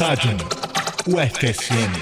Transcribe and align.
Estádio 0.00 0.30
UFSM. 1.08 1.92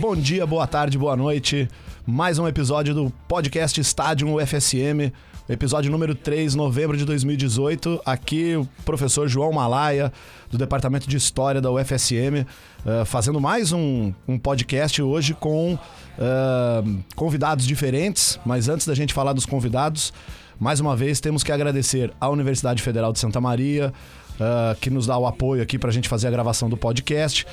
Bom 0.00 0.16
dia, 0.16 0.44
boa 0.44 0.66
tarde, 0.66 0.98
boa 0.98 1.16
noite. 1.16 1.68
Mais 2.04 2.40
um 2.40 2.48
episódio 2.48 2.92
do 2.92 3.12
podcast 3.28 3.80
Estádio 3.80 4.34
UFSM, 4.34 5.12
episódio 5.48 5.90
número 5.90 6.14
3, 6.14 6.54
novembro 6.54 6.96
de 6.96 7.04
2018. 7.04 8.00
Aqui 8.04 8.56
o 8.56 8.66
professor 8.84 9.28
João 9.28 9.52
Malaya, 9.52 10.12
do 10.50 10.56
Departamento 10.56 11.08
de 11.08 11.16
História 11.16 11.60
da 11.60 11.70
UFSM, 11.70 12.46
uh, 12.84 13.04
fazendo 13.04 13.40
mais 13.40 13.72
um, 13.72 14.12
um, 14.26 14.38
podcast 14.38 15.02
hoje 15.02 15.34
com 15.34 15.74
uh, 15.74 16.98
convidados 17.16 17.66
diferentes. 17.66 18.38
Mas 18.46 18.68
antes 18.68 18.86
da 18.86 18.94
gente 18.94 19.12
falar 19.12 19.32
dos 19.32 19.46
convidados, 19.46 20.12
mais 20.60 20.78
uma 20.78 20.94
vez 20.94 21.20
temos 21.20 21.42
que 21.42 21.50
agradecer 21.50 22.12
à 22.20 22.28
Universidade 22.28 22.80
Federal 22.80 23.12
de 23.12 23.18
Santa 23.18 23.40
Maria, 23.40 23.92
Uh, 24.32 24.74
que 24.80 24.88
nos 24.88 25.06
dá 25.06 25.16
o 25.16 25.26
apoio 25.26 25.62
aqui 25.62 25.78
para 25.78 25.90
a 25.90 25.92
gente 25.92 26.08
fazer 26.08 26.26
a 26.26 26.30
gravação 26.30 26.68
do 26.68 26.76
podcast. 26.76 27.46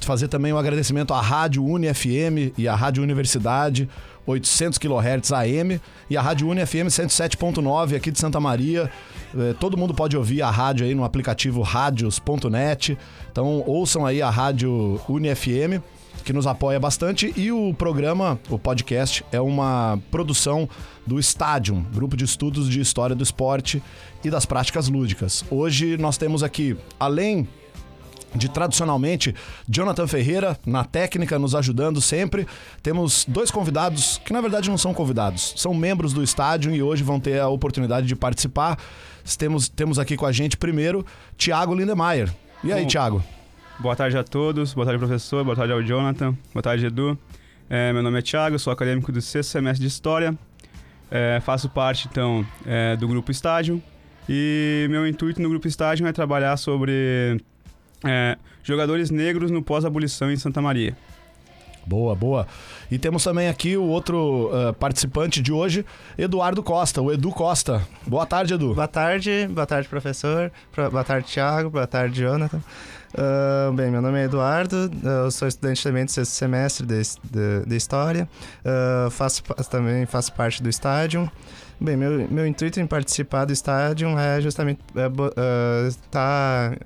Fazer 0.00 0.26
também 0.26 0.50
um 0.50 0.56
agradecimento 0.56 1.12
à 1.12 1.20
Rádio 1.20 1.62
UniFM 1.62 2.50
e 2.56 2.66
à 2.66 2.74
Rádio 2.74 3.02
Universidade, 3.02 3.88
800 4.26 4.78
kHz 4.78 5.32
AM, 5.32 5.80
e 6.08 6.16
à 6.16 6.22
Rádio 6.22 6.48
UniFM 6.48 6.86
107.9 6.88 7.96
aqui 7.96 8.10
de 8.10 8.18
Santa 8.18 8.38
Maria. 8.40 8.90
Uh, 9.34 9.54
todo 9.54 9.76
mundo 9.76 9.94
pode 9.94 10.16
ouvir 10.16 10.42
a 10.42 10.50
rádio 10.50 10.86
aí 10.86 10.94
no 10.94 11.04
aplicativo 11.04 11.62
radios.net. 11.62 12.96
Então 13.30 13.64
ouçam 13.66 14.06
aí 14.06 14.22
a 14.22 14.30
Rádio 14.30 15.00
UniFM 15.08 15.82
que 16.24 16.32
nos 16.32 16.46
apoia 16.46 16.78
bastante. 16.78 17.32
E 17.36 17.50
o 17.50 17.74
programa, 17.74 18.38
o 18.48 18.58
podcast, 18.58 19.24
é 19.32 19.40
uma 19.40 19.98
produção 20.10 20.68
do 21.06 21.18
Stadium, 21.18 21.82
grupo 21.92 22.16
de 22.16 22.24
estudos 22.24 22.68
de 22.68 22.80
história 22.80 23.16
do 23.16 23.22
esporte 23.22 23.82
e 24.22 24.30
das 24.30 24.46
práticas 24.46 24.88
lúdicas. 24.88 25.44
Hoje 25.50 25.96
nós 25.96 26.16
temos 26.16 26.42
aqui, 26.42 26.76
além 26.98 27.48
de 28.34 28.48
tradicionalmente 28.48 29.34
Jonathan 29.68 30.06
Ferreira 30.06 30.58
na 30.66 30.84
técnica 30.84 31.38
nos 31.38 31.54
ajudando 31.54 32.00
sempre. 32.00 32.46
Temos 32.82 33.24
dois 33.28 33.50
convidados 33.50 34.20
que 34.24 34.32
na 34.32 34.40
verdade 34.40 34.70
não 34.70 34.78
são 34.78 34.94
convidados, 34.94 35.54
são 35.56 35.74
membros 35.74 36.12
do 36.12 36.22
estádio 36.22 36.74
e 36.74 36.82
hoje 36.82 37.02
vão 37.02 37.20
ter 37.20 37.40
a 37.40 37.48
oportunidade 37.48 38.06
de 38.06 38.16
participar. 38.16 38.78
Temos, 39.38 39.68
temos 39.68 39.98
aqui 39.98 40.16
com 40.16 40.26
a 40.26 40.32
gente 40.32 40.56
primeiro 40.56 41.04
Tiago 41.36 41.74
Lindemeyer. 41.74 42.32
E 42.64 42.72
aí, 42.72 42.86
Tiago? 42.86 43.22
Boa 43.78 43.96
tarde 43.96 44.16
a 44.16 44.22
todos, 44.22 44.74
boa 44.74 44.84
tarde 44.84 44.98
professor, 44.98 45.44
boa 45.44 45.56
tarde 45.56 45.72
ao 45.72 45.82
Jonathan, 45.82 46.36
boa 46.52 46.62
tarde 46.62 46.86
Edu. 46.86 47.18
É, 47.68 47.92
meu 47.92 48.02
nome 48.02 48.18
é 48.18 48.22
Thiago, 48.22 48.58
sou 48.58 48.72
acadêmico 48.72 49.10
do 49.10 49.20
sexto 49.20 49.50
semestre 49.50 49.80
de 49.80 49.88
História, 49.88 50.36
é, 51.10 51.40
faço 51.40 51.68
parte 51.68 52.06
então 52.10 52.46
é, 52.66 52.96
do 52.96 53.08
Grupo 53.08 53.30
Estágio 53.30 53.82
e 54.28 54.86
meu 54.90 55.06
intuito 55.06 55.42
no 55.42 55.48
Grupo 55.48 55.66
Estágio 55.66 56.06
é 56.06 56.12
trabalhar 56.12 56.56
sobre 56.56 57.40
é, 58.04 58.36
jogadores 58.62 59.10
negros 59.10 59.50
no 59.50 59.62
pós-abolição 59.62 60.30
em 60.30 60.36
Santa 60.36 60.60
Maria. 60.60 60.96
Boa, 61.84 62.14
boa. 62.14 62.46
E 62.90 62.98
temos 62.98 63.24
também 63.24 63.48
aqui 63.48 63.76
o 63.76 63.84
outro 63.84 64.50
uh, 64.52 64.72
participante 64.74 65.42
de 65.42 65.52
hoje, 65.52 65.84
Eduardo 66.16 66.62
Costa, 66.62 67.02
o 67.02 67.12
Edu 67.12 67.30
Costa. 67.30 67.82
Boa 68.06 68.24
tarde, 68.24 68.54
Edu. 68.54 68.74
Boa 68.74 68.86
tarde, 68.86 69.48
boa 69.50 69.66
tarde, 69.66 69.88
professor. 69.88 70.52
Boa 70.76 71.02
tarde, 71.02 71.26
Thiago. 71.26 71.70
Boa 71.70 71.86
tarde, 71.86 72.20
Jonathan. 72.20 72.62
Uh, 73.14 73.72
bem, 73.74 73.90
meu 73.90 74.00
nome 74.00 74.20
é 74.20 74.24
Eduardo, 74.24 74.90
eu 75.04 75.30
sou 75.30 75.46
estudante 75.46 75.82
também 75.82 76.06
do 76.06 76.10
sexto 76.10 76.30
semestre 76.30 76.86
de, 76.86 77.02
de, 77.02 77.66
de 77.66 77.76
História, 77.76 78.26
uh, 78.64 79.10
faço, 79.10 79.42
também 79.70 80.06
faço 80.06 80.32
parte 80.32 80.62
do 80.62 80.70
estádio. 80.70 81.30
Bem, 81.78 81.94
meu, 81.94 82.26
meu 82.30 82.46
intuito 82.46 82.80
em 82.80 82.86
participar 82.86 83.44
do 83.44 83.52
estádio 83.52 84.08
é 84.18 84.40
justamente 84.40 84.80
estar... 85.88 86.78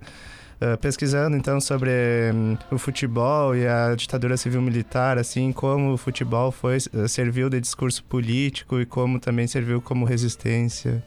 Uh, 0.56 0.74
pesquisando 0.78 1.36
então 1.36 1.60
sobre 1.60 1.90
um, 2.32 2.56
o 2.70 2.78
futebol 2.78 3.54
e 3.54 3.66
a 3.66 3.94
ditadura 3.94 4.38
civil-militar, 4.38 5.18
assim 5.18 5.52
como 5.52 5.92
o 5.92 5.96
futebol 5.98 6.50
foi 6.50 6.78
uh, 6.78 7.06
serviu 7.06 7.50
de 7.50 7.60
discurso 7.60 8.02
político 8.04 8.80
e 8.80 8.86
como 8.86 9.20
também 9.20 9.46
serviu 9.46 9.82
como 9.82 10.06
resistência. 10.06 11.04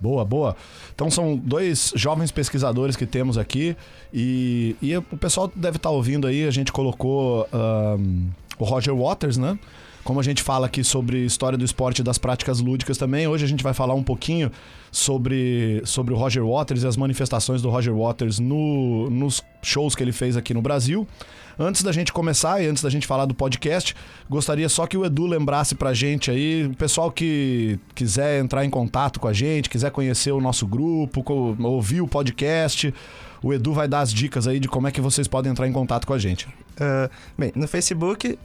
Boa, 0.00 0.22
boa. 0.24 0.54
Então 0.94 1.10
são 1.10 1.34
dois 1.36 1.92
jovens 1.96 2.30
pesquisadores 2.30 2.94
que 2.94 3.06
temos 3.06 3.38
aqui 3.38 3.74
e, 4.12 4.76
e 4.82 4.96
o 4.96 5.02
pessoal 5.02 5.50
deve 5.54 5.78
estar 5.78 5.88
tá 5.88 5.94
ouvindo 5.94 6.26
aí, 6.26 6.46
a 6.46 6.50
gente 6.50 6.70
colocou 6.70 7.48
um, 7.52 8.28
o 8.58 8.64
Roger 8.64 8.94
Waters, 8.94 9.38
né? 9.38 9.58
Como 10.08 10.20
a 10.20 10.22
gente 10.22 10.42
fala 10.42 10.64
aqui 10.64 10.82
sobre 10.82 11.22
história 11.26 11.58
do 11.58 11.66
esporte 11.66 11.98
e 11.98 12.02
das 12.02 12.16
práticas 12.16 12.60
lúdicas 12.60 12.96
também, 12.96 13.26
hoje 13.26 13.44
a 13.44 13.46
gente 13.46 13.62
vai 13.62 13.74
falar 13.74 13.92
um 13.92 14.02
pouquinho 14.02 14.50
sobre, 14.90 15.82
sobre 15.84 16.14
o 16.14 16.16
Roger 16.16 16.42
Waters 16.46 16.82
e 16.82 16.86
as 16.86 16.96
manifestações 16.96 17.60
do 17.60 17.68
Roger 17.68 17.94
Waters 17.94 18.38
no, 18.38 19.10
nos 19.10 19.44
shows 19.62 19.94
que 19.94 20.02
ele 20.02 20.12
fez 20.12 20.34
aqui 20.34 20.54
no 20.54 20.62
Brasil. 20.62 21.06
Antes 21.58 21.82
da 21.82 21.92
gente 21.92 22.10
começar 22.10 22.62
e 22.62 22.66
antes 22.66 22.82
da 22.82 22.88
gente 22.88 23.06
falar 23.06 23.26
do 23.26 23.34
podcast, 23.34 23.94
gostaria 24.30 24.66
só 24.70 24.86
que 24.86 24.96
o 24.96 25.04
Edu 25.04 25.26
lembrasse 25.26 25.74
pra 25.74 25.92
gente 25.92 26.30
aí, 26.30 26.64
o 26.64 26.74
pessoal 26.74 27.12
que 27.12 27.78
quiser 27.94 28.40
entrar 28.40 28.64
em 28.64 28.70
contato 28.70 29.20
com 29.20 29.28
a 29.28 29.34
gente, 29.34 29.68
quiser 29.68 29.90
conhecer 29.90 30.32
o 30.32 30.40
nosso 30.40 30.66
grupo, 30.66 31.22
ouvir 31.62 32.00
o 32.00 32.08
podcast, 32.08 32.94
o 33.42 33.52
Edu 33.52 33.72
vai 33.72 33.88
dar 33.88 34.00
as 34.00 34.12
dicas 34.12 34.46
aí 34.46 34.60
de 34.60 34.68
como 34.68 34.88
é 34.88 34.90
que 34.90 35.00
vocês 35.00 35.28
podem 35.28 35.52
entrar 35.52 35.66
em 35.66 35.72
contato 35.72 36.06
com 36.06 36.12
a 36.12 36.18
gente. 36.18 36.46
Uh, 36.46 37.08
bem, 37.36 37.50
no 37.54 37.66
Facebook, 37.66 38.30
uh, 38.30 38.38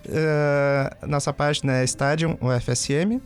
nossa 1.07 1.31
página 1.31 1.77
é 1.77 1.83
Stadium 1.83 2.35
UFSM. 2.41 3.21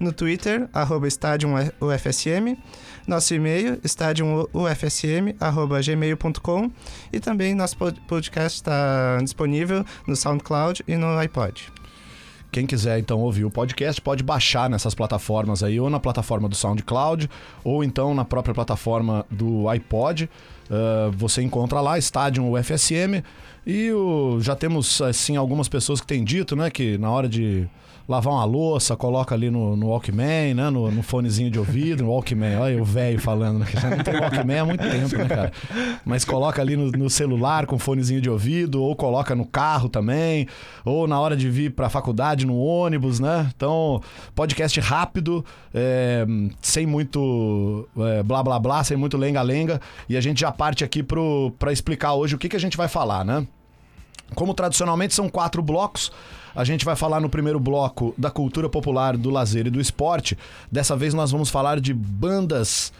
No 0.00 0.12
Twitter, 0.12 0.68
arroba 0.72 1.06
Stadium 1.08 1.54
UFSM. 1.80 2.56
Nosso 3.06 3.34
e-mail, 3.34 3.78
stadiumufsm.gmail.com 3.84 6.70
e 7.10 7.20
também 7.20 7.54
nosso 7.54 7.74
podcast 7.76 8.58
está 8.58 9.18
disponível 9.22 9.82
no 10.06 10.14
SoundCloud 10.14 10.84
e 10.86 10.94
no 10.96 11.16
iPod. 11.16 11.72
Quem 12.50 12.66
quiser 12.66 12.98
então 12.98 13.20
ouvir 13.20 13.44
o 13.44 13.50
podcast 13.50 14.00
pode 14.00 14.22
baixar 14.22 14.70
nessas 14.70 14.94
plataformas 14.94 15.62
aí, 15.62 15.78
ou 15.78 15.90
na 15.90 16.00
plataforma 16.00 16.48
do 16.48 16.56
SoundCloud, 16.56 17.28
ou 17.62 17.84
então 17.84 18.14
na 18.14 18.24
própria 18.24 18.54
plataforma 18.54 19.24
do 19.30 19.68
iPod. 19.68 20.30
Uh, 20.70 21.10
você 21.12 21.42
encontra 21.42 21.80
lá, 21.80 21.98
Stadium 21.98 22.50
UFSM. 22.52 23.22
E 23.66 23.92
o, 23.92 24.38
já 24.40 24.56
temos 24.56 25.02
assim 25.02 25.36
algumas 25.36 25.68
pessoas 25.68 26.00
que 26.00 26.06
têm 26.06 26.24
dito, 26.24 26.56
né, 26.56 26.70
que 26.70 26.96
na 26.96 27.10
hora 27.10 27.28
de 27.28 27.68
lavar 28.08 28.32
uma 28.32 28.44
louça, 28.46 28.96
coloca 28.96 29.34
ali 29.34 29.50
no, 29.50 29.76
no 29.76 29.88
Walkman, 29.88 30.54
né? 30.54 30.70
No, 30.70 30.90
no 30.90 31.02
fonezinho 31.02 31.50
de 31.50 31.58
ouvido, 31.58 32.02
no 32.04 32.10
Walkman. 32.10 32.56
Olha 32.56 32.80
o 32.80 32.84
velho 32.84 33.20
falando, 33.20 33.58
né? 33.58 33.66
Já 33.70 33.90
não 33.90 33.98
tem 33.98 34.18
Walkman 34.18 34.58
há 34.58 34.64
muito 34.64 34.80
tempo, 34.80 35.16
né, 35.18 35.28
cara? 35.28 35.52
Mas 36.06 36.24
coloca 36.24 36.62
ali 36.62 36.74
no, 36.74 36.90
no, 36.90 37.10
celular 37.10 37.66
com 37.66 37.78
fonezinho 37.78 38.18
de 38.22 38.30
ouvido, 38.30 38.82
ou 38.82 38.96
coloca 38.96 39.34
no 39.34 39.44
carro 39.44 39.90
também, 39.90 40.48
ou 40.86 41.06
na 41.06 41.20
hora 41.20 41.36
de 41.36 41.50
vir 41.50 41.72
pra 41.72 41.90
faculdade, 41.90 42.46
no 42.46 42.56
ônibus, 42.56 43.20
né? 43.20 43.50
Então, 43.54 44.00
podcast 44.34 44.80
rápido, 44.80 45.44
é, 45.74 46.24
sem 46.62 46.86
muito 46.86 47.86
é, 47.98 48.22
blá 48.22 48.42
blá 48.42 48.58
blá, 48.58 48.82
sem 48.82 48.96
muito 48.96 49.18
lenga-lenga. 49.18 49.82
E 50.08 50.16
a 50.16 50.20
gente 50.22 50.40
já 50.40 50.50
parte 50.50 50.82
aqui 50.82 51.02
pro, 51.02 51.52
pra 51.58 51.74
explicar 51.74 52.14
hoje 52.14 52.34
o 52.34 52.38
que, 52.38 52.48
que 52.48 52.56
a 52.56 52.60
gente 52.60 52.76
vai 52.76 52.88
falar, 52.88 53.22
né? 53.22 53.46
Como 54.34 54.54
tradicionalmente 54.54 55.14
são 55.14 55.28
quatro 55.28 55.62
blocos, 55.62 56.10
a 56.58 56.64
gente 56.64 56.84
vai 56.84 56.96
falar 56.96 57.20
no 57.20 57.28
primeiro 57.28 57.60
bloco 57.60 58.12
da 58.18 58.32
cultura 58.32 58.68
popular, 58.68 59.16
do 59.16 59.30
lazer 59.30 59.68
e 59.68 59.70
do 59.70 59.80
esporte. 59.80 60.36
Dessa 60.72 60.96
vez 60.96 61.14
nós 61.14 61.30
vamos 61.30 61.50
falar 61.50 61.78
de 61.78 61.94
bandas. 61.94 62.92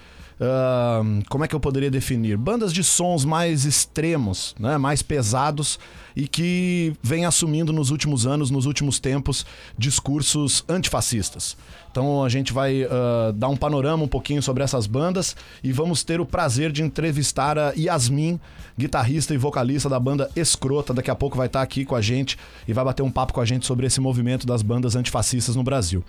Como 1.28 1.44
é 1.44 1.48
que 1.48 1.54
eu 1.54 1.60
poderia 1.60 1.90
definir? 1.90 2.36
Bandas 2.36 2.72
de 2.72 2.84
sons 2.84 3.24
mais 3.24 3.64
extremos, 3.64 4.54
né? 4.58 4.78
mais 4.78 5.02
pesados 5.02 5.78
e 6.14 6.28
que 6.28 6.92
vem 7.02 7.24
assumindo 7.24 7.72
nos 7.72 7.90
últimos 7.90 8.26
anos, 8.26 8.50
nos 8.50 8.66
últimos 8.66 8.98
tempos, 8.98 9.44
discursos 9.76 10.64
antifascistas. 10.68 11.56
Então 11.90 12.22
a 12.22 12.28
gente 12.28 12.52
vai 12.52 12.84
uh, 12.84 13.32
dar 13.34 13.48
um 13.48 13.56
panorama 13.56 14.04
um 14.04 14.08
pouquinho 14.08 14.42
sobre 14.42 14.62
essas 14.62 14.86
bandas 14.86 15.34
e 15.62 15.72
vamos 15.72 16.04
ter 16.04 16.20
o 16.20 16.26
prazer 16.26 16.70
de 16.70 16.82
entrevistar 16.82 17.58
a 17.58 17.72
Yasmin, 17.76 18.38
guitarrista 18.76 19.34
e 19.34 19.36
vocalista 19.36 19.88
da 19.88 19.98
banda 19.98 20.30
Escrota. 20.36 20.94
Daqui 20.94 21.10
a 21.10 21.14
pouco 21.14 21.36
vai 21.36 21.46
estar 21.46 21.62
aqui 21.62 21.84
com 21.84 21.96
a 21.96 22.00
gente 22.00 22.38
e 22.66 22.72
vai 22.72 22.84
bater 22.84 23.02
um 23.02 23.10
papo 23.10 23.32
com 23.32 23.40
a 23.40 23.44
gente 23.44 23.66
sobre 23.66 23.86
esse 23.86 24.00
movimento 24.00 24.46
das 24.46 24.62
bandas 24.62 24.94
antifascistas 24.94 25.56
no 25.56 25.64
Brasil. 25.64 26.04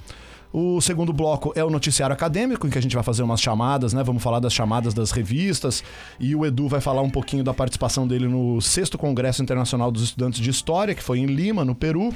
O 0.52 0.82
segundo 0.82 1.14
bloco 1.14 1.54
é 1.56 1.64
o 1.64 1.70
noticiário 1.70 2.14
acadêmico, 2.14 2.66
em 2.66 2.72
que 2.72 2.78
a 2.78 2.82
gente 2.82 2.96
vai 2.96 3.04
fazer 3.04 3.22
umas 3.22 3.40
chamadas, 3.40 3.94
né? 3.94 4.04
Vamos 4.04 4.24
falar 4.24 4.40
das 4.40 4.52
chamadas 4.52 4.96
das 4.96 5.12
revistas. 5.12 5.84
E 6.20 6.36
o 6.36 6.44
Edu 6.44 6.68
vai 6.68 6.82
falar 6.82 7.04
um 7.04 7.10
pouquinho 7.10 7.44
da 7.44 7.54
participação 7.54 8.08
dele 8.08 8.28
no 8.28 8.60
sexto 8.60 8.98
Congresso 8.98 9.44
Internacional 9.44 9.92
dos 9.92 10.02
Estudantes 10.02 10.40
de 10.40 10.50
História, 10.50 10.96
que 10.96 11.04
foi 11.04 11.20
em 11.20 11.28
Lima, 11.28 11.64
no 11.64 11.76
Peru. 11.76 12.14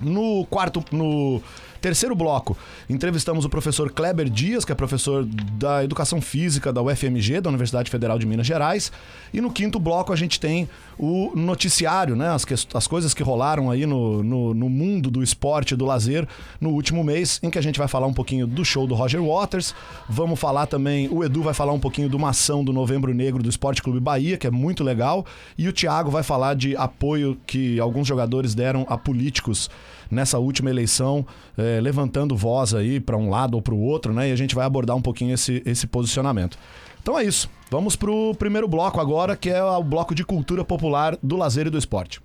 No 0.00 0.44
quarto, 0.46 0.84
no 0.92 1.40
Terceiro 1.80 2.14
bloco, 2.14 2.56
entrevistamos 2.90 3.44
o 3.44 3.48
professor 3.48 3.90
Kleber 3.90 4.28
Dias, 4.28 4.64
que 4.64 4.72
é 4.72 4.74
professor 4.74 5.24
da 5.24 5.84
Educação 5.84 6.20
Física 6.20 6.72
da 6.72 6.82
UFMG, 6.82 7.40
da 7.40 7.48
Universidade 7.48 7.88
Federal 7.88 8.18
de 8.18 8.26
Minas 8.26 8.46
Gerais. 8.46 8.90
E 9.32 9.40
no 9.40 9.50
quinto 9.50 9.78
bloco 9.78 10.12
a 10.12 10.16
gente 10.16 10.40
tem 10.40 10.68
o 10.98 11.32
noticiário, 11.36 12.16
né? 12.16 12.30
As, 12.30 12.44
que, 12.44 12.52
as 12.52 12.86
coisas 12.86 13.14
que 13.14 13.22
rolaram 13.22 13.70
aí 13.70 13.86
no, 13.86 14.24
no, 14.24 14.54
no 14.54 14.68
mundo 14.68 15.08
do 15.08 15.22
esporte 15.22 15.74
e 15.74 15.76
do 15.76 15.84
lazer 15.84 16.26
no 16.60 16.70
último 16.70 17.04
mês, 17.04 17.38
em 17.42 17.50
que 17.50 17.58
a 17.58 17.62
gente 17.62 17.78
vai 17.78 17.86
falar 17.86 18.08
um 18.08 18.12
pouquinho 18.12 18.46
do 18.46 18.64
show 18.64 18.86
do 18.86 18.94
Roger 18.94 19.22
Waters. 19.22 19.72
Vamos 20.08 20.40
falar 20.40 20.66
também, 20.66 21.08
o 21.08 21.22
Edu 21.22 21.42
vai 21.42 21.54
falar 21.54 21.72
um 21.72 21.80
pouquinho 21.80 22.08
de 22.08 22.16
uma 22.16 22.30
ação 22.30 22.64
do 22.64 22.72
Novembro 22.72 23.14
Negro 23.14 23.42
do 23.42 23.48
Esporte 23.48 23.82
Clube 23.82 24.00
Bahia, 24.00 24.36
que 24.36 24.46
é 24.46 24.50
muito 24.50 24.82
legal. 24.82 25.24
E 25.56 25.68
o 25.68 25.72
Thiago 25.72 26.10
vai 26.10 26.24
falar 26.24 26.54
de 26.54 26.76
apoio 26.76 27.38
que 27.46 27.78
alguns 27.78 28.08
jogadores 28.08 28.54
deram 28.54 28.84
a 28.88 28.98
políticos 28.98 29.70
nessa 30.10 30.38
última 30.38 30.70
eleição, 30.70 31.26
eh, 31.56 31.80
levantando 31.80 32.36
voz 32.36 32.74
aí 32.74 33.00
para 33.00 33.16
um 33.16 33.28
lado 33.28 33.54
ou 33.54 33.62
para 33.62 33.74
o 33.74 33.80
outro, 33.80 34.12
né? 34.12 34.28
E 34.28 34.32
a 34.32 34.36
gente 34.36 34.54
vai 34.54 34.64
abordar 34.64 34.96
um 34.96 35.02
pouquinho 35.02 35.34
esse, 35.34 35.62
esse 35.64 35.86
posicionamento. 35.86 36.58
Então 37.02 37.18
é 37.18 37.24
isso. 37.24 37.48
Vamos 37.70 37.96
pro 37.96 38.34
primeiro 38.34 38.66
bloco 38.66 39.00
agora, 39.00 39.36
que 39.36 39.50
é 39.50 39.62
o 39.62 39.82
bloco 39.82 40.14
de 40.14 40.24
cultura 40.24 40.64
popular 40.64 41.16
do 41.22 41.36
lazer 41.36 41.66
e 41.66 41.70
do 41.70 41.78
esporte. 41.78 42.20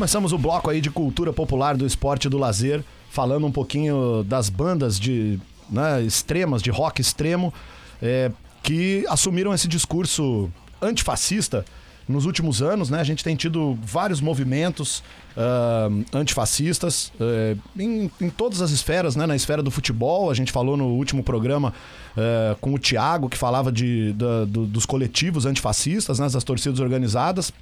Começamos 0.00 0.32
o 0.32 0.38
bloco 0.38 0.70
aí 0.70 0.80
de 0.80 0.88
cultura 0.88 1.30
popular 1.30 1.76
do 1.76 1.84
esporte 1.84 2.24
e 2.24 2.30
do 2.30 2.38
lazer, 2.38 2.82
falando 3.10 3.46
um 3.46 3.52
pouquinho 3.52 4.24
das 4.24 4.48
bandas 4.48 4.98
de 4.98 5.38
né, 5.68 6.00
extremas, 6.00 6.62
de 6.62 6.70
rock 6.70 7.02
extremo, 7.02 7.52
é, 8.00 8.32
que 8.62 9.04
assumiram 9.10 9.52
esse 9.52 9.68
discurso 9.68 10.50
antifascista 10.80 11.66
nos 12.08 12.24
últimos 12.24 12.62
anos, 12.62 12.88
né? 12.88 12.98
A 12.98 13.04
gente 13.04 13.22
tem 13.22 13.36
tido 13.36 13.78
vários 13.82 14.22
movimentos 14.22 15.00
uh, 15.36 16.04
antifascistas 16.14 17.12
uh, 17.20 17.60
em, 17.78 18.10
em, 18.22 18.30
todas 18.30 18.62
as 18.62 18.70
esferas, 18.70 19.14
né? 19.14 19.26
Na 19.26 19.36
esfera 19.36 19.62
do 19.62 19.70
futebol, 19.70 20.30
a 20.30 20.34
gente 20.34 20.50
falou 20.50 20.78
no 20.78 20.86
último 20.86 21.22
programa 21.22 21.74
uh, 22.16 22.56
com 22.56 22.72
o 22.72 22.78
Thiago, 22.78 23.28
que 23.28 23.36
falava 23.36 23.70
de, 23.70 24.14
da, 24.14 24.46
do, 24.46 24.64
dos 24.64 24.86
coletivos 24.86 25.44
antifascistas, 25.44 26.18
né? 26.18 26.26
Das 26.26 26.42
torcidas 26.42 26.80
organizadas. 26.80 27.52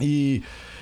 E 0.00 0.40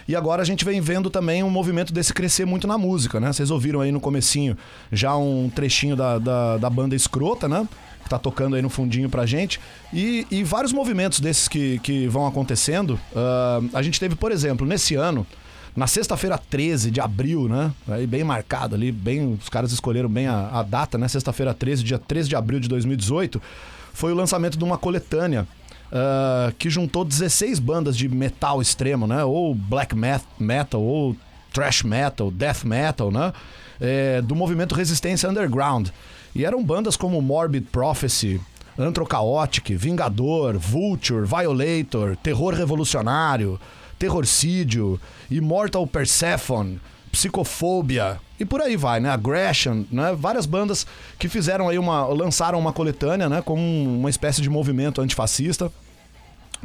e 0.09 0.15
agora 0.15 0.43
a 0.43 0.45
gente 0.45 0.65
vem 0.65 0.81
vendo 0.81 1.11
também 1.11 1.43
um 1.43 1.51
movimento 1.51 1.93
desse 1.93 2.13
crescer 2.13 2.45
muito 2.45 2.67
na 2.67 2.79
música, 2.79 3.19
né? 3.19 3.33
Vocês 3.33 3.51
ouviram 3.51 3.81
aí 3.81 3.91
no 3.91 4.01
comecinho 4.01 4.57
já 4.93 5.17
um 5.17 5.51
trechinho 5.53 5.97
da, 5.97 6.19
da, 6.19 6.57
da 6.59 6.71
banda 6.71 6.95
Escrota, 6.95 7.49
né? 7.49 7.69
Que 8.05 8.09
tá 8.09 8.19
tocando 8.19 8.55
aí 8.55 8.63
no 8.63 8.71
fundinho 8.71 9.11
pra 9.11 9.27
gente. 9.27 9.61
E, 9.93 10.25
e 10.31 10.45
vários 10.45 10.73
movimentos 10.73 11.19
desses 11.19 11.49
que, 11.49 11.81
que 11.81 12.07
vão 12.07 12.25
acontecendo. 12.25 13.01
Uh, 13.13 13.69
a 13.73 13.83
gente 13.83 13.99
teve, 13.99 14.15
por 14.15 14.31
exemplo, 14.31 14.65
nesse 14.65 14.95
ano, 14.95 15.27
na 15.75 15.89
sexta-feira 15.89 16.39
13 16.39 16.93
de 16.93 17.01
abril, 17.01 17.49
né? 17.49 17.73
Aí 17.89 18.07
bem 18.07 18.23
marcado 18.23 18.77
ali, 18.77 18.93
bem, 18.93 19.35
os 19.35 19.49
caras 19.49 19.73
escolheram 19.73 20.09
bem 20.09 20.29
a, 20.29 20.51
a 20.53 20.63
data, 20.63 20.97
né? 20.97 21.09
Sexta-feira 21.09 21.53
13, 21.53 21.83
dia 21.83 21.99
13 21.99 22.29
de 22.29 22.37
abril 22.37 22.61
de 22.61 22.69
2018, 22.69 23.43
foi 23.93 24.13
o 24.13 24.15
lançamento 24.15 24.57
de 24.57 24.63
uma 24.63 24.79
coletânea 24.79 25.49
uh, 25.93 26.53
que 26.59 26.71
juntou 26.71 27.05
16 27.05 27.59
bandas 27.59 27.97
de 27.97 28.09
metal 28.09 28.61
extremo, 28.61 29.07
né? 29.07 29.25
Ou 29.25 29.55
black 29.55 29.95
metal, 30.39 30.83
ou 30.83 31.17
thrash 31.53 31.83
metal, 31.83 32.31
death 32.31 32.65
metal, 32.65 33.11
né? 33.11 33.33
É, 33.81 34.23
do 34.23 34.35
movimento 34.35 34.75
Resistência 34.75 35.29
Underground. 35.29 35.89
E 36.35 36.45
eram 36.45 36.63
bandas 36.63 36.97
como 36.97 37.21
Morbid 37.21 37.67
Prophecy, 37.71 38.41
Antrocaotic, 38.79 39.75
Vingador, 39.75 40.59
Vulture, 40.59 41.27
Violator, 41.27 42.17
Terror 42.17 42.55
Revolucionário, 42.55 43.59
Terrorcídio, 43.99 45.01
Immortal 45.31 45.87
Persephone, 45.87 46.79
Psicofobia 47.17 48.21
e 48.39 48.45
por 48.45 48.61
aí 48.61 48.77
vai, 48.77 49.01
né? 49.01 49.09
Aggression, 49.09 49.85
né? 49.91 50.15
Várias 50.15 50.45
bandas 50.45 50.87
que 51.19 51.31
fizeram 51.31 51.67
aí 51.67 51.79
uma. 51.79 52.05
lançaram 52.09 52.59
uma 52.59 52.75
coletânea, 52.75 53.27
né? 53.27 53.41
Como 53.41 53.63
uma 53.63 54.11
espécie 54.11 54.43
de 54.43 54.51
movimento 54.51 55.01
antifascista. 55.01 55.73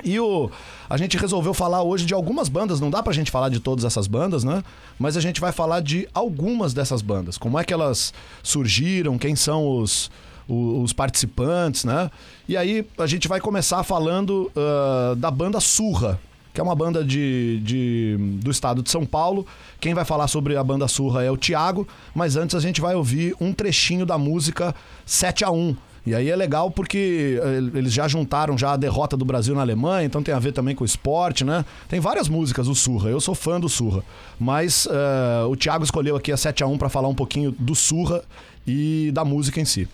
E 0.03 0.19
o, 0.19 0.51
a 0.89 0.97
gente 0.97 1.17
resolveu 1.17 1.53
falar 1.53 1.83
hoje 1.83 2.05
de 2.05 2.13
algumas 2.13 2.49
bandas, 2.49 2.81
não 2.81 2.89
dá 2.89 3.01
pra 3.01 3.13
gente 3.13 3.31
falar 3.31 3.47
de 3.47 3.61
todas 3.61 3.85
essas 3.85 4.07
bandas, 4.07 4.43
né? 4.43 4.61
Mas 4.99 5.15
a 5.15 5.21
gente 5.21 5.39
vai 5.39 5.53
falar 5.53 5.79
de 5.81 6.05
algumas 6.13 6.73
dessas 6.73 7.01
bandas. 7.01 7.37
Como 7.37 7.57
é 7.57 7.63
que 7.63 7.73
elas 7.73 8.13
surgiram, 8.43 9.17
quem 9.17 9.35
são 9.35 9.77
os, 9.77 10.11
os, 10.49 10.83
os 10.83 10.93
participantes, 10.93 11.85
né? 11.85 12.11
E 12.47 12.57
aí 12.57 12.85
a 12.97 13.07
gente 13.07 13.29
vai 13.29 13.39
começar 13.39 13.83
falando 13.83 14.51
uh, 14.53 15.15
da 15.15 15.31
banda 15.31 15.61
Surra, 15.61 16.19
que 16.53 16.59
é 16.59 16.63
uma 16.63 16.75
banda 16.75 17.03
de, 17.03 17.59
de, 17.63 18.17
do 18.41 18.51
estado 18.51 18.81
de 18.81 18.89
São 18.89 19.05
Paulo. 19.05 19.45
Quem 19.79 19.93
vai 19.93 20.05
falar 20.05 20.27
sobre 20.27 20.57
a 20.57 20.63
banda 20.63 20.87
Surra 20.87 21.23
é 21.23 21.31
o 21.31 21.37
Thiago, 21.37 21.87
mas 22.13 22.35
antes 22.35 22.55
a 22.55 22.59
gente 22.59 22.81
vai 22.81 22.95
ouvir 22.95 23.35
um 23.39 23.53
trechinho 23.53 24.05
da 24.05 24.17
música 24.17 24.75
7 25.05 25.43
a 25.43 25.51
1 25.51 25.75
e 26.05 26.15
aí 26.15 26.29
é 26.29 26.35
legal 26.35 26.71
porque 26.71 27.39
eh, 27.41 27.77
eles 27.77 27.93
já 27.93 28.07
juntaram 28.07 28.57
já 28.57 28.73
a 28.73 28.77
derrota 28.77 29.15
do 29.15 29.23
Brasil 29.23 29.53
na 29.53 29.61
Alemanha, 29.61 30.05
então 30.05 30.23
tem 30.23 30.33
a 30.33 30.39
ver 30.39 30.51
também 30.51 30.75
com 30.75 30.83
o 30.83 30.85
esporte, 30.85 31.43
né? 31.43 31.63
Tem 31.87 31.99
várias 31.99 32.27
músicas 32.27 32.65
do 32.67 32.73
Surra, 32.73 33.09
eu 33.09 33.21
sou 33.21 33.35
fã 33.35 33.59
do 33.59 33.69
Surra. 33.69 34.03
Mas 34.39 34.87
uh, 34.87 35.47
o 35.47 35.55
Thiago 35.55 35.83
escolheu 35.83 36.15
aqui 36.15 36.31
a 36.31 36.37
7 36.37 36.63
a 36.63 36.67
1 36.67 36.77
para 36.77 36.89
falar 36.89 37.07
um 37.07 37.15
pouquinho 37.15 37.51
do 37.51 37.75
Surra 37.75 38.23
e 38.65 39.11
da 39.13 39.23
música 39.23 39.61
em 39.61 39.65
si. 39.65 39.87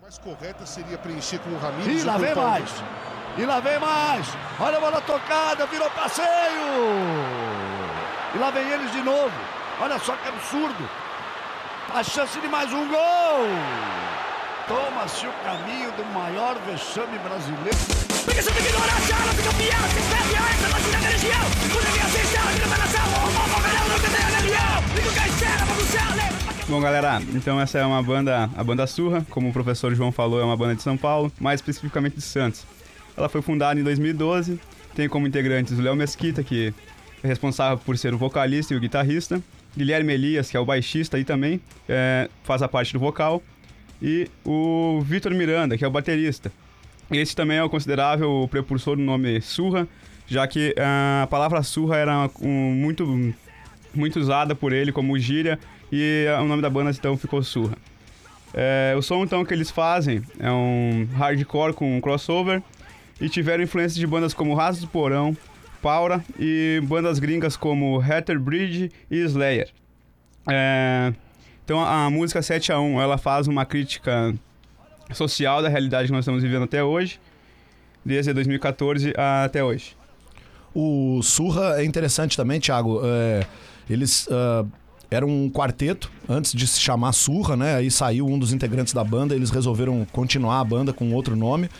mais 0.00 0.16
correta 0.18 0.64
seria 0.64 0.96
preencher 0.96 1.40
com 1.40 1.50
o 1.50 1.58
Ramires. 1.58 2.02
E 2.02 2.06
lá 2.06 2.16
vem 2.16 2.34
mais! 2.34 2.70
E 3.38 3.44
lá 3.44 3.60
vem 3.60 3.78
mais. 3.78 4.26
Olha 4.58 4.78
a 4.78 4.80
bola 4.80 5.00
tocada, 5.02 5.66
virou 5.66 5.90
passeio. 5.90 6.26
E 8.34 8.38
lá 8.38 8.50
vem 8.50 8.66
eles 8.68 8.90
de 8.92 9.02
novo. 9.02 9.32
Olha 9.80 9.98
só 9.98 10.16
que 10.16 10.28
absurdo. 10.28 10.88
A 11.94 12.02
chance 12.02 12.40
de 12.40 12.48
mais 12.48 12.72
um 12.72 12.88
gol. 12.88 13.46
Toma-se 14.66 15.26
o 15.26 15.32
caminho 15.44 15.92
do 15.92 16.04
maior 16.06 16.56
vexame 16.66 17.18
brasileiro. 17.18 17.78
Porque 18.24 18.42
se 18.42 18.50
fica 18.50 18.70
pior, 18.72 19.88
se 19.88 20.02
perde 20.10 20.36
a. 20.36 20.40
Quando 20.58 20.72
o 20.72 20.80
não 20.80 20.80
tem 20.82 20.94
a 20.94 21.08
religião. 21.08 21.66
Bom, 26.68 26.80
galera, 26.80 27.22
então 27.32 27.60
essa 27.60 27.78
é 27.78 27.86
uma 27.86 28.02
banda, 28.02 28.50
a 28.56 28.64
banda 28.64 28.86
Surra, 28.88 29.24
como 29.30 29.50
o 29.50 29.52
professor 29.52 29.94
João 29.94 30.10
falou, 30.10 30.40
é 30.40 30.44
uma 30.44 30.56
banda 30.56 30.74
de 30.74 30.82
São 30.82 30.96
Paulo, 30.96 31.30
mais 31.38 31.60
especificamente 31.60 32.16
de 32.16 32.22
Santos. 32.22 32.66
Ela 33.16 33.28
foi 33.28 33.40
fundada 33.40 33.80
em 33.80 33.82
2012, 33.82 34.60
tem 34.94 35.08
como 35.08 35.26
integrantes 35.26 35.78
o 35.78 35.82
Léo 35.82 35.96
Mesquita, 35.96 36.42
que 36.42 36.72
é 37.22 37.26
responsável 37.26 37.78
por 37.78 37.96
ser 37.96 38.12
o 38.14 38.18
vocalista 38.18 38.74
e 38.74 38.76
o 38.76 38.80
guitarrista, 38.80 39.42
Guilherme 39.76 40.12
Elias, 40.12 40.50
que 40.50 40.56
é 40.56 40.60
o 40.60 40.64
baixista 40.64 41.18
e 41.18 41.24
também 41.24 41.60
é, 41.88 42.28
faz 42.44 42.62
a 42.62 42.68
parte 42.68 42.92
do 42.92 42.98
vocal, 42.98 43.42
e 44.00 44.28
o 44.44 45.00
Vitor 45.02 45.32
Miranda, 45.32 45.76
que 45.76 45.84
é 45.84 45.88
o 45.88 45.90
baterista. 45.90 46.52
Esse 47.10 47.36
também 47.36 47.56
é 47.56 47.62
o 47.62 47.70
considerável 47.70 48.46
precursor 48.50 48.96
do 48.96 49.02
nome 49.02 49.40
Surra, 49.40 49.86
já 50.26 50.46
que 50.46 50.74
a 50.78 51.26
palavra 51.28 51.62
surra 51.62 51.96
era 51.96 52.30
um, 52.40 52.72
muito, 52.74 53.34
muito 53.94 54.18
usada 54.18 54.54
por 54.54 54.72
ele 54.72 54.90
como 54.90 55.18
gíria 55.18 55.58
e 55.90 56.26
o 56.40 56.44
nome 56.44 56.62
da 56.62 56.68
banda 56.68 56.90
então 56.90 57.16
ficou 57.16 57.42
Surra. 57.42 57.76
É, 58.52 58.94
o 58.96 59.02
som 59.02 59.22
então 59.22 59.44
que 59.44 59.52
eles 59.52 59.70
fazem 59.70 60.22
é 60.40 60.50
um 60.50 61.06
hardcore 61.14 61.74
com 61.74 62.00
crossover 62.00 62.62
e 63.20 63.28
tiveram 63.28 63.64
influências 63.64 63.96
de 63.96 64.06
bandas 64.06 64.34
como 64.34 64.54
Raso 64.54 64.80
do 64.80 64.88
Porão, 64.88 65.36
Paura 65.82 66.24
e 66.38 66.80
bandas 66.84 67.18
gringas 67.18 67.56
como 67.56 68.00
Hatter 68.00 68.38
Bridge 68.40 68.90
e 69.10 69.18
Slayer. 69.18 69.70
É, 70.48 71.12
então 71.64 71.80
a, 71.80 72.06
a 72.06 72.10
música 72.10 72.42
7 72.42 72.72
a 72.72 72.80
1 72.80 73.00
ela 73.00 73.18
faz 73.18 73.46
uma 73.46 73.64
crítica 73.64 74.34
social 75.12 75.62
da 75.62 75.68
realidade 75.68 76.08
que 76.08 76.12
nós 76.12 76.24
estamos 76.24 76.42
vivendo 76.42 76.64
até 76.64 76.82
hoje, 76.82 77.20
desde 78.04 78.32
2014 78.32 79.12
até 79.44 79.62
hoje. 79.62 79.96
O 80.74 81.22
Surra 81.22 81.80
é 81.80 81.84
interessante 81.84 82.36
também, 82.36 82.60
Thiago. 82.60 83.00
É, 83.02 83.46
eles 83.88 84.26
uh, 84.26 84.68
eram 85.10 85.28
um 85.28 85.50
quarteto 85.50 86.10
antes 86.28 86.52
de 86.52 86.66
se 86.66 86.80
chamar 86.80 87.12
Surra, 87.12 87.56
né? 87.56 87.76
Aí 87.76 87.90
saiu 87.90 88.26
um 88.26 88.38
dos 88.38 88.52
integrantes 88.52 88.92
da 88.92 89.02
banda, 89.02 89.34
eles 89.34 89.50
resolveram 89.50 90.06
continuar 90.12 90.60
a 90.60 90.64
banda 90.64 90.92
com 90.92 91.12
outro 91.12 91.34
nome 91.34 91.70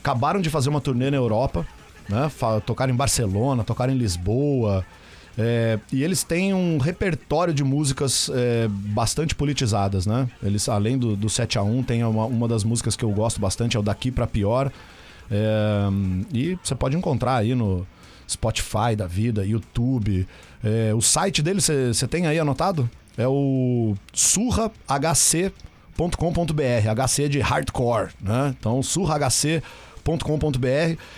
acabaram 0.00 0.40
de 0.40 0.50
fazer 0.50 0.68
uma 0.68 0.80
turnê 0.80 1.10
na 1.10 1.16
Europa, 1.16 1.66
né? 2.08 2.30
Tocaram 2.66 2.92
em 2.92 2.96
Barcelona, 2.96 3.64
tocaram 3.64 3.92
em 3.92 3.96
Lisboa. 3.96 4.84
É, 5.38 5.78
e 5.92 6.02
eles 6.02 6.24
têm 6.24 6.52
um 6.52 6.78
repertório 6.78 7.54
de 7.54 7.62
músicas 7.62 8.30
é, 8.34 8.68
bastante 8.68 9.34
politizadas, 9.34 10.06
né? 10.06 10.28
Eles, 10.42 10.68
além 10.68 10.98
do, 10.98 11.16
do 11.16 11.28
7 11.28 11.58
a 11.58 11.62
1 11.62 11.82
tem 11.84 12.04
uma, 12.04 12.26
uma 12.26 12.48
das 12.48 12.64
músicas 12.64 12.96
que 12.96 13.04
eu 13.04 13.10
gosto 13.10 13.40
bastante, 13.40 13.76
é 13.76 13.80
o 13.80 13.82
Daqui 13.82 14.10
Pra 14.10 14.26
Pior. 14.26 14.70
É, 15.30 15.88
e 16.32 16.58
você 16.62 16.74
pode 16.74 16.96
encontrar 16.96 17.36
aí 17.36 17.54
no 17.54 17.86
Spotify 18.28 18.96
da 18.96 19.06
vida, 19.06 19.46
YouTube. 19.46 20.26
É, 20.62 20.92
o 20.94 21.00
site 21.00 21.42
dele, 21.42 21.60
você 21.60 22.06
tem 22.08 22.26
aí 22.26 22.38
anotado? 22.38 22.90
é 23.20 23.28
o 23.28 23.94
surrahc.com.br. 24.12 25.76
HC 26.94 27.28
de 27.28 27.40
hardcore, 27.40 28.10
né? 28.20 28.54
Então, 28.58 28.82
surrahc.com.br. 28.82 29.64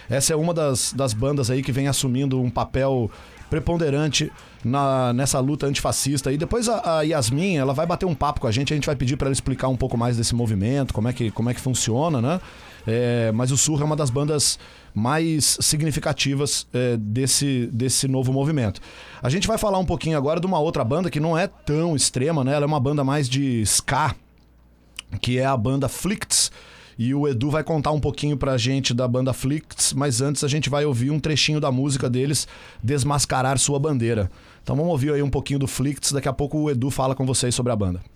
Essa 0.08 0.32
é 0.32 0.36
uma 0.36 0.52
das, 0.52 0.92
das 0.92 1.12
bandas 1.12 1.50
aí 1.50 1.62
que 1.62 1.72
vem 1.72 1.88
assumindo 1.88 2.40
um 2.40 2.50
papel 2.50 3.10
preponderante 3.52 4.32
na, 4.64 5.12
nessa 5.12 5.38
luta 5.38 5.66
antifascista. 5.66 6.32
E 6.32 6.38
depois 6.38 6.70
a, 6.70 7.00
a 7.00 7.02
Yasmin, 7.02 7.56
ela 7.56 7.74
vai 7.74 7.84
bater 7.84 8.06
um 8.06 8.14
papo 8.14 8.40
com 8.40 8.46
a 8.46 8.50
gente, 8.50 8.72
a 8.72 8.76
gente 8.76 8.86
vai 8.86 8.96
pedir 8.96 9.18
para 9.18 9.26
ela 9.26 9.32
explicar 9.32 9.68
um 9.68 9.76
pouco 9.76 9.96
mais 9.96 10.16
desse 10.16 10.34
movimento, 10.34 10.94
como 10.94 11.08
é 11.08 11.12
que, 11.12 11.30
como 11.30 11.50
é 11.50 11.54
que 11.54 11.60
funciona, 11.60 12.22
né? 12.22 12.40
É, 12.86 13.30
mas 13.32 13.50
o 13.50 13.56
Surra 13.56 13.82
é 13.82 13.84
uma 13.84 13.94
das 13.94 14.08
bandas 14.08 14.58
mais 14.94 15.58
significativas 15.60 16.66
é, 16.72 16.96
desse, 16.96 17.68
desse 17.72 18.08
novo 18.08 18.32
movimento. 18.32 18.80
A 19.22 19.28
gente 19.28 19.46
vai 19.46 19.58
falar 19.58 19.78
um 19.78 19.84
pouquinho 19.84 20.16
agora 20.16 20.40
de 20.40 20.46
uma 20.46 20.58
outra 20.58 20.82
banda 20.82 21.10
que 21.10 21.20
não 21.20 21.36
é 21.36 21.46
tão 21.46 21.94
extrema, 21.94 22.42
né? 22.42 22.54
Ela 22.54 22.64
é 22.64 22.66
uma 22.66 22.80
banda 22.80 23.04
mais 23.04 23.28
de 23.28 23.60
ska, 23.62 24.14
que 25.20 25.38
é 25.38 25.44
a 25.44 25.56
banda 25.56 25.88
Flicts. 25.90 26.50
E 26.98 27.14
o 27.14 27.26
Edu 27.26 27.50
vai 27.50 27.64
contar 27.64 27.92
um 27.92 28.00
pouquinho 28.00 28.36
pra 28.36 28.58
gente 28.58 28.92
da 28.92 29.08
banda 29.08 29.32
Flicts, 29.32 29.92
mas 29.92 30.20
antes 30.20 30.44
a 30.44 30.48
gente 30.48 30.68
vai 30.68 30.84
ouvir 30.84 31.10
um 31.10 31.18
trechinho 31.18 31.60
da 31.60 31.72
música 31.72 32.08
deles, 32.08 32.46
Desmascarar 32.82 33.58
Sua 33.58 33.78
Bandeira. 33.78 34.30
Então 34.62 34.76
vamos 34.76 34.92
ouvir 34.92 35.12
aí 35.12 35.22
um 35.22 35.30
pouquinho 35.30 35.58
do 35.58 35.66
Flicts, 35.66 36.12
daqui 36.12 36.28
a 36.28 36.32
pouco 36.32 36.58
o 36.58 36.70
Edu 36.70 36.90
fala 36.90 37.14
com 37.14 37.26
vocês 37.26 37.54
sobre 37.54 37.72
a 37.72 37.76
banda. 37.76 38.11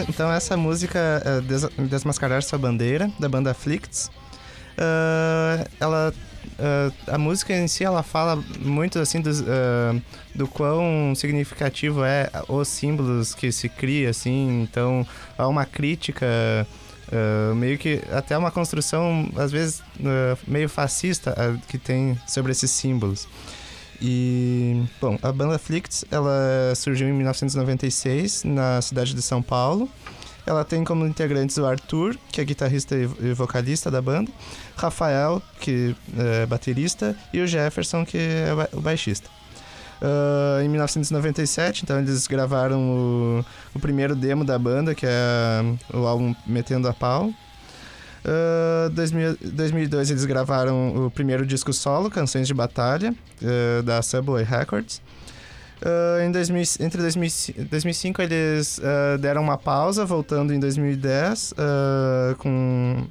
Essa, 0.00 0.10
então 0.10 0.32
essa 0.32 0.56
música 0.56 0.98
é 1.24 1.40
Des- 1.40 1.68
Desmascarar 1.90 2.42
Sua 2.42 2.58
Bandeira, 2.58 3.10
da 3.18 3.28
banda 3.28 3.50
Afflicts, 3.50 4.10
ah, 4.78 5.66
ela 5.80 6.12
ah, 6.58 7.14
a 7.14 7.18
música 7.18 7.52
em 7.54 7.66
si 7.68 7.84
ela 7.84 8.02
fala 8.02 8.36
muito 8.60 8.98
assim 8.98 9.20
dos, 9.20 9.40
ah, 9.42 9.94
do 10.34 10.46
quão 10.46 11.14
significativo 11.14 12.04
é 12.04 12.30
os 12.48 12.68
símbolos 12.68 13.34
que 13.34 13.50
se 13.52 13.68
cria 13.68 14.10
assim 14.10 14.62
então 14.62 15.06
há 15.36 15.46
uma 15.48 15.64
crítica 15.64 16.26
ah, 17.12 17.54
meio 17.54 17.78
que 17.78 18.00
até 18.12 18.36
uma 18.36 18.50
construção 18.50 19.28
às 19.36 19.50
vezes 19.50 19.82
meio 20.46 20.68
fascista 20.68 21.34
que 21.68 21.78
tem 21.78 22.18
sobre 22.26 22.52
esses 22.52 22.70
símbolos 22.70 23.26
e, 24.00 24.82
bom, 25.00 25.18
a 25.22 25.32
banda 25.32 25.58
Flicts, 25.58 26.04
ela 26.10 26.74
surgiu 26.74 27.08
em 27.08 27.12
1996 27.12 28.44
na 28.44 28.80
cidade 28.80 29.14
de 29.14 29.22
São 29.22 29.42
Paulo. 29.42 29.88
Ela 30.46 30.64
tem 30.64 30.84
como 30.84 31.06
integrantes 31.06 31.56
o 31.56 31.66
Arthur, 31.66 32.16
que 32.30 32.40
é 32.40 32.44
guitarrista 32.44 32.94
e 32.94 33.32
vocalista 33.34 33.90
da 33.90 34.00
banda, 34.00 34.30
Rafael, 34.76 35.42
que 35.60 35.96
é 36.16 36.46
baterista, 36.46 37.16
e 37.32 37.40
o 37.40 37.46
Jefferson, 37.46 38.04
que 38.04 38.16
é 38.16 38.52
o 38.72 38.80
baixista. 38.80 39.28
Ah, 40.00 40.60
em 40.62 40.68
1997, 40.68 41.84
então 41.84 41.98
eles 41.98 42.26
gravaram 42.26 42.80
o, 42.80 43.44
o 43.74 43.80
primeiro 43.80 44.14
demo 44.14 44.44
da 44.44 44.58
banda, 44.58 44.94
que 44.94 45.06
é 45.06 45.62
o 45.92 46.06
álbum 46.06 46.34
Metendo 46.46 46.88
a 46.88 46.94
Pau. 46.94 47.32
Uh, 48.26 48.90
2000 48.90 49.36
2002 49.52 50.10
eles 50.10 50.24
gravaram 50.24 51.06
o 51.06 51.10
primeiro 51.10 51.46
disco 51.46 51.72
solo, 51.72 52.10
Canções 52.10 52.48
de 52.48 52.54
Batalha, 52.54 53.14
uh, 53.40 53.82
da 53.84 54.02
Subway 54.02 54.42
Records. 54.42 55.00
Uh, 55.80 56.24
em 56.26 56.32
2000, 56.32 56.62
entre 56.80 57.00
2005, 57.02 57.64
2005 57.64 58.22
eles 58.22 58.78
uh, 58.78 59.18
deram 59.18 59.42
uma 59.42 59.56
pausa, 59.58 60.04
voltando 60.04 60.52
em 60.52 60.58
2010 60.58 61.52
uh, 61.52 62.34
com... 62.38 63.06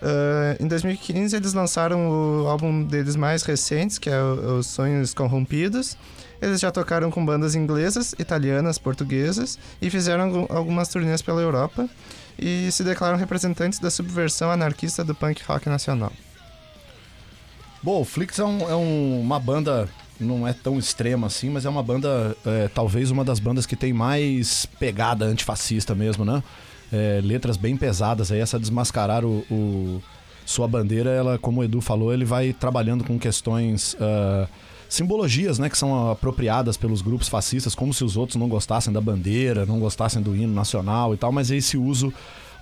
Uh, 0.00 0.62
em 0.62 0.68
2015 0.68 1.34
eles 1.34 1.54
lançaram 1.54 2.08
o 2.42 2.46
álbum 2.48 2.84
deles 2.84 3.16
mais 3.16 3.42
recentes, 3.42 3.98
que 3.98 4.10
é 4.10 4.20
Os 4.20 4.66
Sonhos 4.66 5.14
Corrompidos. 5.14 5.96
Eles 6.40 6.60
já 6.60 6.70
tocaram 6.70 7.10
com 7.10 7.24
bandas 7.24 7.54
inglesas, 7.54 8.14
italianas, 8.18 8.78
portuguesas 8.78 9.58
e 9.82 9.88
fizeram 9.90 10.24
algu- 10.24 10.46
algumas 10.50 10.88
turnês 10.88 11.20
pela 11.22 11.40
Europa 11.40 11.88
e 12.38 12.70
se 12.70 12.84
declaram 12.84 13.16
representantes 13.18 13.78
da 13.78 13.90
subversão 13.90 14.50
anarquista 14.50 15.04
do 15.04 15.14
punk 15.14 15.42
rock 15.46 15.68
nacional. 15.68 16.12
Bom, 17.82 18.00
o 18.00 18.04
Flix 18.04 18.38
é, 18.38 18.44
um- 18.44 18.68
é 18.68 18.74
um- 18.74 19.20
uma 19.20 19.38
banda, 19.38 19.88
não 20.18 20.46
é 20.46 20.52
tão 20.52 20.78
extrema 20.78 21.26
assim, 21.28 21.48
mas 21.48 21.64
é 21.64 21.68
uma 21.68 21.82
banda, 21.82 22.36
é, 22.44 22.68
talvez 22.68 23.10
uma 23.10 23.24
das 23.24 23.38
bandas 23.38 23.66
que 23.66 23.76
tem 23.76 23.92
mais 23.92 24.66
pegada 24.78 25.24
antifascista 25.24 25.94
mesmo, 25.94 26.24
né? 26.24 26.42
É, 26.92 27.20
letras 27.22 27.56
bem 27.56 27.76
pesadas 27.76 28.32
aí, 28.32 28.40
essa 28.40 28.58
desmascarar 28.58 29.24
o, 29.24 29.44
o- 29.50 30.02
sua 30.44 30.66
bandeira, 30.66 31.10
ela, 31.10 31.38
como 31.38 31.60
o 31.60 31.64
Edu 31.64 31.80
falou, 31.80 32.12
ele 32.12 32.24
vai 32.24 32.52
trabalhando 32.52 33.04
com 33.04 33.18
questões. 33.18 33.96
ah, 34.00 34.48
simbologias, 34.88 35.58
né, 35.58 35.68
que 35.68 35.76
são 35.76 36.10
apropriadas 36.10 36.76
pelos 36.76 37.02
grupos 37.02 37.28
fascistas, 37.28 37.74
como 37.74 37.92
se 37.92 38.04
os 38.04 38.16
outros 38.16 38.36
não 38.36 38.48
gostassem 38.48 38.92
da 38.92 39.00
bandeira, 39.00 39.66
não 39.66 39.78
gostassem 39.78 40.22
do 40.22 40.34
hino 40.34 40.54
nacional 40.54 41.14
e 41.14 41.16
tal, 41.16 41.30
mas 41.30 41.50
esse 41.50 41.76
uso 41.76 42.12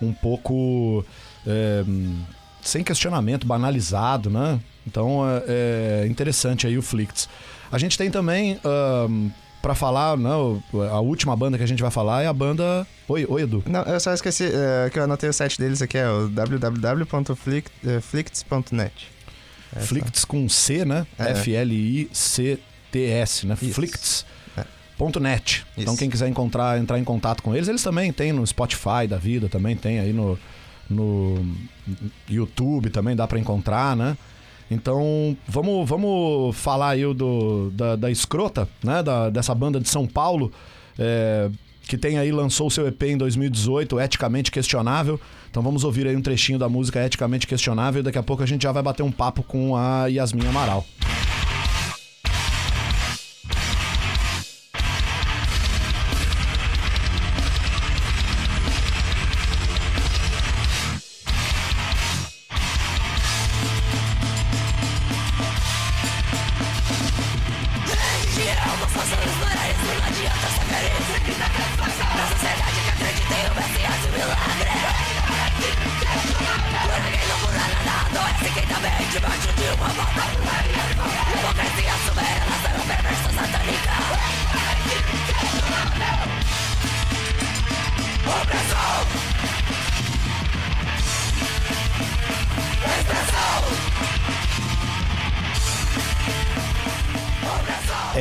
um 0.03 0.13
pouco 0.13 1.05
é, 1.47 1.85
sem 2.61 2.83
questionamento, 2.83 3.47
banalizado, 3.47 4.29
né? 4.29 4.61
Então 4.87 5.23
é, 5.47 6.03
é 6.03 6.07
interessante 6.07 6.67
aí 6.67 6.77
o 6.77 6.83
Flicts. 6.83 7.29
A 7.71 7.79
gente 7.79 7.97
tem 7.97 8.11
também 8.11 8.61
para 9.63 9.75
falar, 9.75 10.17
né, 10.17 10.31
a 10.91 11.01
última 11.01 11.37
banda 11.37 11.59
que 11.59 11.65
a 11.65 11.67
gente 11.67 11.83
vai 11.83 11.91
falar 11.91 12.23
é 12.23 12.27
a 12.27 12.33
banda. 12.33 12.87
Oi, 13.09 13.27
oi 13.29 13.43
Edu. 13.43 13.65
Não, 13.67 13.83
eu 13.83 13.99
só 13.99 14.13
esqueci 14.13 14.45
é, 14.45 14.89
que 14.91 14.99
eu 14.99 15.05
anotei 15.05 15.29
o 15.29 15.33
site 15.33 15.59
deles 15.59 15.83
aqui, 15.83 15.99
é 15.99 16.09
o 16.09 16.29
www.flicts.net. 16.29 19.16
É 19.77 19.81
só. 19.81 19.87
Flicts 19.87 20.25
com 20.25 20.49
C, 20.49 20.85
né? 20.85 21.07
É. 21.19 21.31
F-L-I-C-T-S, 21.33 22.57
né? 23.47 23.57
Isso. 23.61 23.75
Flicts. 23.75 24.25
Ponto 24.99 25.21
.net. 25.21 25.67
Então 25.77 25.95
quem 25.95 26.09
quiser 26.09 26.27
encontrar, 26.27 26.79
entrar 26.79 26.99
em 26.99 27.05
contato 27.05 27.43
com 27.43 27.55
eles, 27.55 27.69
eles 27.69 27.83
também 27.83 28.11
tem 28.13 28.33
no 28.33 28.47
Spotify 28.47 29.07
da 29.07 29.19
vida, 29.19 29.47
também 29.47 29.77
tem 29.77 29.99
aí 29.99 30.11
no, 30.11 30.39
no 30.89 31.55
YouTube, 32.29 32.89
também 32.89 33.15
dá 33.15 33.27
pra 33.27 33.39
encontrar, 33.39 33.95
né? 33.95 34.17
Então 34.71 35.37
vamos, 35.47 35.87
vamos 35.87 36.57
falar 36.57 36.91
aí 36.91 37.15
do, 37.15 37.71
da, 37.73 37.95
da 37.95 38.11
Escrota, 38.11 38.67
né? 38.83 39.03
Da, 39.03 39.29
dessa 39.29 39.55
banda 39.55 39.79
de 39.79 39.89
São 39.89 40.07
Paulo, 40.07 40.51
é, 40.99 41.51
que 41.87 41.97
tem 41.97 42.19
aí, 42.19 42.33
lançou 42.33 42.67
o 42.67 42.71
seu 42.71 42.87
EP 42.89 43.03
em 43.05 43.17
2018, 43.17 44.01
Eticamente 44.01 44.51
Questionável. 44.51 45.21
Então 45.51 45.63
vamos 45.63 45.85
ouvir 45.85 46.07
aí 46.07 46.17
um 46.17 46.23
trechinho 46.23 46.59
da 46.59 46.69
música 46.69 47.05
Eticamente 47.05 47.47
Questionável 47.47 48.01
e 48.01 48.03
daqui 48.03 48.19
a 48.19 48.23
pouco 48.23 48.43
a 48.43 48.47
gente 48.47 48.63
já 48.63 48.73
vai 48.73 48.83
bater 48.83 49.03
um 49.03 49.13
papo 49.13 49.43
com 49.43 49.77
a 49.77 50.07
Yasmin 50.07 50.47
Amaral. 50.47 50.85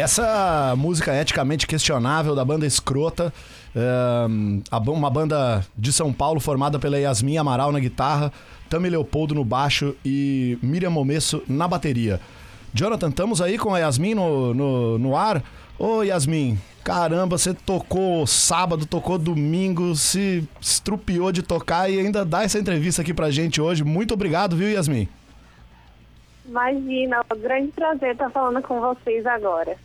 Essa 0.06 0.76
música 0.78 1.20
eticamente 1.20 1.66
questionável 1.66 2.36
da 2.36 2.46
banda 2.46 2.64
Escrota, 2.64 3.34
ba- 3.74 4.92
uma 4.92 5.10
banda 5.10 5.66
de 5.76 5.92
São 5.92 6.14
Paulo 6.14 6.40
formada 6.40 6.78
pela 6.78 7.00
Yasmin 7.00 7.38
Amaral 7.40 7.72
na 7.72 7.80
guitarra, 7.80 8.32
Tami 8.70 8.88
Leopoldo 8.88 9.34
no 9.34 9.44
baixo 9.44 9.96
e 10.06 10.60
Miriam 10.62 10.92
Momesso 10.92 11.42
na 11.48 11.68
bateria. 11.68 12.22
Jonathan, 12.72 13.10
estamos 13.10 13.42
aí 13.42 13.58
com 13.58 13.74
a 13.74 13.80
Yasmin 13.80 14.14
no, 14.14 14.54
no, 14.54 15.00
no 15.00 15.18
ar. 15.18 15.42
Ô 15.80 16.04
Yasmin, 16.04 16.60
caramba, 16.84 17.36
você 17.36 17.56
tocou 17.56 18.28
sábado, 18.28 18.86
tocou 18.86 19.18
domingo, 19.18 19.96
se 19.96 20.48
estrupiou 20.62 21.32
de 21.32 21.42
tocar 21.42 21.90
e 21.90 21.98
ainda 22.00 22.24
dá 22.24 22.44
essa 22.44 22.60
entrevista 22.60 23.02
aqui 23.02 23.12
pra 23.12 23.32
gente 23.32 23.60
hoje. 23.60 23.84
Muito 23.84 24.14
obrigado, 24.14 24.56
viu, 24.56 24.70
Yasmin? 24.70 25.10
Imagina, 26.48 27.24
é 27.28 27.34
um 27.34 27.40
grande 27.40 27.72
prazer 27.72 28.12
estar 28.12 28.30
falando 28.30 28.62
com 28.62 28.80
vocês 28.80 29.26
agora. 29.26 29.76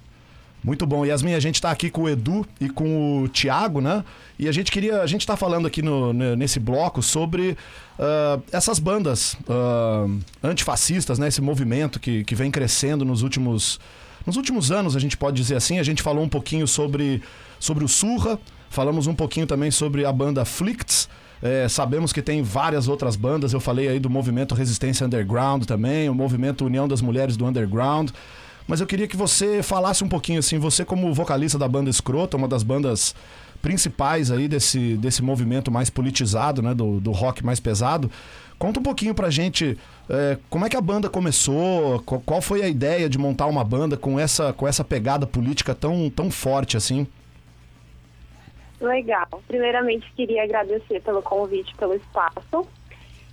Muito 0.63 0.87
bom. 0.87 1.07
Yasmin, 1.07 1.35
a 1.35 1.41
gente 1.41 1.55
está 1.55 1.71
aqui 1.71 1.89
com 1.89 2.03
o 2.03 2.09
Edu 2.09 2.47
e 2.61 2.69
com 2.69 3.23
o 3.23 3.29
Thiago, 3.29 3.81
né? 3.81 4.05
E 4.39 4.47
a 4.47 4.53
gente 4.53 4.71
queria. 4.71 5.01
A 5.01 5.07
gente 5.07 5.23
está 5.23 5.37
falando 5.37 5.67
aqui 5.67 5.81
no, 5.81 6.13
ne- 6.13 6.37
nesse 6.37 6.61
bloco 6.61 7.03
sobre 7.03 7.57
ah, 7.99 8.39
essas 8.53 8.79
bandas 8.79 9.37
ah, 9.49 10.07
antifascistas, 10.43 11.19
né? 11.19 11.29
Esse 11.29 11.41
movimento 11.41 11.99
que, 11.99 12.25
que 12.25 12.35
vem 12.35 12.51
crescendo 12.51 13.05
nos 13.05 13.23
últimos. 13.23 13.81
Nos 14.27 14.37
últimos 14.37 14.71
anos, 14.71 14.95
a 14.95 15.01
gente 15.01 15.17
pode 15.17 15.39
dizer 15.39 15.57
assim, 15.57 15.79
a 15.79 15.83
gente 15.83 16.03
falou 16.03 16.23
um 16.23 16.29
pouquinho 16.29 16.69
sobre, 16.69 17.23
sobre 17.59 17.83
o 17.83 17.89
Surra, 17.89 18.39
falamos 18.69 19.07
um 19.07 19.15
pouquinho 19.15 19.47
também 19.47 19.71
sobre 19.71 20.05
a 20.05 20.13
banda 20.13 20.45
Flicts. 20.45 21.09
É, 21.43 21.67
sabemos 21.69 22.13
que 22.13 22.21
tem 22.21 22.43
várias 22.43 22.87
outras 22.87 23.17
bandas. 23.17 23.55
Eu 23.55 23.61
falei 23.61 23.89
aí 23.89 23.99
do 23.99 24.11
movimento 24.11 24.55
Resistência 24.55 25.07
Underground 25.07 25.65
também, 25.65 26.11
o 26.11 26.15
movimento 26.15 26.67
União 26.67 26.87
das 26.87 27.01
Mulheres 27.01 27.35
do 27.35 27.47
Underground. 27.47 28.11
Mas 28.71 28.81
eu 28.81 28.87
queria 28.87 29.09
que 29.09 29.17
você 29.17 29.65
falasse 29.65 30.05
um 30.05 30.09
pouquinho 30.09 30.39
assim, 30.39 30.57
você 30.57 30.85
como 30.85 31.13
vocalista 31.13 31.59
da 31.59 31.67
banda 31.67 31.91
Escrota, 31.91 32.37
uma 32.37 32.47
das 32.47 32.63
bandas 32.63 33.17
principais 33.61 34.31
aí 34.31 34.47
desse, 34.47 34.97
desse 34.97 35.25
movimento 35.25 35.73
mais 35.73 35.91
politizado, 35.91 36.63
né, 36.63 36.73
do, 36.73 37.01
do 37.01 37.11
rock 37.11 37.45
mais 37.45 37.59
pesado. 37.59 38.09
Conta 38.61 38.79
um 38.79 38.83
pouquinho 38.85 39.13
pra 39.13 39.29
gente 39.29 39.77
é, 40.09 40.39
como 40.49 40.65
é 40.65 40.69
que 40.69 40.77
a 40.77 40.81
banda 40.81 41.11
começou, 41.11 42.01
qual, 42.25 42.41
foi 42.41 42.63
a 42.63 42.69
ideia 42.69 43.09
de 43.09 43.19
montar 43.19 43.47
uma 43.47 43.65
banda 43.65 43.97
com 43.97 44.21
essa, 44.21 44.53
com 44.53 44.69
essa 44.69 44.85
pegada 44.85 45.27
política 45.27 45.75
tão, 45.75 46.09
tão 46.09 46.31
forte 46.31 46.77
assim. 46.77 47.09
Legal. 48.81 49.27
Primeiramente, 49.49 50.07
queria 50.15 50.45
agradecer 50.45 51.03
pelo 51.03 51.21
convite, 51.23 51.75
pelo 51.75 51.95
espaço. 51.95 52.69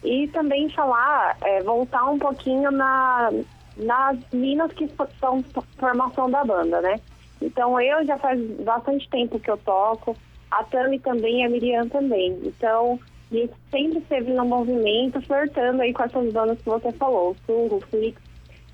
E 0.03 0.27
também 0.29 0.67
falar, 0.71 1.37
é, 1.41 1.61
voltar 1.61 2.09
um 2.09 2.17
pouquinho 2.17 2.71
na, 2.71 3.29
nas 3.77 4.17
minas 4.31 4.71
que 4.73 4.89
são 5.19 5.43
formação 5.77 6.29
da 6.29 6.43
banda, 6.43 6.81
né? 6.81 6.99
Então, 7.41 7.79
eu 7.79 8.05
já 8.05 8.17
faz 8.17 8.39
bastante 8.61 9.07
tempo 9.09 9.39
que 9.39 9.49
eu 9.49 9.57
toco, 9.57 10.15
a 10.49 10.63
Tami 10.63 10.99
também 10.99 11.41
e 11.41 11.45
a 11.45 11.49
Miriam 11.49 11.87
também. 11.87 12.39
Então, 12.43 12.99
a 13.31 13.35
gente 13.35 13.53
sempre 13.69 13.99
esteve 13.99 14.33
no 14.33 14.45
movimento, 14.45 15.21
flertando 15.21 15.81
aí 15.81 15.93
com 15.93 16.03
essas 16.03 16.33
bandas 16.33 16.57
que 16.59 16.65
você 16.65 16.91
falou, 16.93 17.31
o 17.31 17.35
Sul, 17.45 17.77
o 17.77 17.81
Flix 17.81 18.21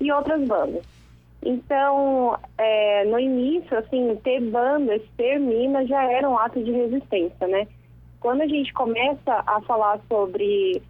e 0.00 0.10
outras 0.12 0.46
bandas. 0.46 0.82
Então, 1.44 2.38
é, 2.56 3.04
no 3.04 3.18
início, 3.18 3.76
assim, 3.76 4.16
ter 4.24 4.40
bandas, 4.40 5.02
ter 5.16 5.38
minas 5.38 5.86
já 5.86 6.02
era 6.10 6.28
um 6.28 6.38
ato 6.38 6.62
de 6.62 6.70
resistência, 6.70 7.46
né? 7.46 7.66
Quando 8.18 8.40
a 8.40 8.46
gente 8.46 8.72
começa 8.72 9.44
a 9.46 9.60
falar 9.60 10.00
sobre 10.08 10.80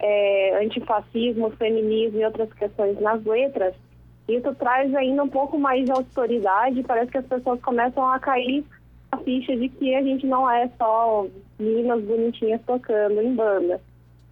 é, 0.00 0.64
antifascismo, 0.64 1.50
feminismo 1.50 2.20
e 2.20 2.24
outras 2.24 2.52
questões 2.54 2.98
nas 3.00 3.22
letras, 3.24 3.74
isso 4.28 4.54
traz 4.54 4.94
ainda 4.94 5.22
um 5.22 5.28
pouco 5.28 5.58
mais 5.58 5.84
de 5.84 5.92
autoridade. 5.92 6.82
Parece 6.84 7.10
que 7.10 7.18
as 7.18 7.26
pessoas 7.26 7.60
começam 7.60 8.06
a 8.06 8.18
cair 8.18 8.64
a 9.12 9.16
ficha 9.18 9.56
de 9.56 9.68
que 9.68 9.94
a 9.94 10.02
gente 10.02 10.26
não 10.26 10.50
é 10.50 10.68
só 10.78 11.26
meninas 11.58 12.02
bonitinhas 12.04 12.60
tocando 12.66 13.20
em 13.20 13.34
banda. 13.34 13.80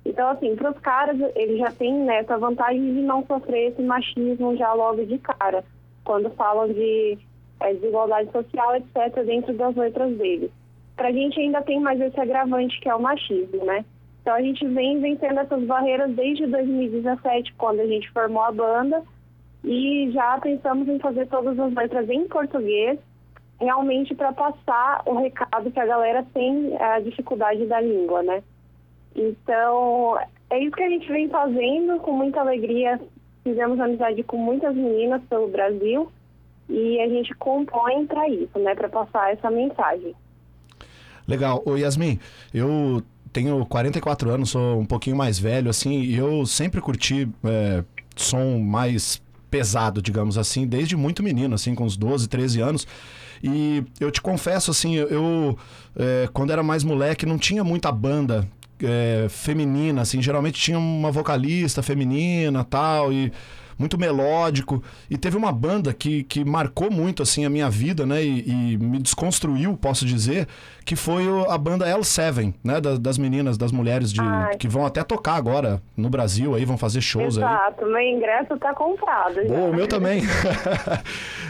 Então, 0.04 0.28
assim, 0.28 0.54
para 0.56 0.70
os 0.70 0.78
caras, 0.78 1.16
eles 1.34 1.58
já 1.58 1.70
têm 1.72 1.92
né, 1.92 2.20
essa 2.20 2.38
vantagem 2.38 2.94
de 2.94 3.00
não 3.00 3.26
sofrer 3.26 3.72
esse 3.72 3.82
machismo 3.82 4.56
já 4.56 4.72
logo 4.72 5.04
de 5.04 5.18
cara, 5.18 5.64
quando 6.04 6.30
falam 6.30 6.72
de 6.72 7.18
é, 7.60 7.74
desigualdade 7.74 8.30
social, 8.30 8.76
etc., 8.76 9.24
dentro 9.26 9.52
das 9.54 9.74
letras 9.76 10.16
deles. 10.16 10.50
Para 10.96 11.08
a 11.08 11.12
gente 11.12 11.38
ainda 11.38 11.60
tem 11.60 11.80
mais 11.80 12.00
esse 12.00 12.18
agravante 12.18 12.80
que 12.80 12.88
é 12.88 12.94
o 12.94 13.02
machismo, 13.02 13.64
né? 13.64 13.84
Então, 14.20 14.34
a 14.34 14.42
gente 14.42 14.66
vem 14.66 15.00
vencendo 15.00 15.38
essas 15.38 15.62
barreiras 15.64 16.10
desde 16.14 16.46
2017, 16.46 17.54
quando 17.54 17.80
a 17.80 17.86
gente 17.86 18.10
formou 18.10 18.42
a 18.42 18.52
banda, 18.52 19.02
e 19.64 20.10
já 20.12 20.38
pensamos 20.38 20.88
em 20.88 20.98
fazer 20.98 21.26
todas 21.26 21.58
as 21.58 21.74
letras 21.74 22.08
em 22.08 22.28
português, 22.28 22.98
realmente 23.60 24.14
para 24.14 24.32
passar 24.32 25.02
o 25.06 25.14
recado 25.18 25.70
que 25.70 25.80
a 25.80 25.86
galera 25.86 26.24
tem 26.32 26.76
a 26.80 27.00
dificuldade 27.00 27.66
da 27.66 27.80
língua, 27.80 28.22
né? 28.22 28.42
Então, 29.14 30.18
é 30.50 30.58
isso 30.60 30.76
que 30.76 30.82
a 30.82 30.88
gente 30.88 31.10
vem 31.10 31.28
fazendo 31.28 31.98
com 32.00 32.12
muita 32.12 32.40
alegria. 32.40 33.00
Fizemos 33.42 33.80
amizade 33.80 34.22
com 34.22 34.36
muitas 34.36 34.74
meninas 34.74 35.22
pelo 35.24 35.48
Brasil 35.48 36.10
e 36.68 37.00
a 37.00 37.08
gente 37.08 37.34
compõe 37.34 38.06
para 38.06 38.28
isso, 38.28 38.58
né? 38.58 38.74
Para 38.74 38.88
passar 38.88 39.32
essa 39.32 39.50
mensagem. 39.50 40.14
Legal. 41.26 41.62
Ô 41.66 41.76
Yasmin, 41.76 42.18
eu 42.54 43.02
tenho 43.32 43.64
44 43.66 44.30
anos, 44.30 44.50
sou 44.50 44.80
um 44.80 44.86
pouquinho 44.86 45.16
mais 45.16 45.38
velho, 45.38 45.70
assim, 45.70 46.00
e 46.00 46.16
eu 46.16 46.44
sempre 46.46 46.80
curti 46.80 47.28
é, 47.44 47.84
som 48.16 48.58
mais 48.58 49.22
pesado, 49.50 50.02
digamos 50.02 50.36
assim, 50.36 50.66
desde 50.66 50.96
muito 50.96 51.22
menino, 51.22 51.54
assim, 51.54 51.74
com 51.74 51.84
uns 51.84 51.96
12, 51.96 52.28
13 52.28 52.60
anos. 52.60 52.86
E 53.42 53.84
eu 54.00 54.10
te 54.10 54.20
confesso, 54.20 54.70
assim, 54.70 54.94
eu, 54.96 55.56
é, 55.96 56.28
quando 56.32 56.52
era 56.52 56.62
mais 56.62 56.84
moleque, 56.84 57.24
não 57.24 57.38
tinha 57.38 57.62
muita 57.62 57.90
banda 57.92 58.48
é, 58.82 59.26
feminina, 59.28 60.02
assim, 60.02 60.20
geralmente 60.20 60.60
tinha 60.60 60.78
uma 60.78 61.10
vocalista 61.10 61.82
feminina 61.82 62.64
tal, 62.64 63.12
e 63.12 63.32
muito 63.78 63.96
melódico. 63.98 64.82
E 65.08 65.16
teve 65.16 65.36
uma 65.36 65.52
banda 65.52 65.92
que, 65.94 66.22
que 66.24 66.44
marcou 66.44 66.90
muito, 66.90 67.22
assim, 67.22 67.44
a 67.44 67.50
minha 67.50 67.70
vida, 67.70 68.04
né, 68.04 68.22
e, 68.22 68.72
e 68.74 68.78
me 68.78 68.98
desconstruiu, 68.98 69.76
posso 69.76 70.04
dizer, 70.04 70.48
que 70.84 70.96
foi 70.96 71.24
a 71.48 71.56
banda 71.56 71.86
L7, 71.86 72.52
né, 72.64 72.80
da- 72.80 72.96
das 72.96 73.16
meninas, 73.18 73.56
das 73.56 73.70
mulheres 73.72 74.12
de, 74.12 74.20
Ai. 74.20 74.56
que 74.56 74.66
vão 74.66 74.84
até 74.84 75.02
tocar 75.04 75.34
agora 75.36 75.80
no 75.96 76.08
Brasil, 76.10 76.54
aí 76.54 76.64
vão 76.64 76.76
fazer 76.78 77.00
shows 77.00 77.38
aí. 77.38 77.44
Exato, 77.44 77.86
meu 77.86 78.00
ingresso 78.00 78.56
tá 78.58 78.74
comprado. 78.74 79.34
já. 79.36 79.42
Boa, 79.44 79.70
o 79.70 79.74
meu 79.74 79.86
também. 79.86 80.22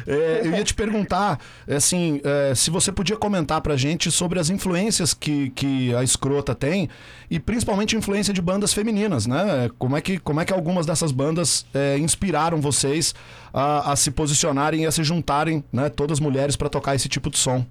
É, 0.07 0.41
eu 0.43 0.53
ia 0.53 0.65
te 0.65 0.73
perguntar, 0.73 1.39
assim, 1.69 2.21
é, 2.25 2.55
se 2.55 2.71
você 2.71 2.91
podia 2.91 3.17
comentar 3.17 3.61
pra 3.61 3.77
gente 3.77 4.11
sobre 4.11 4.39
as 4.39 4.49
influências 4.49 5.13
que, 5.13 5.51
que 5.51 5.95
a 5.95 6.03
escrota 6.03 6.55
tem 6.55 6.89
e 7.31 7.39
principalmente 7.39 7.97
influência 7.97 8.33
de 8.33 8.41
bandas 8.41 8.73
femininas, 8.73 9.27
né? 9.27 9.71
Como 9.79 9.97
é 9.97 10.01
que, 10.01 10.19
como 10.19 10.41
é 10.41 10.45
que 10.45 10.53
algumas 10.53 10.87
dessas 10.87 11.13
bandas 11.13 11.67
é, 11.75 11.99
inspiraram 11.99 12.61
vocês 12.61 13.15
a, 13.53 13.93
a 13.93 13.97
se 13.97 14.11
posicionarem 14.11 14.85
e 14.85 14.87
a 14.87 14.91
se 14.91 15.05
juntarem, 15.05 15.63
né? 15.73 15.89
Todas 15.91 16.21
mulheres 16.21 16.57
pra 16.57 16.69
tocar 16.69 16.95
esse 16.95 17.09
tipo 17.09 17.29
de 17.29 17.39
som. 17.39 17.65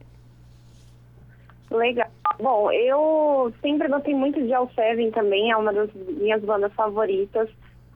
Legal. 1.71 2.07
Bom, 2.39 2.71
eu 2.71 3.51
sempre 3.61 3.87
gostei 3.87 4.13
muito 4.13 4.41
de 4.41 4.53
All 4.53 4.69
Seven 4.75 5.09
também, 5.11 5.51
é 5.51 5.57
uma 5.57 5.73
das 5.73 5.89
minhas 5.93 6.41
bandas 6.43 6.71
favoritas. 6.73 7.49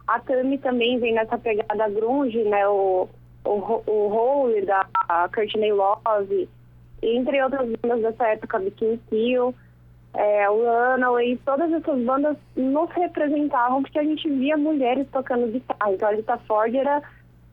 A 0.07 0.19
Tami 0.19 0.57
também 0.57 0.99
vem 0.99 1.13
nessa 1.13 1.37
pegada 1.37 1.87
grunge, 1.89 2.43
né? 2.43 2.67
O, 2.67 3.07
o, 3.45 3.83
o 3.85 4.07
Hole 4.11 4.65
da 4.65 4.87
Courtney 5.33 5.71
Love, 5.71 6.49
entre 7.03 7.41
outras 7.43 7.69
bandas 7.81 8.01
dessa 8.01 8.27
época, 8.29 8.59
Bikini 8.59 8.99
Kill, 9.09 9.53
é, 10.13 10.49
o 10.49 10.63
Runaway, 10.63 11.37
todas 11.45 11.71
essas 11.71 12.03
bandas 12.03 12.35
nos 12.55 12.89
representavam 12.91 13.81
porque 13.81 13.99
a 13.99 14.03
gente 14.03 14.29
via 14.29 14.57
mulheres 14.57 15.07
tocando 15.11 15.51
guitarra. 15.51 15.93
Então 15.93 16.09
a 16.09 16.13
Rita 16.13 16.37
Ford 16.39 16.73
era, 16.75 17.01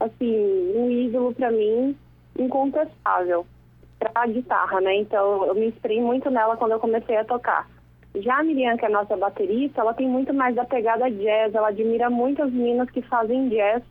assim, 0.01 0.73
um 0.75 0.91
ídolo 0.91 1.33
para 1.35 1.51
mim, 1.51 1.97
incontestável 2.39 3.47
pra 3.99 4.27
guitarra, 4.27 4.81
né? 4.81 4.97
Então 4.97 5.47
eu 5.47 5.55
me 5.55 5.67
inspirei 5.69 6.01
muito 6.01 6.31
nela 6.31 6.57
quando 6.57 6.73
eu 6.73 6.81
comecei 6.81 7.17
a 7.17 7.25
tocar. 7.25 7.69
Já 8.17 8.39
a 8.39 8.43
Miriam, 8.43 8.77
que 8.77 8.87
é 8.87 8.89
nossa 8.89 9.17
baterista, 9.17 9.81
ela 9.81 9.95
tem 9.95 10.09
muito 10.09 10.33
mais 10.35 10.55
da 10.57 10.65
pegada 10.65 11.11
jazz, 11.11 11.55
ela 11.55 11.69
admira 11.69 12.11
muito 12.11 12.43
as 12.43 12.51
meninas 12.51 12.91
que 12.91 13.03
fazem 13.03 13.49
jazz, 13.49 13.83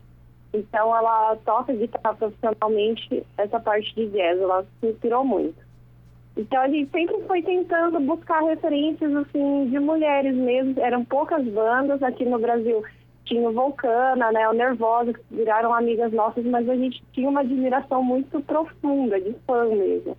então 0.53 0.93
ela 0.95 1.37
toca 1.45 1.71
guitarra 1.71 2.15
profissionalmente 2.15 3.25
essa 3.37 3.59
parte 3.59 3.93
de 3.95 4.07
jazz, 4.07 4.41
ela 4.41 4.65
se 4.79 4.87
inspirou 4.87 5.23
muito. 5.23 5.66
Então 6.37 6.61
a 6.61 6.67
gente 6.67 6.89
sempre 6.91 7.19
foi 7.23 7.41
tentando 7.41 7.99
buscar 7.99 8.41
referências 8.43 9.13
assim 9.15 9.69
de 9.69 9.79
mulheres 9.79 10.35
mesmo, 10.35 10.79
eram 10.79 11.03
poucas 11.03 11.43
bandas 11.45 12.01
aqui 12.03 12.25
no 12.25 12.37
Brasil. 12.37 12.83
Tinha 13.25 13.49
o 13.49 13.53
Vulcana, 13.53 14.31
né, 14.31 14.47
o 14.47 14.53
Nervosa, 14.53 15.13
que 15.13 15.19
viraram 15.31 15.73
amigas 15.73 16.13
nossas, 16.13 16.45
mas 16.45 16.69
a 16.69 16.75
gente 16.75 17.03
tinha 17.11 17.27
uma 17.27 17.41
admiração 17.41 18.03
muito 18.03 18.39
profunda, 18.41 19.19
de 19.19 19.33
fã 19.45 19.65
mesmo. 19.65 20.15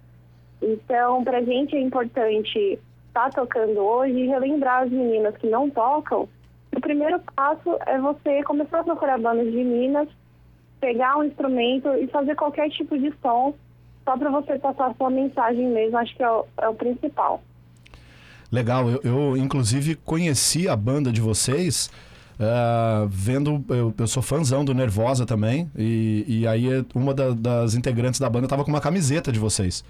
Então, 0.61 1.25
pra 1.25 1.41
gente 1.41 1.75
é 1.75 1.81
importante 1.81 2.79
estar 3.07 3.31
tocando 3.31 3.79
hoje 3.79 4.13
e 4.13 4.27
relembrar 4.27 4.83
as 4.83 4.91
meninas 4.91 5.37
que 5.37 5.47
não 5.47 5.71
tocam. 5.71 6.29
O 6.77 6.81
primeiro 6.81 7.19
passo 7.35 7.79
é 7.87 7.99
você 7.99 8.43
começar 8.43 8.81
a 8.81 8.85
procurar 8.85 9.19
bandas 9.19 9.51
de 9.51 9.65
minas 9.65 10.09
pegar 10.81 11.17
um 11.17 11.25
instrumento 11.25 11.89
e 11.95 12.07
fazer 12.09 12.35
qualquer 12.35 12.71
tipo 12.71 12.99
de 12.99 13.13
som, 13.21 13.55
só 14.09 14.17
para 14.17 14.31
você 14.31 14.59
passar 14.59 14.87
a 14.87 14.95
sua 14.95 15.11
mensagem 15.11 15.69
mesmo, 15.69 15.99
acho 15.99 16.17
que 16.17 16.23
é 16.23 16.31
o, 16.31 16.47
é 16.63 16.69
o 16.69 16.75
principal. 16.75 17.43
Legal, 18.51 18.89
eu, 18.89 19.01
eu, 19.05 19.37
inclusive 19.37 19.97
conheci 19.97 20.67
a 20.67 20.75
banda 20.75 21.13
de 21.13 21.21
vocês 21.21 21.91
uh, 22.41 23.07
vendo. 23.07 23.63
Eu, 23.69 23.93
eu, 23.99 24.07
sou 24.07 24.23
fãzão 24.23 24.65
do 24.65 24.73
Nervosa 24.73 25.27
também, 25.27 25.71
e, 25.77 26.25
e 26.27 26.47
aí 26.47 26.67
uma 26.95 27.13
da, 27.13 27.31
das 27.31 27.75
integrantes 27.75 28.19
da 28.19 28.31
banda 28.31 28.49
tava 28.49 28.65
com 28.65 28.71
uma 28.71 28.81
camiseta 28.81 29.31
de 29.31 29.39
vocês. 29.39 29.85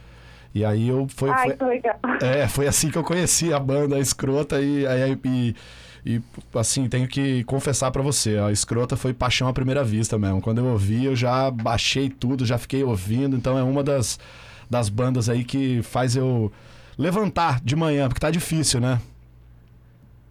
E 0.53 0.65
aí 0.65 0.89
eu 0.89 1.07
foi, 1.15 1.31
Ai, 1.31 1.57
foi, 1.57 1.69
legal. 1.69 1.97
É, 2.21 2.49
foi 2.49 2.67
assim 2.67 2.91
que 2.91 2.99
eu 2.99 3.05
conheci 3.05 3.53
a 3.53 3.61
banda 3.61 3.95
a 3.95 4.01
Escrota 4.01 4.61
e, 4.61 4.85
aí, 4.85 5.17
e, 5.25 5.55
e 6.09 6.23
assim, 6.55 6.89
tenho 6.89 7.07
que 7.07 7.45
confessar 7.45 7.91
para 7.91 8.01
você, 8.01 8.39
a 8.39 8.51
Escrota 8.51 8.97
foi 8.97 9.13
paixão 9.13 9.47
à 9.47 9.53
primeira 9.53 9.85
vista 9.85 10.19
mesmo. 10.19 10.41
Quando 10.41 10.57
eu 10.57 10.65
ouvi, 10.65 11.05
eu 11.05 11.15
já 11.15 11.51
baixei 11.51 12.09
tudo, 12.09 12.47
já 12.47 12.57
fiquei 12.57 12.83
ouvindo, 12.83 13.37
então 13.37 13.59
é 13.59 13.63
uma 13.63 13.85
das, 13.85 14.19
das 14.71 14.89
bandas 14.89 15.29
aí 15.29 15.45
que 15.45 15.83
faz 15.83 16.17
eu 16.17 16.51
levantar 16.97 17.61
de 17.61 17.77
manhã, 17.77 18.09
porque 18.09 18.21
tá 18.21 18.31
difícil, 18.31 18.81
né? 18.81 18.99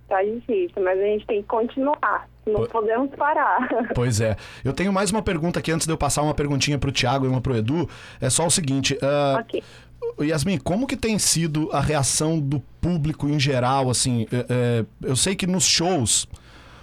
Tá 0.09 0.23
difícil, 0.23 0.81
mas 0.81 0.99
a 0.99 1.03
gente 1.03 1.27
tem 1.27 1.43
que 1.43 1.47
continuar. 1.47 2.27
Não 2.47 2.63
po 2.63 2.69
podemos 2.69 3.13
parar. 3.15 3.67
Pois 3.93 4.19
é. 4.19 4.35
Eu 4.63 4.73
tenho 4.73 4.91
mais 4.91 5.11
uma 5.11 5.21
pergunta 5.21 5.59
aqui 5.59 5.71
antes 5.71 5.85
de 5.85 5.93
eu 5.93 5.97
passar 5.97 6.23
uma 6.23 6.33
perguntinha 6.33 6.79
pro 6.79 6.91
Thiago 6.91 7.25
e 7.25 7.27
uma 7.27 7.41
pro 7.41 7.55
Edu. 7.55 7.87
É 8.19 8.29
só 8.29 8.47
o 8.47 8.49
seguinte. 8.49 8.95
Uh. 8.95 9.61
Yasmin, 10.21 10.57
como 10.57 10.87
que 10.87 10.95
tem 10.95 11.17
sido 11.19 11.69
a 11.71 11.79
reação 11.79 12.39
do 12.39 12.59
público 12.81 13.27
em 13.27 13.39
geral? 13.39 13.89
Assim, 13.89 14.27
é, 14.31 14.45
é, 14.49 14.85
eu 15.01 15.15
sei 15.15 15.35
que 15.35 15.47
nos 15.47 15.65
shows, 15.65 16.27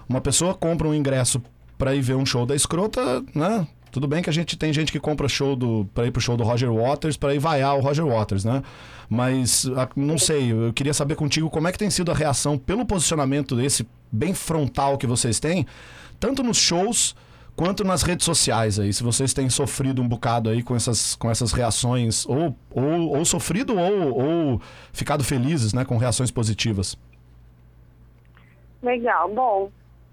uma 0.09 0.21
pessoa 0.21 0.55
compra 0.55 0.89
um 0.89 0.95
ingresso 0.95 1.43
para 1.79 1.95
ir 1.95 2.01
ver 2.01 2.15
um 2.15 2.25
show 2.27 2.47
da 2.47 2.55
escrota, 2.55 3.23
né? 3.35 3.67
Tudo 3.91 4.09
bem 4.09 4.23
que 4.23 4.29
a 4.29 4.33
gente 4.33 4.57
tem 4.57 4.73
gente 4.73 4.91
que 4.91 4.99
compra 4.99 5.29
show 5.29 5.55
do 5.55 5.89
para 5.95 6.07
ir 6.07 6.11
pro 6.11 6.21
show 6.21 6.37
do 6.37 6.43
Roger 6.43 6.73
Waters 6.73 7.17
para 7.17 7.33
ir 7.33 7.39
vaiar 7.39 7.77
o 7.77 7.81
Roger 7.81 8.05
Waters, 8.05 8.45
né? 8.45 8.63
Mas 9.09 9.67
não 9.95 10.19
sei, 10.19 10.51
eu 10.51 10.73
queria 10.73 10.93
saber 10.93 11.15
contigo 11.15 11.49
como 11.49 11.69
é 11.69 11.73
que 11.73 11.79
tem 11.79 11.91
sido 11.91 12.11
a 12.11 12.15
reação 12.15 12.59
pelo 12.59 12.85
posicionamento 12.85 13.55
desse 13.55 13.87
bem 14.11 14.35
frontal 14.35 14.99
que 14.99 15.07
vocês 15.07 15.39
têm, 15.39 15.65
tanto 16.19 16.43
nos 16.43 16.57
shows 16.57 17.15
quanto 17.57 17.85
nas 17.85 18.03
redes 18.03 18.25
sociais 18.25 18.79
aí, 18.79 18.93
se 18.93 19.03
vocês 19.03 19.33
têm 19.33 19.49
sofrido 19.49 20.03
um 20.03 20.09
bocado 20.09 20.51
aí 20.51 20.63
com 20.63 20.75
essas, 20.75 21.15
com 21.17 21.31
essas 21.31 21.53
reações, 21.53 22.27
ou, 22.27 22.55
ou, 22.71 23.17
ou 23.17 23.25
sofrido 23.25 23.79
ou, 23.79 24.15
ou 24.15 24.61
ficado 24.93 25.23
felizes, 25.25 25.73
né, 25.73 25.85
com 25.85 25.97
reações 25.97 26.31
positivas. 26.31 26.99
Legal, 28.83 29.33
bom, 29.33 29.71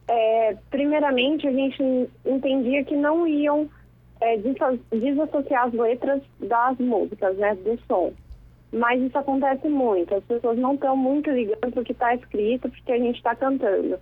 é, 0.08 0.58
primeiramente, 0.70 1.48
a 1.48 1.52
gente 1.52 2.10
entendia 2.26 2.84
que 2.84 2.96
não 2.96 3.28
iam 3.28 3.70
é, 4.20 4.38
desassociar 4.92 5.68
as 5.68 5.74
letras 5.74 6.22
das 6.40 6.78
músicas, 6.78 7.38
né, 7.38 7.56
do 7.56 7.80
som. 7.88 8.14
Mas 8.72 9.02
isso 9.02 9.18
acontece 9.18 9.68
muito. 9.68 10.16
As 10.16 10.24
pessoas 10.24 10.58
não 10.58 10.76
estão 10.76 10.96
muito 10.96 11.30
ligando 11.30 11.72
para 11.72 11.82
o 11.82 11.84
que 11.84 11.92
está 11.92 12.16
escrito, 12.16 12.70
porque 12.70 12.92
a 12.92 12.98
gente 12.98 13.18
está 13.18 13.36
cantando. 13.36 14.00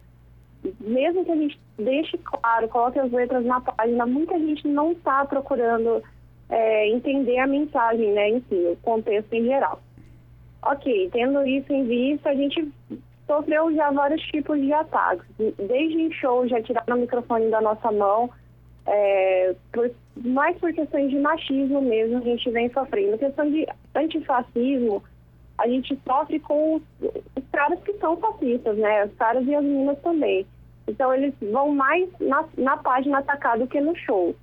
Mesmo 0.79 1.23
que 1.23 1.31
a 1.31 1.35
gente 1.35 1.59
deixe 1.77 2.17
claro, 2.17 2.67
coloque 2.67 2.99
as 2.99 3.11
letras 3.11 3.45
na 3.45 3.61
página, 3.61 4.05
muita 4.05 4.37
gente 4.37 4.67
não 4.67 4.91
está 4.91 5.25
procurando 5.25 6.03
é, 6.49 6.89
entender 6.89 7.37
a 7.39 7.47
mensagem, 7.47 8.11
né, 8.11 8.29
em 8.29 8.41
si, 8.41 8.55
o 8.55 8.77
contexto 8.81 9.33
em 9.33 9.45
geral. 9.45 9.81
Ok, 10.61 11.09
tendo 11.13 11.45
isso 11.47 11.71
em 11.71 11.85
vista, 11.85 12.29
a 12.29 12.35
gente 12.35 12.67
sofreu 13.25 13.73
já 13.73 13.91
vários 13.91 14.21
tipos 14.23 14.59
de 14.59 14.73
ataques. 14.73 15.25
Desde 15.37 16.01
em 16.01 16.11
show, 16.11 16.47
já 16.47 16.61
tiraram 16.61 16.97
o 16.97 17.01
microfone 17.01 17.49
da 17.49 17.61
nossa 17.61 17.91
mão, 17.91 18.29
é, 18.85 19.55
por, 19.71 19.91
mais 20.17 20.57
por 20.57 20.73
questões 20.73 21.11
de 21.11 21.19
machismo 21.19 21.81
mesmo, 21.81 22.17
a 22.17 22.21
gente 22.21 22.49
vem 22.49 22.69
sofrendo. 22.71 23.17
Questão 23.17 23.49
de 23.49 23.67
antifascismo, 23.95 25.03
a 25.59 25.67
gente 25.67 25.99
sofre 26.07 26.39
com 26.39 26.75
os, 26.75 26.81
caras 27.51 27.79
que 27.83 27.93
são 27.93 28.15
fascistas, 28.17 28.77
né? 28.77 29.05
Os 29.05 29.13
caras 29.15 29.45
e 29.45 29.53
as 29.53 29.63
meninas 29.63 29.99
também. 29.99 30.45
Então, 30.87 31.13
eles 31.13 31.33
vão 31.51 31.69
mais 31.75 32.09
na, 32.19 32.45
na 32.57 32.77
página 32.77 33.19
atacar 33.19 33.59
do 33.59 33.67
que 33.67 33.79
no 33.81 33.95
show. 33.95 34.35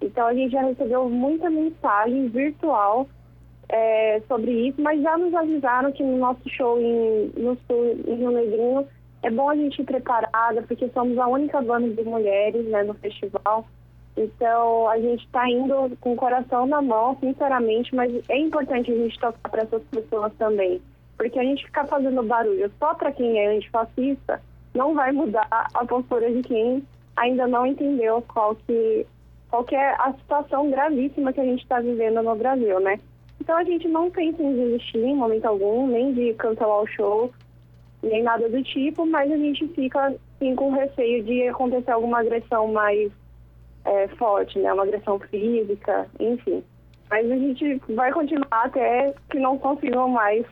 Então, 0.00 0.26
a 0.26 0.34
gente 0.34 0.52
já 0.52 0.62
recebeu 0.62 1.08
muita 1.08 1.50
mensagem 1.50 2.28
virtual 2.28 3.06
é, 3.68 4.20
sobre 4.26 4.68
isso, 4.68 4.80
mas 4.80 5.00
já 5.02 5.16
nos 5.16 5.34
avisaram 5.34 5.92
que 5.92 6.02
no 6.02 6.16
nosso 6.16 6.48
show 6.48 6.80
em, 6.80 7.32
no 7.36 7.56
Sul, 7.66 7.96
em 8.06 8.14
Rio 8.16 8.30
Negrinho, 8.30 8.86
é 9.22 9.30
bom 9.30 9.48
a 9.48 9.56
gente 9.56 9.80
ir 9.80 9.84
preparada, 9.84 10.62
porque 10.62 10.88
somos 10.90 11.16
a 11.18 11.26
única 11.26 11.60
banda 11.60 11.88
de 11.88 12.02
mulheres 12.02 12.66
né, 12.66 12.82
no 12.82 12.94
festival. 12.94 13.66
Então, 14.16 14.88
a 14.88 14.98
gente 14.98 15.24
está 15.24 15.48
indo 15.48 15.96
com 16.00 16.12
o 16.12 16.16
coração 16.16 16.66
na 16.66 16.80
mão, 16.80 17.16
sinceramente, 17.18 17.94
mas 17.94 18.12
é 18.28 18.38
importante 18.38 18.92
a 18.92 18.94
gente 18.94 19.18
tocar 19.18 19.50
para 19.50 19.62
essas 19.62 19.82
pessoas 19.84 20.32
também. 20.38 20.80
Porque 21.16 21.38
a 21.38 21.42
gente 21.42 21.64
ficar 21.64 21.86
fazendo 21.86 22.22
barulho 22.22 22.70
só 22.78 22.94
para 22.94 23.12
quem 23.12 23.38
é 23.38 23.56
antifascista 23.56 24.40
não 24.74 24.94
vai 24.94 25.12
mudar 25.12 25.46
a 25.50 25.84
postura 25.84 26.30
de 26.32 26.42
quem 26.42 26.82
ainda 27.16 27.46
não 27.46 27.66
entendeu 27.66 28.22
qual 28.22 28.56
que, 28.56 29.06
qual 29.48 29.64
que 29.64 29.74
é 29.74 29.94
a 30.00 30.12
situação 30.14 30.70
gravíssima 30.70 31.32
que 31.32 31.40
a 31.40 31.44
gente 31.44 31.62
está 31.62 31.80
vivendo 31.80 32.22
no 32.22 32.34
Brasil, 32.34 32.80
né? 32.80 32.98
Então 33.40 33.56
a 33.56 33.64
gente 33.64 33.86
não 33.88 34.10
pensa 34.10 34.42
em 34.42 34.54
desistir 34.54 34.98
em 34.98 35.14
momento 35.14 35.44
algum, 35.44 35.86
nem 35.86 36.12
de 36.12 36.34
cancelar 36.34 36.80
o 36.80 36.86
show, 36.86 37.30
nem 38.02 38.22
nada 38.22 38.48
do 38.48 38.62
tipo, 38.62 39.06
mas 39.06 39.30
a 39.30 39.36
gente 39.36 39.66
fica 39.68 40.14
sim 40.38 40.54
com 40.54 40.70
receio 40.70 41.22
de 41.22 41.48
acontecer 41.48 41.90
alguma 41.90 42.20
agressão 42.20 42.72
mais 42.72 43.12
é, 43.84 44.08
forte, 44.08 44.58
né? 44.58 44.72
Uma 44.72 44.84
agressão 44.84 45.18
física, 45.18 46.06
enfim. 46.18 46.62
Mas 47.10 47.30
a 47.30 47.36
gente 47.36 47.80
vai 47.94 48.12
continuar 48.12 48.46
até 48.50 49.14
que 49.30 49.38
não 49.38 49.58
consigam 49.58 50.08
mais 50.08 50.44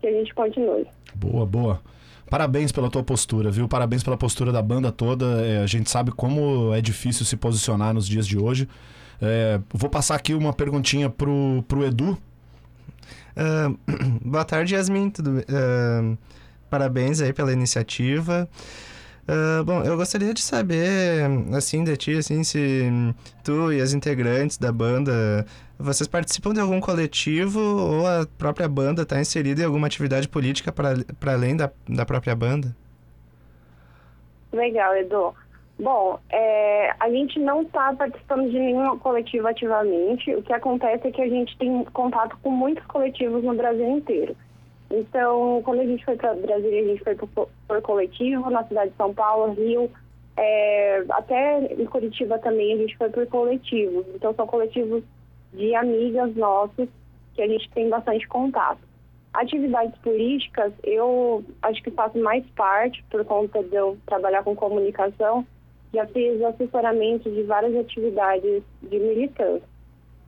que 0.00 0.06
a 0.06 0.12
gente 0.12 0.34
continue. 0.34 0.86
Boa, 1.14 1.46
boa. 1.46 1.80
Parabéns 2.28 2.72
pela 2.72 2.90
tua 2.90 3.02
postura, 3.02 3.50
viu? 3.50 3.68
Parabéns 3.68 4.02
pela 4.02 4.16
postura 4.16 4.50
da 4.50 4.62
banda 4.62 4.90
toda. 4.90 5.24
É, 5.44 5.58
a 5.62 5.66
gente 5.66 5.90
sabe 5.90 6.10
como 6.10 6.72
é 6.74 6.80
difícil 6.80 7.24
se 7.24 7.36
posicionar 7.36 7.94
nos 7.94 8.06
dias 8.06 8.26
de 8.26 8.38
hoje. 8.38 8.68
É, 9.20 9.60
vou 9.72 9.88
passar 9.88 10.16
aqui 10.16 10.34
uma 10.34 10.52
perguntinha 10.52 11.08
pro, 11.08 11.64
pro 11.68 11.84
Edu. 11.84 12.18
Uh, 13.36 13.78
boa 14.24 14.44
tarde, 14.44 14.74
Yasmin. 14.74 15.10
Tudo, 15.10 15.38
uh, 15.38 16.18
parabéns 16.70 17.20
aí 17.20 17.32
pela 17.32 17.52
iniciativa. 17.52 18.48
Uh, 19.26 19.64
bom, 19.64 19.82
eu 19.82 19.96
gostaria 19.96 20.34
de 20.34 20.42
saber, 20.42 21.22
assim, 21.56 21.82
de 21.82 21.96
ti, 21.96 22.18
assim, 22.18 22.44
se 22.44 22.90
tu 23.42 23.72
e 23.72 23.80
as 23.80 23.94
integrantes 23.94 24.58
da 24.58 24.70
banda, 24.70 25.46
vocês 25.78 26.06
participam 26.06 26.52
de 26.52 26.60
algum 26.60 26.78
coletivo 26.78 27.58
ou 27.58 28.06
a 28.06 28.26
própria 28.36 28.68
banda 28.68 29.02
está 29.02 29.18
inserida 29.18 29.62
em 29.62 29.64
alguma 29.64 29.86
atividade 29.86 30.28
política 30.28 30.70
para 30.70 31.32
além 31.32 31.56
da, 31.56 31.70
da 31.88 32.04
própria 32.04 32.36
banda? 32.36 32.76
Legal, 34.52 34.94
Edu. 34.94 35.34
Bom, 35.78 36.20
é, 36.30 36.94
a 37.00 37.10
gente 37.10 37.40
não 37.40 37.62
está 37.62 37.92
participando 37.94 38.48
de 38.48 38.58
nenhum 38.58 38.96
coletivo 38.98 39.48
ativamente. 39.48 40.34
O 40.34 40.42
que 40.42 40.52
acontece 40.52 41.08
é 41.08 41.10
que 41.10 41.22
a 41.22 41.28
gente 41.28 41.56
tem 41.58 41.82
contato 41.86 42.36
com 42.42 42.50
muitos 42.50 42.84
coletivos 42.86 43.42
no 43.42 43.54
Brasil 43.54 43.88
inteiro. 43.88 44.36
Então, 44.94 45.60
quando 45.64 45.80
a 45.80 45.86
gente 45.86 46.04
foi 46.04 46.16
para 46.16 46.34
Brasília, 46.34 46.82
a 46.82 46.86
gente 46.86 47.02
foi 47.02 47.14
por, 47.14 47.82
coletivo, 47.82 48.50
na 48.50 48.64
cidade 48.64 48.90
de 48.90 48.96
São 48.96 49.12
Paulo, 49.12 49.52
Rio, 49.54 49.90
é, 50.36 51.04
até 51.10 51.72
em 51.74 51.84
Curitiba 51.84 52.38
também 52.38 52.74
a 52.74 52.76
gente 52.76 52.96
foi 52.96 53.08
por 53.10 53.26
coletivos. 53.26 54.06
Então, 54.14 54.34
são 54.34 54.46
coletivos 54.46 55.02
de 55.52 55.74
amigas 55.74 56.34
nossas 56.36 56.88
que 57.34 57.42
a 57.42 57.48
gente 57.48 57.68
tem 57.70 57.88
bastante 57.88 58.26
contato. 58.28 58.80
Atividades 59.32 59.96
políticas, 59.98 60.72
eu 60.84 61.44
acho 61.62 61.82
que 61.82 61.90
faço 61.90 62.16
mais 62.18 62.44
parte 62.50 63.02
por 63.10 63.24
conta 63.24 63.62
de 63.62 63.74
eu 63.74 63.98
trabalhar 64.06 64.44
com 64.44 64.54
comunicação 64.54 65.44
já 65.94 66.06
fiz 66.08 66.42
assessoramento 66.42 67.30
de 67.30 67.42
várias 67.44 67.74
atividades 67.76 68.62
de 68.82 68.98
militância. 68.98 69.73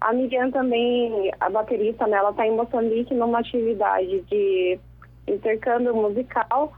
A 0.01 0.13
Miriam 0.13 0.51
também, 0.51 1.33
a 1.41 1.49
baterista, 1.49 2.07
né, 2.07 2.19
ela 2.19 2.31
está 2.31 2.47
em 2.47 2.55
Moçambique 2.55 3.15
numa 3.15 3.39
atividade 3.39 4.21
de 4.23 4.79
intercâmbio 5.27 5.95
musical 5.95 6.73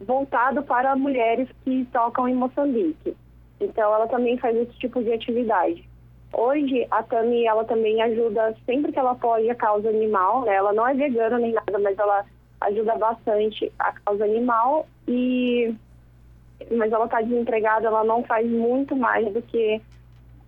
voltado 0.00 0.62
para 0.62 0.96
mulheres 0.96 1.48
que 1.64 1.86
tocam 1.92 2.28
em 2.28 2.34
Moçambique. 2.34 3.16
Então, 3.60 3.94
ela 3.94 4.08
também 4.08 4.36
faz 4.38 4.56
esse 4.56 4.72
tipo 4.78 5.02
de 5.02 5.12
atividade. 5.12 5.88
Hoje, 6.32 6.86
a 6.90 7.02
Tami, 7.02 7.46
ela 7.46 7.64
também 7.64 8.00
ajuda 8.02 8.56
sempre 8.64 8.90
que 8.90 8.98
ela 8.98 9.14
pode 9.14 9.48
a 9.50 9.54
causa 9.54 9.88
animal, 9.88 10.44
né? 10.44 10.54
Ela 10.54 10.72
não 10.72 10.88
é 10.88 10.94
vegana 10.94 11.38
nem 11.38 11.52
nada, 11.52 11.78
mas 11.78 11.98
ela 11.98 12.24
ajuda 12.62 12.96
bastante 12.96 13.70
a 13.78 13.92
causa 13.92 14.24
animal 14.24 14.86
e 15.06 15.74
mas 16.70 16.92
ela 16.92 17.06
está 17.06 17.20
desempregada, 17.20 17.88
ela 17.88 18.04
não 18.04 18.22
faz 18.22 18.48
muito 18.48 18.94
mais 18.94 19.30
do 19.32 19.42
que 19.42 19.80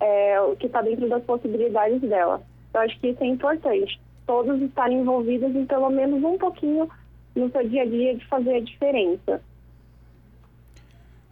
é, 0.01 0.41
o 0.41 0.57
que 0.57 0.67
está 0.67 0.83
dentro 0.83 1.09
das 1.09 1.23
possibilidades 1.25 2.01
dela. 2.01 2.43
Eu 2.73 2.81
acho 2.81 2.99
que 3.01 3.09
isso 3.09 3.23
é 3.23 3.27
importante. 3.27 4.01
Todos 4.27 4.61
estarem 4.63 5.01
envolvidos 5.01 5.55
em 5.55 5.65
pelo 5.67 5.91
menos 5.91 6.23
um 6.25 6.39
pouquinho 6.39 6.89
no 7.35 7.51
seu 7.51 7.69
dia 7.69 7.83
a 7.83 7.87
dia 7.87 8.17
de 8.17 8.27
fazer 8.27 8.57
a 8.57 8.61
diferença. 8.61 9.41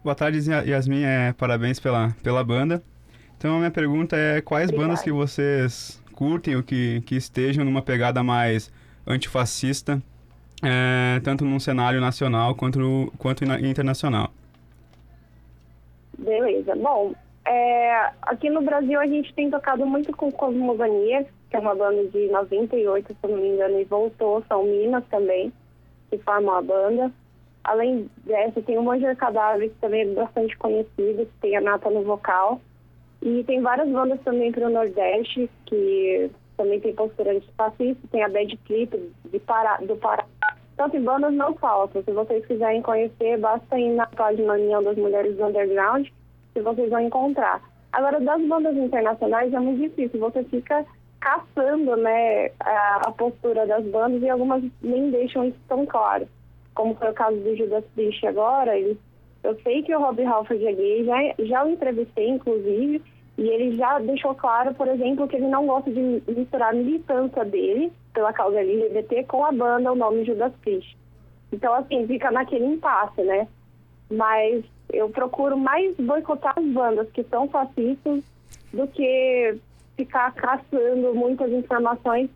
Boa 0.03 0.15
tarde, 0.15 0.39
Yasmin. 0.49 1.03
É, 1.03 1.33
parabéns 1.33 1.79
pela, 1.79 2.15
pela 2.21 2.43
banda. 2.43 2.83
Então 3.37 3.55
a 3.55 3.57
minha 3.57 3.71
pergunta 3.71 4.15
é 4.15 4.41
quais 4.41 4.69
Obrigada. 4.69 4.87
bandas 4.87 5.03
que 5.03 5.11
vocês 5.11 6.01
curtem 6.13 6.55
ou 6.55 6.63
que, 6.63 7.01
que 7.01 7.15
estejam 7.15 7.65
numa 7.65 7.81
pegada 7.81 8.23
mais 8.23 8.71
antifascista, 9.05 10.01
é, 10.61 11.19
tanto 11.21 11.43
num 11.43 11.59
cenário 11.59 11.99
nacional 11.99 12.55
quanto, 12.55 13.11
quanto 13.17 13.43
internacional? 13.43 14.31
Beleza. 16.17 16.75
Bom, 16.75 17.13
é, 17.45 18.11
aqui 18.21 18.49
no 18.49 18.61
Brasil 18.61 18.99
a 18.99 19.05
gente 19.05 19.33
tem 19.33 19.49
tocado 19.49 19.85
muito 19.85 20.15
com 20.15 20.31
Cosmogonia, 20.31 21.25
que 21.49 21.55
é 21.55 21.59
uma 21.59 21.75
banda 21.75 22.03
de 22.05 22.27
98, 22.29 23.07
se 23.07 23.27
não 23.27 23.37
me 23.37 23.49
engano, 23.49 23.79
e 23.79 23.83
voltou, 23.83 24.43
são 24.47 24.63
Minas 24.63 25.03
também, 25.09 25.51
que 26.09 26.17
formam 26.19 26.55
a 26.55 26.61
banda. 26.61 27.11
Além 27.63 28.09
dessa, 28.25 28.61
tem 28.61 28.77
o 28.77 28.83
Manger 28.83 29.15
Cadáver, 29.15 29.69
que 29.69 29.75
também 29.75 30.01
é 30.01 30.13
bastante 30.13 30.57
conhecido, 30.57 31.25
que 31.25 31.39
tem 31.41 31.55
a 31.55 31.61
Nata 31.61 31.89
no 31.89 32.03
vocal. 32.03 32.59
E 33.21 33.43
tem 33.45 33.61
várias 33.61 33.89
bandas 33.89 34.19
também 34.21 34.51
para 34.51 34.67
o 34.67 34.69
Nordeste, 34.69 35.49
que 35.65 36.29
também 36.57 36.79
tem 36.79 36.93
postura 36.93 37.31
antifascista, 37.31 38.07
tem 38.11 38.23
a 38.23 38.29
Bad 38.29 38.57
Clip 38.65 39.13
de 39.31 39.39
Pará, 39.39 39.77
do 39.77 39.95
Pará. 39.95 40.25
Então, 40.73 40.87
assim, 40.87 41.01
bandas 41.01 41.33
não 41.33 41.53
faltam. 41.55 42.03
Se 42.03 42.11
vocês 42.11 42.45
quiserem 42.45 42.81
conhecer, 42.81 43.37
basta 43.37 43.79
ir 43.79 43.93
na 43.93 44.07
página 44.07 44.53
União 44.53 44.83
das 44.83 44.97
Mulheres 44.97 45.37
do 45.37 45.45
Underground, 45.45 46.09
que 46.53 46.61
vocês 46.61 46.89
vão 46.89 47.01
encontrar. 47.01 47.61
Agora, 47.91 48.19
das 48.19 48.41
bandas 48.41 48.75
internacionais 48.75 49.53
é 49.53 49.59
muito 49.59 49.81
difícil. 49.81 50.19
Você 50.19 50.43
fica 50.45 50.85
caçando 51.19 51.95
né, 51.95 52.49
a, 52.59 53.01
a 53.07 53.11
postura 53.11 53.65
das 53.65 53.85
bandas 53.85 54.21
e 54.21 54.29
algumas 54.29 54.63
nem 54.81 55.09
deixam 55.09 55.45
isso 55.45 55.59
tão 55.67 55.85
claro. 55.85 56.27
Como 56.75 56.95
foi 56.95 57.11
o 57.11 57.13
caso 57.13 57.37
do 57.37 57.55
Judas 57.55 57.85
Priest 57.95 58.25
agora, 58.25 58.77
ele, 58.77 58.99
eu 59.43 59.55
sei 59.61 59.83
que 59.83 59.95
o 59.95 59.99
Rob 59.99 60.21
Halford 60.23 60.65
é 60.65 60.73
gay, 60.73 61.05
já, 61.05 61.17
já 61.45 61.63
o 61.63 61.69
entrevistei, 61.69 62.29
inclusive, 62.29 63.01
e 63.37 63.47
ele 63.47 63.77
já 63.77 63.99
deixou 63.99 64.35
claro, 64.35 64.73
por 64.73 64.87
exemplo, 64.87 65.27
que 65.27 65.35
ele 65.35 65.47
não 65.47 65.65
gosta 65.65 65.91
de 65.91 66.21
misturar 66.27 66.71
a 66.71 66.75
militância 66.75 67.45
dele 67.45 67.91
pela 68.13 68.33
causa 68.33 68.59
LGBT 68.59 69.23
com 69.23 69.45
a 69.45 69.51
banda, 69.51 69.91
o 69.91 69.95
nome 69.95 70.25
Judas 70.25 70.53
Priest. 70.61 70.97
Então, 71.51 71.73
assim, 71.75 72.05
fica 72.07 72.31
naquele 72.31 72.65
impasse, 72.65 73.21
né? 73.21 73.47
Mas 74.09 74.65
eu 74.91 75.09
procuro 75.09 75.57
mais 75.57 75.95
boicotar 75.97 76.53
as 76.57 76.65
bandas 76.65 77.09
que 77.11 77.23
são 77.23 77.47
fascistas 77.47 78.23
do 78.71 78.87
que 78.87 79.57
ficar 79.95 80.33
caçando 80.33 81.13
muitas 81.13 81.51
informações 81.51 82.29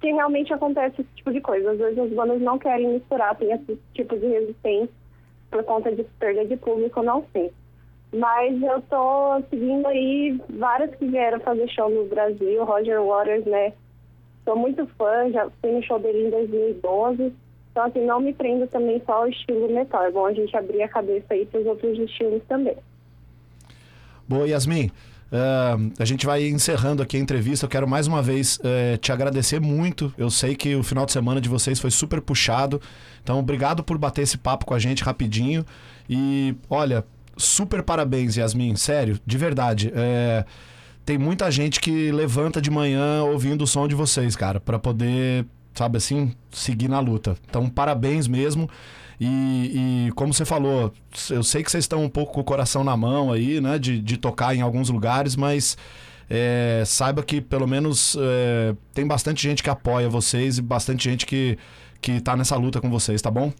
que 0.00 0.12
realmente 0.12 0.52
acontece 0.52 1.00
esse 1.00 1.10
tipo 1.14 1.32
de 1.32 1.40
coisa. 1.40 1.72
Às 1.72 1.78
vezes 1.78 1.98
as 1.98 2.10
bandas 2.10 2.40
não 2.40 2.58
querem 2.58 2.88
misturar, 2.94 3.36
tem 3.36 3.52
esse 3.52 3.78
tipo 3.94 4.16
de 4.16 4.26
resistência 4.26 4.94
por 5.50 5.64
conta 5.64 5.90
de 5.94 6.04
perda 6.18 6.44
de 6.44 6.56
público, 6.56 7.02
não 7.02 7.24
sei. 7.32 7.52
Mas 8.12 8.60
eu 8.62 8.80
tô 8.82 9.42
seguindo 9.50 9.86
aí 9.86 10.40
várias 10.50 10.94
que 10.94 11.06
vieram 11.06 11.40
fazer 11.40 11.68
show 11.68 11.90
no 11.90 12.06
Brasil, 12.06 12.64
Roger 12.64 13.02
Waters, 13.02 13.44
né? 13.44 13.72
Sou 14.44 14.56
muito 14.56 14.86
fã, 14.98 15.30
já 15.30 15.50
fui 15.60 15.72
no 15.72 15.82
show 15.82 15.98
dele 15.98 16.26
em 16.26 16.30
2012. 16.30 17.34
Então, 17.78 17.86
assim, 17.86 18.04
não 18.04 18.18
me 18.18 18.32
prendo 18.32 18.66
também 18.66 19.00
só 19.06 19.12
ao 19.12 19.28
estilo 19.28 19.72
metal. 19.72 20.02
É 20.02 20.10
bom 20.10 20.26
a 20.26 20.32
gente 20.32 20.56
abrir 20.56 20.82
a 20.82 20.88
cabeça 20.88 21.26
aí 21.30 21.46
para 21.46 21.60
os 21.60 21.66
outros 21.66 21.96
estilos 21.96 22.42
também. 22.48 22.76
Boa, 24.26 24.48
Yasmin. 24.48 24.90
eh, 25.30 25.76
a 25.96 26.04
gente 26.04 26.26
vai 26.26 26.48
encerrando 26.48 27.04
aqui 27.04 27.16
a 27.16 27.20
entrevista. 27.20 27.66
Eu 27.66 27.70
quero 27.70 27.86
mais 27.86 28.08
uma 28.08 28.20
vez 28.20 28.58
eh, 28.64 28.96
te 28.96 29.12
agradecer 29.12 29.60
muito. 29.60 30.12
Eu 30.18 30.28
sei 30.28 30.56
que 30.56 30.74
o 30.74 30.82
final 30.82 31.06
de 31.06 31.12
semana 31.12 31.40
de 31.40 31.48
vocês 31.48 31.78
foi 31.78 31.92
super 31.92 32.20
puxado. 32.20 32.80
Então, 33.22 33.38
obrigado 33.38 33.84
por 33.84 33.96
bater 33.96 34.22
esse 34.22 34.38
papo 34.38 34.66
com 34.66 34.74
a 34.74 34.78
gente 34.80 35.04
rapidinho. 35.04 35.64
E, 36.10 36.56
olha, 36.68 37.04
super 37.36 37.84
parabéns, 37.84 38.36
Yasmin. 38.36 38.74
Sério, 38.74 39.20
de 39.24 39.38
verdade. 39.38 39.92
Eh, 39.94 40.44
tem 41.04 41.16
muita 41.16 41.48
gente 41.50 41.80
que 41.80 42.10
levanta 42.10 42.60
de 42.60 42.70
manhã 42.70 43.22
ouvindo 43.22 43.62
o 43.62 43.66
som 43.66 43.88
de 43.88 43.94
vocês, 43.94 44.36
cara, 44.36 44.60
para 44.60 44.78
poder, 44.78 45.46
sabe 45.78 45.96
assim, 45.96 46.32
seguir 46.50 46.88
na 46.88 47.00
luta. 47.00 47.36
Então, 47.48 47.68
parabéns 47.68 48.26
mesmo. 48.26 48.68
E, 49.20 50.06
e 50.08 50.12
como 50.12 50.32
você 50.32 50.44
falou, 50.44 50.92
eu 51.30 51.42
sei 51.42 51.62
que 51.62 51.70
vocês 51.70 51.84
estão 51.84 52.04
um 52.04 52.08
pouco 52.08 52.34
com 52.34 52.40
o 52.40 52.44
coração 52.44 52.84
na 52.84 52.96
mão 52.96 53.32
aí, 53.32 53.60
né, 53.60 53.78
de, 53.78 54.00
de 54.00 54.16
tocar 54.16 54.54
em 54.54 54.60
alguns 54.60 54.90
lugares, 54.90 55.34
mas 55.34 55.76
é, 56.30 56.82
saiba 56.84 57.22
que 57.22 57.40
pelo 57.40 57.66
menos 57.66 58.16
é, 58.20 58.74
tem 58.94 59.06
bastante 59.06 59.42
gente 59.42 59.62
que 59.62 59.70
apoia 59.70 60.08
vocês 60.08 60.58
e 60.58 60.62
bastante 60.62 61.08
gente 61.08 61.26
que, 61.26 61.58
que 62.00 62.20
tá 62.20 62.36
nessa 62.36 62.56
luta 62.56 62.80
com 62.80 62.90
vocês, 62.90 63.20
tá 63.20 63.30
bom? 63.30 63.52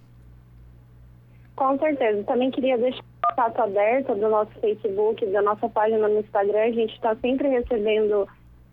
Com 1.57 1.77
certeza. 1.79 2.23
Também 2.23 2.53
queria 2.53 2.79
deixar 2.79 3.01
o 3.01 3.29
contato 3.29 3.61
aberto 3.61 4.15
do 4.15 4.29
nosso 4.29 4.53
Facebook, 4.61 5.27
da 5.27 5.43
nossa 5.43 5.69
página 5.69 6.07
no 6.07 6.21
Instagram. 6.21 6.61
A 6.61 6.73
gente 6.73 6.95
está 6.95 7.17
sempre 7.17 7.49
recebendo 7.49 8.29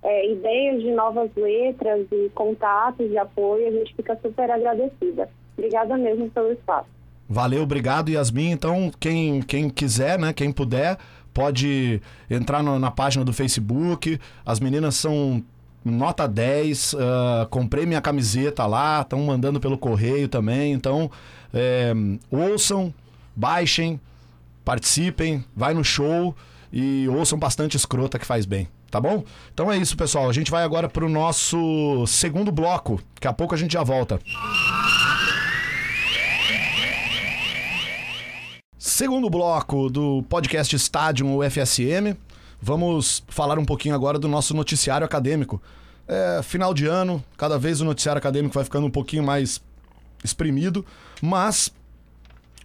é, 0.06 0.32
ideias 0.32 0.82
de 0.82 0.92
novas 0.92 1.30
letras 1.36 2.06
e 2.12 2.30
contatos 2.36 3.10
de 3.10 3.18
apoio. 3.18 3.68
A 3.68 3.72
gente 3.72 3.94
fica 3.96 4.18
super 4.22 4.50
agradecida. 4.52 5.28
Obrigada 5.58 5.98
mesmo 5.98 6.30
pelo 6.30 6.52
espaço. 6.52 6.88
Valeu, 7.28 7.64
obrigado, 7.64 8.10
Yasmin. 8.10 8.52
Então, 8.52 8.92
quem, 9.00 9.42
quem 9.42 9.70
quiser, 9.70 10.20
né, 10.20 10.32
quem 10.32 10.52
puder, 10.52 10.98
pode 11.34 12.02
entrar 12.30 12.62
no- 12.62 12.78
na 12.78 12.92
página 12.92 13.26
do 13.26 13.34
Facebook. 13.34 14.20
As 14.46 14.60
meninas 14.60 14.96
são 14.96 15.44
nota 15.84 16.28
10. 16.28 16.96
ah, 17.00 17.48
comprei 17.50 17.86
minha 17.86 18.02
camiseta 18.02 18.66
lá, 18.66 19.02
estão 19.02 19.20
mandando 19.24 19.60
pelo 19.60 19.78
correio 19.78 20.28
também. 20.28 20.72
Então, 20.74 21.10
é, 21.54 21.94
ouçam, 22.30 22.94
baixem, 23.36 24.00
participem, 24.64 25.44
vai 25.56 25.74
no 25.74 25.84
show 25.84 26.36
e 26.72 27.08
ouçam 27.10 27.38
bastante 27.40 27.76
escrota 27.78 28.20
que 28.20 28.26
faz 28.26 28.46
bem. 28.46 28.68
Tá 28.96 29.02
bom? 29.02 29.26
Então 29.54 29.70
é 29.70 29.78
isso, 29.78 29.98
pessoal. 29.98 30.30
A 30.30 30.32
gente 30.32 30.50
vai 30.50 30.64
agora 30.64 30.88
pro 30.88 31.10
nosso 31.10 32.08
segundo 32.08 32.50
bloco. 32.50 33.02
Daqui 33.16 33.28
a 33.28 33.34
pouco 33.34 33.54
a 33.54 33.58
gente 33.58 33.74
já 33.74 33.84
volta. 33.84 34.22
Segundo 38.78 39.30
bloco 39.30 39.90
do 39.90 40.24
podcast 40.30 40.74
Stadium 40.78 41.36
UFSM, 41.36 42.16
vamos 42.62 43.22
falar 43.28 43.60
um 43.60 43.66
pouquinho 43.66 43.94
agora 43.94 44.18
do 44.18 44.30
nosso 44.30 44.54
noticiário 44.54 45.04
acadêmico. 45.04 45.62
É, 46.08 46.40
final 46.42 46.74
de 46.74 46.86
ano, 46.86 47.22
cada 47.36 47.60
vez 47.60 47.82
o 47.82 47.84
noticiário 47.84 48.20
acadêmico 48.20 48.56
vai 48.56 48.64
ficando 48.64 48.88
um 48.88 48.92
pouquinho 48.92 49.24
mais 49.24 49.62
exprimido, 50.24 50.86
mas 51.22 51.70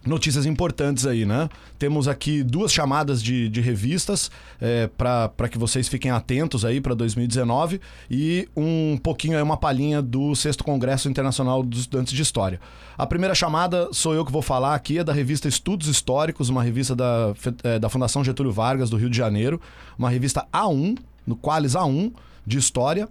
notícias 0.05 0.45
importantes 0.45 1.05
aí, 1.05 1.25
né? 1.25 1.49
Temos 1.77 2.07
aqui 2.07 2.43
duas 2.43 2.73
chamadas 2.73 3.21
de, 3.21 3.47
de 3.49 3.61
revistas 3.61 4.31
é, 4.59 4.87
para 4.87 5.47
que 5.49 5.57
vocês 5.57 5.87
fiquem 5.87 6.11
atentos 6.11 6.65
aí 6.65 6.81
para 6.81 6.93
2019 6.93 7.79
e 8.09 8.47
um 8.55 8.97
pouquinho 8.97 9.37
aí 9.37 9.43
uma 9.43 9.57
palhinha 9.57 10.01
do 10.01 10.35
sexto 10.35 10.63
Congresso 10.63 11.09
Internacional 11.09 11.61
dos 11.63 11.81
Estudantes 11.81 12.13
de 12.13 12.21
História. 12.21 12.59
A 12.97 13.05
primeira 13.05 13.35
chamada 13.35 13.89
sou 13.91 14.13
eu 14.13 14.25
que 14.25 14.31
vou 14.31 14.41
falar 14.41 14.75
aqui, 14.75 14.97
é 14.97 15.03
da 15.03 15.13
revista 15.13 15.47
Estudos 15.47 15.87
Históricos, 15.87 16.49
uma 16.49 16.63
revista 16.63 16.95
da, 16.95 17.33
é, 17.63 17.79
da 17.79 17.89
Fundação 17.89 18.23
Getúlio 18.23 18.51
Vargas 18.51 18.89
do 18.89 18.97
Rio 18.97 19.09
de 19.09 19.17
Janeiro, 19.17 19.61
uma 19.97 20.09
revista 20.09 20.47
A1, 20.51 20.97
no 21.25 21.35
Qualis 21.35 21.73
A1 21.73 22.11
de 22.45 22.57
História. 22.57 23.07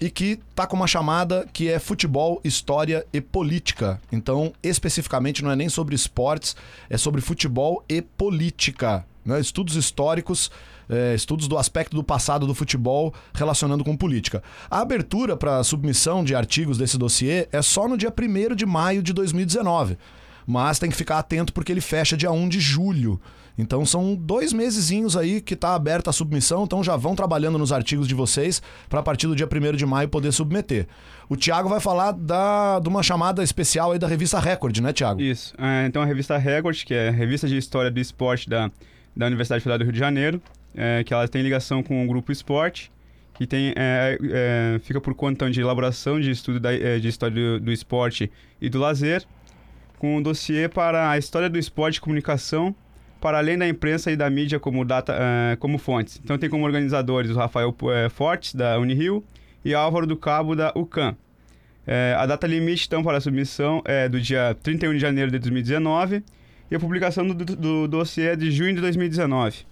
E 0.00 0.10
que 0.10 0.38
tá 0.54 0.66
com 0.66 0.76
uma 0.76 0.86
chamada 0.86 1.46
que 1.52 1.68
é 1.68 1.78
futebol, 1.78 2.40
história 2.42 3.06
e 3.12 3.20
política. 3.20 4.00
Então, 4.10 4.52
especificamente, 4.62 5.44
não 5.44 5.50
é 5.50 5.56
nem 5.56 5.68
sobre 5.68 5.94
esportes, 5.94 6.56
é 6.88 6.96
sobre 6.96 7.20
futebol 7.20 7.84
e 7.88 8.00
política. 8.00 9.04
né? 9.24 9.38
Estudos 9.38 9.76
históricos, 9.76 10.50
é, 10.88 11.14
estudos 11.14 11.46
do 11.46 11.58
aspecto 11.58 11.94
do 11.94 12.02
passado 12.02 12.46
do 12.46 12.54
futebol 12.54 13.14
relacionando 13.34 13.84
com 13.84 13.96
política. 13.96 14.42
A 14.70 14.80
abertura 14.80 15.36
para 15.36 15.62
submissão 15.62 16.24
de 16.24 16.34
artigos 16.34 16.78
desse 16.78 16.96
dossiê 16.98 17.46
é 17.52 17.62
só 17.62 17.86
no 17.86 17.98
dia 17.98 18.12
1 18.12 18.54
de 18.56 18.64
maio 18.64 19.02
de 19.02 19.12
2019. 19.12 19.98
Mas 20.46 20.78
tem 20.78 20.90
que 20.90 20.96
ficar 20.96 21.18
atento 21.18 21.52
porque 21.52 21.70
ele 21.70 21.80
fecha 21.80 22.16
dia 22.16 22.32
1 22.32 22.48
de 22.48 22.58
julho. 22.58 23.20
Então 23.58 23.84
são 23.84 24.14
dois 24.14 24.52
mesezinhos 24.52 25.16
aí 25.16 25.40
que 25.40 25.54
está 25.54 25.74
aberta 25.74 26.10
a 26.10 26.12
submissão, 26.12 26.64
então 26.64 26.82
já 26.82 26.96
vão 26.96 27.14
trabalhando 27.14 27.58
nos 27.58 27.72
artigos 27.72 28.08
de 28.08 28.14
vocês 28.14 28.62
para 28.88 29.00
a 29.00 29.02
partir 29.02 29.26
do 29.26 29.36
dia 29.36 29.46
1 29.46 29.76
de 29.76 29.86
maio 29.86 30.08
poder 30.08 30.32
submeter. 30.32 30.86
O 31.28 31.36
Thiago 31.36 31.68
vai 31.68 31.80
falar 31.80 32.12
da, 32.12 32.80
de 32.80 32.88
uma 32.88 33.02
chamada 33.02 33.42
especial 33.42 33.92
aí 33.92 33.98
da 33.98 34.08
revista 34.08 34.38
Record, 34.40 34.78
né, 34.78 34.92
Thiago? 34.92 35.20
Isso. 35.20 35.54
É, 35.58 35.86
então 35.86 36.02
a 36.02 36.06
revista 36.06 36.36
Record, 36.36 36.84
que 36.84 36.94
é 36.94 37.08
a 37.08 37.12
revista 37.12 37.46
de 37.46 37.56
história 37.56 37.90
do 37.90 38.00
esporte 38.00 38.48
da, 38.48 38.70
da 39.16 39.26
Universidade 39.26 39.62
Federal 39.62 39.78
do 39.78 39.84
Rio 39.84 39.92
de 39.92 39.98
Janeiro, 39.98 40.42
é, 40.74 41.04
que 41.04 41.12
ela 41.12 41.26
tem 41.28 41.42
ligação 41.42 41.82
com 41.82 42.04
o 42.04 42.08
Grupo 42.08 42.32
Esporte, 42.32 42.90
que 43.34 43.46
tem, 43.46 43.72
é, 43.76 44.18
é, 44.22 44.78
fica 44.80 45.00
por 45.00 45.14
conta 45.14 45.32
então, 45.32 45.50
de 45.50 45.60
elaboração 45.60 46.20
de 46.20 46.30
estudo 46.30 46.60
da, 46.60 46.74
é, 46.74 46.98
de 46.98 47.08
história 47.08 47.34
do, 47.34 47.60
do 47.60 47.72
esporte 47.72 48.30
e 48.60 48.68
do 48.68 48.78
lazer, 48.78 49.24
com 49.98 50.16
um 50.16 50.22
dossiê 50.22 50.68
para 50.68 51.10
a 51.10 51.18
história 51.18 51.48
do 51.48 51.58
esporte 51.58 51.96
e 51.96 52.00
comunicação, 52.00 52.74
para 53.20 53.38
além 53.38 53.58
da 53.58 53.68
imprensa 53.68 54.10
e 54.10 54.16
da 54.16 54.28
mídia 54.30 54.58
como, 54.58 54.84
data, 54.84 55.14
é, 55.16 55.56
como 55.56 55.78
fontes. 55.78 56.20
Então 56.24 56.38
tem 56.38 56.48
como 56.48 56.64
organizadores 56.64 57.30
o 57.30 57.34
Rafael 57.34 57.74
é, 57.92 58.08
Fortes, 58.08 58.54
da 58.54 58.78
Unirio, 58.78 59.22
e 59.64 59.74
Álvaro 59.74 60.06
do 60.06 60.16
Cabo, 60.16 60.56
da 60.56 60.72
UCAM. 60.74 61.16
É, 61.86 62.14
a 62.18 62.26
data 62.26 62.46
limite, 62.46 62.86
então, 62.86 63.02
para 63.02 63.18
a 63.18 63.20
submissão 63.20 63.82
é 63.84 64.08
do 64.08 64.20
dia 64.20 64.56
31 64.62 64.94
de 64.94 64.98
janeiro 64.98 65.30
de 65.30 65.38
2019 65.38 66.22
e 66.70 66.74
a 66.74 66.80
publicação 66.80 67.26
do, 67.26 67.34
do, 67.34 67.56
do 67.56 67.88
dossiê 67.88 68.28
é 68.28 68.36
de 68.36 68.50
junho 68.50 68.74
de 68.74 68.80
2019. 68.80 69.70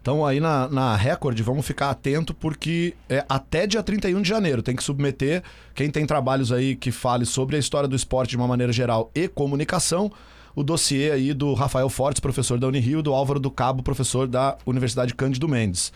Então 0.00 0.24
aí 0.24 0.40
na, 0.40 0.68
na 0.68 0.96
Record, 0.96 1.38
vamos 1.40 1.66
ficar 1.66 1.90
atento 1.90 2.32
porque 2.32 2.94
é 3.08 3.24
até 3.28 3.66
dia 3.66 3.82
31 3.82 4.22
de 4.22 4.28
janeiro 4.28 4.62
tem 4.62 4.76
que 4.76 4.82
submeter 4.82 5.42
quem 5.74 5.90
tem 5.90 6.06
trabalhos 6.06 6.52
aí 6.52 6.76
que 6.76 6.90
fale 6.90 7.26
sobre 7.26 7.56
a 7.56 7.58
história 7.58 7.88
do 7.88 7.96
esporte 7.96 8.30
de 8.30 8.36
uma 8.36 8.46
maneira 8.46 8.72
geral 8.72 9.10
e 9.14 9.28
comunicação, 9.28 10.10
o 10.58 10.64
dossiê 10.64 11.12
aí 11.12 11.32
do 11.32 11.54
Rafael 11.54 11.88
Fortes, 11.88 12.18
professor 12.18 12.58
da 12.58 12.66
Unirio, 12.66 13.00
do 13.00 13.14
Álvaro 13.14 13.38
do 13.38 13.50
Cabo, 13.50 13.80
professor 13.80 14.26
da 14.26 14.56
Universidade 14.66 15.14
Cândido 15.14 15.48
Mendes. 15.48 15.92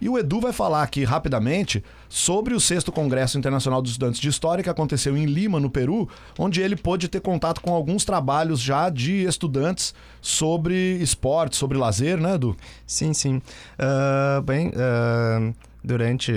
E 0.00 0.08
o 0.08 0.18
Edu 0.18 0.40
vai 0.40 0.52
falar 0.52 0.82
aqui 0.82 1.04
rapidamente 1.04 1.84
sobre 2.08 2.54
o 2.54 2.58
sexto 2.58 2.90
Congresso 2.90 3.38
Internacional 3.38 3.80
dos 3.80 3.92
Estudantes 3.92 4.18
de 4.18 4.28
História 4.28 4.64
que 4.64 4.70
aconteceu 4.70 5.16
em 5.16 5.26
Lima, 5.26 5.60
no 5.60 5.70
Peru, 5.70 6.08
onde 6.38 6.60
ele 6.60 6.74
pôde 6.74 7.06
ter 7.06 7.20
contato 7.20 7.60
com 7.60 7.72
alguns 7.72 8.04
trabalhos 8.04 8.60
já 8.60 8.88
de 8.88 9.24
estudantes 9.24 9.94
sobre 10.20 10.94
esporte, 10.94 11.56
sobre 11.56 11.78
lazer, 11.78 12.18
né, 12.18 12.34
Edu? 12.34 12.56
Sim, 12.86 13.12
sim. 13.12 13.36
Uh, 13.78 14.42
bem, 14.42 14.68
uh, 14.68 15.54
durante. 15.84 16.32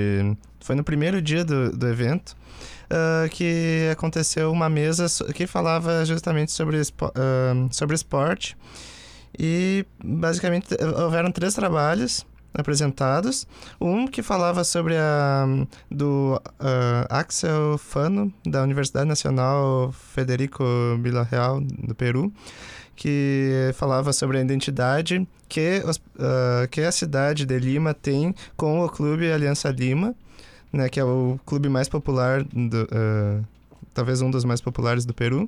Foi 0.59 0.75
no 0.75 0.83
primeiro 0.83 1.21
dia 1.21 1.43
do, 1.43 1.75
do 1.75 1.87
evento. 1.87 2.35
Uh, 2.93 3.27
que 3.29 3.89
aconteceu 3.91 4.51
uma 4.51 4.69
mesa 4.69 5.07
que 5.33 5.47
falava 5.47 6.05
justamente 6.05 6.51
sobre, 6.51 6.79
espo 6.79 7.11
sobre 7.71 7.95
esporte. 7.95 8.55
E 9.37 9.83
basicamente 10.03 10.67
houveram 11.01 11.31
três 11.31 11.55
trabalhos 11.55 12.23
apresentados. 12.53 13.47
Um 13.81 14.07
que 14.07 14.21
falava 14.21 14.63
sobre 14.63 14.95
a 14.95 15.45
do 15.89 16.39
uh, 16.59 17.07
Axel 17.09 17.77
Fano 17.77 18.31
da 18.45 18.61
Universidade 18.61 19.07
Nacional 19.07 19.91
Federico 19.91 20.63
Villarreal 21.01 21.61
do 21.61 21.95
Peru, 21.95 22.31
que 22.95 23.71
falava 23.73 24.13
sobre 24.13 24.37
a 24.37 24.41
identidade 24.41 25.27
que, 25.49 25.81
uh, 25.85 26.67
que 26.69 26.81
a 26.81 26.91
cidade 26.91 27.45
de 27.45 27.59
Lima 27.59 27.93
tem 27.93 28.35
com 28.55 28.83
o 28.83 28.89
clube 28.89 29.31
Aliança 29.31 29.69
Lima, 29.71 30.15
né, 30.73 30.89
que 30.89 30.99
é 30.99 31.03
o 31.03 31.39
clube 31.45 31.69
mais 31.69 31.87
popular 31.87 32.43
do, 32.43 32.83
uh, 32.83 33.45
talvez 33.93 34.21
um 34.21 34.31
dos 34.31 34.43
mais 34.43 34.59
populares 34.59 35.05
do 35.05 35.13
Peru. 35.13 35.47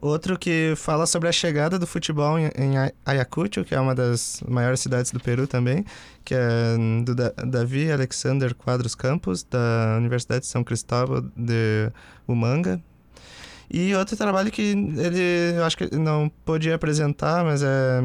Outro 0.00 0.38
que 0.38 0.74
fala 0.76 1.06
sobre 1.06 1.26
a 1.28 1.32
chegada 1.32 1.78
do 1.78 1.86
futebol 1.86 2.38
em, 2.38 2.44
em 2.44 2.74
Ayacucho, 3.04 3.64
que 3.64 3.74
é 3.74 3.80
uma 3.80 3.94
das 3.94 4.42
maiores 4.46 4.80
cidades 4.80 5.10
do 5.10 5.18
Peru 5.18 5.46
também, 5.46 5.86
que 6.22 6.34
é 6.34 6.76
do 7.02 7.14
da 7.14 7.30
Davi 7.30 7.90
Alexander 7.90 8.54
Quadros 8.54 8.94
Campos, 8.94 9.42
da 9.42 9.96
Universidade 9.96 10.42
de 10.42 10.48
São 10.48 10.62
Cristóvão 10.62 11.32
de 11.34 11.90
Humanga. 12.26 12.80
E 13.70 13.94
outro 13.94 14.16
trabalho 14.16 14.50
que 14.50 14.62
ele, 14.62 15.56
eu 15.56 15.64
acho 15.64 15.76
que 15.76 15.94
não 15.96 16.30
podia 16.44 16.74
apresentar, 16.74 17.42
mas 17.42 17.62
é 17.62 18.00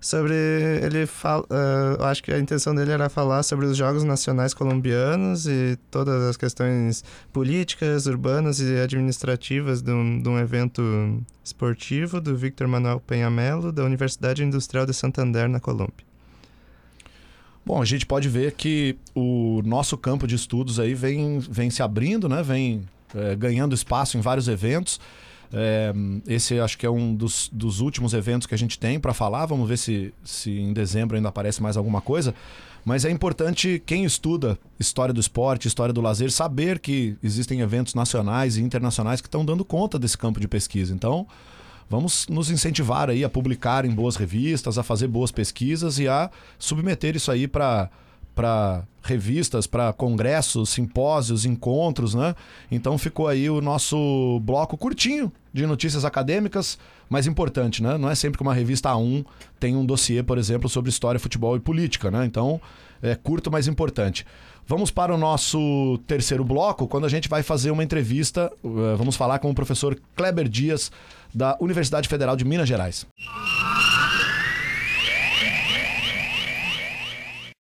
sobre 0.00 0.34
ele 0.82 1.06
fala, 1.06 1.44
uh, 1.44 2.02
acho 2.04 2.22
que 2.22 2.32
a 2.32 2.38
intenção 2.38 2.74
dele 2.74 2.92
era 2.92 3.08
falar 3.08 3.42
sobre 3.42 3.66
os 3.66 3.76
jogos 3.76 4.04
nacionais 4.04 4.54
colombianos 4.54 5.46
e 5.46 5.78
todas 5.90 6.22
as 6.22 6.36
questões 6.36 7.04
políticas, 7.32 8.06
urbanas 8.06 8.60
e 8.60 8.78
administrativas 8.78 9.82
de 9.82 9.92
um, 9.92 10.20
de 10.20 10.28
um 10.28 10.38
evento 10.38 10.82
esportivo 11.44 12.20
do 12.20 12.36
Victor 12.36 12.68
Manuel 12.68 13.00
Penhamelo 13.00 13.72
da 13.72 13.84
Universidade 13.84 14.42
Industrial 14.42 14.86
de 14.86 14.94
Santander 14.94 15.48
na 15.48 15.60
Colômbia. 15.60 16.06
Bom, 17.64 17.82
a 17.82 17.84
gente 17.84 18.06
pode 18.06 18.28
ver 18.28 18.52
que 18.52 18.96
o 19.12 19.60
nosso 19.64 19.98
campo 19.98 20.24
de 20.24 20.36
estudos 20.36 20.78
aí 20.78 20.94
vem, 20.94 21.40
vem 21.40 21.68
se 21.68 21.82
abrindo, 21.82 22.28
né? 22.28 22.40
Vem 22.40 22.86
é, 23.12 23.34
ganhando 23.34 23.74
espaço 23.74 24.16
em 24.16 24.20
vários 24.20 24.46
eventos. 24.46 25.00
É, 25.52 25.92
esse 26.26 26.58
acho 26.58 26.76
que 26.76 26.86
é 26.86 26.90
um 26.90 27.14
dos, 27.14 27.48
dos 27.52 27.80
últimos 27.80 28.14
eventos 28.14 28.46
que 28.46 28.54
a 28.54 28.58
gente 28.58 28.78
tem 28.78 28.98
para 28.98 29.14
falar. 29.14 29.46
Vamos 29.46 29.68
ver 29.68 29.78
se, 29.78 30.12
se 30.24 30.50
em 30.50 30.72
dezembro 30.72 31.16
ainda 31.16 31.28
aparece 31.28 31.62
mais 31.62 31.76
alguma 31.76 32.00
coisa. 32.00 32.34
Mas 32.84 33.04
é 33.04 33.10
importante 33.10 33.82
quem 33.84 34.04
estuda 34.04 34.56
história 34.78 35.12
do 35.12 35.20
esporte, 35.20 35.66
história 35.66 35.92
do 35.92 36.00
lazer, 36.00 36.30
saber 36.30 36.78
que 36.78 37.16
existem 37.20 37.60
eventos 37.60 37.94
nacionais 37.94 38.56
e 38.56 38.62
internacionais 38.62 39.20
que 39.20 39.26
estão 39.26 39.44
dando 39.44 39.64
conta 39.64 39.98
desse 39.98 40.16
campo 40.16 40.38
de 40.38 40.46
pesquisa. 40.46 40.94
Então, 40.94 41.26
vamos 41.90 42.28
nos 42.28 42.48
incentivar 42.48 43.10
aí 43.10 43.24
a 43.24 43.28
publicar 43.28 43.84
em 43.84 43.90
boas 43.90 44.14
revistas, 44.14 44.78
a 44.78 44.84
fazer 44.84 45.08
boas 45.08 45.32
pesquisas 45.32 45.98
e 45.98 46.06
a 46.06 46.30
submeter 46.60 47.16
isso 47.16 47.32
aí 47.32 47.48
para 47.48 47.90
para 48.36 48.84
revistas, 49.02 49.66
para 49.66 49.92
congressos, 49.94 50.68
simpósios, 50.68 51.46
encontros, 51.46 52.14
né? 52.14 52.36
Então 52.70 52.98
ficou 52.98 53.28
aí 53.28 53.48
o 53.48 53.62
nosso 53.62 54.38
bloco 54.42 54.76
curtinho 54.76 55.32
de 55.54 55.66
notícias 55.66 56.04
acadêmicas, 56.04 56.78
mas 57.08 57.26
importante, 57.26 57.82
né? 57.82 57.96
Não 57.96 58.10
é 58.10 58.14
sempre 58.14 58.36
que 58.36 58.42
uma 58.42 58.52
revista 58.52 58.90
A1 58.90 59.24
tem 59.58 59.74
um 59.74 59.86
dossiê, 59.86 60.22
por 60.22 60.36
exemplo, 60.36 60.68
sobre 60.68 60.90
história, 60.90 61.18
futebol 61.18 61.56
e 61.56 61.60
política, 61.60 62.10
né? 62.10 62.26
Então, 62.26 62.60
é 63.02 63.14
curto, 63.14 63.50
mas 63.50 63.66
importante. 63.66 64.26
Vamos 64.68 64.90
para 64.90 65.14
o 65.14 65.16
nosso 65.16 65.98
terceiro 66.06 66.44
bloco, 66.44 66.86
quando 66.86 67.06
a 67.06 67.08
gente 67.08 67.28
vai 67.28 67.42
fazer 67.42 67.70
uma 67.70 67.84
entrevista, 67.84 68.52
eh, 68.62 68.96
vamos 68.98 69.16
falar 69.16 69.38
com 69.38 69.48
o 69.48 69.54
professor 69.54 69.96
Kleber 70.16 70.48
Dias, 70.48 70.90
da 71.32 71.56
Universidade 71.60 72.08
Federal 72.08 72.36
de 72.36 72.44
Minas 72.44 72.68
Gerais. 72.68 73.06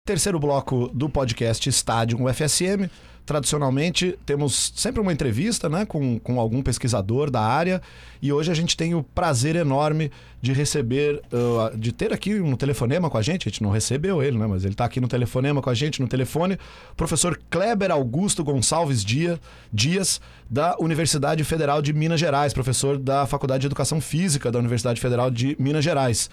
Terceiro 0.10 0.40
bloco 0.40 0.90
do 0.92 1.08
podcast 1.08 1.70
Estádio 1.70 2.20
UFSM. 2.24 2.90
Tradicionalmente, 3.28 4.18
temos 4.26 4.74
sempre 4.76 5.00
uma 5.00 5.14
entrevista 5.14 5.70
né, 5.70 5.86
com, 5.86 6.18
com 6.18 6.40
algum 6.40 6.64
pesquisador 6.64 7.30
da 7.30 7.42
área 7.42 7.80
e 8.20 8.34
hoje 8.34 8.52
a 8.52 8.56
gente 8.56 8.76
tem 8.76 8.96
o 8.96 9.04
prazer 9.04 9.56
enorme 9.56 10.12
de 10.42 10.52
receber, 10.52 11.22
uh, 11.32 11.78
de 11.78 11.92
ter 11.92 12.12
aqui 12.12 12.42
um 12.42 12.56
telefonema 12.56 13.08
com 13.08 13.20
a 13.20 13.22
gente. 13.22 13.48
A 13.48 13.52
gente 13.52 13.62
não 13.62 13.70
recebeu 13.70 14.24
ele, 14.24 14.36
né, 14.36 14.48
mas 14.48 14.64
ele 14.64 14.74
está 14.74 14.86
aqui 14.86 15.00
no 15.00 15.08
telefonema 15.08 15.62
com 15.62 15.70
a 15.70 15.76
gente, 15.76 16.02
no 16.02 16.08
telefone, 16.08 16.58
professor 16.98 17.40
Kleber 17.48 17.92
Augusto 17.92 18.44
Gonçalves 18.44 19.06
Dia, 19.06 19.40
Dias, 19.72 20.20
da 20.50 20.76
Universidade 20.80 21.44
Federal 21.44 21.84
de 21.84 21.94
Minas 21.94 22.20
Gerais, 22.20 22.52
professor 22.52 22.98
da 22.98 23.28
Faculdade 23.28 23.62
de 23.62 23.68
Educação 23.68 24.02
Física 24.02 24.52
da 24.52 24.58
Universidade 24.58 25.00
Federal 25.00 25.30
de 25.30 25.56
Minas 25.60 25.84
Gerais. 25.84 26.32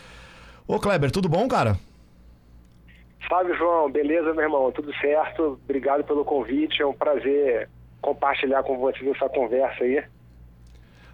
Ô 0.67 0.81
Kleber, 0.81 1.11
tudo 1.11 1.29
bom, 1.29 1.47
cara? 1.47 1.79
Salve, 3.29 3.55
João. 3.55 3.91
Beleza, 3.91 4.33
meu 4.33 4.45
irmão? 4.45 4.71
Tudo 4.73 4.95
certo? 4.97 5.59
Obrigado 5.65 6.05
pelo 6.05 6.25
convite. 6.25 6.83
É 6.83 6.87
um 6.87 6.93
prazer 6.93 7.69
compartilhar 8.01 8.63
com 8.63 8.79
vocês 8.79 9.09
essa 9.15 9.29
conversa 9.29 9.83
aí. 9.83 10.03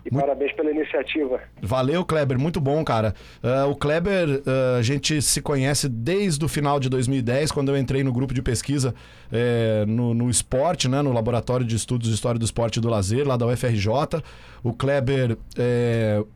E 0.04 0.12
muito... 0.12 0.26
parabéns 0.26 0.52
pela 0.52 0.70
iniciativa. 0.70 1.40
Valeu, 1.60 2.04
Kleber. 2.04 2.38
Muito 2.38 2.60
bom, 2.60 2.84
cara. 2.84 3.14
Uh, 3.42 3.70
o 3.70 3.76
Kleber, 3.76 4.28
uh, 4.28 4.78
a 4.78 4.82
gente 4.82 5.22
se 5.22 5.40
conhece 5.40 5.88
desde 5.88 6.44
o 6.44 6.48
final 6.48 6.80
de 6.80 6.88
2010, 6.88 7.52
quando 7.52 7.70
eu 7.70 7.78
entrei 7.78 8.02
no 8.02 8.12
grupo 8.12 8.34
de 8.34 8.42
pesquisa 8.42 8.94
é, 9.30 9.84
no, 9.86 10.12
no, 10.12 10.28
esporte, 10.28 10.88
né, 10.88 11.00
no 11.02 11.12
Laboratório 11.12 11.64
de 11.64 11.76
Estudos 11.76 12.08
de 12.08 12.14
História 12.14 12.38
do 12.38 12.44
Esporte 12.44 12.78
e 12.78 12.80
do 12.80 12.88
Lazer, 12.88 13.26
lá 13.26 13.36
da 13.36 13.46
UFRJ. 13.46 14.22
O 14.62 14.72
Kleber, 14.72 15.38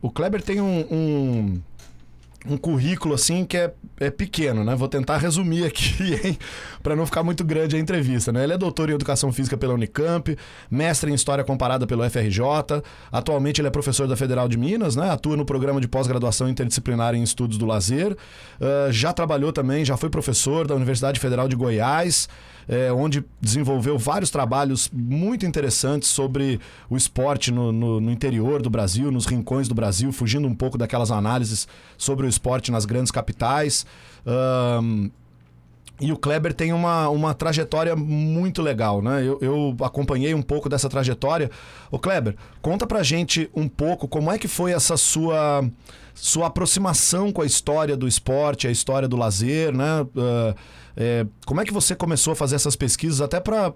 o 0.01 0.09
Kleber 0.09 0.41
tem 0.41 0.61
um, 0.61 0.85
um 0.89 1.61
um 2.49 2.57
currículo 2.57 3.13
assim 3.13 3.45
que 3.45 3.57
é, 3.57 3.73
é 3.99 4.09
pequeno, 4.09 4.63
né? 4.63 4.75
Vou 4.75 4.87
tentar 4.87 5.17
resumir 5.17 5.65
aqui, 5.65 6.37
para 6.81 6.95
não 6.95 7.05
ficar 7.05 7.23
muito 7.23 7.43
grande 7.43 7.75
a 7.75 7.79
entrevista, 7.79 8.31
né? 8.31 8.43
Ele 8.43 8.53
é 8.53 8.57
doutor 8.57 8.89
em 8.89 8.93
Educação 8.93 9.31
Física 9.31 9.57
pela 9.57 9.73
Unicamp, 9.73 10.37
mestre 10.69 11.11
em 11.11 11.13
História 11.13 11.43
Comparada 11.43 11.85
pelo 11.85 12.07
FRJ, 12.09 12.41
atualmente 13.11 13.61
ele 13.61 13.67
é 13.67 13.71
professor 13.71 14.07
da 14.07 14.15
Federal 14.15 14.47
de 14.47 14.57
Minas, 14.57 14.95
né? 14.95 15.09
Atua 15.09 15.35
no 15.35 15.45
programa 15.45 15.81
de 15.81 15.87
pós-graduação 15.87 16.47
interdisciplinar 16.47 17.13
em 17.15 17.23
Estudos 17.23 17.57
do 17.57 17.65
Lazer, 17.65 18.13
uh, 18.13 18.91
já 18.91 19.11
trabalhou 19.11 19.51
também, 19.51 19.83
já 19.83 19.97
foi 19.97 20.09
professor 20.09 20.67
da 20.67 20.75
Universidade 20.75 21.19
Federal 21.19 21.47
de 21.47 21.55
Goiás, 21.55 22.27
é, 22.67 22.91
onde 22.91 23.23
desenvolveu 23.39 23.97
vários 23.97 24.29
trabalhos 24.29 24.89
muito 24.91 25.45
interessantes 25.45 26.09
sobre 26.09 26.59
o 26.89 26.97
esporte 26.97 27.51
no, 27.51 27.71
no, 27.71 28.01
no, 28.01 28.11
interior 28.11 28.61
do 28.61 28.69
Brasil, 28.69 29.11
nos 29.11 29.25
rincões 29.25 29.67
do 29.67 29.75
Brasil, 29.75 30.11
fugindo 30.11 30.47
um 30.47 30.55
pouco 30.55 30.77
daquelas 30.77 31.11
análises 31.11 31.67
sobre 31.97 32.25
o 32.25 32.29
esporte 32.29 32.71
nas 32.71 32.85
grandes 32.85 33.11
capitais. 33.11 33.85
Um, 34.25 35.09
e 35.99 36.11
o 36.11 36.17
Kleber 36.17 36.53
tem 36.53 36.73
uma, 36.73 37.09
uma 37.09 37.33
trajetória 37.33 37.95
muito 37.95 38.61
legal, 38.61 39.01
né? 39.01 39.23
Eu, 39.23 39.39
eu, 39.41 39.75
acompanhei 39.83 40.33
um 40.33 40.43
pouco 40.43 40.69
dessa 40.69 40.87
trajetória. 40.87 41.49
O 41.89 41.97
Kleber, 41.97 42.35
conta 42.61 42.85
pra 42.85 43.01
gente 43.01 43.49
um 43.55 43.67
pouco 43.67 44.07
como 44.07 44.31
é 44.31 44.37
que 44.37 44.47
foi 44.47 44.71
essa 44.71 44.95
sua, 44.95 45.67
sua 46.17 46.47
aproximação 46.47 47.31
com 47.31 47.41
a 47.41 47.45
história 47.45 47.95
do 47.95 48.07
esporte, 48.07 48.67
a 48.67 48.71
história 48.71 49.07
do 49.07 49.15
lazer, 49.15 49.71
né? 49.71 50.01
Uh, 50.01 50.55
é, 50.99 51.27
como 51.45 51.61
é 51.61 51.65
que 51.65 51.71
você 51.71 51.95
começou 51.95 52.33
a 52.33 52.35
fazer 52.35 52.55
essas 52.55 52.75
pesquisas? 52.75 53.21
Até 53.21 53.39
para. 53.39 53.71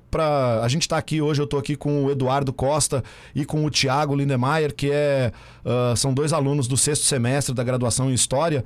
A 0.63 0.67
gente 0.67 0.81
está 0.81 0.97
aqui 0.97 1.21
hoje, 1.21 1.39
eu 1.39 1.45
estou 1.45 1.59
aqui 1.59 1.75
com 1.75 2.05
o 2.05 2.11
Eduardo 2.11 2.51
Costa 2.51 3.03
e 3.35 3.45
com 3.45 3.63
o 3.63 3.69
Tiago 3.69 4.15
Lindemeyer, 4.15 4.73
que 4.73 4.89
é, 4.91 5.31
uh, 5.63 5.95
são 5.95 6.15
dois 6.15 6.33
alunos 6.33 6.67
do 6.67 6.75
sexto 6.75 7.05
semestre 7.05 7.53
da 7.53 7.63
graduação 7.63 8.09
em 8.09 8.13
História. 8.13 8.63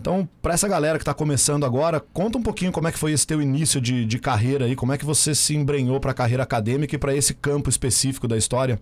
Então, 0.00 0.26
para 0.40 0.54
essa 0.54 0.66
galera 0.66 0.96
que 0.96 1.02
está 1.02 1.12
começando 1.12 1.66
agora, 1.66 2.00
conta 2.00 2.38
um 2.38 2.42
pouquinho 2.42 2.72
como 2.72 2.88
é 2.88 2.92
que 2.92 2.98
foi 2.98 3.12
esse 3.12 3.26
teu 3.26 3.42
início 3.42 3.78
de, 3.82 4.06
de 4.06 4.18
carreira 4.18 4.64
aí, 4.64 4.74
como 4.74 4.94
é 4.94 4.98
que 4.98 5.04
você 5.04 5.34
se 5.34 5.54
embrenhou 5.54 6.00
para 6.00 6.12
a 6.12 6.14
carreira 6.14 6.42
acadêmica 6.42 6.94
e 6.94 6.98
para 6.98 7.14
esse 7.14 7.34
campo 7.34 7.68
específico 7.68 8.26
da 8.26 8.38
história. 8.38 8.80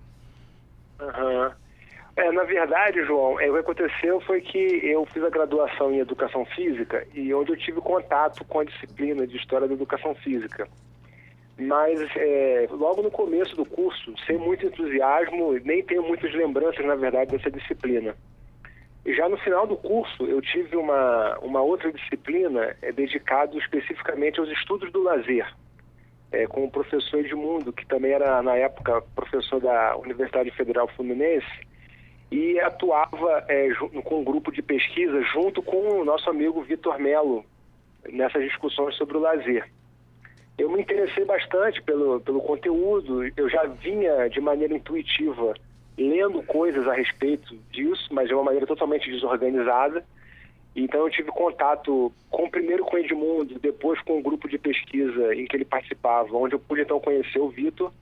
Uhum. 1.00 1.27
É, 2.18 2.32
na 2.32 2.42
verdade, 2.42 3.04
João, 3.04 3.38
é, 3.38 3.48
o 3.48 3.52
que 3.54 3.60
aconteceu 3.60 4.20
foi 4.22 4.40
que 4.40 4.58
eu 4.58 5.06
fiz 5.06 5.22
a 5.22 5.30
graduação 5.30 5.92
em 5.92 6.00
Educação 6.00 6.44
Física 6.46 7.06
e 7.14 7.32
onde 7.32 7.52
eu 7.52 7.56
tive 7.56 7.80
contato 7.80 8.44
com 8.44 8.58
a 8.58 8.64
disciplina 8.64 9.24
de 9.24 9.36
História 9.36 9.68
da 9.68 9.74
Educação 9.74 10.16
Física. 10.16 10.66
Mas 11.56 12.00
é, 12.16 12.66
logo 12.72 13.02
no 13.02 13.10
começo 13.12 13.54
do 13.54 13.64
curso, 13.64 14.12
sem 14.26 14.36
muito 14.36 14.66
entusiasmo, 14.66 15.52
nem 15.64 15.80
tenho 15.84 16.02
muitas 16.02 16.34
lembranças, 16.34 16.84
na 16.84 16.96
verdade, 16.96 17.30
dessa 17.30 17.52
disciplina. 17.52 18.16
E 19.06 19.14
já 19.14 19.28
no 19.28 19.36
final 19.36 19.64
do 19.64 19.76
curso, 19.76 20.24
eu 20.24 20.42
tive 20.42 20.76
uma, 20.76 21.38
uma 21.38 21.62
outra 21.62 21.92
disciplina 21.92 22.74
é, 22.82 22.90
dedicada 22.90 23.56
especificamente 23.56 24.40
aos 24.40 24.50
estudos 24.50 24.90
do 24.90 25.04
lazer, 25.04 25.46
é, 26.32 26.48
com 26.48 26.64
o 26.64 26.70
professor 26.70 27.20
Edmundo, 27.20 27.72
que 27.72 27.86
também 27.86 28.10
era, 28.10 28.42
na 28.42 28.56
época, 28.56 29.02
professor 29.14 29.60
da 29.60 29.96
Universidade 29.96 30.50
Federal 30.50 30.88
Fluminense, 30.88 31.68
e 32.30 32.60
atuava 32.60 33.44
é, 33.48 33.68
com 34.04 34.20
um 34.20 34.24
grupo 34.24 34.52
de 34.52 34.62
pesquisa 34.62 35.20
junto 35.22 35.62
com 35.62 36.00
o 36.00 36.04
nosso 36.04 36.28
amigo 36.28 36.62
Vitor 36.62 36.98
Melo 36.98 37.44
nessas 38.10 38.42
discussões 38.44 38.96
sobre 38.96 39.16
o 39.16 39.20
lazer. 39.20 39.68
Eu 40.58 40.70
me 40.70 40.80
interessei 40.80 41.24
bastante 41.24 41.80
pelo, 41.82 42.20
pelo 42.20 42.40
conteúdo, 42.40 43.24
eu 43.36 43.48
já 43.48 43.64
vinha 43.64 44.28
de 44.28 44.40
maneira 44.40 44.74
intuitiva 44.74 45.54
lendo 45.96 46.42
coisas 46.42 46.86
a 46.86 46.92
respeito 46.92 47.56
disso, 47.70 48.08
mas 48.12 48.28
de 48.28 48.34
uma 48.34 48.44
maneira 48.44 48.66
totalmente 48.66 49.10
desorganizada. 49.10 50.04
Então 50.76 51.00
eu 51.00 51.10
tive 51.10 51.30
contato 51.30 52.12
com 52.30 52.50
primeiro 52.50 52.84
com 52.84 52.96
o 52.96 52.98
Edmundo, 52.98 53.58
depois 53.58 54.00
com 54.02 54.18
um 54.18 54.22
grupo 54.22 54.48
de 54.48 54.58
pesquisa 54.58 55.34
em 55.34 55.44
que 55.44 55.56
ele 55.56 55.64
participava, 55.64 56.36
onde 56.36 56.54
eu 56.54 56.58
pude 56.58 56.82
então 56.82 57.00
conhecer 57.00 57.38
o 57.38 57.48
Vitor 57.48 57.92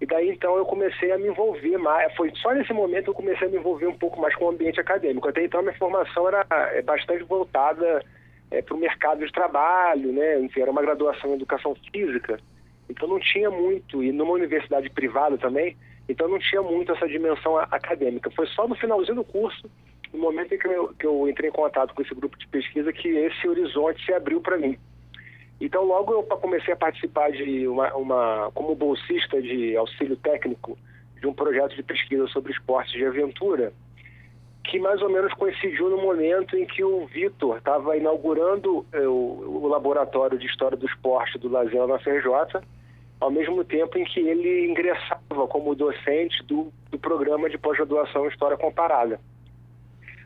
e 0.00 0.06
daí 0.06 0.30
então 0.30 0.56
eu 0.56 0.64
comecei 0.64 1.12
a 1.12 1.18
me 1.18 1.28
envolver 1.28 1.76
mais. 1.76 2.14
Foi 2.14 2.32
só 2.36 2.52
nesse 2.54 2.72
momento 2.72 3.08
eu 3.08 3.14
comecei 3.14 3.46
a 3.46 3.50
me 3.50 3.58
envolver 3.58 3.86
um 3.86 3.98
pouco 3.98 4.20
mais 4.20 4.34
com 4.34 4.46
o 4.46 4.50
ambiente 4.50 4.80
acadêmico. 4.80 5.28
Até 5.28 5.44
então 5.44 5.60
minha 5.60 5.76
formação 5.76 6.26
era 6.26 6.46
é, 6.50 6.80
bastante 6.80 7.22
voltada 7.24 8.02
é, 8.50 8.62
para 8.62 8.74
o 8.74 8.78
mercado 8.78 9.24
de 9.24 9.32
trabalho, 9.32 10.12
né? 10.12 10.40
Enfim, 10.40 10.62
era 10.62 10.70
uma 10.70 10.80
graduação 10.80 11.30
em 11.30 11.34
educação 11.34 11.76
física. 11.92 12.40
Então 12.88 13.06
não 13.06 13.20
tinha 13.20 13.50
muito, 13.50 14.02
e 14.02 14.10
numa 14.10 14.32
universidade 14.32 14.90
privada 14.90 15.38
também, 15.38 15.76
então 16.08 16.28
não 16.28 16.38
tinha 16.38 16.60
muito 16.60 16.90
essa 16.92 17.06
dimensão 17.06 17.56
acadêmica. 17.56 18.30
Foi 18.30 18.46
só 18.48 18.66
no 18.66 18.74
finalzinho 18.74 19.16
do 19.16 19.24
curso, 19.24 19.70
no 20.12 20.18
momento 20.18 20.54
em 20.54 20.58
que 20.58 20.66
eu, 20.66 20.88
que 20.98 21.06
eu 21.06 21.28
entrei 21.28 21.50
em 21.50 21.52
contato 21.52 21.94
com 21.94 22.02
esse 22.02 22.14
grupo 22.14 22.36
de 22.36 22.48
pesquisa, 22.48 22.92
que 22.92 23.08
esse 23.08 23.48
horizonte 23.48 24.04
se 24.04 24.12
abriu 24.12 24.40
para 24.40 24.58
mim. 24.58 24.76
Então, 25.60 25.84
logo 25.84 26.12
eu 26.12 26.22
comecei 26.22 26.72
a 26.72 26.76
participar 26.76 27.30
de 27.32 27.68
uma, 27.68 27.94
uma, 27.94 28.50
como 28.54 28.74
bolsista 28.74 29.42
de 29.42 29.76
auxílio 29.76 30.16
técnico 30.16 30.78
de 31.20 31.26
um 31.26 31.34
projeto 31.34 31.76
de 31.76 31.82
pesquisa 31.82 32.26
sobre 32.28 32.50
esportes 32.50 32.92
de 32.92 33.04
aventura, 33.04 33.72
que 34.64 34.78
mais 34.78 35.02
ou 35.02 35.10
menos 35.10 35.32
coincidiu 35.34 35.90
no 35.90 35.98
momento 35.98 36.56
em 36.56 36.64
que 36.64 36.82
o 36.82 37.06
Vitor 37.06 37.58
estava 37.58 37.94
inaugurando 37.96 38.86
eh, 38.92 39.06
o, 39.06 39.62
o, 39.62 39.68
laboratório 39.68 40.38
de 40.38 40.46
história 40.46 40.76
do 40.76 40.86
esporte 40.86 41.38
do 41.38 41.48
Lazer 41.48 41.86
na 41.86 41.98
FRJ, 41.98 42.62
ao 43.20 43.30
mesmo 43.30 43.62
tempo 43.62 43.98
em 43.98 44.04
que 44.04 44.20
ele 44.20 44.70
ingressava 44.70 45.46
como 45.48 45.74
docente 45.74 46.42
do, 46.44 46.72
do 46.90 46.98
programa 46.98 47.50
de 47.50 47.58
pós-graduação 47.58 48.26
História 48.28 48.56
Comparada. 48.56 49.20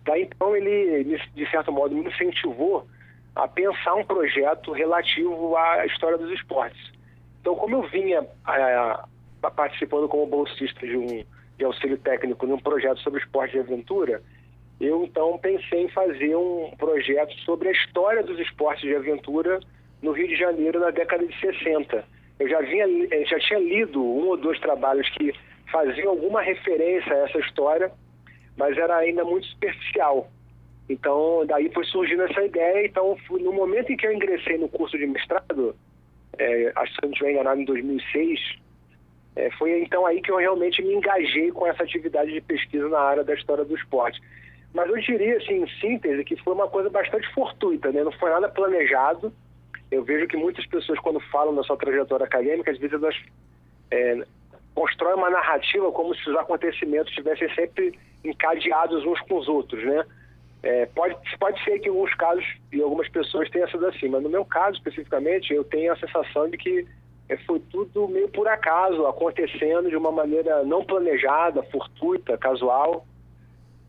Daí 0.05 0.23
então 0.23 0.55
ele, 0.55 1.19
de 1.35 1.51
certo 1.51 1.73
modo, 1.73 1.95
me 1.95 2.09
incentivou 2.09 2.87
a 3.35 3.49
pensar 3.49 3.95
um 3.95 4.05
projeto 4.05 4.73
relativo 4.73 5.57
à 5.57 5.87
história 5.87 6.19
dos 6.19 6.31
esportes. 6.33 6.93
Então, 7.41 7.55
como 7.57 7.77
eu 7.77 7.83
vinha 7.83 8.27
é, 8.49 9.51
participando 9.51 10.09
como 10.09 10.27
bolsista 10.27 10.87
de 10.87 10.97
um 10.97 11.25
de 11.57 11.65
auxílio 11.65 11.97
técnico 11.99 12.47
num 12.47 12.59
projeto 12.59 12.99
sobre 13.01 13.21
esporte 13.21 13.53
de 13.53 13.61
aventura, 13.61 14.21
eu 14.81 15.05
então 15.05 15.39
pensei 15.39 15.85
em 15.85 15.89
fazer 15.89 16.35
um 16.35 16.73
projeto 16.77 17.33
sobre 17.41 17.69
a 17.69 17.73
história 17.73 18.23
dos 18.23 18.39
esportes 18.41 18.83
de 18.83 18.95
aventura 18.95 19.61
no 20.03 20.13
Rio 20.13 20.29
de 20.29 20.37
Janeiro 20.37 20.81
na 20.81 20.91
década 20.91 21.27
de 21.27 21.39
60. 21.41 22.05
Eu 22.39 22.49
já, 22.49 22.61
vinha, 22.61 22.87
eh, 23.11 23.25
já 23.25 23.39
tinha 23.39 23.61
lido 23.61 24.03
um 24.03 24.29
ou 24.29 24.37
dois 24.37 24.59
trabalhos 24.61 25.09
que 25.11 25.33
faziam 25.71 26.11
alguma 26.11 26.43
referência 26.43 27.13
a 27.13 27.29
essa 27.29 27.39
história, 27.39 27.93
mas 28.57 28.77
era 28.77 28.97
ainda 28.97 29.25
muito 29.25 29.47
superficial. 29.47 30.29
Então, 30.89 31.45
daí 31.47 31.71
foi 31.73 31.85
surgindo 31.85 32.23
essa 32.23 32.43
ideia. 32.43 32.87
Então, 32.87 33.17
no 33.31 33.53
momento 33.53 33.91
em 33.91 33.97
que 33.97 34.07
eu 34.07 34.13
ingressei 34.13 34.59
no 34.59 34.69
curso 34.69 34.99
de 34.99 35.07
mestrado, 35.07 35.75
é, 36.39 36.73
acho 36.77 36.93
que 36.93 37.01
se 37.01 37.07
não 37.07 37.13
estiver 37.13 37.33
enganado, 37.33 37.61
em 37.61 37.65
2006, 37.65 38.41
é, 39.37 39.51
foi 39.53 39.83
então 39.83 40.07
aí 40.07 40.21
que 40.21 40.31
eu 40.31 40.37
realmente 40.37 40.83
me 40.83 40.95
engajei 40.95 41.51
com 41.51 41.67
essa 41.67 41.83
atividade 41.83 42.33
de 42.33 42.41
pesquisa 42.41 42.89
na 42.89 43.01
área 43.01 43.25
da 43.25 43.35
história 43.35 43.65
do 43.65 43.77
esporte. 43.77 44.21
Mas 44.73 44.89
eu 44.89 44.99
diria, 44.99 45.37
assim, 45.37 45.63
em 45.63 45.69
síntese, 45.81 46.25
que 46.25 46.37
foi 46.37 46.53
uma 46.53 46.69
coisa 46.69 46.91
bastante 46.91 47.33
fortuita, 47.33 47.93
né? 47.93 48.03
Não 48.03 48.13
foi 48.13 48.31
nada 48.31 48.49
planejado. 48.49 49.33
Eu 49.91 50.03
vejo 50.03 50.27
que 50.27 50.37
muitas 50.37 50.67
pessoas, 50.67 50.99
quando 50.99 51.21
falam 51.31 51.55
da 51.55 51.63
sua 51.63 51.77
trajetória 51.77 52.27
acadêmica, 52.27 52.73
às 52.73 52.79
vezes 52.79 53.01
elas 53.01 53.17
é, 53.91 54.25
constroem 54.75 55.15
uma 55.15 55.31
narrativa 55.31 55.91
como 55.93 56.15
se 56.15 56.29
os 56.29 56.37
acontecimentos 56.37 57.09
estivessem 57.11 57.53
sempre 57.55 57.97
encadeados 58.25 59.05
uns 59.05 59.21
com 59.21 59.39
os 59.39 59.49
outros, 59.49 59.85
né? 59.85 60.05
É, 60.65 60.87
pode, 60.87 61.15
pode 61.39 61.63
ser 61.63 61.79
que 61.79 61.89
em 61.89 61.93
alguns 61.93 62.15
casos 62.15 62.43
e 62.73 62.81
algumas 62.81 63.07
pessoas 63.11 63.51
tenham 63.51 63.69
sido 63.69 63.87
assim, 63.87 64.09
mas 64.09 64.23
no 64.23 64.31
meu 64.31 64.47
caso 64.47 64.79
especificamente, 64.79 65.53
eu 65.53 65.63
tenho 65.63 65.93
a 65.93 65.97
sensação 65.97 66.49
de 66.49 66.57
que 66.57 66.87
é, 67.29 67.37
foi 67.37 67.61
tudo 67.71 68.09
meio 68.09 68.31
por 68.31 68.49
acaso, 68.49 69.05
acontecendo 69.05 69.91
de 69.91 69.97
uma 69.97 70.11
maneira 70.11 70.65
não 70.65 70.83
planejada, 70.83 71.63
fortuita, 71.65 72.39
casual, 72.39 73.07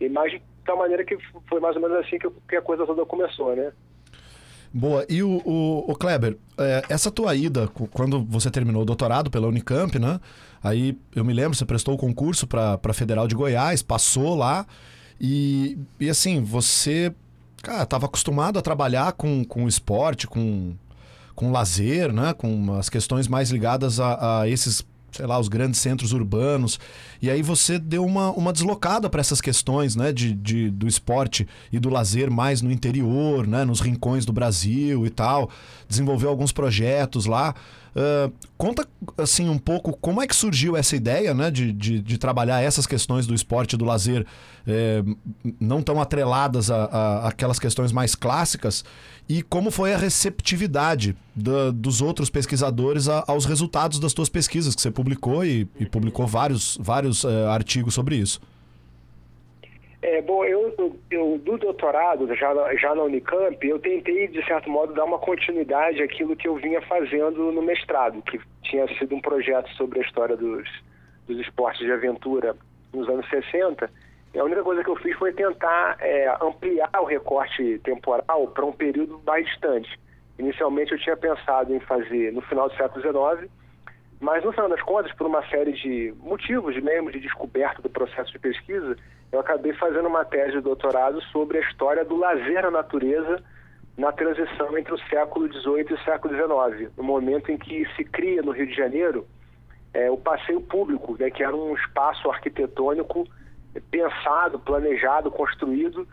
e 0.01 0.09
mais 0.09 0.33
de 0.33 0.41
tal 0.65 0.77
maneira 0.77 1.05
que 1.05 1.17
foi 1.47 1.61
mais 1.61 1.77
ou 1.77 1.81
menos 1.81 1.97
assim 1.97 2.19
que, 2.19 2.29
que 2.49 2.57
a 2.57 2.61
coisa 2.61 2.85
toda 2.85 3.05
começou, 3.05 3.55
né? 3.55 3.71
Boa. 4.73 5.05
E 5.07 5.23
o, 5.23 5.41
o, 5.45 5.91
o 5.91 5.95
Kleber, 5.95 6.37
é, 6.57 6.83
essa 6.89 7.09
tua 7.09 7.33
ida, 7.33 7.69
quando 7.93 8.21
você 8.25 8.51
terminou 8.51 8.81
o 8.81 8.85
doutorado 8.85 9.31
pela 9.31 9.47
Unicamp, 9.47 9.97
né? 9.97 10.19
Aí 10.61 10.97
eu 11.15 11.23
me 11.23 11.31
lembro, 11.31 11.55
você 11.55 11.65
prestou 11.65 11.93
o 11.93 11.97
concurso 11.97 12.45
para 12.45 12.77
a 12.83 12.93
Federal 12.93 13.29
de 13.29 13.35
Goiás, 13.35 13.81
passou 13.81 14.35
lá. 14.35 14.65
E, 15.19 15.77
e 15.99 16.09
assim, 16.09 16.41
você, 16.41 17.13
cara, 17.61 17.83
estava 17.83 18.05
acostumado 18.05 18.59
a 18.59 18.61
trabalhar 18.61 19.13
com, 19.13 19.43
com 19.43 19.67
esporte, 19.67 20.27
com, 20.27 20.73
com 21.33 21.51
lazer, 21.51 22.11
né? 22.11 22.33
Com 22.33 22.73
as 22.75 22.89
questões 22.89 23.27
mais 23.27 23.49
ligadas 23.51 23.99
a, 23.99 24.41
a 24.41 24.49
esses 24.49 24.85
sei 25.15 25.25
lá, 25.25 25.39
os 25.39 25.47
grandes 25.47 25.79
centros 25.79 26.11
urbanos. 26.11 26.79
E 27.21 27.29
aí 27.29 27.41
você 27.41 27.79
deu 27.79 28.05
uma, 28.05 28.31
uma 28.31 28.51
deslocada 28.51 29.09
para 29.09 29.21
essas 29.21 29.39
questões, 29.39 29.95
né, 29.95 30.11
de, 30.11 30.33
de, 30.33 30.69
do 30.69 30.87
esporte 30.87 31.47
e 31.71 31.79
do 31.79 31.89
lazer 31.89 32.29
mais 32.29 32.61
no 32.61 32.71
interior, 32.71 33.47
né, 33.47 33.63
nos 33.63 33.79
rincões 33.79 34.25
do 34.25 34.33
Brasil 34.33 35.05
e 35.05 35.09
tal. 35.09 35.49
Desenvolveu 35.87 36.29
alguns 36.29 36.51
projetos 36.51 37.25
lá. 37.25 37.55
Conta 38.57 38.85
assim 39.17 39.47
um 39.47 39.57
pouco 39.57 39.95
como 39.97 40.21
é 40.21 40.27
que 40.27 40.35
surgiu 40.35 40.75
essa 40.75 40.95
ideia 40.95 41.33
né, 41.33 41.49
de, 41.49 41.71
de, 41.71 42.01
de 42.01 42.17
trabalhar 42.17 42.61
essas 42.61 42.85
questões 42.85 43.25
do 43.25 43.33
esporte 43.33 43.73
e 43.73 43.77
do 43.77 43.85
lazer 43.85 44.25
é, 44.67 45.01
não 45.59 45.81
tão 45.81 46.01
atreladas 46.01 46.69
a, 46.69 46.85
a, 46.85 47.27
aquelas 47.29 47.59
questões 47.59 47.91
mais 47.91 48.13
clássicas 48.15 48.83
e 49.29 49.41
como 49.41 49.71
foi 49.71 49.93
a 49.93 49.97
receptividade 49.97 51.15
da, 51.35 51.71
dos 51.71 52.01
outros 52.01 52.29
pesquisadores 52.29 53.07
a, 53.07 53.23
aos 53.27 53.45
resultados 53.45 53.99
das 53.99 54.11
suas 54.11 54.29
pesquisas 54.29 54.75
que 54.75 54.81
você 54.81 54.91
publicou 54.91 55.45
e, 55.45 55.67
e 55.79 55.85
publicou 55.85 56.27
vários, 56.27 56.77
vários 56.81 57.23
uh, 57.23 57.47
artigos 57.49 57.93
sobre 57.93 58.17
isso. 58.17 58.41
É, 60.07 60.21
bom, 60.21 60.45
eu, 60.45 60.71
eu, 61.09 61.39
do 61.39 61.57
doutorado, 61.57 62.27
já, 62.35 62.75
já 62.75 62.93
na 62.93 63.01
Unicamp, 63.01 63.67
eu 63.67 63.79
tentei, 63.79 64.27
de 64.27 64.45
certo 64.45 64.69
modo, 64.69 64.93
dar 64.93 65.03
uma 65.03 65.17
continuidade 65.17 66.03
àquilo 66.03 66.35
que 66.35 66.47
eu 66.47 66.57
vinha 66.57 66.79
fazendo 66.83 67.51
no 67.51 67.63
mestrado, 67.63 68.21
que 68.21 68.39
tinha 68.61 68.87
sido 68.99 69.15
um 69.15 69.19
projeto 69.19 69.67
sobre 69.71 69.97
a 69.97 70.03
história 70.03 70.37
dos, 70.37 70.69
dos 71.27 71.39
esportes 71.39 71.83
de 71.83 71.91
aventura 71.91 72.55
nos 72.93 73.09
anos 73.09 73.27
60. 73.29 73.89
E 74.35 74.37
a 74.37 74.43
única 74.43 74.61
coisa 74.61 74.83
que 74.83 74.91
eu 74.91 74.95
fiz 74.97 75.17
foi 75.17 75.33
tentar 75.33 75.97
é, 75.99 76.37
ampliar 76.39 76.91
o 77.01 77.05
recorte 77.05 77.79
temporal 77.79 78.47
para 78.49 78.63
um 78.63 78.73
período 78.73 79.19
mais 79.25 79.43
distante. 79.47 79.89
Inicialmente 80.37 80.91
eu 80.91 80.99
tinha 80.99 81.17
pensado 81.17 81.73
em 81.73 81.79
fazer 81.79 82.31
no 82.31 82.43
final 82.43 82.69
do 82.69 82.75
século 82.75 83.01
XIX, 83.01 83.51
mas 84.21 84.43
no 84.43 84.51
final 84.51 84.69
das 84.69 84.83
contas, 84.83 85.11
por 85.13 85.25
uma 85.25 85.43
série 85.49 85.71
de 85.71 86.13
motivos 86.19 86.79
mesmo 86.79 87.11
de 87.11 87.19
descoberta 87.19 87.81
do 87.81 87.89
processo 87.89 88.31
de 88.31 88.37
pesquisa, 88.37 88.95
eu 89.35 89.41
acabei 89.41 89.73
fazendo 89.73 90.07
uma 90.07 90.23
tese 90.23 90.53
de 90.53 90.61
doutorado 90.61 91.21
sobre 91.23 91.57
a 91.57 91.61
história 91.61 92.05
do 92.05 92.15
lazer 92.15 92.63
na 92.63 92.71
natureza 92.71 93.43
na 93.97 94.11
transição 94.11 94.77
entre 94.77 94.93
o 94.93 94.97
século 95.09 95.47
XVIII 95.51 95.87
e 95.89 95.93
o 95.93 96.03
século 96.03 96.33
XIX, 96.33 96.91
no 96.97 97.03
momento 97.03 97.51
em 97.51 97.57
que 97.57 97.85
se 97.95 98.03
cria 98.03 98.41
no 98.41 98.51
Rio 98.51 98.67
de 98.67 98.73
Janeiro 98.73 99.25
é, 99.93 100.11
o 100.11 100.17
passeio 100.17 100.59
público, 100.59 101.15
né, 101.17 101.29
que 101.29 101.43
era 101.43 101.55
um 101.55 101.73
espaço 101.75 102.29
arquitetônico 102.29 103.25
pensado, 103.89 104.59
planejado, 104.59 105.31
construído, 105.31 106.05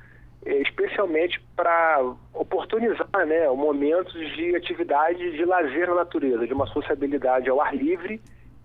é, 0.44 0.60
especialmente 0.62 1.40
para 1.56 2.04
oportunizar 2.32 3.26
né, 3.26 3.48
momentos 3.48 4.14
de 4.36 4.54
atividade 4.54 5.32
de 5.32 5.44
lazer 5.44 5.88
na 5.88 5.96
natureza, 5.96 6.46
de 6.46 6.54
uma 6.54 6.66
sociabilidade 6.68 7.48
ao 7.48 7.60
ar 7.60 7.74
livre 7.74 8.20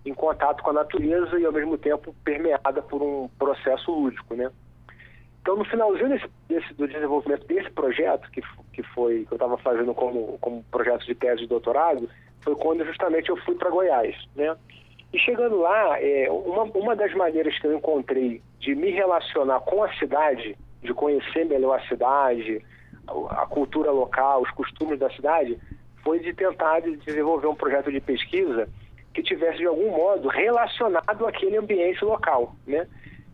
em 0.07 0.13
contato 0.13 0.63
com 0.63 0.69
a 0.69 0.73
natureza 0.73 1.39
e 1.39 1.45
ao 1.45 1.51
mesmo 1.51 1.77
tempo 1.77 2.15
permeada 2.23 2.81
por 2.81 3.01
um 3.01 3.29
processo 3.37 3.91
lúdico, 3.91 4.35
né? 4.35 4.51
Então, 5.41 5.55
no 5.55 5.65
finalzinho 5.65 6.09
desse, 6.09 6.29
desse, 6.47 6.73
do 6.73 6.87
desenvolvimento 6.87 7.47
desse 7.47 7.69
projeto, 7.69 8.29
que, 8.31 8.41
que 8.73 8.83
foi 8.83 9.25
que 9.25 9.31
eu 9.31 9.35
estava 9.35 9.57
fazendo 9.57 9.93
como, 9.93 10.37
como 10.39 10.63
projeto 10.71 11.05
de 11.05 11.15
tese 11.15 11.41
de 11.41 11.47
doutorado, 11.47 12.09
foi 12.41 12.55
quando 12.55 12.85
justamente 12.85 13.29
eu 13.29 13.37
fui 13.37 13.55
para 13.55 13.69
Goiás, 13.69 14.15
né? 14.35 14.55
E 15.13 15.19
chegando 15.19 15.57
lá, 15.59 16.01
é, 16.01 16.29
uma, 16.29 16.63
uma 16.63 16.95
das 16.95 17.13
maneiras 17.13 17.57
que 17.59 17.65
eu 17.65 17.73
encontrei 17.73 18.41
de 18.59 18.75
me 18.75 18.91
relacionar 18.91 19.61
com 19.61 19.83
a 19.83 19.93
cidade, 19.95 20.57
de 20.83 20.93
conhecer 20.93 21.45
melhor 21.45 21.79
a 21.79 21.87
cidade, 21.87 22.61
a, 23.29 23.45
cultura 23.45 23.89
local, 23.89 24.41
os 24.41 24.51
costumes 24.51 24.99
da 24.99 25.09
cidade, 25.11 25.57
foi 26.03 26.19
de 26.19 26.33
tentar 26.33 26.81
desenvolver 26.81 27.47
um 27.47 27.55
projeto 27.55 27.89
de 27.91 28.01
pesquisa 28.01 28.67
que 29.17 29.23
tivesse 29.23 29.57
de 29.57 29.65
algum 29.65 29.89
modo 29.89 30.27
relacionado 30.27 31.25
àquele 31.25 31.57
ambiente 31.57 32.05
local, 32.05 32.55
né? 32.67 32.87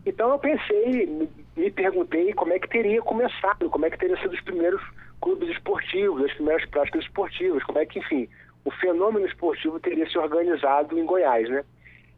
Então 0.06 0.30
eu 0.30 0.38
pensei, 0.38 1.06
me, 1.54 1.70
perguntei 1.70 2.32
como 2.32 2.54
é 2.54 2.58
que 2.58 2.68
teria 2.70 3.02
começado, 3.02 3.68
como 3.68 3.84
é 3.84 3.90
que 3.90 3.98
teria 3.98 4.16
sido 4.16 4.32
os 4.32 4.40
primeiros 4.40 4.82
clubes 5.20 5.50
esportivos, 5.50 6.24
as 6.24 6.32
primeiras 6.32 6.64
práticas 6.70 7.02
esportivas, 7.02 7.62
como 7.64 7.78
é 7.78 7.84
que, 7.84 7.98
enfim, 7.98 8.26
o 8.64 8.70
fenômeno 8.70 9.26
esportivo 9.26 9.78
teria 9.78 10.08
se 10.08 10.16
organizado 10.16 10.98
em 10.98 11.04
Goiás, 11.04 11.50
né? 11.50 11.62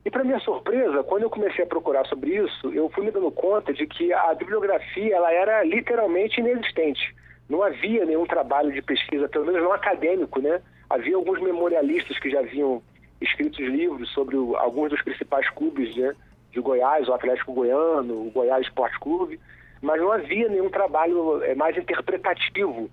E 0.05 0.11
para 0.11 0.23
minha 0.23 0.39
surpresa, 0.39 1.03
quando 1.03 1.25
eu 1.25 1.31
comecei 1.31 1.65
a 1.65 1.67
procurar 1.67 2.07
sobre 2.07 2.37
isso, 2.37 2.73
eu 2.73 2.89
fui 2.91 3.05
me 3.05 3.11
dando 3.11 3.33
conta 3.33 3.73
de 3.73 3.85
que 3.85 4.13
a 4.13 4.33
bibliografia 4.35 5.17
ela 5.17 5.33
era 5.33 5.65
literalmente 5.65 6.41
inexistente. 6.41 7.13
Não 7.49 7.65
havia 7.65 8.05
nenhum 8.05 8.27
trabalho 8.27 8.71
de 8.71 8.81
pesquisa, 8.81 9.29
pelo 9.29 9.47
menos 9.47 9.61
não 9.61 9.73
acadêmico, 9.73 10.41
né? 10.41 10.63
Havia 10.89 11.17
alguns 11.17 11.41
memorialistas 11.41 12.17
que 12.21 12.31
já 12.31 12.39
haviam 12.39 12.81
escrito 13.21 13.63
livros 13.63 14.11
sobre 14.13 14.37
o, 14.37 14.57
alguns 14.57 14.91
dos 14.91 15.03
principais 15.03 15.49
clubes 15.51 15.95
né, 15.97 16.15
de 16.53 16.61
Goiás, 16.61 17.09
o 17.09 17.15
Atlético 17.15 17.53
Goiano, 17.53 18.27
o 18.27 18.31
Goiás 18.31 18.67
Esporte 18.67 18.99
Clube, 18.99 19.41
mas 19.81 20.01
não 20.01 20.13
havia 20.13 20.49
nenhum 20.49 20.71
trabalho 20.71 21.43
é, 21.43 21.55
mais 21.55 21.77
interpretativo 21.77 22.91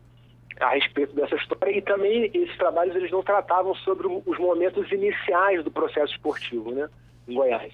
a 0.59 0.69
respeito 0.69 1.13
dessa 1.15 1.35
história 1.35 1.75
e 1.75 1.81
também 1.81 2.29
esses 2.33 2.55
trabalhos 2.57 2.95
eles 2.95 3.11
não 3.11 3.23
tratavam 3.23 3.73
sobre 3.75 4.07
os 4.07 4.37
momentos 4.37 4.91
iniciais 4.91 5.63
do 5.63 5.71
processo 5.71 6.13
esportivo, 6.13 6.71
né, 6.71 6.89
em 7.27 7.33
Goiás. 7.33 7.73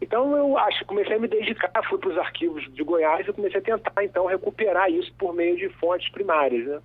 Então 0.00 0.36
eu 0.36 0.58
acho, 0.58 0.84
comecei 0.84 1.16
a 1.16 1.18
me 1.18 1.28
dedicar, 1.28 1.70
fui 1.88 1.98
para 1.98 2.10
os 2.10 2.18
arquivos 2.18 2.70
de 2.74 2.82
Goiás 2.82 3.26
e 3.26 3.32
comecei 3.32 3.60
a 3.60 3.62
tentar 3.62 4.04
então 4.04 4.26
recuperar 4.26 4.90
isso 4.90 5.12
por 5.18 5.34
meio 5.34 5.56
de 5.56 5.68
fontes 5.70 6.10
primárias, 6.10 6.66
né? 6.66 6.80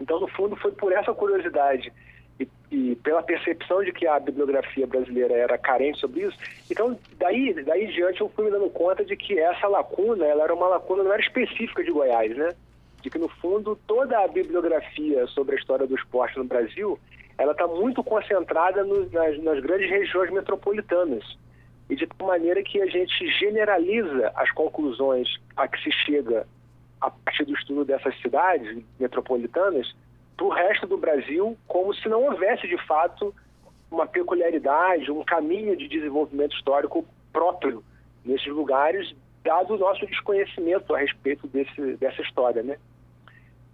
Então 0.00 0.20
no 0.20 0.28
fundo 0.28 0.54
foi 0.56 0.70
por 0.72 0.92
essa 0.92 1.12
curiosidade 1.12 1.92
e, 2.70 2.94
pela 2.96 3.22
percepção 3.22 3.82
de 3.82 3.92
que 3.92 4.06
a 4.06 4.18
bibliografia 4.20 4.86
brasileira 4.86 5.34
era 5.34 5.58
carente 5.58 5.98
sobre 5.98 6.22
isso. 6.22 6.38
Então 6.70 6.98
daí 7.18 7.52
daí 7.64 7.84
em 7.84 7.90
diante 7.90 8.20
eu 8.20 8.28
fui 8.28 8.44
me 8.44 8.50
dando 8.50 8.70
conta 8.70 9.04
de 9.04 9.16
que 9.16 9.38
essa 9.38 9.66
lacuna, 9.66 10.24
ela 10.24 10.44
era 10.44 10.54
uma 10.54 10.68
lacuna 10.68 11.02
não 11.02 11.12
era 11.12 11.22
específica 11.22 11.82
de 11.82 11.90
Goiás, 11.90 12.36
né? 12.36 12.54
de 13.02 13.10
que, 13.10 13.18
no 13.18 13.28
fundo, 13.28 13.78
toda 13.86 14.18
a 14.18 14.28
bibliografia 14.28 15.26
sobre 15.28 15.56
a 15.56 15.58
história 15.58 15.86
do 15.86 15.94
esporte 15.94 16.38
no 16.38 16.44
Brasil, 16.44 16.98
ela 17.38 17.52
está 17.52 17.66
muito 17.66 18.04
concentrada 18.04 18.84
no, 18.84 19.08
nas, 19.10 19.42
nas 19.42 19.60
grandes 19.60 19.88
regiões 19.88 20.30
metropolitanas. 20.30 21.24
E 21.88 21.96
de 21.96 22.06
tal 22.06 22.28
maneira 22.28 22.62
que 22.62 22.80
a 22.80 22.86
gente 22.86 23.26
generaliza 23.38 24.30
as 24.36 24.50
conclusões 24.52 25.28
a 25.56 25.66
que 25.66 25.82
se 25.82 25.90
chega 25.90 26.46
a 27.00 27.10
partir 27.10 27.44
do 27.44 27.54
estudo 27.54 27.84
dessas 27.84 28.14
cidades 28.20 28.84
metropolitanas 28.98 29.92
para 30.40 30.46
o 30.46 30.48
resto 30.48 30.86
do 30.86 30.96
Brasil, 30.96 31.54
como 31.68 31.92
se 31.92 32.08
não 32.08 32.24
houvesse, 32.24 32.66
de 32.66 32.78
fato, 32.86 33.34
uma 33.90 34.06
peculiaridade, 34.06 35.12
um 35.12 35.22
caminho 35.22 35.76
de 35.76 35.86
desenvolvimento 35.86 36.56
histórico 36.56 37.04
próprio 37.30 37.84
nesses 38.24 38.46
lugares, 38.46 39.14
dado 39.44 39.74
o 39.74 39.78
nosso 39.78 40.06
desconhecimento 40.06 40.94
a 40.94 40.98
respeito 40.98 41.46
desse, 41.46 41.94
dessa 41.96 42.22
história, 42.22 42.62
né? 42.62 42.78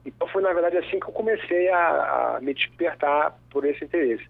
Então 0.04 0.26
foi, 0.26 0.42
na 0.42 0.52
verdade, 0.52 0.76
assim 0.78 0.98
que 0.98 1.06
eu 1.06 1.12
comecei 1.12 1.68
a, 1.68 2.36
a 2.36 2.40
me 2.40 2.52
despertar 2.52 3.38
por 3.48 3.64
esse 3.64 3.84
interesse. 3.84 4.26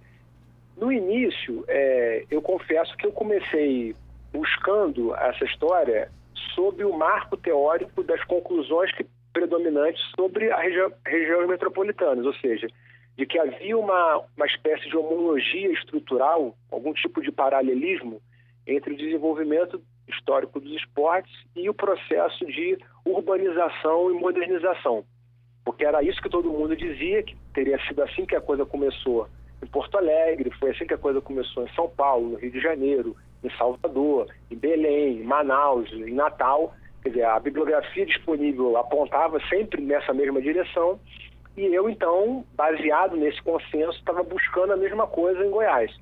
No 0.77 0.93
início, 0.93 1.65
é, 1.69 2.27
eu 2.31 2.43
confesso 2.43 2.95
que 2.99 3.07
eu 3.07 3.13
comecei 3.13 3.97
buscando 4.31 5.15
essa 5.15 5.45
história 5.45 6.11
sob 6.55 6.85
o 6.85 6.93
marco 6.93 7.35
teórico 7.39 8.03
das 8.03 8.23
conclusões 8.25 8.93
que, 8.93 9.07
predominantes 9.39 10.03
sobre 10.17 10.51
a 10.51 10.59
regi 10.59 10.81
regiões 11.07 11.49
metropolitanas, 11.49 12.25
ou 12.25 12.35
seja, 12.35 12.67
de 13.17 13.27
que 13.27 13.39
havia 13.39 13.77
uma, 13.77 14.23
uma 14.37 14.47
espécie 14.47 14.89
de 14.89 14.97
homologia 14.97 15.71
estrutural, 15.73 16.57
algum 16.71 16.93
tipo 16.93 17.21
de 17.21 17.31
paralelismo 17.31 18.21
entre 18.67 18.95
o 18.95 18.97
desenvolvimento 18.97 19.81
histórico 20.09 20.61
dos 20.61 20.73
esportes 20.73 21.33
e 21.55 21.69
o 21.69 21.75
processo 21.75 22.45
de 22.47 22.79
urbanização 23.05 24.11
e 24.11 24.15
modernização 24.15 25.05
porque 25.67 25.85
era 25.85 26.01
isso 26.01 26.23
que 26.23 26.31
todo 26.31 26.49
mundo 26.49 26.77
dizia, 26.77 27.25
que 27.25 27.37
teria 27.53 27.77
sido 27.89 28.01
assim 28.05 28.25
que 28.25 28.37
a 28.37 28.41
coisa 28.41 28.65
começou 28.65 29.29
em 29.61 29.67
Porto 29.67 29.99
Alegre, 29.99 30.49
foi 30.61 30.71
assim 30.71 30.87
que 30.87 30.95
a 30.95 30.99
coisa 30.99 31.21
começou 31.21 31.65
em 31.65 31.75
São 31.75 31.89
Paulo, 31.89 32.31
no 32.31 32.37
Rio 32.37 32.53
de 32.53 32.61
Janeiro, 32.61 33.17
em 33.43 33.51
Salvador, 33.59 34.29
em 34.49 34.57
Belém, 34.57 35.19
em 35.19 35.25
Manaus, 35.25 35.93
em 35.93 36.15
Natal. 36.15 36.73
Quer 37.07 37.11
dizer, 37.11 37.25
a 37.25 37.39
bibliografia 37.39 38.05
disponível 38.05 38.77
apontava 38.77 39.39
sempre 39.49 39.81
nessa 39.81 40.13
mesma 40.13 40.43
direção 40.43 40.99
e 41.57 41.65
eu, 41.67 41.89
então, 41.89 42.45
baseado 42.57 43.17
nesse 43.17 43.41
consenso, 43.43 43.97
estava 43.97 44.25
buscando 44.25 44.73
a 44.73 44.77
mesma 44.77 45.07
coisa 45.07 45.47
em 45.47 45.51
Goiás. 45.51 45.97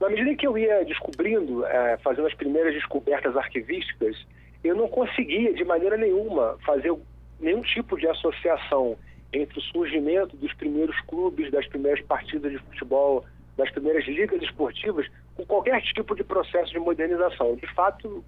Na 0.00 0.08
medida 0.08 0.32
que 0.36 0.46
eu 0.46 0.56
ia 0.56 0.84
descobrindo, 0.84 1.66
é, 1.66 1.96
fazendo 2.04 2.28
as 2.28 2.34
primeiras 2.34 2.72
descobertas 2.72 3.36
arquivísticas, 3.36 4.16
eu 4.62 4.76
não 4.76 4.86
conseguia, 4.86 5.52
de 5.52 5.64
maneira 5.64 5.96
nenhuma, 5.96 6.56
fazer 6.64 6.96
nenhum 7.40 7.62
tipo 7.62 7.98
de 7.98 8.06
associação 8.06 8.96
entre 9.32 9.58
o 9.58 9.62
surgimento 9.62 10.36
dos 10.36 10.52
primeiros 10.54 11.00
clubes, 11.00 11.50
das 11.50 11.66
primeiras 11.66 12.00
partidas 12.04 12.52
de 12.52 12.58
futebol, 12.58 13.24
das 13.56 13.72
primeiras 13.72 14.06
ligas 14.06 14.40
esportivas, 14.40 15.08
com 15.34 15.44
qualquer 15.44 15.82
tipo 15.82 16.14
de 16.14 16.22
processo 16.22 16.70
de 16.70 16.78
modernização. 16.78 17.56
De 17.56 17.66
fato, 17.74 18.24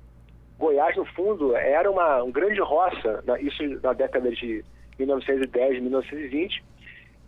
Goiás, 0.58 0.96
no 0.96 1.04
fundo, 1.04 1.54
era 1.54 1.90
uma, 1.90 2.22
uma 2.22 2.32
grande 2.32 2.60
roça, 2.60 3.22
isso 3.40 3.62
na 3.82 3.92
década 3.92 4.30
de 4.30 4.64
1910, 4.98 5.82
1920, 5.82 6.64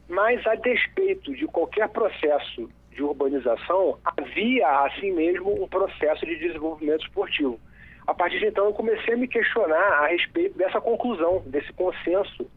mas 0.09 0.47
a 0.47 0.55
despeito 0.55 1.35
de 1.35 1.47
qualquer 1.47 1.89
processo 1.91 2.69
de 2.99 3.03
urbanização, 3.03 3.97
havia, 4.05 4.67
assim 4.85 5.13
mesmo, 5.13 5.63
um 5.63 5.69
processo 5.69 6.27
de 6.27 6.37
desenvolvimento 6.37 7.07
esportivo. 7.07 7.61
A 8.07 8.13
partir 8.13 8.41
de 8.41 8.47
então, 8.47 8.65
eu 8.65 8.73
comecei 8.73 9.15
a 9.15 9.17
me 9.17 9.29
questionar 9.29 10.03
a 10.03 10.09
respeito 10.09 10.59
dessa 10.59 10.81
conclusão, 10.81 11.43
desse 11.47 11.73
consenso 11.75 12.51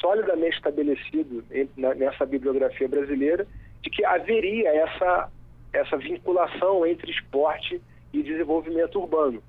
solidamente 0.00 0.56
estabelecido 0.56 1.42
nessa 1.76 2.24
bibliografia 2.26 2.86
brasileira, 2.86 3.46
de 3.82 3.90
que 3.90 4.04
haveria 4.04 4.68
essa, 4.68 5.28
essa 5.72 5.96
vinculação 5.96 6.86
entre 6.86 7.10
esporte 7.10 7.80
e 8.12 8.22
desenvolvimento 8.22 9.00
urbano. 9.00 9.42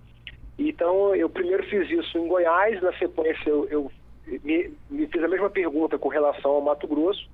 Então, 0.60 1.16
eu 1.16 1.30
primeiro 1.30 1.64
fiz 1.64 1.90
isso 1.90 2.18
em 2.18 2.28
Goiás, 2.28 2.82
na 2.82 2.92
sequência, 2.98 3.50
eu, 3.50 3.66
eu 3.70 3.92
me, 4.44 4.70
me, 4.90 5.08
fiz 5.08 5.24
a 5.24 5.28
mesma 5.28 5.50
pergunta 5.50 5.98
com 5.98 6.10
relação 6.10 6.52
ao 6.52 6.62
Mato 6.62 6.86
Grosso, 6.86 7.30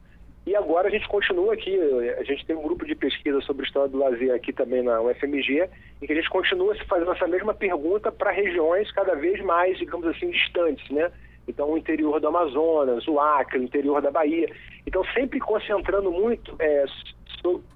e 0.46 0.56
agora 0.56 0.88
a 0.88 0.92
gente 0.92 1.08
continua 1.08 1.56
aqui, 1.56 1.76
a 2.20 2.24
gente 2.24 2.46
tem 2.46 2.56
um 2.56 2.62
grupo 2.62 2.86
de 2.86 2.94
pesquisa 2.94 3.42
sobre 3.42 3.66
história 3.66 3.90
do 3.90 3.98
lazer 3.98 4.32
aqui 4.32 4.54
também 4.54 4.84
na 4.84 5.02
UFMG, 5.02 5.68
em 6.00 6.06
que 6.06 6.14
a 6.14 6.16
gente 6.16 6.30
continua 6.30 6.76
se 6.76 6.86
fazendo 6.86 7.12
essa 7.12 7.28
mesma 7.28 7.52
pergunta 7.52 8.12
para 8.12 8.30
regiões 8.30 8.92
cada 8.92 9.16
vez 9.16 9.44
mais, 9.44 9.76
digamos 9.80 10.06
assim, 10.06 10.30
distantes, 10.30 10.88
né? 10.92 11.12
Então, 11.48 11.72
o 11.72 11.78
interior 11.80 12.20
do 12.20 12.28
Amazonas, 12.28 13.08
o 13.08 13.20
Acre, 13.20 13.58
o 13.58 13.64
interior 13.64 14.04
da 14.04 14.12
Bahia. 14.12 14.48
Então, 14.86 15.04
sempre 15.16 15.40
concentrando 15.40 16.12
muito 16.12 16.56
é, 16.60 16.86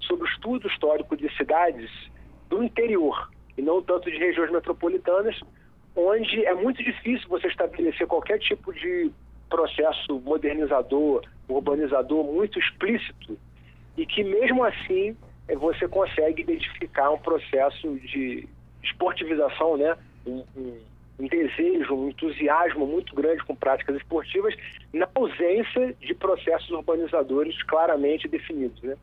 sobre 0.00 0.24
o 0.24 0.28
estudo 0.28 0.68
histórico 0.68 1.16
de 1.16 1.28
cidades 1.36 1.90
do 2.48 2.62
interior, 2.62 3.28
e 3.56 3.62
não 3.62 3.82
tanto 3.82 4.10
de 4.10 4.16
regiões 4.16 4.50
metropolitanas, 4.50 5.38
onde 5.94 6.44
é 6.44 6.54
muito 6.54 6.82
difícil 6.82 7.28
você 7.28 7.48
estabelecer 7.48 8.06
qualquer 8.06 8.38
tipo 8.38 8.72
de 8.72 9.10
processo 9.48 10.20
modernizador, 10.20 11.22
urbanizador 11.48 12.24
muito 12.24 12.58
explícito 12.58 13.36
e 13.96 14.06
que 14.06 14.22
mesmo 14.22 14.64
assim 14.64 15.16
eh, 15.48 15.56
você 15.56 15.88
consegue 15.88 16.42
identificar 16.42 17.10
um 17.10 17.18
processo 17.18 17.98
de 17.98 18.48
esportivização, 18.82 19.76
né? 19.76 19.96
Um, 20.26 20.44
um, 21.18 21.26
desejo, 21.26 21.94
um 21.94 22.08
entusiasmo 22.08 22.86
muito 22.86 23.14
grande 23.14 23.44
com 23.44 23.54
práticas 23.54 23.96
esportivas, 23.96 24.54
na 24.92 25.08
ausência 25.14 25.94
de 26.00 26.14
processos 26.14 26.70
urbanizadores 26.70 27.60
claramente 27.64 28.28
definidos, 28.28 28.80
né? 28.82 28.96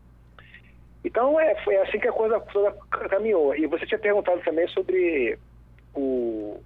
Então 1.08 1.40
é, 1.40 1.56
foi 1.64 1.78
assim 1.78 2.00
que 2.00 2.08
a 2.08 2.12
coisa 2.12 2.38
toda 2.52 2.72
caminhou. 3.10 3.56
E 3.56 3.66
você 3.66 3.86
tinha 3.86 3.98
perguntado 3.98 4.42
também 4.42 4.68
sobre 4.68 5.40
o, 5.96 6.60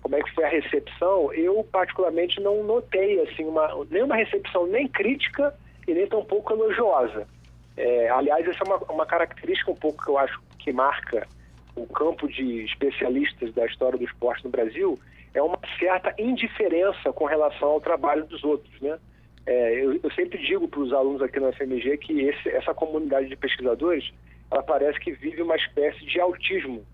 como 0.00 0.16
é 0.16 0.22
que 0.22 0.34
foi 0.34 0.44
a 0.44 0.48
recepção, 0.48 1.30
eu 1.34 1.62
particularmente 1.70 2.40
não 2.40 2.64
notei 2.64 3.20
assim 3.20 3.44
uma 3.44 3.68
nenhuma 3.90 4.16
recepção 4.16 4.66
nem 4.66 4.88
crítica 4.88 5.54
e 5.86 5.92
nem 5.92 6.06
tão 6.06 6.24
pouco 6.24 6.54
elogiosa. 6.54 7.28
É, 7.76 8.08
aliás, 8.08 8.48
essa 8.48 8.64
é 8.64 8.66
uma, 8.66 8.76
uma, 8.90 9.04
característica 9.04 9.70
um 9.70 9.76
pouco 9.76 10.02
que 10.02 10.10
eu 10.10 10.16
acho 10.16 10.40
que 10.58 10.72
marca 10.72 11.28
o 11.76 11.86
campo 11.86 12.26
de 12.26 12.64
especialistas 12.64 13.52
da 13.52 13.66
história 13.66 13.98
do 13.98 14.04
esporte 14.04 14.44
no 14.44 14.50
Brasil 14.50 14.98
é 15.34 15.42
uma 15.42 15.58
certa 15.78 16.14
indiferença 16.16 17.12
com 17.12 17.26
relação 17.26 17.68
ao 17.68 17.80
trabalho 17.80 18.24
dos 18.24 18.42
outros, 18.44 18.80
né? 18.80 18.98
É, 19.46 19.84
eu, 19.84 20.00
eu, 20.02 20.10
sempre 20.12 20.38
digo 20.38 20.66
para 20.66 20.80
os 20.80 20.92
alunos 20.92 21.20
aqui 21.20 21.38
na 21.38 21.52
FMG 21.52 21.98
que 21.98 22.20
esse, 22.22 22.48
essa 22.48 22.72
comunidade 22.72 23.28
de 23.28 23.36
pesquisadores, 23.36 24.10
ela 24.50 24.62
parece 24.62 24.98
que 25.00 25.12
vive 25.12 25.42
uma 25.42 25.56
espécie 25.56 26.04
de 26.06 26.18
autismo, 26.18 26.84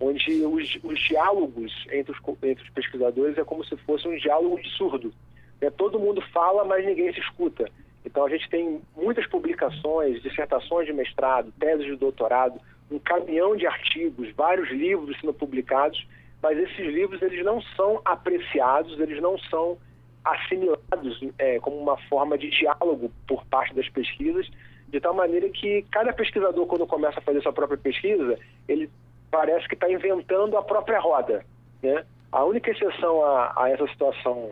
onde 0.00 0.44
os, 0.44 0.78
os 0.82 0.98
diálogos 1.00 1.72
entre 1.92 2.12
os, 2.12 2.18
entre 2.42 2.64
os 2.64 2.70
pesquisadores 2.70 3.38
é 3.38 3.44
como 3.44 3.64
se 3.64 3.76
fosse 3.78 4.08
um 4.08 4.16
diálogo 4.16 4.60
de 4.60 4.68
surdo. 4.70 5.12
Né? 5.60 5.70
Todo 5.70 6.00
mundo 6.00 6.20
fala, 6.32 6.64
mas 6.64 6.84
ninguém 6.84 7.12
se 7.12 7.20
escuta. 7.20 7.70
Então 8.04 8.24
a 8.24 8.30
gente 8.30 8.48
tem 8.48 8.80
muitas 8.96 9.26
publicações, 9.26 10.22
dissertações 10.22 10.86
de 10.86 10.92
mestrado, 10.92 11.52
teses 11.60 11.86
de 11.86 11.96
doutorado, 11.96 12.60
um 12.90 12.98
caminhão 12.98 13.54
de 13.54 13.66
artigos, 13.66 14.30
vários 14.34 14.68
livros 14.70 15.16
sendo 15.20 15.34
publicados, 15.34 16.04
mas 16.42 16.58
esses 16.58 16.86
livros 16.86 17.20
eles 17.22 17.44
não 17.44 17.60
são 17.76 18.00
apreciados, 18.04 18.98
eles 18.98 19.20
não 19.20 19.38
são 19.38 19.78
assimilados 20.24 21.20
é, 21.38 21.58
como 21.60 21.76
uma 21.76 21.96
forma 22.08 22.36
de 22.36 22.50
diálogo 22.50 23.10
por 23.26 23.44
parte 23.46 23.74
das 23.74 23.88
pesquisas, 23.88 24.48
de 24.88 25.00
tal 25.00 25.14
maneira 25.14 25.48
que 25.48 25.82
cada 25.90 26.12
pesquisador, 26.12 26.66
quando 26.66 26.86
começa 26.86 27.18
a 27.18 27.22
fazer 27.22 27.40
sua 27.42 27.52
própria 27.52 27.78
pesquisa, 27.78 28.38
ele 28.68 28.90
parece 29.30 29.68
que 29.68 29.74
está 29.74 29.90
inventando 29.90 30.56
a 30.56 30.62
própria 30.62 30.98
roda. 30.98 31.44
Né? 31.82 32.04
A 32.32 32.44
única 32.44 32.70
exceção 32.70 33.24
a, 33.24 33.52
a 33.56 33.70
essa 33.70 33.86
situação 33.86 34.50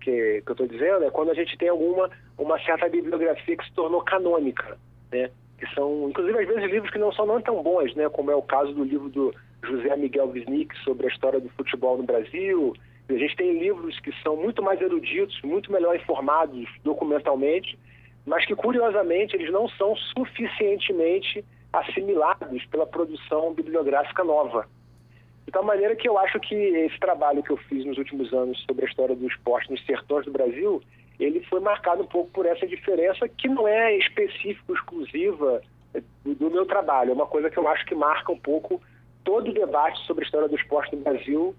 que, 0.00 0.42
que 0.42 0.50
eu 0.50 0.52
estou 0.52 0.66
dizendo 0.66 1.04
é 1.04 1.10
quando 1.10 1.30
a 1.30 1.34
gente 1.34 1.56
tem 1.56 1.68
alguma 1.68 2.10
uma 2.36 2.58
certa 2.60 2.88
bibliografia 2.88 3.56
que 3.56 3.64
se 3.64 3.72
tornou 3.72 4.00
canônica, 4.02 4.78
né? 5.10 5.30
que 5.58 5.66
são, 5.74 6.08
inclusive, 6.08 6.38
às 6.38 6.46
vezes 6.46 6.70
livros 6.70 6.90
que 6.92 6.98
não 6.98 7.12
são 7.12 7.26
não 7.26 7.40
tão 7.40 7.62
bons, 7.62 7.94
né? 7.96 8.08
como 8.08 8.30
é 8.30 8.34
o 8.34 8.42
caso 8.42 8.72
do 8.72 8.84
livro 8.84 9.08
do 9.08 9.34
José 9.64 9.96
Miguel 9.96 10.28
Wisnik 10.28 10.76
sobre 10.84 11.06
a 11.06 11.10
história 11.10 11.40
do 11.40 11.48
futebol 11.50 11.96
no 11.96 12.04
Brasil, 12.04 12.74
a 13.14 13.18
gente 13.18 13.36
tem 13.36 13.58
livros 13.58 13.98
que 14.00 14.12
são 14.22 14.36
muito 14.36 14.62
mais 14.62 14.80
eruditos, 14.80 15.40
muito 15.42 15.72
melhor 15.72 15.96
informados 15.96 16.68
documentalmente, 16.84 17.78
mas 18.26 18.44
que, 18.44 18.54
curiosamente, 18.54 19.34
eles 19.34 19.50
não 19.50 19.68
são 19.70 19.96
suficientemente 19.96 21.44
assimilados 21.72 22.64
pela 22.66 22.86
produção 22.86 23.54
bibliográfica 23.54 24.22
nova. 24.22 24.68
De 25.46 25.52
tal 25.52 25.64
maneira 25.64 25.96
que 25.96 26.06
eu 26.06 26.18
acho 26.18 26.38
que 26.40 26.54
esse 26.54 26.98
trabalho 27.00 27.42
que 27.42 27.50
eu 27.50 27.56
fiz 27.56 27.84
nos 27.86 27.96
últimos 27.96 28.32
anos 28.34 28.62
sobre 28.64 28.84
a 28.84 28.88
história 28.88 29.16
do 29.16 29.26
esporte 29.26 29.70
nos 29.70 29.84
sertões 29.86 30.26
do 30.26 30.30
Brasil, 30.30 30.82
ele 31.18 31.40
foi 31.44 31.60
marcado 31.60 32.02
um 32.02 32.06
pouco 32.06 32.30
por 32.30 32.44
essa 32.44 32.66
diferença 32.66 33.26
que 33.26 33.48
não 33.48 33.66
é 33.66 33.96
específica, 33.96 34.72
exclusiva 34.74 35.62
do, 36.22 36.34
do 36.34 36.50
meu 36.50 36.66
trabalho. 36.66 37.12
É 37.12 37.14
uma 37.14 37.26
coisa 37.26 37.48
que 37.48 37.58
eu 37.58 37.66
acho 37.66 37.86
que 37.86 37.94
marca 37.94 38.30
um 38.30 38.38
pouco 38.38 38.80
todo 39.24 39.48
o 39.48 39.54
debate 39.54 39.98
sobre 40.06 40.24
a 40.24 40.26
história 40.26 40.48
do 40.48 40.56
esporte 40.56 40.94
no 40.94 41.02
Brasil 41.02 41.54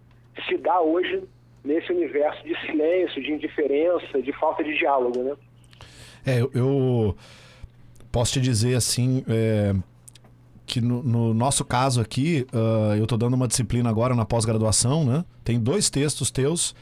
se 0.48 0.58
dá 0.58 0.80
hoje 0.80 1.24
nesse 1.64 1.92
universo 1.92 2.44
de 2.44 2.60
silêncio, 2.66 3.22
de 3.22 3.32
indiferença, 3.32 4.22
de 4.22 4.32
falta 4.34 4.64
de 4.64 4.78
diálogo, 4.78 5.24
né? 5.24 5.36
É, 6.26 6.40
eu, 6.54 7.16
posso 8.12 8.34
te 8.34 8.42
dizer 8.42 8.76
assim, 8.76 9.24
é, 9.28 9.74
que 10.66 10.82
no, 10.82 11.02
no, 11.02 11.34
nosso 11.34 11.64
caso 11.66 12.02
aqui, 12.02 12.46
uh, 12.54 12.96
eu 12.96 13.04
estou 13.04 13.18
dando 13.18 13.34
uma 13.34 13.48
disciplina 13.48 13.90
agora 13.90 14.16
na 14.16 14.26
pós-graduação, 14.26 15.06
né? 15.06 15.26
Tem 15.44 15.60
dois 15.60 15.90
textos 15.90 16.30
teus, 16.30 16.76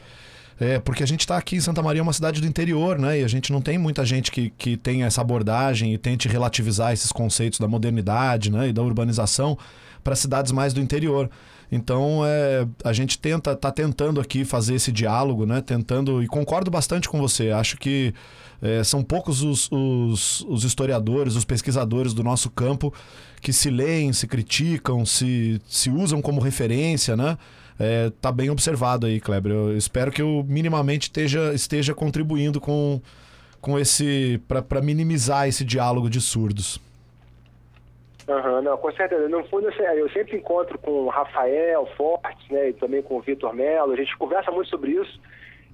é, 0.60 0.78
porque 0.80 1.02
a 1.02 1.06
gente 1.06 1.20
está 1.20 1.36
aqui 1.36 1.56
em 1.56 1.60
Santa 1.60 1.82
Maria, 1.82 2.02
uma 2.02 2.12
cidade 2.12 2.40
do 2.40 2.46
interior, 2.46 2.98
né? 2.98 3.20
E 3.20 3.24
a 3.24 3.28
gente 3.28 3.52
não 3.52 3.62
tem 3.62 3.78
muita 3.78 4.04
gente 4.04 4.30
que, 4.30 4.50
que 4.50 4.76
tem 4.76 5.04
essa 5.04 5.20
abordagem 5.20 5.94
e 5.94 5.98
tente 5.98 6.28
relativizar 6.28 6.92
esses 6.92 7.12
conceitos 7.12 7.58
da 7.58 7.68
modernidade 7.68 8.50
né? 8.50 8.68
e 8.68 8.72
da 8.72 8.82
urbanização 8.82 9.56
para 10.02 10.16
cidades 10.16 10.50
mais 10.50 10.74
do 10.74 10.80
interior. 10.80 11.30
Então, 11.70 12.22
é, 12.24 12.66
a 12.82 12.92
gente 12.92 13.18
tenta, 13.18 13.54
tá 13.54 13.70
tentando 13.70 14.20
aqui 14.20 14.44
fazer 14.44 14.74
esse 14.74 14.90
diálogo, 14.90 15.44
né? 15.44 15.60
Tentando, 15.60 16.22
e 16.22 16.26
concordo 16.26 16.70
bastante 16.70 17.08
com 17.08 17.20
você. 17.20 17.50
Acho 17.50 17.76
que 17.76 18.14
é, 18.62 18.82
são 18.82 19.02
poucos 19.02 19.42
os, 19.42 19.70
os, 19.70 20.40
os, 20.48 20.64
historiadores, 20.64 21.34
os 21.36 21.44
pesquisadores 21.44 22.14
do 22.14 22.24
nosso 22.24 22.50
campo 22.50 22.92
que 23.40 23.52
se 23.52 23.70
leem, 23.70 24.12
se 24.12 24.26
criticam, 24.26 25.04
se, 25.04 25.60
se 25.68 25.90
usam 25.90 26.22
como 26.22 26.40
referência, 26.40 27.16
né? 27.16 27.36
É, 27.78 28.10
tá 28.20 28.32
bem 28.32 28.50
observado 28.50 29.06
aí, 29.06 29.20
Kleber. 29.20 29.52
Eu 29.52 29.76
espero 29.76 30.10
que 30.10 30.20
eu 30.20 30.44
minimamente 30.48 31.04
esteja, 31.04 31.54
esteja 31.54 31.94
contribuindo 31.94 32.60
com, 32.60 33.00
com 33.60 33.78
esse. 33.78 34.40
para 34.48 34.80
minimizar 34.80 35.46
esse 35.46 35.64
diálogo 35.64 36.10
de 36.10 36.20
surdos. 36.20 36.80
Uhum, 38.28 38.60
não, 38.60 38.76
com 38.76 38.92
certeza. 38.92 39.26
No 39.26 39.42
fundo, 39.44 39.70
eu 39.70 40.10
sempre 40.10 40.36
encontro 40.36 40.78
com 40.78 40.90
o 40.90 41.08
Rafael 41.08 41.86
Fortes, 41.96 42.46
né, 42.50 42.68
e 42.68 42.72
também 42.74 43.02
com 43.02 43.16
o 43.16 43.20
Vitor 43.22 43.54
Mello, 43.54 43.92
a 43.92 43.96
gente 43.96 44.14
conversa 44.18 44.50
muito 44.50 44.68
sobre 44.68 44.92
isso, 44.92 45.18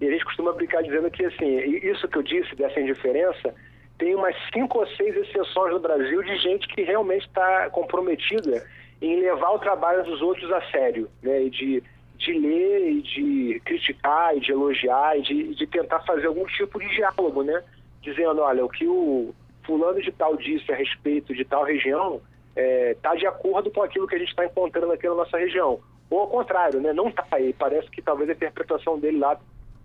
e 0.00 0.06
a 0.06 0.10
gente 0.10 0.24
costuma 0.24 0.52
brincar 0.52 0.82
dizendo 0.84 1.10
que, 1.10 1.24
assim, 1.24 1.58
isso 1.58 2.06
que 2.06 2.16
eu 2.16 2.22
disse, 2.22 2.54
dessa 2.54 2.80
indiferença, 2.80 3.52
tem 3.98 4.14
umas 4.14 4.36
cinco 4.52 4.78
ou 4.78 4.86
seis 4.86 5.16
exceções 5.16 5.72
no 5.72 5.80
Brasil 5.80 6.22
de 6.22 6.36
gente 6.36 6.68
que 6.68 6.82
realmente 6.82 7.26
está 7.26 7.70
comprometida 7.70 8.64
em 9.02 9.18
levar 9.18 9.50
o 9.50 9.58
trabalho 9.58 10.04
dos 10.04 10.22
outros 10.22 10.50
a 10.52 10.62
sério, 10.70 11.10
né, 11.20 11.42
e 11.42 11.50
de, 11.50 11.82
de 12.18 12.32
ler, 12.34 12.88
e 12.88 13.02
de 13.02 13.62
criticar, 13.64 14.36
e 14.36 14.40
de 14.40 14.52
elogiar, 14.52 15.18
e 15.18 15.22
de, 15.22 15.54
de 15.56 15.66
tentar 15.66 16.00
fazer 16.00 16.28
algum 16.28 16.46
tipo 16.46 16.78
de 16.78 16.88
diálogo, 16.94 17.42
né, 17.42 17.64
dizendo, 18.00 18.42
olha, 18.42 18.64
o 18.64 18.68
que 18.68 18.86
o 18.86 19.34
fulano 19.64 20.00
de 20.00 20.12
tal 20.12 20.36
disse 20.36 20.70
a 20.70 20.76
respeito 20.76 21.34
de 21.34 21.44
tal 21.44 21.64
região 21.64 22.20
está 22.56 22.60
é, 22.60 22.94
tá 22.94 23.14
de 23.14 23.26
acordo 23.26 23.70
com 23.70 23.82
aquilo 23.82 24.06
que 24.06 24.14
a 24.14 24.18
gente 24.18 24.28
está 24.28 24.44
encontrando 24.44 24.92
aqui 24.92 25.08
na 25.08 25.14
nossa 25.14 25.36
região. 25.36 25.80
Ou 26.08 26.20
ao 26.20 26.28
contrário, 26.28 26.80
né? 26.80 26.92
não 26.92 27.08
está 27.08 27.26
aí. 27.32 27.52
Parece 27.52 27.90
que 27.90 28.00
talvez 28.00 28.28
a 28.30 28.32
interpretação 28.32 28.98
dele 28.98 29.18
lá 29.18 29.38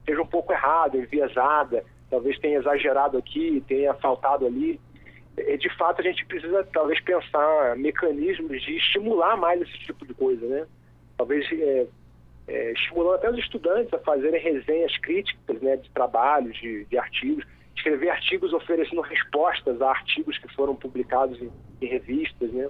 seja 0.05 0.21
um 0.21 0.27
pouco 0.27 0.53
errada, 0.53 0.97
enviesada, 0.97 1.83
talvez 2.09 2.37
tenha 2.39 2.59
exagerado 2.59 3.17
aqui, 3.17 3.63
tenha 3.67 3.93
faltado 3.95 4.45
ali. 4.45 4.79
E, 5.37 5.57
de 5.57 5.69
fato, 5.77 6.01
a 6.01 6.03
gente 6.03 6.25
precisa 6.25 6.67
talvez 6.73 6.99
pensar 7.01 7.75
mecanismos 7.77 8.61
de 8.61 8.77
estimular 8.77 9.37
mais 9.37 9.61
esse 9.61 9.77
tipo 9.79 10.05
de 10.05 10.13
coisa, 10.13 10.45
né? 10.45 10.67
Talvez 11.17 11.47
é, 11.51 11.87
é, 12.47 12.71
estimulando 12.73 13.15
até 13.15 13.29
os 13.29 13.37
estudantes 13.37 13.93
a 13.93 13.99
fazerem 13.99 14.41
resenhas 14.41 14.97
críticas 14.97 15.61
né, 15.61 15.77
de 15.77 15.89
trabalhos, 15.91 16.57
de, 16.57 16.85
de 16.85 16.97
artigos, 16.97 17.45
escrever 17.79 18.09
artigos 18.09 18.53
oferecendo 18.53 19.01
respostas 19.01 19.81
a 19.81 19.89
artigos 19.89 20.37
que 20.37 20.53
foram 20.53 20.75
publicados 20.75 21.41
em, 21.41 21.49
em 21.81 21.87
revistas, 21.87 22.51
né? 22.51 22.69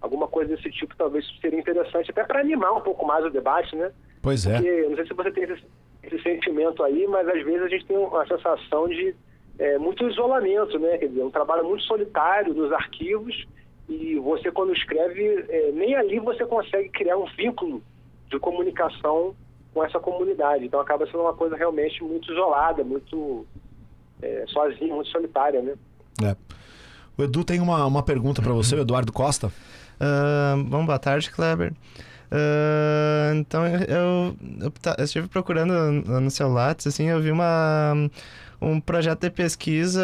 Alguma 0.00 0.28
coisa 0.28 0.54
desse 0.54 0.70
tipo 0.70 0.94
talvez 0.96 1.26
seria 1.40 1.58
interessante 1.58 2.10
até 2.10 2.24
para 2.24 2.40
animar 2.40 2.72
um 2.72 2.80
pouco 2.80 3.04
mais 3.06 3.24
o 3.24 3.30
debate, 3.30 3.74
né? 3.74 3.92
Pois 4.22 4.46
é. 4.46 4.54
Porque, 4.54 4.82
não 4.82 4.96
sei 4.96 5.06
se 5.06 5.14
você 5.14 5.30
tem 5.30 5.44
esse, 5.44 5.64
esse, 6.02 6.22
sentimento 6.22 6.82
aí, 6.82 7.06
mas 7.06 7.26
às 7.28 7.42
vezes 7.44 7.62
a 7.62 7.68
gente 7.68 7.86
tem 7.86 7.96
uma 7.96 8.26
sensação 8.26 8.88
de 8.88 9.14
é, 9.58 9.78
muito 9.78 10.08
isolamento, 10.08 10.78
né? 10.78 10.98
Quer 10.98 11.08
dizer, 11.08 11.22
um 11.22 11.30
trabalho 11.30 11.64
muito 11.64 11.82
solitário 11.84 12.54
nos 12.54 12.72
arquivos 12.72 13.46
e 13.88 14.16
você 14.18 14.50
quando 14.50 14.72
escreve, 14.72 15.44
é, 15.48 15.72
nem 15.72 15.94
ali 15.94 16.18
você 16.18 16.46
consegue 16.46 16.88
criar 16.90 17.16
um 17.16 17.26
vínculo 17.36 17.82
de 18.30 18.38
comunicação 18.38 19.34
com 19.72 19.84
essa 19.84 19.98
comunidade. 19.98 20.64
Então 20.64 20.80
acaba 20.80 21.06
sendo 21.06 21.22
uma 21.22 21.34
coisa 21.34 21.56
realmente 21.56 22.02
muito 22.02 22.30
isolada, 22.30 22.84
muito 22.84 23.46
é, 24.22 24.44
sozinho, 24.48 24.96
muito 24.96 25.10
solitária, 25.10 25.62
né? 25.62 25.74
É. 26.22 26.36
O 27.16 27.24
Edu 27.24 27.44
tem 27.44 27.60
uma, 27.60 27.84
uma 27.86 28.02
pergunta 28.02 28.40
para 28.40 28.52
você, 28.52 28.74
o 28.74 28.80
Eduardo 28.80 29.12
Costa. 29.12 29.48
Uh, 29.48 30.62
bom, 30.64 30.86
boa 30.86 30.98
tarde, 30.98 31.30
Kleber. 31.30 31.72
Uh, 32.32 33.34
então, 33.34 33.66
eu, 33.66 33.80
eu, 33.80 34.36
eu, 34.60 35.04
estive 35.04 35.28
procurando 35.28 35.72
no 36.20 36.30
seu 36.30 36.48
Lattes, 36.48 36.86
assim, 36.86 37.08
eu 37.08 37.20
vi 37.20 37.30
uma, 37.30 37.92
um 38.60 38.80
projeto 38.80 39.20
de 39.22 39.30
pesquisa 39.30 40.00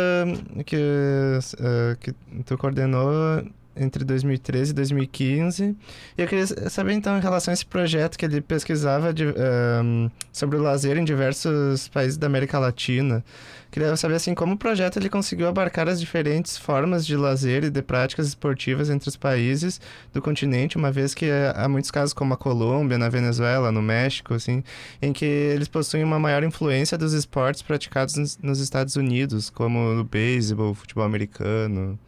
que, 0.67 0.77
uh, 0.77 1.97
que 1.99 2.13
tu 2.45 2.59
coordenou 2.59 3.45
entre 3.77 4.05
2013 4.05 4.71
e 4.71 4.75
2015. 4.75 5.77
E 6.17 6.23
eu 6.23 6.27
queria 6.27 6.47
saber, 6.47 6.93
então, 6.93 7.17
em 7.17 7.21
relação 7.21 7.53
a 7.53 7.55
esse 7.55 7.67
projeto 7.67 8.17
que 8.17 8.25
ele 8.25 8.41
pesquisava 8.41 9.13
de, 9.13 9.27
um, 9.27 10.11
sobre 10.33 10.57
o 10.57 10.63
lazer 10.63 10.97
em 10.97 11.05
diversos 11.05 11.89
países 11.89 12.17
da 12.17 12.27
América 12.27 12.59
Latina. 12.59 13.25
Queria 13.71 13.95
saber, 13.97 14.15
assim, 14.15 14.35
como 14.35 14.55
o 14.55 14.57
projeto 14.57 14.97
ele 14.97 15.11
conseguiu 15.11 15.47
abarcar 15.49 15.87
as 15.87 16.01
diferentes 16.01 16.57
formas 16.57 17.05
de 17.05 17.15
lazer 17.15 17.65
e 17.65 17.71
de 17.71 17.83
práticas 17.83 18.27
esportivas 18.29 18.89
entre 18.89 19.09
os 19.09 19.17
países 19.17 19.81
do 20.15 20.23
continente, 20.23 20.79
uma 20.79 20.91
vez 20.91 21.13
que 21.13 21.27
há 21.55 21.69
muitos 21.69 21.91
casos, 21.91 22.15
como 22.15 22.33
a 22.33 22.37
Colômbia, 22.39 22.97
na 22.97 23.11
Venezuela, 23.11 23.71
no 23.71 23.83
México, 23.83 24.33
assim, 24.33 24.63
em 25.03 25.13
que 25.13 25.27
eles 25.27 25.69
possuem 25.69 26.05
uma 26.05 26.19
maior 26.19 26.43
influência 26.43 26.97
dos 26.97 27.13
esportes 27.13 27.61
praticados 27.61 28.39
nos 28.39 28.61
Estados 28.61 28.97
Unidos, 28.97 29.51
como 29.51 30.01
o 30.01 30.05
beisebol, 30.05 30.71
o 30.71 30.75
futebol 30.75 31.05
americano. 31.05 31.99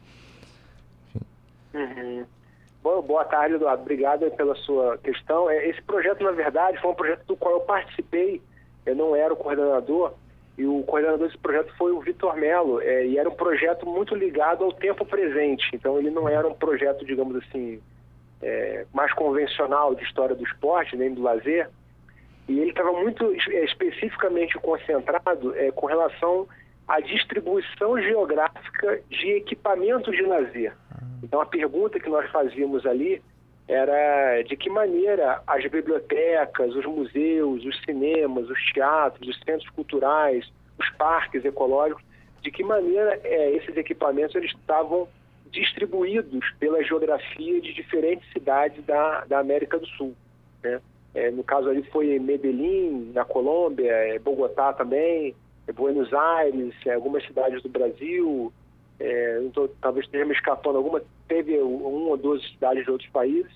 Uhum. 1.74 2.24
Bom, 2.82 2.97
boa 3.08 3.24
tarde, 3.24 3.54
Eduardo. 3.54 3.82
Obrigado 3.82 4.30
pela 4.32 4.54
sua 4.56 4.98
questão. 4.98 5.48
É, 5.48 5.66
esse 5.66 5.80
projeto, 5.82 6.22
na 6.22 6.30
verdade, 6.30 6.78
foi 6.78 6.90
um 6.90 6.94
projeto 6.94 7.24
do 7.24 7.36
qual 7.36 7.54
eu 7.54 7.60
participei. 7.60 8.42
Eu 8.84 8.94
não 8.94 9.16
era 9.16 9.32
o 9.32 9.36
coordenador, 9.36 10.12
e 10.58 10.66
o 10.66 10.82
coordenador 10.82 11.26
desse 11.26 11.38
projeto 11.38 11.74
foi 11.78 11.90
o 11.90 12.00
Vitor 12.00 12.36
Melo, 12.36 12.82
é, 12.82 13.06
e 13.06 13.18
era 13.18 13.28
um 13.28 13.34
projeto 13.34 13.86
muito 13.86 14.14
ligado 14.14 14.62
ao 14.62 14.72
tempo 14.72 15.06
presente. 15.06 15.70
Então, 15.72 15.98
ele 15.98 16.10
não 16.10 16.28
era 16.28 16.46
um 16.46 16.54
projeto, 16.54 17.04
digamos 17.06 17.34
assim, 17.36 17.80
é, 18.42 18.84
mais 18.92 19.12
convencional 19.14 19.94
de 19.94 20.04
história 20.04 20.36
do 20.36 20.44
esporte, 20.44 20.96
nem 20.96 21.14
do 21.14 21.22
lazer, 21.22 21.70
e 22.46 22.60
ele 22.60 22.70
estava 22.70 22.92
muito 22.92 23.24
é, 23.24 23.64
especificamente 23.64 24.58
concentrado 24.58 25.56
é, 25.56 25.70
com 25.70 25.86
relação 25.86 26.46
à 26.88 27.00
distribuição 27.00 28.00
geográfica 28.00 29.00
de 29.10 29.32
equipamentos 29.32 30.16
de 30.16 30.22
lazer. 30.22 30.74
Então 31.22 31.40
a 31.40 31.46
pergunta 31.46 32.00
que 32.00 32.08
nós 32.08 32.28
fazíamos 32.30 32.86
ali 32.86 33.22
era 33.68 34.42
de 34.42 34.56
que 34.56 34.70
maneira 34.70 35.42
as 35.46 35.62
bibliotecas, 35.66 36.74
os 36.74 36.86
museus, 36.86 37.64
os 37.64 37.78
cinemas, 37.84 38.48
os 38.48 38.72
teatros, 38.72 39.28
os 39.28 39.38
centros 39.44 39.68
culturais, 39.70 40.50
os 40.78 40.88
parques 40.96 41.44
ecológicos, 41.44 42.02
de 42.40 42.50
que 42.50 42.64
maneira 42.64 43.20
é, 43.22 43.50
esses 43.50 43.76
equipamentos 43.76 44.34
eles 44.34 44.52
estavam 44.52 45.06
distribuídos 45.50 46.50
pela 46.58 46.82
geografia 46.82 47.60
de 47.60 47.74
diferentes 47.74 48.30
cidades 48.32 48.82
da, 48.86 49.24
da 49.26 49.38
América 49.38 49.78
do 49.78 49.86
Sul. 49.86 50.14
Né? 50.62 50.80
É, 51.14 51.30
no 51.30 51.42
caso 51.42 51.68
ali 51.68 51.82
foi 51.90 52.18
Medellín, 52.18 53.12
na 53.12 53.24
Colômbia, 53.24 53.90
é, 53.90 54.18
Bogotá 54.18 54.72
também, 54.72 55.34
Buenos 55.72 56.12
Aires, 56.12 56.74
é, 56.86 56.94
algumas 56.94 57.24
cidades 57.24 57.62
do 57.62 57.68
Brasil, 57.68 58.52
é, 59.00 59.42
tô, 59.52 59.68
talvez 59.80 60.06
esteja 60.06 60.24
me 60.24 60.34
escapando 60.34 60.76
alguma, 60.76 61.02
teve 61.28 61.58
uma 61.58 62.10
ou 62.10 62.16
duas 62.16 62.42
cidades 62.50 62.84
de 62.84 62.90
outros 62.90 63.10
países. 63.10 63.52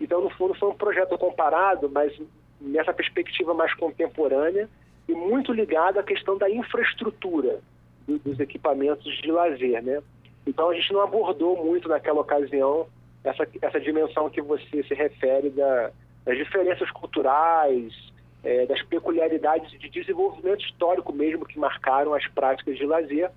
Então, 0.00 0.20
no 0.20 0.30
fundo, 0.30 0.54
foi 0.54 0.70
um 0.70 0.74
projeto 0.74 1.16
comparado, 1.18 1.88
mas 1.90 2.12
nessa 2.60 2.92
perspectiva 2.92 3.54
mais 3.54 3.72
contemporânea 3.74 4.68
e 5.08 5.12
muito 5.12 5.52
ligado 5.52 5.98
à 5.98 6.02
questão 6.02 6.36
da 6.36 6.48
infraestrutura 6.50 7.60
do, 8.06 8.18
dos 8.18 8.40
equipamentos 8.40 9.12
de 9.18 9.30
lazer, 9.30 9.82
né? 9.82 10.02
Então, 10.46 10.70
a 10.70 10.74
gente 10.74 10.92
não 10.92 11.02
abordou 11.02 11.62
muito 11.64 11.88
naquela 11.88 12.20
ocasião 12.20 12.86
essa, 13.22 13.46
essa 13.60 13.80
dimensão 13.80 14.30
que 14.30 14.40
você 14.40 14.82
se 14.82 14.94
refere 14.94 15.50
da, 15.50 15.90
das 16.24 16.36
diferenças 16.36 16.90
culturais, 16.90 17.92
é, 18.42 18.66
das 18.66 18.82
peculiaridades 18.82 19.70
de 19.78 19.88
desenvolvimento 19.88 20.64
histórico 20.64 21.12
mesmo 21.12 21.44
que 21.44 21.58
marcaram 21.58 22.14
as 22.14 22.26
práticas 22.28 22.76
de 22.76 22.86
lazer, 22.86 23.30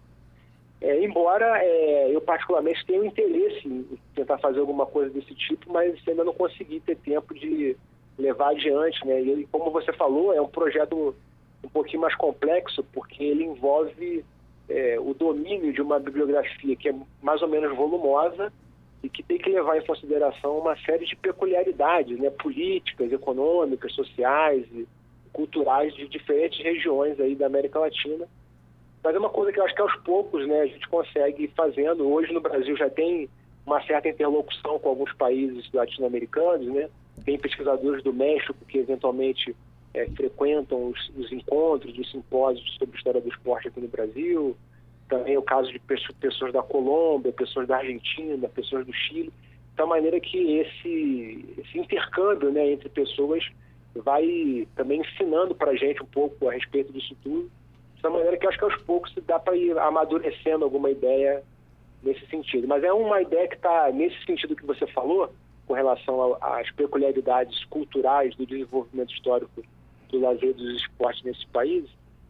é, 0.81 1.03
embora 1.03 1.63
é, 1.63 2.13
eu 2.13 2.19
particularmente 2.21 2.85
tenha 2.85 3.05
interesse 3.05 3.67
em 3.67 3.97
tentar 4.13 4.37
fazer 4.39 4.59
alguma 4.59 4.85
coisa 4.85 5.09
desse 5.09 5.33
tipo, 5.33 5.71
mas 5.71 5.95
ainda 6.07 6.23
não 6.23 6.33
consegui 6.33 6.79
ter 6.81 6.97
tempo 6.97 7.33
de 7.33 7.77
levar 8.17 8.51
adiante, 8.51 9.05
né? 9.07 9.21
E 9.21 9.47
como 9.51 9.71
você 9.71 9.93
falou, 9.93 10.33
é 10.33 10.41
um 10.41 10.47
projeto 10.47 11.15
um 11.63 11.69
pouquinho 11.69 12.01
mais 12.01 12.13
complexo, 12.15 12.83
porque 12.91 13.23
ele 13.23 13.45
envolve 13.45 14.25
é, 14.69 14.99
o 14.99 15.13
domínio 15.13 15.71
de 15.71 15.81
uma 15.81 15.99
bibliografia 15.99 16.75
que 16.75 16.89
é 16.89 16.95
mais 17.21 17.41
ou 17.41 17.47
menos 17.47 17.75
volumosa 17.75 18.51
e 19.03 19.09
que 19.09 19.21
tem 19.21 19.37
que 19.37 19.49
levar 19.49 19.77
em 19.77 19.85
consideração 19.85 20.57
uma 20.57 20.75
série 20.77 21.05
de 21.05 21.15
peculiaridades, 21.15 22.17
né? 22.17 22.29
Políticas, 22.29 23.11
econômicas, 23.11 23.93
sociais 23.93 24.65
e 24.71 24.87
culturais 25.31 25.93
de 25.93 26.07
diferentes 26.07 26.63
regiões 26.63 27.19
aí 27.19 27.35
da 27.35 27.47
América 27.47 27.79
Latina 27.79 28.27
mas 29.03 29.15
é 29.15 29.19
uma 29.19 29.29
coisa 29.29 29.51
que 29.51 29.59
eu 29.59 29.65
acho 29.65 29.75
que 29.75 29.81
aos 29.81 29.95
poucos 29.97 30.47
né, 30.47 30.61
a 30.61 30.65
gente 30.65 30.87
consegue 30.87 31.43
ir 31.43 31.51
fazendo. 31.55 32.07
Hoje 32.07 32.31
no 32.31 32.39
Brasil 32.39 32.75
já 32.77 32.89
tem 32.89 33.29
uma 33.65 33.83
certa 33.85 34.07
interlocução 34.07 34.79
com 34.79 34.89
alguns 34.89 35.11
países 35.13 35.69
latino-americanos, 35.73 36.67
né? 36.67 36.89
Tem 37.25 37.37
pesquisadores 37.37 38.01
do 38.03 38.13
México 38.13 38.55
que 38.67 38.77
eventualmente 38.77 39.55
é, 39.93 40.05
frequentam 40.07 40.89
os, 40.89 41.11
os, 41.17 41.31
encontros, 41.31 41.97
os 41.97 42.11
simpósios 42.11 42.75
sobre 42.77 42.97
história 42.97 43.19
do 43.19 43.29
esporte 43.29 43.67
aqui 43.67 43.81
no 43.81 43.87
Brasil. 43.89 44.55
Também 45.17 45.37
o 45.37 45.41
caso 45.41 45.71
de 45.71 45.79
pessoas 45.79 46.51
da 46.51 46.63
Colômbia, 46.63 47.31
pessoas 47.31 47.67
da 47.67 47.77
Argentina, 47.77 48.49
pessoas 48.49 48.85
do 48.85 48.93
Chile. 48.93 49.31
De 49.75 49.85
maneira 49.85 50.19
que 50.19 50.59
esse, 50.59 51.55
esse 51.57 51.79
intercâmbio 51.79 52.51
né, 52.51 52.71
entre 52.71 52.89
pessoas 52.89 53.43
vai 53.95 54.67
também 54.75 55.01
ensinando 55.01 55.53
para 55.53 55.71
a 55.71 55.75
gente 55.75 56.01
um 56.01 56.07
pouco 56.07 56.49
a 56.49 56.53
respeito 56.53 56.91
disso 56.91 57.15
tudo 57.21 57.49
da 58.03 58.09
maneira 58.09 58.37
que 58.37 58.45
acho 58.45 58.57
que 58.57 58.65
aos 58.65 58.75
poucos 58.83 59.13
dá 59.25 59.39
para 59.39 59.55
ir 59.55 59.75
amadurecendo 59.79 60.65
alguma 60.65 60.91
ideia 60.91 61.41
nesse 62.03 62.25
sentido. 62.27 62.67
Mas 62.67 62.83
é 62.83 62.91
uma 62.91 63.21
ideia 63.21 63.47
que 63.47 63.55
está 63.55 63.89
nesse 63.91 64.21
sentido 64.25 64.55
que 64.55 64.65
você 64.65 64.85
falou, 64.87 65.33
com 65.65 65.73
relação 65.73 66.37
às 66.41 66.69
peculiaridades 66.71 67.63
culturais 67.65 68.35
do 68.35 68.45
desenvolvimento 68.45 69.13
histórico 69.13 69.63
do 70.09 70.19
lazer 70.19 70.53
dos 70.53 70.81
esportes 70.81 71.23
nesse 71.23 71.47
país, 71.47 71.85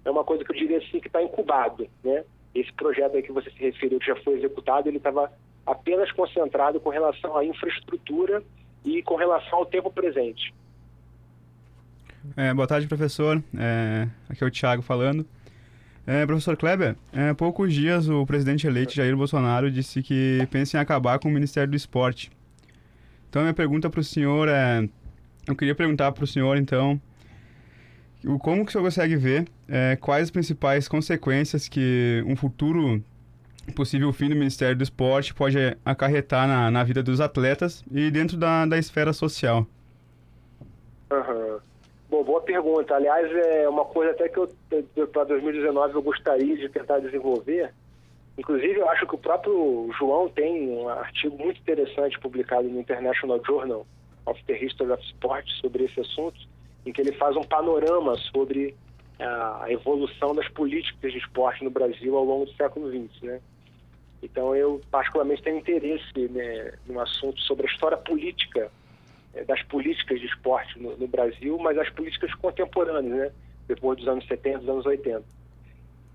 é 0.06 0.12
uma 0.12 0.24
coisa 0.24 0.46
que 0.46 0.52
eu 0.52 0.56
diria 0.56 0.78
assim 0.78 1.00
que 1.00 1.08
está 1.08 1.24
incubado, 1.24 1.88
né? 2.04 2.24
Esse 2.54 2.72
projeto 2.74 3.16
aí 3.16 3.24
que 3.24 3.32
você 3.32 3.50
se 3.52 3.60
referiu, 3.60 4.00
que 4.00 4.06
já 4.06 4.16
foi 4.18 4.36
executado, 4.36 4.88
ele 4.88 4.98
estava 4.98 5.32
apenas 5.66 6.12
concentrado 6.12 6.80
com 6.80 6.90
relação 6.90 7.36
à 7.38 7.46
infraestrutura 7.46 8.44
e 8.86 9.02
com 9.02 9.16
relação 9.16 9.60
ao 9.60 9.66
tempo 9.66 9.92
presente. 9.92 10.54
É, 12.38 12.54
boa 12.54 12.68
tarde, 12.68 12.88
professor. 12.88 13.42
É, 13.58 14.08
aqui 14.30 14.44
é 14.44 14.48
o 14.48 14.52
Thiago 14.52 14.82
falando. 14.82 15.26
É, 16.06 16.26
professor 16.26 16.58
Kleber, 16.58 16.98
há 17.14 17.34
poucos 17.34 17.74
dias 17.74 18.10
o 18.10 18.26
presidente 18.26 18.68
eleito 18.68 18.94
Jair 18.94 19.16
Bolsonaro 19.16 19.72
disse 19.72 20.04
que 20.04 20.46
pensa 20.52 20.78
em 20.78 20.80
acabar 20.80 21.18
com 21.18 21.30
o 21.30 21.32
Ministério 21.32 21.70
do 21.70 21.78
Esporte. 21.78 22.30
Então, 23.30 23.42
minha 23.42 23.54
pergunta 23.54 23.90
para 23.90 24.02
o 24.02 24.04
senhor 24.04 24.48
é... 24.50 24.88
Eu 25.48 25.56
queria 25.56 25.74
perguntar 25.74 26.12
para 26.12 26.24
o 26.24 26.28
senhor, 26.28 26.58
então, 26.58 27.02
como 28.40 28.66
que 28.66 28.70
o 28.70 28.72
senhor 28.72 28.84
consegue 28.84 29.16
ver 29.16 29.48
é, 29.68 29.96
quais 29.96 30.24
as 30.24 30.32
principais 30.32 30.88
consequências 30.88 31.68
que 31.68 32.24
um 32.26 32.36
futuro 32.36 33.04
possível 33.76 34.12
fim 34.12 34.30
do 34.30 34.36
Ministério 34.36 34.76
do 34.76 34.84
Esporte 34.84 35.34
pode 35.34 35.58
acarretar 35.86 36.48
na, 36.48 36.70
na 36.70 36.84
vida 36.84 37.02
dos 37.02 37.22
atletas 37.22 37.84
e 37.92 38.12
dentro 38.12 38.38
da, 38.38 38.66
da 38.66 38.78
esfera 38.78 39.14
social? 39.14 39.66
Uhum. 41.12 41.60
Bom, 42.10 42.24
boa 42.24 42.42
pergunta. 42.42 42.96
Aliás, 42.96 43.32
é 43.32 43.68
uma 43.68 43.86
coisa 43.86 44.12
até 44.12 44.30
que 44.30 44.38
eu, 44.38 44.48
para 45.12 45.24
2019 45.26 45.96
eu 45.96 46.02
gostaria 46.02 46.56
de 46.56 46.70
tentar 46.70 47.00
desenvolver. 47.00 47.74
Inclusive, 48.38 48.80
eu 48.80 48.90
acho 48.90 49.06
que 49.06 49.16
o 49.16 49.18
próprio 49.18 49.90
João 49.98 50.28
tem 50.28 50.70
um 50.70 50.90
artigo 50.90 51.38
muito 51.38 51.60
interessante 51.60 52.20
publicado 52.20 52.68
no 52.68 52.80
International 52.80 53.42
Journal 53.46 53.86
of 54.26 54.44
the 54.46 54.58
History 54.58 54.92
of 54.92 55.04
Sport 55.04 55.48
sobre 55.62 55.86
esse 55.86 56.00
assunto, 56.00 56.40
em 56.86 56.92
que 56.92 57.02
ele 57.02 57.14
faz 57.14 57.36
um 57.36 57.44
panorama 57.44 58.18
sobre 58.32 58.76
a 59.20 59.68
evolução 59.70 60.34
das 60.34 60.48
políticas 60.50 61.12
de 61.12 61.18
esporte 61.20 61.64
no 61.64 61.70
Brasil 61.70 62.18
ao 62.18 62.26
longo 62.26 62.46
do 62.46 62.54
século 62.54 62.90
XX, 62.90 63.22
né? 63.22 63.40
Então, 64.22 64.56
eu 64.56 64.82
particularmente 64.90 65.44
tenho 65.44 65.58
interesse 65.58 66.30
né, 66.30 66.74
no 66.88 67.00
assunto 67.00 67.42
sobre 67.42 67.68
a 67.68 67.70
história 67.70 67.98
política 67.98 68.72
é, 69.34 69.44
das 69.44 69.62
políticas 69.64 70.20
de 70.20 70.28
esporte 70.28 70.80
no, 70.80 70.96
no, 70.96 71.08
Brasil, 71.08 71.58
mas 71.58 71.78
as 71.78 71.90
políticas 71.90 72.34
contemporâneas, 72.36 73.14
né? 73.14 73.32
depois 73.68 73.98
dos 73.98 74.08
anos 74.08 74.26
70, 74.26 74.60
dos 74.60 74.70
anos 74.70 74.86
80. 74.86 75.24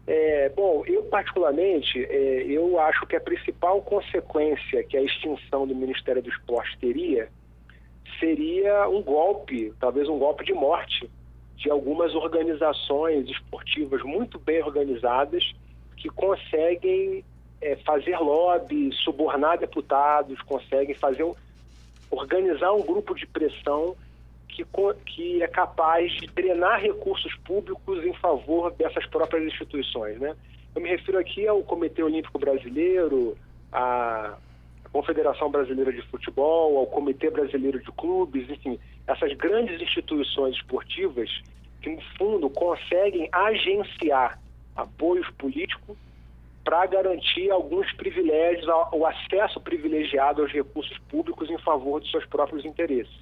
É, 0.06 0.48
bom, 0.48 0.84
eu 0.86 1.02
particularmente, 1.04 2.02
é, 2.02 2.44
eu 2.44 2.80
acho 2.80 3.06
que 3.06 3.14
a 3.14 3.20
principal 3.20 3.82
consequência 3.82 4.82
que 4.84 4.96
a 4.96 5.02
extinção 5.02 5.66
do 5.66 5.74
Ministério 5.74 6.22
do 6.22 6.30
Esporte 6.30 6.78
teria 6.78 7.28
seria 8.18 8.88
um 8.88 9.02
golpe, 9.02 9.72
talvez 9.78 10.08
um 10.08 10.18
golpe 10.18 10.44
de 10.44 10.52
morte 10.52 11.08
de 11.56 11.70
algumas 11.70 12.14
organizações 12.14 13.28
esportivas 13.28 14.02
muito 14.02 14.38
bem 14.38 14.62
organizadas 14.62 15.52
que 15.96 16.08
conseguem 16.08 17.24
é, 17.60 17.76
fazer 17.76 18.16
lobby, 18.18 18.92
subornar 19.04 19.58
deputados, 19.58 20.40
conseguem 20.42 20.94
fazer 20.94 21.26
organizar 22.10 22.72
um 22.72 22.82
grupo 22.82 23.14
de 23.14 23.26
pressão 23.26 23.96
que, 24.48 24.64
que 25.04 25.42
é 25.42 25.48
capaz 25.48 26.12
de 26.12 26.26
drenar 26.28 26.80
recursos 26.80 27.34
públicos 27.44 28.04
em 28.04 28.14
favor 28.14 28.70
dessas 28.72 29.04
próprias 29.06 29.44
instituições. 29.44 30.18
Né? 30.18 30.34
Eu 30.74 30.80
me 30.80 30.88
refiro 30.88 31.18
aqui 31.18 31.46
ao 31.46 31.62
Comitê 31.62 32.02
Olímpico 32.02 32.38
Brasileiro, 32.38 33.36
à 33.72 34.36
Confederação 34.92 35.50
Brasileira 35.50 35.92
de 35.92 36.02
Futebol, 36.02 36.78
ao 36.78 36.86
Comitê 36.86 37.30
Brasileiro 37.30 37.80
de 37.80 37.90
Clubes, 37.92 38.48
enfim, 38.48 38.78
essas 39.06 39.32
grandes 39.34 39.80
instituições 39.80 40.56
esportivas 40.56 41.30
que, 41.82 41.90
no 41.90 42.00
fundo, 42.16 42.50
conseguem 42.50 43.28
agenciar 43.32 44.38
apoios 44.74 45.28
políticos 45.32 45.96
para 46.64 46.86
garantir 46.86 47.50
alguns 47.50 47.90
privilégios, 47.94 48.66
o 48.92 49.06
acesso 49.06 49.60
privilegiado 49.60 50.42
aos 50.42 50.52
recursos 50.52 50.98
públicos 51.08 51.48
em 51.50 51.58
favor 51.58 52.00
de 52.00 52.10
seus 52.10 52.26
próprios 52.26 52.64
interesses. 52.64 53.14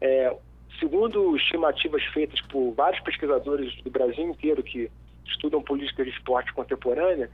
É, 0.00 0.36
segundo 0.78 1.36
estimativas 1.36 2.04
feitas 2.14 2.40
por 2.42 2.72
vários 2.74 3.02
pesquisadores 3.02 3.74
do 3.82 3.90
Brasil 3.90 4.24
inteiro 4.24 4.62
que 4.62 4.90
estudam 5.26 5.60
políticas 5.62 6.06
de 6.06 6.12
esporte 6.12 6.52
contemporânea, 6.52 7.28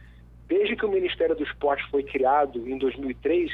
desde 0.52 0.76
que 0.76 0.84
o 0.84 0.90
Ministério 0.90 1.34
do 1.34 1.42
Esporte 1.42 1.82
foi 1.90 2.02
criado 2.02 2.68
em 2.68 2.76
2003, 2.76 3.50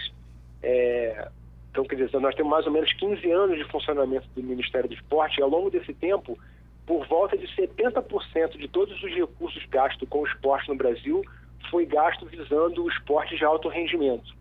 é, 0.60 1.28
então, 1.70 1.84
quer 1.84 1.94
dizer, 1.94 2.18
nós 2.18 2.34
temos 2.34 2.50
mais 2.50 2.66
ou 2.66 2.72
menos 2.72 2.92
15 2.94 3.30
anos 3.30 3.56
de 3.56 3.64
funcionamento 3.70 4.26
do 4.34 4.42
Ministério 4.42 4.88
do 4.88 4.94
Esporte 4.96 5.38
e 5.38 5.42
ao 5.42 5.48
longo 5.48 5.70
desse 5.70 5.94
tempo, 5.94 6.36
por 6.84 7.06
volta 7.06 7.38
de 7.38 7.46
70% 7.46 8.58
de 8.58 8.66
todos 8.66 9.00
os 9.00 9.14
recursos 9.14 9.64
gastos 9.66 10.08
com 10.08 10.22
o 10.22 10.26
esporte 10.26 10.68
no 10.68 10.74
Brasil 10.74 11.22
foi 11.70 11.86
gasto 11.86 12.26
visando 12.26 12.82
o 12.82 12.88
esporte 12.88 13.36
de 13.36 13.44
alto 13.44 13.68
rendimento. 13.68 14.34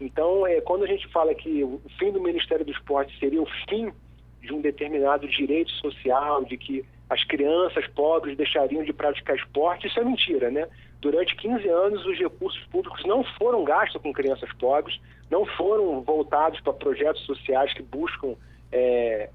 Então, 0.00 0.46
é, 0.46 0.60
quando 0.60 0.84
a 0.84 0.86
gente 0.86 1.08
fala 1.08 1.34
que 1.34 1.64
o 1.64 1.80
fim 1.98 2.12
do 2.12 2.20
Ministério 2.20 2.64
do 2.64 2.70
Esporte 2.70 3.18
seria 3.18 3.42
o 3.42 3.48
fim 3.68 3.92
de 4.40 4.52
um 4.52 4.60
determinado 4.60 5.26
direito 5.26 5.72
social, 5.72 6.44
de 6.44 6.56
que 6.56 6.84
as 7.10 7.24
crianças 7.24 7.88
pobres 7.88 8.36
deixariam 8.36 8.84
de 8.84 8.92
praticar 8.92 9.34
esporte, 9.34 9.88
isso 9.88 9.98
é 9.98 10.04
mentira, 10.04 10.48
né? 10.48 10.68
Durante 11.00 11.36
15 11.36 11.68
anos, 11.68 12.04
os 12.04 12.18
recursos 12.18 12.62
públicos 12.66 13.04
não 13.04 13.22
foram 13.38 13.64
gastos 13.64 14.00
com 14.02 14.12
crianças 14.12 14.52
pobres, 14.54 15.00
não 15.30 15.46
foram 15.46 16.00
voltados 16.02 16.60
para 16.60 16.72
projetos 16.72 17.24
sociais 17.24 17.72
que 17.72 17.82
buscam 17.82 18.34
é, 18.72 19.30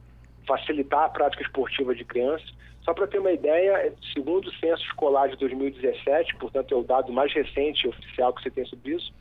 facilitar 0.46 1.06
a 1.06 1.10
prática 1.10 1.44
esportiva 1.44 1.96
de 1.96 2.04
crianças. 2.04 2.54
Só 2.82 2.94
para 2.94 3.08
ter 3.08 3.20
uma 3.20 3.32
ideia, 3.32 3.94
segundo 4.14 4.48
o 4.48 4.54
censo 4.56 4.84
escolar 4.84 5.30
de 5.30 5.38
2017, 5.38 6.36
portanto 6.36 6.74
é 6.74 6.78
o 6.78 6.84
dado 6.84 7.14
mais 7.14 7.34
recente 7.34 7.88
oficial 7.88 8.34
que 8.34 8.44
você 8.44 8.52
tem 8.52 8.66
sobre 8.66 8.96
isso, 8.96 9.14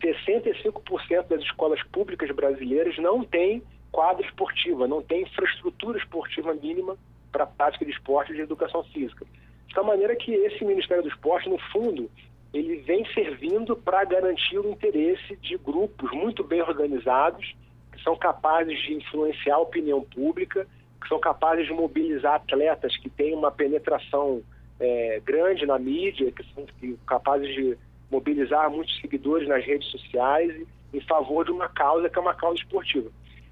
65% 0.00 1.26
das 1.28 1.42
escolas 1.42 1.82
públicas 1.84 2.30
brasileiras 2.30 2.96
não 2.98 3.24
têm 3.24 3.62
quadra 3.90 4.24
esportiva, 4.24 4.86
não 4.86 5.02
tem 5.02 5.22
infraestrutura 5.22 5.98
esportiva 5.98 6.54
mínima 6.54 6.96
para 7.32 7.44
a 7.44 7.46
prática 7.46 7.84
de 7.84 7.90
esporte 7.90 8.32
e 8.32 8.36
de 8.36 8.42
educação 8.42 8.84
física. 8.84 9.26
De 9.70 9.74
tal 9.76 9.84
maneira 9.84 10.16
que 10.16 10.32
esse 10.32 10.64
Ministério 10.64 11.04
do 11.04 11.08
Esporte, 11.08 11.48
no 11.48 11.56
fundo, 11.70 12.10
ele 12.52 12.78
vem 12.78 13.06
servindo 13.14 13.76
para 13.76 14.02
garantir 14.04 14.58
o 14.58 14.68
interesse 14.68 15.36
de 15.36 15.56
grupos 15.56 16.10
muito 16.10 16.42
bem 16.42 16.60
organizados, 16.60 17.54
que 17.92 18.02
são 18.02 18.16
capazes 18.16 18.76
de 18.82 18.94
influenciar 18.94 19.54
a 19.54 19.60
opinião 19.60 20.02
pública, 20.02 20.66
que 21.00 21.08
são 21.08 21.20
capazes 21.20 21.66
de 21.66 21.72
mobilizar 21.72 22.34
atletas 22.34 22.96
que 22.96 23.08
têm 23.08 23.32
uma 23.32 23.52
penetração 23.52 24.42
é, 24.80 25.22
grande 25.24 25.64
na 25.64 25.78
mídia, 25.78 26.32
que 26.32 26.42
são 26.52 26.66
capazes 27.06 27.54
de 27.54 27.78
mobilizar 28.10 28.68
muitos 28.72 29.00
seguidores 29.00 29.46
nas 29.46 29.64
redes 29.64 29.88
sociais 29.88 30.66
em 30.92 31.00
favor 31.02 31.44
de 31.44 31.52
uma 31.52 31.68
causa 31.68 32.10
que 32.10 32.18
é 32.18 32.20
uma 32.20 32.34
causa 32.34 32.58
esportiva. 32.58 33.08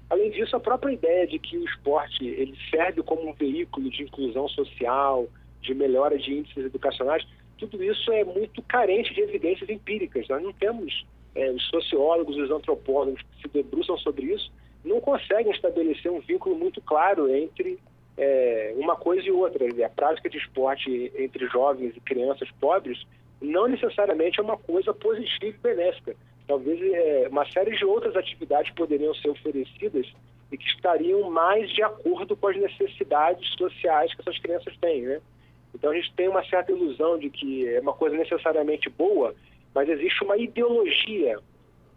Além 0.09 0.31
disso, 0.31 0.53
a 0.53 0.59
própria 0.59 0.91
ideia 0.91 1.25
de 1.25 1.39
que 1.39 1.57
o 1.57 1.63
esporte 1.63 2.27
ele 2.27 2.57
serve 2.69 3.01
como 3.03 3.29
um 3.29 3.31
veículo 3.31 3.89
de 3.89 4.03
inclusão 4.03 4.49
social, 4.49 5.29
de 5.61 5.73
melhora 5.73 6.17
de 6.17 6.33
índices 6.33 6.65
educacionais, 6.65 7.25
tudo 7.57 7.83
isso 7.83 8.11
é 8.11 8.23
muito 8.23 8.61
carente 8.63 9.13
de 9.13 9.21
evidências 9.21 9.69
empíricas. 9.69 10.27
Nós 10.27 10.41
não 10.41 10.53
temos 10.53 11.05
é, 11.35 11.51
os 11.51 11.67
sociólogos, 11.69 12.37
os 12.37 12.49
antropólogos 12.49 13.21
que 13.21 13.41
se 13.41 13.47
debruçam 13.49 13.97
sobre 13.97 14.27
isso, 14.33 14.51
não 14.83 15.01
conseguem 15.01 15.51
estabelecer 15.51 16.11
um 16.11 16.21
vínculo 16.21 16.55
muito 16.55 16.81
claro 16.81 17.33
entre 17.33 17.77
é, 18.17 18.73
uma 18.77 18.95
coisa 18.95 19.27
e 19.27 19.31
outra. 19.31 19.65
A 19.85 19.89
prática 19.89 20.29
de 20.29 20.37
esporte 20.37 21.11
entre 21.17 21.47
jovens 21.47 21.95
e 21.95 21.99
crianças 21.99 22.49
pobres 22.59 23.05
não 23.41 23.67
necessariamente 23.67 24.39
é 24.39 24.43
uma 24.43 24.57
coisa 24.57 24.93
positiva 24.93 25.57
e 25.57 25.75
benéfica. 25.75 26.15
Talvez 26.47 26.81
é, 26.81 27.27
uma 27.29 27.49
série 27.51 27.77
de 27.77 27.85
outras 27.85 28.15
atividades 28.15 28.73
poderiam 28.73 29.13
ser 29.15 29.29
oferecidas 29.29 30.07
e 30.51 30.57
que 30.57 30.67
estariam 30.67 31.29
mais 31.29 31.69
de 31.69 31.83
acordo 31.83 32.35
com 32.35 32.47
as 32.47 32.57
necessidades 32.57 33.47
sociais 33.55 34.13
que 34.13 34.21
essas 34.21 34.39
crianças 34.39 34.75
têm, 34.77 35.03
né? 35.03 35.21
Então 35.73 35.91
a 35.91 35.95
gente 35.95 36.13
tem 36.13 36.27
uma 36.27 36.43
certa 36.45 36.71
ilusão 36.71 37.17
de 37.17 37.29
que 37.29 37.67
é 37.67 37.79
uma 37.79 37.93
coisa 37.93 38.15
necessariamente 38.15 38.89
boa, 38.89 39.35
mas 39.73 39.87
existe 39.87 40.23
uma 40.23 40.37
ideologia 40.37 41.39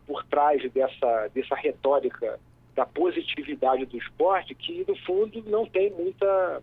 por 0.06 0.24
trás 0.24 0.70
dessa, 0.72 1.28
dessa 1.28 1.54
retórica 1.54 2.38
da 2.74 2.86
positividade 2.86 3.86
do 3.86 3.96
esporte 3.96 4.54
que, 4.54 4.84
no 4.86 4.96
fundo, 4.96 5.42
não 5.46 5.66
tem 5.66 5.90
muita, 5.90 6.62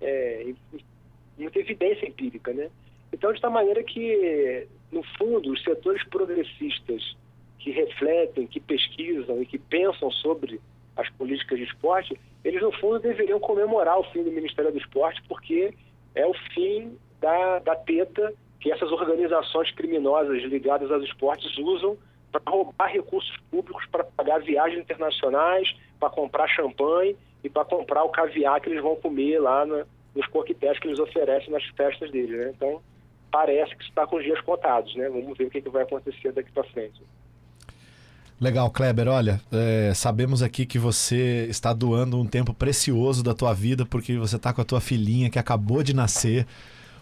é, 0.00 0.52
muita 1.38 1.58
evidência 1.58 2.06
empírica, 2.06 2.52
né? 2.52 2.70
Então, 3.12 3.32
de 3.32 3.40
tal 3.40 3.50
maneira 3.50 3.82
que, 3.82 4.66
no 4.92 5.02
fundo, 5.18 5.52
os 5.52 5.62
setores 5.62 6.02
progressistas 6.04 7.16
que 7.58 7.70
refletem, 7.70 8.46
que 8.46 8.60
pesquisam 8.60 9.42
e 9.42 9.46
que 9.46 9.58
pensam 9.58 10.10
sobre 10.10 10.60
as 10.96 11.08
políticas 11.10 11.58
de 11.58 11.64
esporte, 11.64 12.18
eles, 12.44 12.62
no 12.62 12.72
fundo, 12.72 12.98
deveriam 13.00 13.40
comemorar 13.40 13.98
o 13.98 14.04
fim 14.04 14.22
do 14.22 14.30
Ministério 14.30 14.70
do 14.70 14.78
Esporte, 14.78 15.22
porque 15.28 15.74
é 16.16 16.26
o 16.26 16.34
fim 16.52 16.98
da, 17.20 17.60
da 17.60 17.76
teta 17.76 18.34
que 18.58 18.72
essas 18.72 18.90
organizações 18.90 19.70
criminosas 19.70 20.42
ligadas 20.42 20.90
aos 20.90 21.04
esportes 21.04 21.56
usam 21.58 21.96
para 22.32 22.42
roubar 22.50 22.90
recursos 22.90 23.36
públicos 23.50 23.86
para 23.86 24.02
pagar 24.02 24.40
viagens 24.40 24.80
internacionais, 24.80 25.72
para 26.00 26.10
comprar 26.10 26.48
champanhe 26.48 27.16
e 27.44 27.48
para 27.48 27.64
comprar 27.64 28.02
o 28.02 28.08
caviar 28.08 28.60
que 28.60 28.70
eles 28.70 28.82
vão 28.82 28.96
comer 28.96 29.38
lá 29.38 29.64
na, 29.64 29.86
nos 30.14 30.26
coquetéis 30.28 30.78
que 30.78 30.88
eles 30.88 30.98
oferecem 30.98 31.50
nas 31.50 31.64
festas 31.76 32.10
deles. 32.10 32.36
Né? 32.36 32.52
Então, 32.56 32.82
parece 33.30 33.76
que 33.76 33.84
está 33.84 34.06
com 34.06 34.16
os 34.16 34.24
dias 34.24 34.40
contados. 34.40 34.94
Né? 34.96 35.08
Vamos 35.08 35.36
ver 35.36 35.44
o 35.44 35.50
que, 35.50 35.60
que 35.60 35.68
vai 35.68 35.82
acontecer 35.82 36.32
daqui 36.32 36.50
para 36.50 36.64
frente. 36.64 37.02
Legal, 38.38 38.70
Kleber. 38.70 39.08
Olha, 39.08 39.40
é, 39.50 39.92
sabemos 39.94 40.42
aqui 40.42 40.66
que 40.66 40.78
você 40.78 41.46
está 41.48 41.72
doando 41.72 42.18
um 42.20 42.26
tempo 42.26 42.52
precioso 42.52 43.22
da 43.22 43.32
tua 43.32 43.54
vida 43.54 43.86
porque 43.86 44.18
você 44.18 44.36
está 44.36 44.52
com 44.52 44.60
a 44.60 44.64
tua 44.64 44.80
filhinha 44.80 45.30
que 45.30 45.38
acabou 45.38 45.82
de 45.82 45.94
nascer. 45.94 46.46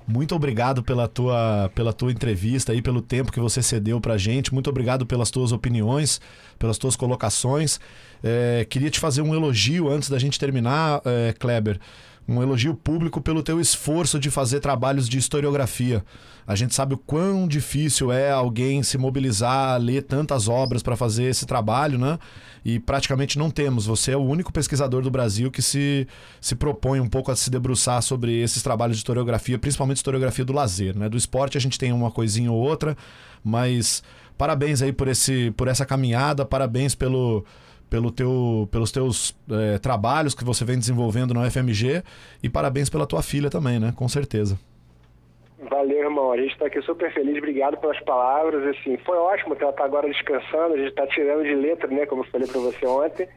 Muito 0.06 0.34
obrigado 0.34 0.82
pela 0.82 1.08
tua, 1.08 1.70
pela 1.74 1.92
tua 1.92 2.12
entrevista 2.12 2.72
e 2.72 2.80
pelo 2.80 3.00
tempo 3.00 3.32
que 3.32 3.40
você 3.40 3.62
cedeu 3.62 4.00
pra 4.00 4.16
gente. 4.16 4.54
Muito 4.54 4.70
obrigado 4.70 5.04
pelas 5.04 5.28
tuas 5.28 5.50
opiniões, 5.50 6.20
pelas 6.56 6.78
tuas 6.78 6.94
colocações. 6.94 7.80
É, 8.22 8.64
queria 8.70 8.90
te 8.90 9.00
fazer 9.00 9.22
um 9.22 9.34
elogio 9.34 9.88
antes 9.88 10.08
da 10.08 10.20
gente 10.20 10.38
terminar, 10.38 11.00
é, 11.04 11.32
Kleber 11.32 11.80
um 12.26 12.42
elogio 12.42 12.74
público 12.74 13.20
pelo 13.20 13.42
teu 13.42 13.60
esforço 13.60 14.18
de 14.18 14.30
fazer 14.30 14.60
trabalhos 14.60 15.08
de 15.08 15.18
historiografia. 15.18 16.04
A 16.46 16.54
gente 16.54 16.74
sabe 16.74 16.94
o 16.94 16.98
quão 16.98 17.48
difícil 17.48 18.12
é 18.12 18.30
alguém 18.30 18.82
se 18.82 18.98
mobilizar, 18.98 19.80
ler 19.80 20.02
tantas 20.02 20.48
obras 20.48 20.82
para 20.82 20.96
fazer 20.96 21.24
esse 21.24 21.46
trabalho, 21.46 21.98
né? 21.98 22.18
E 22.64 22.78
praticamente 22.78 23.38
não 23.38 23.50
temos. 23.50 23.86
Você 23.86 24.12
é 24.12 24.16
o 24.16 24.22
único 24.22 24.52
pesquisador 24.52 25.02
do 25.02 25.10
Brasil 25.10 25.50
que 25.50 25.62
se, 25.62 26.06
se 26.40 26.54
propõe 26.54 27.00
um 27.00 27.08
pouco 27.08 27.30
a 27.30 27.36
se 27.36 27.50
debruçar 27.50 28.02
sobre 28.02 28.40
esses 28.40 28.62
trabalhos 28.62 28.96
de 28.96 29.00
historiografia, 29.00 29.58
principalmente 29.58 29.98
historiografia 29.98 30.44
do 30.44 30.52
lazer, 30.52 30.96
né? 30.96 31.08
Do 31.08 31.16
esporte 31.16 31.56
a 31.56 31.60
gente 31.60 31.78
tem 31.78 31.92
uma 31.92 32.10
coisinha 32.10 32.52
ou 32.52 32.58
outra, 32.58 32.96
mas 33.42 34.02
parabéns 34.36 34.82
aí 34.82 34.92
por, 34.92 35.08
esse, 35.08 35.50
por 35.52 35.68
essa 35.68 35.86
caminhada, 35.86 36.44
parabéns 36.44 36.94
pelo 36.94 37.44
pelo 37.88 38.10
teu, 38.10 38.68
pelos 38.70 38.90
teus 38.90 39.36
é, 39.50 39.78
trabalhos 39.78 40.34
que 40.34 40.44
você 40.44 40.64
vem 40.64 40.78
desenvolvendo 40.78 41.32
na 41.34 41.42
UFMG 41.42 42.02
e 42.42 42.48
parabéns 42.48 42.90
pela 42.90 43.06
tua 43.06 43.22
filha 43.22 43.50
também, 43.50 43.78
né? 43.78 43.92
Com 43.96 44.08
certeza. 44.08 44.58
Valeu, 45.70 45.98
irmão. 45.98 46.32
A 46.32 46.36
gente 46.36 46.52
está 46.52 46.66
aqui 46.66 46.80
super 46.82 47.12
feliz. 47.12 47.38
Obrigado 47.38 47.76
pelas 47.78 47.98
palavras. 48.00 48.76
Assim, 48.76 48.96
foi 48.98 49.16
ótimo 49.16 49.56
que 49.56 49.62
ela 49.62 49.70
está 49.70 49.84
agora 49.84 50.08
descansando. 50.08 50.74
A 50.74 50.76
gente 50.76 50.88
está 50.88 51.06
tirando 51.06 51.42
de 51.44 51.54
letra, 51.54 51.88
né? 51.88 52.04
Como 52.06 52.22
eu 52.22 52.30
falei 52.30 52.46
para 52.46 52.60
você 52.60 52.86
ontem. 52.86 53.28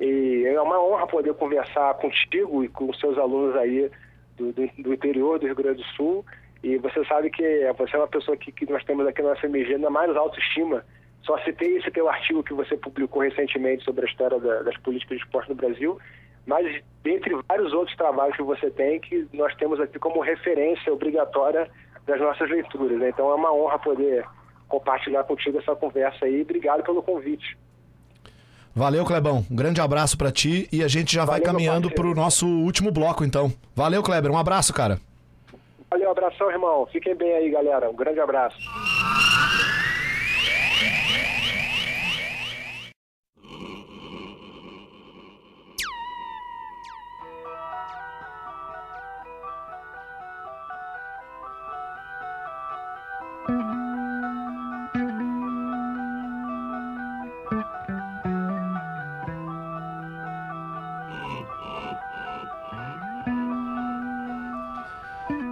E 0.00 0.44
é 0.46 0.60
uma 0.60 0.82
honra 0.82 1.06
poder 1.06 1.34
conversar 1.34 1.94
contigo 1.94 2.64
e 2.64 2.68
com 2.68 2.92
seus 2.94 3.18
alunos 3.18 3.56
aí 3.56 3.90
do, 4.36 4.52
do, 4.52 4.68
do 4.78 4.94
interior 4.94 5.38
do 5.38 5.46
Rio 5.46 5.56
Grande 5.56 5.82
do 5.82 5.88
Sul. 5.96 6.24
E 6.62 6.76
você 6.76 7.04
sabe 7.06 7.30
que 7.30 7.42
você 7.76 7.96
é 7.96 7.98
uma 7.98 8.08
pessoa 8.08 8.36
que, 8.36 8.52
que 8.52 8.70
nós 8.70 8.84
temos 8.84 9.06
aqui 9.06 9.22
na 9.22 9.32
UFMG 9.32 9.78
na 9.78 9.90
mais 9.90 10.14
autoestima 10.16 10.84
só 11.24 11.38
citei 11.38 11.76
esse 11.76 11.90
teu 11.90 12.08
artigo 12.08 12.42
que 12.42 12.52
você 12.52 12.76
publicou 12.76 13.22
recentemente 13.22 13.84
sobre 13.84 14.06
a 14.06 14.08
história 14.08 14.38
da, 14.38 14.62
das 14.62 14.76
políticas 14.78 15.18
de 15.18 15.24
esporte 15.24 15.48
no 15.48 15.54
Brasil, 15.54 15.98
mas 16.46 16.82
dentre 17.02 17.36
vários 17.48 17.72
outros 17.72 17.96
trabalhos 17.96 18.36
que 18.36 18.42
você 18.42 18.70
tem, 18.70 19.00
que 19.00 19.28
nós 19.32 19.54
temos 19.56 19.80
aqui 19.80 19.98
como 19.98 20.20
referência 20.20 20.92
obrigatória 20.92 21.70
das 22.06 22.20
nossas 22.20 22.50
leituras. 22.50 22.98
Né? 22.98 23.10
Então 23.10 23.30
é 23.30 23.34
uma 23.34 23.54
honra 23.54 23.78
poder 23.78 24.24
compartilhar 24.68 25.22
contigo 25.24 25.58
essa 25.58 25.76
conversa 25.76 26.24
aí. 26.24 26.42
Obrigado 26.42 26.82
pelo 26.82 27.02
convite. 27.02 27.56
Valeu, 28.74 29.04
Clebão. 29.04 29.44
Um 29.50 29.54
grande 29.54 29.80
abraço 29.80 30.16
para 30.16 30.32
ti 30.32 30.66
e 30.72 30.82
a 30.82 30.88
gente 30.88 31.14
já 31.14 31.24
Valeu, 31.24 31.32
vai 31.32 31.52
caminhando 31.52 31.90
para 31.90 32.06
o 32.06 32.14
nosso 32.14 32.46
último 32.46 32.90
bloco, 32.90 33.22
então. 33.22 33.52
Valeu, 33.76 34.02
Kleber. 34.02 34.32
Um 34.32 34.38
abraço, 34.38 34.72
cara. 34.72 34.98
Valeu, 35.90 36.10
abração, 36.10 36.50
irmão. 36.50 36.86
Fiquem 36.90 37.14
bem 37.14 37.32
aí, 37.34 37.50
galera. 37.50 37.90
Um 37.90 37.94
grande 37.94 38.18
abraço. 38.18 38.56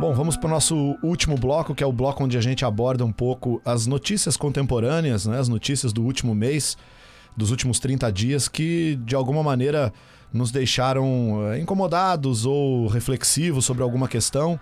Bom, 0.01 0.15
vamos 0.15 0.35
para 0.35 0.47
o 0.47 0.51
nosso 0.51 0.97
último 1.03 1.37
bloco, 1.37 1.75
que 1.75 1.85
é 1.85 1.87
o 1.87 1.93
bloco 1.93 2.25
onde 2.25 2.39
a 2.39 2.41
gente 2.41 2.65
aborda 2.65 3.05
um 3.05 3.13
pouco 3.13 3.61
as 3.67 3.87
notícias 3.87 4.35
contemporâneas, 4.35 5.27
né, 5.27 5.39
as 5.39 5.47
notícias 5.47 5.93
do 5.93 6.03
último 6.03 6.35
mês, 6.35 6.75
dos 7.37 7.51
últimos 7.51 7.79
30 7.79 8.11
dias, 8.11 8.49
que 8.49 8.99
de 9.05 9.15
alguma 9.15 9.43
maneira 9.43 9.93
nos 10.33 10.51
deixaram 10.51 11.53
eh, 11.53 11.61
incomodados 11.61 12.47
ou 12.47 12.87
reflexivos 12.87 13.67
sobre 13.67 13.83
alguma 13.83 14.09
questão. 14.09 14.59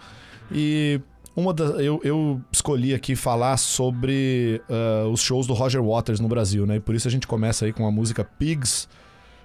E 0.51 1.01
uma 1.37 1.55
da, 1.55 1.67
eu, 1.81 2.01
eu 2.03 2.41
escolhi 2.51 2.93
aqui 2.93 3.15
falar 3.15 3.59
sobre 3.59 4.61
uh, 4.69 5.09
os 5.09 5.21
shows 5.21 5.47
do 5.47 5.55
Roger 5.55 5.81
Waters 5.81 6.19
no 6.19 6.27
Brasil, 6.27 6.67
né? 6.67 6.77
E 6.77 6.81
por 6.81 6.97
isso 6.97 7.07
a 7.07 7.11
gente 7.13 7.29
começa 7.29 7.65
aí 7.65 7.73
com 7.73 7.87
a 7.87 7.93
música 7.93 8.25
Pigs, 8.25 8.89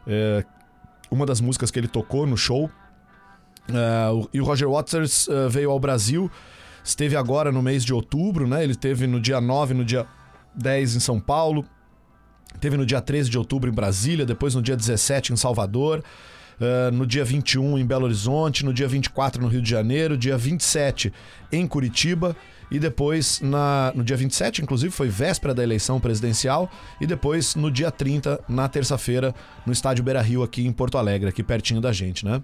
é, 0.08 0.44
uma 1.12 1.24
das 1.24 1.40
músicas 1.40 1.70
que 1.70 1.78
ele 1.78 1.88
tocou 1.88 2.26
no 2.26 2.36
show. 2.36 2.68
Uh, 3.70 4.28
e 4.34 4.42
o 4.42 4.44
Roger 4.44 4.70
Waters 4.70 5.28
uh, 5.28 5.50
veio 5.50 5.72
ao 5.72 5.80
Brasil, 5.80 6.30
esteve 6.84 7.16
agora 7.16 7.52
no 7.52 7.62
mês 7.62 7.86
de 7.86 7.94
outubro, 7.94 8.48
né? 8.48 8.64
Ele 8.64 8.74
esteve 8.74 9.08
no 9.08 9.20
dia 9.20 9.40
9, 9.40 9.74
no 9.74 9.86
dia 9.86 10.06
10 10.56 10.98
em 10.98 11.00
São 11.00 11.20
Paulo, 11.20 11.66
teve 12.60 12.76
no 12.76 12.86
dia 12.86 13.02
13 13.02 13.30
de 13.30 13.38
outubro 13.38 13.70
em 13.70 13.74
Brasília, 13.74 14.26
depois 14.26 14.54
no 14.56 14.62
dia 14.62 14.76
17 14.76 15.34
em 15.34 15.36
Salvador. 15.36 16.04
Uh, 16.54 16.92
no 16.94 17.08
dia 17.08 17.26
21 17.26 17.80
em 17.80 17.86
Belo 17.86 18.06
Horizonte, 18.06 18.64
no 18.64 18.72
dia 18.72 18.88
24 18.88 19.42
no 19.42 19.48
Rio 19.48 19.62
de 19.62 19.70
Janeiro, 19.70 20.16
dia 20.16 20.38
27 20.38 21.12
em 21.52 21.66
Curitiba 21.66 22.36
e 22.74 22.80
depois 22.80 23.40
na, 23.42 23.92
no 23.96 24.04
dia 24.04 24.18
27, 24.18 24.62
inclusive, 24.62 24.92
foi 24.92 25.08
véspera 25.08 25.54
da 25.54 25.62
eleição 25.62 26.00
presidencial 26.00 26.70
e 27.00 27.06
depois 27.06 27.56
no 27.56 27.70
dia 27.70 27.92
30, 27.92 28.40
na 28.48 28.68
terça-feira, 28.68 29.34
no 29.66 29.72
estádio 29.72 30.04
Beira 30.04 30.22
Rio 30.22 30.42
aqui 30.42 30.66
em 30.66 30.72
Porto 30.72 30.98
Alegre, 30.98 31.30
aqui 31.30 31.44
pertinho 31.44 31.80
da 31.82 31.92
gente, 31.92 32.26
né? 32.26 32.42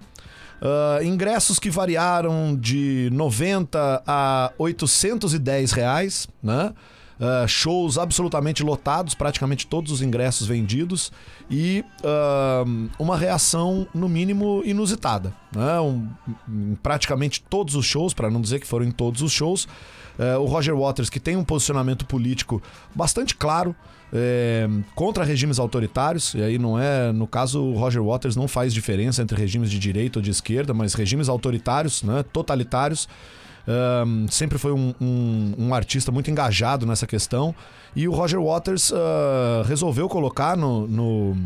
Uh, 0.61 1.03
ingressos 1.03 1.57
que 1.57 1.69
variaram 1.69 2.55
de 2.55 3.09
90 3.13 4.03
a 4.05 4.51
810 4.57 5.71
reais, 5.71 6.27
né? 6.43 6.73
Uh, 7.19 7.45
shows 7.49 7.97
absolutamente 7.97 8.63
lotados, 8.63 9.13
praticamente 9.13 9.67
todos 9.67 9.91
os 9.91 10.01
ingressos 10.01 10.47
vendidos 10.47 11.11
e 11.51 11.83
uh, 12.01 12.89
uma 12.97 13.17
reação, 13.17 13.85
no 13.93 14.07
mínimo, 14.07 14.61
inusitada. 14.63 15.33
Né? 15.53 15.81
Um, 15.81 16.07
em 16.47 16.75
praticamente 16.75 17.41
todos 17.41 17.75
os 17.75 17.85
shows, 17.85 18.13
para 18.13 18.29
não 18.29 18.39
dizer 18.39 18.61
que 18.61 18.67
foram 18.67 18.85
em 18.85 18.91
todos 18.91 19.21
os 19.21 19.33
shows, 19.33 19.65
uh, 20.17 20.39
o 20.39 20.45
Roger 20.45 20.73
Waters, 20.77 21.09
que 21.09 21.19
tem 21.19 21.35
um 21.35 21.43
posicionamento 21.43 22.05
político 22.05 22.63
bastante 22.95 23.35
claro. 23.35 23.75
É, 24.11 24.67
contra 24.95 25.23
regimes 25.23 25.59
autoritários, 25.59 26.33
e 26.33 26.41
aí 26.41 26.57
não 26.57 26.79
é, 26.79 27.11
no 27.11 27.27
caso, 27.27 27.61
o 27.61 27.77
Roger 27.77 28.03
Waters 28.03 28.35
não 28.35 28.47
faz 28.47 28.73
diferença 28.73 29.21
entre 29.21 29.37
regimes 29.37 29.69
de 29.69 29.77
direita 29.77 30.19
ou 30.19 30.23
de 30.23 30.31
esquerda, 30.31 30.73
mas 30.73 30.95
regimes 30.95 31.29
autoritários, 31.29 32.01
né, 32.01 32.23
totalitários, 32.33 33.07
um, 33.69 34.27
sempre 34.27 34.57
foi 34.57 34.71
um, 34.71 34.95
um, 34.99 35.53
um, 35.57 35.73
artista 35.73 36.11
muito 36.11 36.31
engajado 36.31 36.85
nessa 36.87 37.05
questão. 37.05 37.53
E 37.95 38.07
o 38.07 38.11
Roger 38.11 38.41
Waters 38.41 38.91
uh, 38.91 39.63
resolveu 39.67 40.09
colocar 40.09 40.57
no, 40.57 40.87
no, 40.87 41.37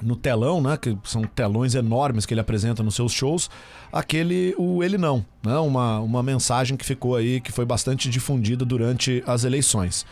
no, 0.00 0.16
telão, 0.16 0.62
né? 0.62 0.78
Que 0.78 0.96
são 1.04 1.22
telões 1.22 1.74
enormes 1.74 2.24
que 2.24 2.32
ele 2.32 2.40
apresenta 2.40 2.82
nos 2.82 2.94
seus 2.94 3.12
shows, 3.12 3.50
aquele 3.92 4.54
o 4.56 4.82
Ele 4.82 4.96
Não, 4.96 5.24
né? 5.42 5.58
Uma, 5.58 6.00
uma 6.00 6.22
mensagem 6.22 6.76
que 6.78 6.84
ficou 6.84 7.14
aí, 7.14 7.40
que 7.40 7.52
foi 7.52 7.66
bastante 7.66 8.08
difundida 8.08 8.64
durante 8.64 9.22
as 9.26 9.44
eleições. 9.44 10.06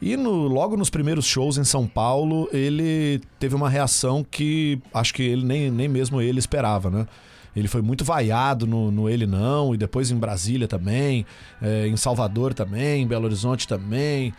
E 0.00 0.16
no, 0.16 0.46
logo 0.46 0.76
nos 0.76 0.90
primeiros 0.90 1.26
shows 1.26 1.56
em 1.58 1.64
São 1.64 1.86
Paulo, 1.86 2.48
ele 2.52 3.20
teve 3.38 3.54
uma 3.54 3.68
reação 3.68 4.24
que 4.28 4.78
acho 4.92 5.14
que 5.14 5.22
ele 5.22 5.44
nem, 5.44 5.70
nem 5.70 5.88
mesmo 5.88 6.20
ele 6.20 6.38
esperava, 6.38 6.90
né? 6.90 7.06
Ele 7.54 7.68
foi 7.68 7.80
muito 7.80 8.04
vaiado 8.04 8.66
no, 8.66 8.90
no 8.90 9.08
Ele 9.08 9.26
Não, 9.26 9.74
e 9.74 9.78
depois 9.78 10.10
em 10.10 10.16
Brasília 10.16 10.68
também, 10.68 11.24
é, 11.62 11.86
em 11.86 11.96
Salvador 11.96 12.52
também, 12.52 13.02
em 13.02 13.06
Belo 13.06 13.24
Horizonte 13.24 13.66
também. 13.66 14.34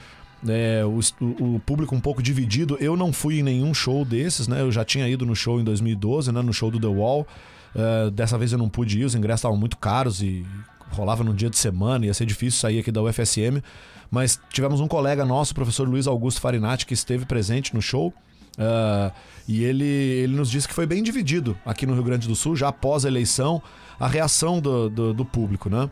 É, 0.48 0.84
o, 0.86 1.00
o, 1.44 1.60
público 1.62 1.96
um 1.96 2.00
pouco 2.00 2.22
dividido. 2.22 2.78
Eu 2.80 2.96
não 2.96 3.12
fui 3.12 3.40
em 3.40 3.44
nenhum 3.44 3.74
show 3.74 4.06
desses, 4.06 4.48
né? 4.48 4.62
Eu 4.62 4.72
já 4.72 4.86
tinha 4.86 5.10
ido 5.10 5.26
no 5.26 5.36
show 5.36 5.60
em 5.60 5.64
2012, 5.64 6.32
né? 6.32 6.44
No 6.44 6.54
show 6.54 6.70
do 6.70 6.80
The 6.80 6.86
Wall. 6.86 7.26
É, 7.76 8.12
dessa 8.12 8.38
vez 8.38 8.52
eu 8.52 8.60
não 8.60 8.70
pude 8.70 9.00
ir, 9.00 9.06
os 9.06 9.16
ingressos 9.16 9.40
estavam 9.40 9.58
muito 9.58 9.78
caros 9.78 10.22
e 10.22 10.46
rolava 10.92 11.24
num 11.24 11.34
dia 11.34 11.50
de 11.50 11.58
semana, 11.58 12.06
ia 12.06 12.14
ser 12.14 12.26
difícil 12.26 12.60
sair 12.60 12.80
aqui 12.80 12.92
da 12.92 13.02
UFSM. 13.02 13.62
Mas 14.10 14.40
tivemos 14.50 14.80
um 14.80 14.88
colega 14.88 15.26
nosso, 15.26 15.52
o 15.52 15.56
professor 15.56 15.88
Luiz 15.88 16.08
Augusto 16.08 16.42
Farinati, 16.42 16.86
que 16.86 16.94
esteve 16.94 17.26
presente 17.26 17.74
no 17.74 17.82
show. 17.82 18.14
Uh, 18.58 19.14
e 19.48 19.64
ele, 19.64 19.86
ele 19.86 20.36
nos 20.36 20.50
disse 20.50 20.68
que 20.68 20.74
foi 20.74 20.86
bem 20.86 21.04
dividido 21.04 21.58
aqui 21.66 21.86
no 21.86 21.94
Rio 21.94 22.04
Grande 22.04 22.28
do 22.28 22.36
Sul, 22.36 22.56
já 22.56 22.70
após 22.70 23.06
a 23.06 23.08
eleição, 23.08 23.62
a 24.00 24.08
reação 24.08 24.60
do, 24.60 24.90
do, 24.90 25.14
do 25.14 25.26
público, 25.26 25.70
né? 25.70 25.90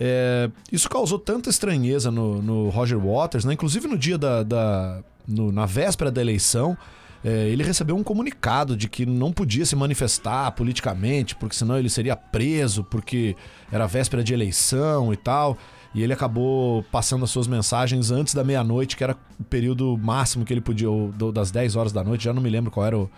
É, 0.00 0.48
isso 0.70 0.88
causou 0.88 1.18
tanta 1.18 1.50
estranheza 1.50 2.08
no, 2.08 2.40
no, 2.40 2.68
Roger 2.68 2.98
Waters, 2.98 3.44
né? 3.44 3.52
Inclusive 3.52 3.88
no 3.88 3.98
dia 3.98 4.16
da. 4.16 4.42
da 4.42 5.02
no, 5.26 5.52
na 5.52 5.66
véspera 5.66 6.10
da 6.10 6.20
eleição, 6.20 6.78
é, 7.22 7.48
ele 7.48 7.62
recebeu 7.62 7.96
um 7.96 8.02
comunicado 8.02 8.76
de 8.76 8.88
que 8.88 9.04
não 9.04 9.32
podia 9.32 9.66
se 9.66 9.74
manifestar 9.74 10.52
politicamente, 10.52 11.34
porque 11.34 11.54
senão 11.54 11.76
ele 11.76 11.90
seria 11.90 12.16
preso, 12.16 12.84
porque 12.84 13.36
era 13.70 13.86
véspera 13.86 14.22
de 14.22 14.32
eleição 14.32 15.12
e 15.12 15.16
tal. 15.16 15.58
E 15.98 16.02
ele 16.04 16.12
acabou 16.12 16.84
passando 16.92 17.24
as 17.24 17.30
suas 17.30 17.48
mensagens 17.48 18.12
antes 18.12 18.32
da 18.32 18.44
meia-noite, 18.44 18.96
que 18.96 19.02
era 19.02 19.16
o 19.36 19.42
período 19.42 19.98
máximo 19.98 20.44
que 20.44 20.54
ele 20.54 20.60
podia, 20.60 20.88
ou 20.88 21.10
das 21.32 21.50
10 21.50 21.74
horas 21.74 21.92
da 21.92 22.04
noite, 22.04 22.22
já 22.22 22.32
não 22.32 22.40
me 22.40 22.48
lembro 22.48 22.70
qual 22.70 22.86
era 22.86 22.96
o, 22.96 23.10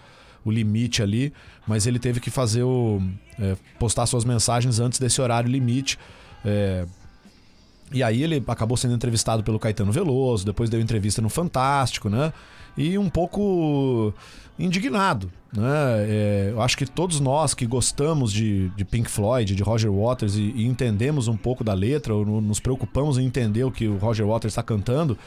o 0.43 0.51
limite 0.51 1.03
ali, 1.03 1.31
mas 1.67 1.87
ele 1.87 1.99
teve 1.99 2.21
que 2.21 2.31
fazer 2.31 2.63
o. 2.63 2.99
É, 3.39 3.55
postar 3.79 4.07
suas 4.07 4.25
mensagens 4.25 4.81
antes 4.81 4.99
desse 4.99 5.21
horário 5.21 5.51
limite. 5.51 5.99
É, 6.43 6.87
e 7.93 8.03
aí 8.03 8.23
ele 8.23 8.43
acabou 8.47 8.79
sendo 8.79 8.95
entrevistado 8.95 9.45
pelo 9.45 9.59
Caetano 9.59 9.93
Veloso, 9.93 10.47
depois 10.47 10.71
deu 10.71 10.81
entrevista 10.81 11.21
no 11.21 11.29
Fantástico, 11.29 12.09
né? 12.09 12.33
E 12.79 12.97
um 12.97 13.11
pouco 13.11 14.15
indignado. 14.61 15.31
Né? 15.53 15.63
É, 15.65 16.49
eu 16.53 16.63
acho 16.63 16.77
que 16.77 16.87
todos 16.87 17.19
nós 17.19 17.55
que 17.55 17.67
gostamos 17.67 18.33
de, 18.33 18.69
de 18.71 18.85
Pink 18.85 19.11
Floyd, 19.11 19.55
de 19.55 19.63
Roger 19.63 19.91
Waters 19.91 20.37
e, 20.37 20.53
e, 20.55 20.67
entendemos 20.67 21.27
um 21.27 21.37
pouco 21.37 21.65
da 21.65 21.75
letra, 21.75 22.15
ou 22.15 22.25
nos 22.41 22.61
preocupamos 22.61 23.19
em 23.19 23.25
entender 23.25 23.65
o 23.65 23.71
que 23.71 23.89
o 23.89 23.97
Roger 23.97 24.27
Waters 24.27 24.53
está 24.53 24.63
cantando, 24.63 25.19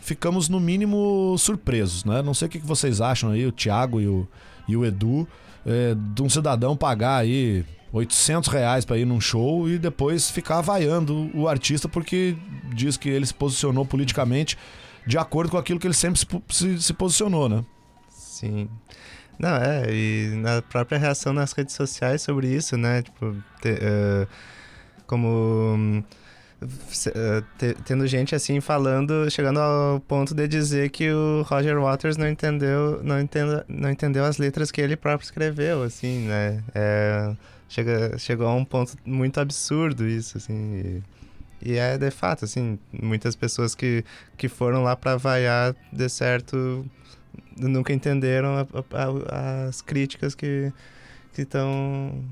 ficamos 0.00 0.48
no 0.48 0.60
mínimo 0.60 1.34
surpresos. 1.38 2.04
Né? 2.04 2.22
Não 2.22 2.34
sei 2.34 2.46
o 2.46 2.50
que 2.50 2.58
vocês 2.58 3.00
acham 3.00 3.30
aí, 3.30 3.46
o 3.46 3.52
Thiago 3.52 4.00
e 4.00 4.06
o, 4.06 4.28
e 4.68 4.76
o 4.76 4.84
Edu, 4.84 5.26
é, 5.66 5.96
de 6.14 6.22
um 6.22 6.28
cidadão 6.28 6.76
pagar 6.76 7.16
aí 7.16 7.64
800 7.92 8.48
reais 8.48 8.84
para 8.84 8.98
ir 8.98 9.04
num 9.04 9.20
show 9.20 9.68
e 9.68 9.78
depois 9.78 10.30
ficar 10.30 10.60
vaiando 10.60 11.30
o 11.32 11.48
artista 11.48 11.88
porque 11.88 12.36
diz 12.74 12.96
que 12.96 13.08
ele 13.08 13.24
se 13.24 13.32
posicionou 13.32 13.86
politicamente 13.86 14.58
de 15.06 15.16
acordo 15.16 15.50
com 15.50 15.58
aquilo 15.58 15.78
que 15.78 15.86
ele 15.86 15.94
sempre 15.94 16.18
se, 16.18 16.26
se, 16.48 16.82
se 16.82 16.92
posicionou, 16.92 17.48
né? 17.48 17.64
Sim. 18.34 18.68
Não, 19.38 19.56
é, 19.56 19.86
e 19.92 20.30
na 20.36 20.60
própria 20.62 20.98
reação 20.98 21.32
nas 21.32 21.52
redes 21.52 21.74
sociais 21.74 22.22
sobre 22.22 22.48
isso, 22.48 22.76
né? 22.76 23.02
Tipo, 23.02 23.34
te, 23.60 23.70
uh, 23.70 24.28
como. 25.06 26.04
Te, 27.58 27.74
tendo 27.84 28.06
gente 28.06 28.34
assim 28.34 28.60
falando, 28.60 29.30
chegando 29.30 29.60
ao 29.60 30.00
ponto 30.00 30.34
de 30.34 30.48
dizer 30.48 30.90
que 30.90 31.10
o 31.10 31.42
Roger 31.42 31.78
Waters 31.78 32.16
não 32.16 32.28
entendeu, 32.28 33.02
não 33.04 33.20
entendeu, 33.20 33.62
não 33.68 33.90
entendeu 33.90 34.24
as 34.24 34.38
letras 34.38 34.70
que 34.70 34.80
ele 34.80 34.96
próprio 34.96 35.26
escreveu, 35.26 35.82
assim, 35.82 36.26
né? 36.26 36.64
É, 36.74 37.34
chega, 37.68 38.18
chegou 38.18 38.46
a 38.48 38.54
um 38.54 38.64
ponto 38.64 38.96
muito 39.04 39.38
absurdo 39.40 40.06
isso, 40.08 40.38
assim. 40.38 41.02
E, 41.62 41.72
e 41.72 41.76
é 41.76 41.98
de 41.98 42.10
fato, 42.10 42.44
assim, 42.44 42.78
muitas 42.92 43.36
pessoas 43.36 43.74
que, 43.74 44.04
que 44.36 44.48
foram 44.48 44.82
lá 44.82 44.96
para 44.96 45.16
vaiar 45.16 45.74
de 45.92 46.08
certo 46.08 46.84
nunca 47.56 47.92
entenderam 47.92 48.56
a, 48.56 48.66
a, 48.92 49.66
as 49.66 49.80
críticas 49.80 50.34
que 50.34 50.72
estão. 51.36 52.24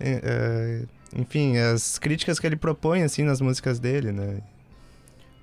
É, 0.00 0.20
é, 0.22 1.18
enfim, 1.20 1.56
as 1.56 1.98
críticas 1.98 2.38
que 2.38 2.46
ele 2.46 2.56
propõe 2.56 3.02
assim 3.02 3.22
nas 3.22 3.40
músicas 3.40 3.78
dele, 3.78 4.12
né? 4.12 4.40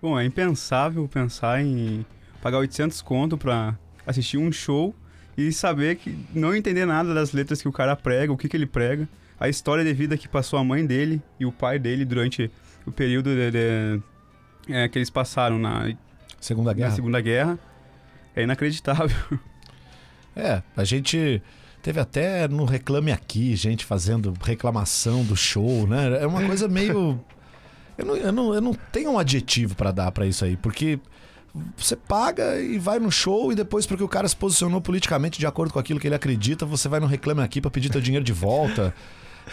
Bom, 0.02 0.20
é 0.20 0.26
impensável 0.26 1.08
pensar 1.08 1.62
em 1.62 2.06
pagar 2.42 2.60
800 2.60 3.02
conto 3.02 3.38
pra 3.38 3.78
assistir 4.06 4.38
um 4.38 4.52
show 4.52 4.96
e 5.38 5.52
saber 5.52 5.96
que 5.96 6.18
não 6.34 6.56
entender 6.56 6.86
nada 6.86 7.14
das 7.14 7.32
letras 7.32 7.62
que 7.62 7.68
o 7.68 7.72
cara 7.72 7.96
prega, 7.96 8.32
o 8.32 8.38
que, 8.38 8.48
que 8.48 8.56
ele 8.56 8.68
prega, 8.68 9.10
a 9.40 9.50
história 9.50 9.84
de 9.84 9.94
vida 9.94 10.18
que 10.18 10.28
passou 10.28 10.60
a 10.60 10.64
mãe 10.64 10.86
dele 10.86 11.22
e 11.40 11.46
o 11.46 11.52
pai 11.52 11.80
dele 11.80 12.06
durante 12.06 12.50
o 12.86 12.92
período 12.92 13.32
de, 13.32 13.52
de, 13.52 14.02
é, 14.70 14.88
que 14.88 14.98
eles 14.98 15.10
passaram 15.10 15.58
na 15.58 15.94
Segunda 16.40 16.72
Guerra. 16.72 16.90
Na 16.90 16.96
Segunda 16.96 17.20
Guerra 17.20 17.60
é 18.36 18.44
inacreditável. 18.44 19.18
É, 20.38 20.62
a 20.76 20.84
gente 20.84 21.42
teve 21.82 21.98
até 21.98 22.46
no 22.46 22.66
Reclame 22.66 23.10
Aqui, 23.10 23.56
gente 23.56 23.86
fazendo 23.86 24.34
reclamação 24.44 25.24
do 25.24 25.34
show, 25.34 25.88
né? 25.88 26.22
É 26.22 26.28
uma 26.28 26.46
coisa 26.46 26.68
meio. 26.68 27.18
Eu 27.98 28.06
não, 28.06 28.18
eu 28.18 28.32
não, 28.34 28.54
eu 28.54 28.60
não 28.60 28.74
tenho 28.92 29.12
um 29.12 29.18
adjetivo 29.18 29.74
para 29.74 29.90
dar 29.90 30.12
para 30.12 30.28
isso 30.28 30.44
aí, 30.44 30.58
porque 30.58 31.00
você 31.78 31.96
paga 31.96 32.60
e 32.60 32.78
vai 32.78 33.00
no 33.00 33.10
show 33.10 33.54
e 33.54 33.56
depois 33.56 33.86
porque 33.86 34.04
o 34.04 34.08
cara 34.10 34.28
se 34.28 34.36
posicionou 34.36 34.82
politicamente 34.82 35.40
de 35.40 35.48
acordo 35.48 35.72
com 35.72 35.80
aquilo 35.80 35.98
que 35.98 36.06
ele 36.06 36.16
acredita, 36.16 36.66
você 36.66 36.90
vai 36.90 37.00
no 37.00 37.06
Reclame 37.06 37.42
Aqui 37.42 37.62
para 37.62 37.72
pedir 37.72 37.90
teu 37.90 38.02
dinheiro 38.02 38.26
de 38.26 38.34
volta. 38.34 38.94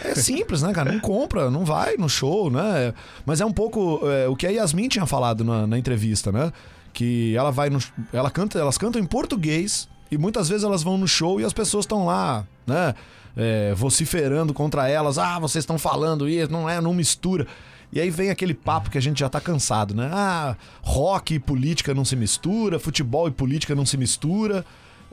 É 0.03 0.15
simples, 0.15 0.61
né, 0.61 0.73
cara? 0.73 0.91
Não 0.91 0.99
compra, 0.99 1.49
não 1.49 1.63
vai 1.63 1.95
no 1.97 2.09
show, 2.09 2.49
né? 2.49 2.93
Mas 3.25 3.39
é 3.39 3.45
um 3.45 3.53
pouco 3.53 4.01
é, 4.09 4.27
o 4.27 4.35
que 4.35 4.45
a 4.47 4.49
Yasmin 4.49 4.89
tinha 4.89 5.05
falado 5.05 5.43
na, 5.43 5.65
na 5.65 5.77
entrevista, 5.77 6.31
né? 6.31 6.51
Que 6.93 7.35
ela 7.35 7.51
vai 7.51 7.69
no, 7.69 7.79
ela 8.13 8.29
canta, 8.29 8.59
elas 8.59 8.77
cantam 8.77 9.01
em 9.01 9.05
português 9.05 9.89
e 10.11 10.17
muitas 10.17 10.47
vezes 10.47 10.63
elas 10.63 10.83
vão 10.83 10.97
no 10.97 11.07
show 11.07 11.41
e 11.41 11.43
as 11.43 11.51
pessoas 11.51 11.83
estão 11.83 12.05
lá, 12.05 12.45
né, 12.67 12.93
é, 13.35 13.73
vociferando 13.73 14.53
contra 14.53 14.87
elas, 14.87 15.17
ah, 15.17 15.39
vocês 15.39 15.63
estão 15.63 15.79
falando 15.79 16.29
isso, 16.29 16.51
não 16.51 16.69
é, 16.69 16.79
não 16.79 16.93
mistura. 16.93 17.47
E 17.91 17.99
aí 17.99 18.09
vem 18.09 18.29
aquele 18.31 18.53
papo 18.55 18.89
que 18.89 18.97
a 18.97 19.01
gente 19.01 19.19
já 19.19 19.29
tá 19.29 19.39
cansado, 19.39 19.93
né? 19.93 20.09
Ah, 20.11 20.55
rock 20.81 21.35
e 21.35 21.39
política 21.39 21.93
não 21.93 22.03
se 22.03 22.15
mistura, 22.15 22.79
futebol 22.79 23.27
e 23.27 23.31
política 23.31 23.75
não 23.75 23.85
se 23.85 23.97
mistura. 23.97 24.65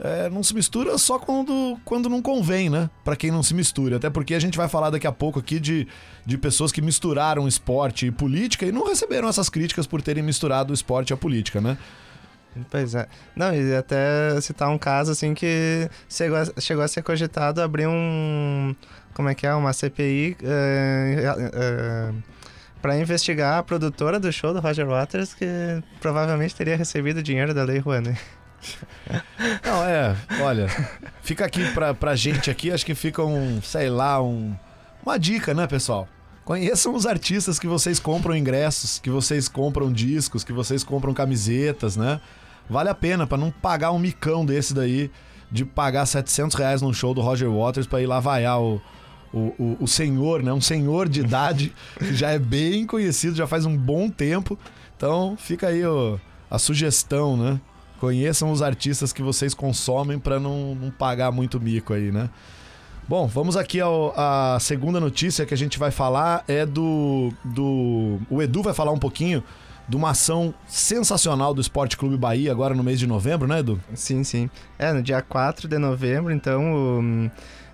É, 0.03 0.27
não 0.31 0.41
se 0.41 0.55
mistura 0.55 0.97
só 0.97 1.19
quando, 1.19 1.79
quando 1.85 2.09
não 2.09 2.23
convém, 2.23 2.71
né? 2.71 2.89
Pra 3.03 3.15
quem 3.15 3.29
não 3.29 3.43
se 3.43 3.53
mistura. 3.53 3.97
Até 3.97 4.09
porque 4.09 4.33
a 4.33 4.39
gente 4.39 4.57
vai 4.57 4.67
falar 4.67 4.89
daqui 4.89 5.05
a 5.05 5.11
pouco 5.11 5.37
aqui 5.37 5.59
de, 5.59 5.87
de 6.25 6.39
pessoas 6.39 6.71
que 6.71 6.81
misturaram 6.81 7.47
esporte 7.47 8.07
e 8.07 8.11
política 8.11 8.65
e 8.65 8.71
não 8.71 8.87
receberam 8.87 9.29
essas 9.29 9.47
críticas 9.47 9.85
por 9.85 10.01
terem 10.01 10.23
misturado 10.23 10.71
o 10.71 10.73
esporte 10.73 11.11
e 11.11 11.13
a 11.13 11.17
política, 11.17 11.61
né? 11.61 11.77
Pois 12.71 12.95
é. 12.95 13.07
Não, 13.35 13.53
e 13.53 13.75
até 13.75 14.41
citar 14.41 14.69
um 14.69 14.77
caso 14.77 15.11
assim 15.11 15.35
que 15.35 15.87
chegou 16.09 16.37
a, 16.37 16.59
chegou 16.59 16.83
a 16.83 16.87
ser 16.87 17.03
cogitado 17.03 17.61
abrir 17.61 17.87
um. 17.87 18.75
Como 19.13 19.29
é 19.29 19.35
que 19.35 19.45
é? 19.45 19.53
Uma 19.53 19.71
CPI 19.71 20.35
é, 20.43 22.11
para 22.81 22.97
investigar 22.97 23.59
a 23.59 23.63
produtora 23.63 24.19
do 24.19 24.31
show 24.33 24.51
do 24.51 24.59
Roger 24.59 24.87
Waters, 24.87 25.35
que 25.35 25.45
provavelmente 25.99 26.55
teria 26.55 26.75
recebido 26.75 27.21
dinheiro 27.21 27.53
da 27.53 27.63
Lei 27.63 27.77
Rouanet. 27.77 28.19
Não, 29.65 29.83
é, 29.83 30.15
olha, 30.41 30.67
fica 31.21 31.45
aqui 31.45 31.69
pra, 31.73 31.93
pra 31.93 32.15
gente 32.15 32.49
aqui, 32.49 32.71
acho 32.71 32.85
que 32.85 32.95
fica 32.95 33.23
um, 33.23 33.61
sei 33.61 33.89
lá, 33.89 34.21
um, 34.21 34.55
uma 35.03 35.17
dica, 35.17 35.53
né, 35.53 35.67
pessoal? 35.67 36.07
Conheçam 36.43 36.93
os 36.95 37.05
artistas 37.05 37.59
que 37.59 37.67
vocês 37.67 37.99
compram 37.99 38.35
ingressos, 38.35 38.99
que 38.99 39.09
vocês 39.09 39.47
compram 39.47 39.91
discos, 39.91 40.43
que 40.43 40.51
vocês 40.51 40.83
compram 40.83 41.13
camisetas, 41.13 41.95
né? 41.95 42.19
Vale 42.69 42.89
a 42.89 42.95
pena 42.95 43.27
para 43.27 43.37
não 43.37 43.51
pagar 43.51 43.91
um 43.91 43.99
micão 43.99 44.45
desse 44.45 44.73
daí, 44.73 45.11
de 45.51 45.65
pagar 45.65 46.05
700 46.05 46.55
reais 46.55 46.81
num 46.81 46.93
show 46.93 47.13
do 47.13 47.21
Roger 47.21 47.49
Waters 47.51 47.85
para 47.85 48.01
ir 48.01 48.07
lá 48.07 48.19
vaiar 48.19 48.59
o, 48.59 48.81
o, 49.33 49.39
o, 49.59 49.77
o, 49.81 49.87
senhor, 49.87 50.41
né? 50.41 50.51
Um 50.53 50.61
senhor 50.61 51.09
de 51.09 51.19
idade 51.19 51.73
que 51.97 52.15
já 52.15 52.31
é 52.31 52.39
bem 52.39 52.85
conhecido, 52.85 53.35
já 53.35 53.45
faz 53.45 53.65
um 53.65 53.75
bom 53.75 54.09
tempo. 54.09 54.57
Então 54.95 55.35
fica 55.37 55.67
aí 55.67 55.85
o, 55.85 56.19
a 56.49 56.57
sugestão, 56.57 57.35
né? 57.35 57.59
Conheçam 58.01 58.51
os 58.51 58.63
artistas 58.63 59.13
que 59.13 59.21
vocês 59.21 59.53
consomem 59.53 60.17
para 60.17 60.39
não, 60.39 60.73
não 60.73 60.89
pagar 60.89 61.31
muito 61.31 61.61
mico 61.61 61.93
aí, 61.93 62.11
né? 62.11 62.31
Bom, 63.07 63.27
vamos 63.27 63.55
aqui 63.55 63.79
ao, 63.79 64.11
a 64.17 64.57
segunda 64.59 64.99
notícia 64.99 65.45
que 65.45 65.53
a 65.53 65.57
gente 65.57 65.77
vai 65.77 65.91
falar 65.91 66.43
é 66.47 66.65
do, 66.65 67.31
do. 67.45 68.17
O 68.27 68.41
Edu 68.41 68.63
vai 68.63 68.73
falar 68.73 68.91
um 68.91 68.97
pouquinho 68.97 69.43
de 69.87 69.95
uma 69.95 70.09
ação 70.09 70.51
sensacional 70.67 71.53
do 71.53 71.61
Esporte 71.61 71.95
Clube 71.95 72.17
Bahia 72.17 72.51
agora 72.51 72.73
no 72.73 72.83
mês 72.83 72.97
de 72.97 73.05
novembro, 73.05 73.47
né, 73.47 73.59
Edu? 73.59 73.79
Sim, 73.93 74.23
sim. 74.23 74.49
É, 74.79 74.91
no 74.91 75.03
dia 75.03 75.21
4 75.21 75.67
de 75.67 75.77
novembro, 75.77 76.33
então, 76.33 76.73
o, 76.73 77.31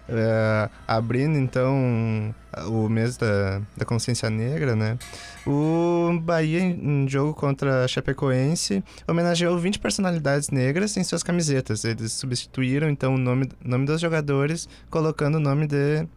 uh, 0.10 0.70
abrindo 0.88 1.38
então 1.38 2.34
o 2.68 2.90
mês 2.90 3.18
da, 3.18 3.62
da 3.76 3.86
consciência 3.86 4.30
negra, 4.30 4.76
né? 4.76 4.98
O 5.46 6.20
Bahia, 6.22 6.60
em 6.60 7.08
jogo 7.08 7.34
contra 7.34 7.84
a 7.84 7.88
Chapecoense, 7.88 8.84
homenageou 9.08 9.58
20 9.58 9.80
personalidades 9.80 10.50
negras 10.50 10.98
em 10.98 11.04
suas 11.04 11.24
camisetas. 11.24 11.86
Eles 11.86 12.14
substituíram 12.14 12.90
então 12.90 13.16
o 13.16 13.18
nome, 13.18 13.50
nome 13.64 13.86
dos 13.86 14.02
jogadores, 14.02 14.68
colocando 14.90 15.36
o 15.36 15.40
nome 15.40 15.68
de 15.68 16.08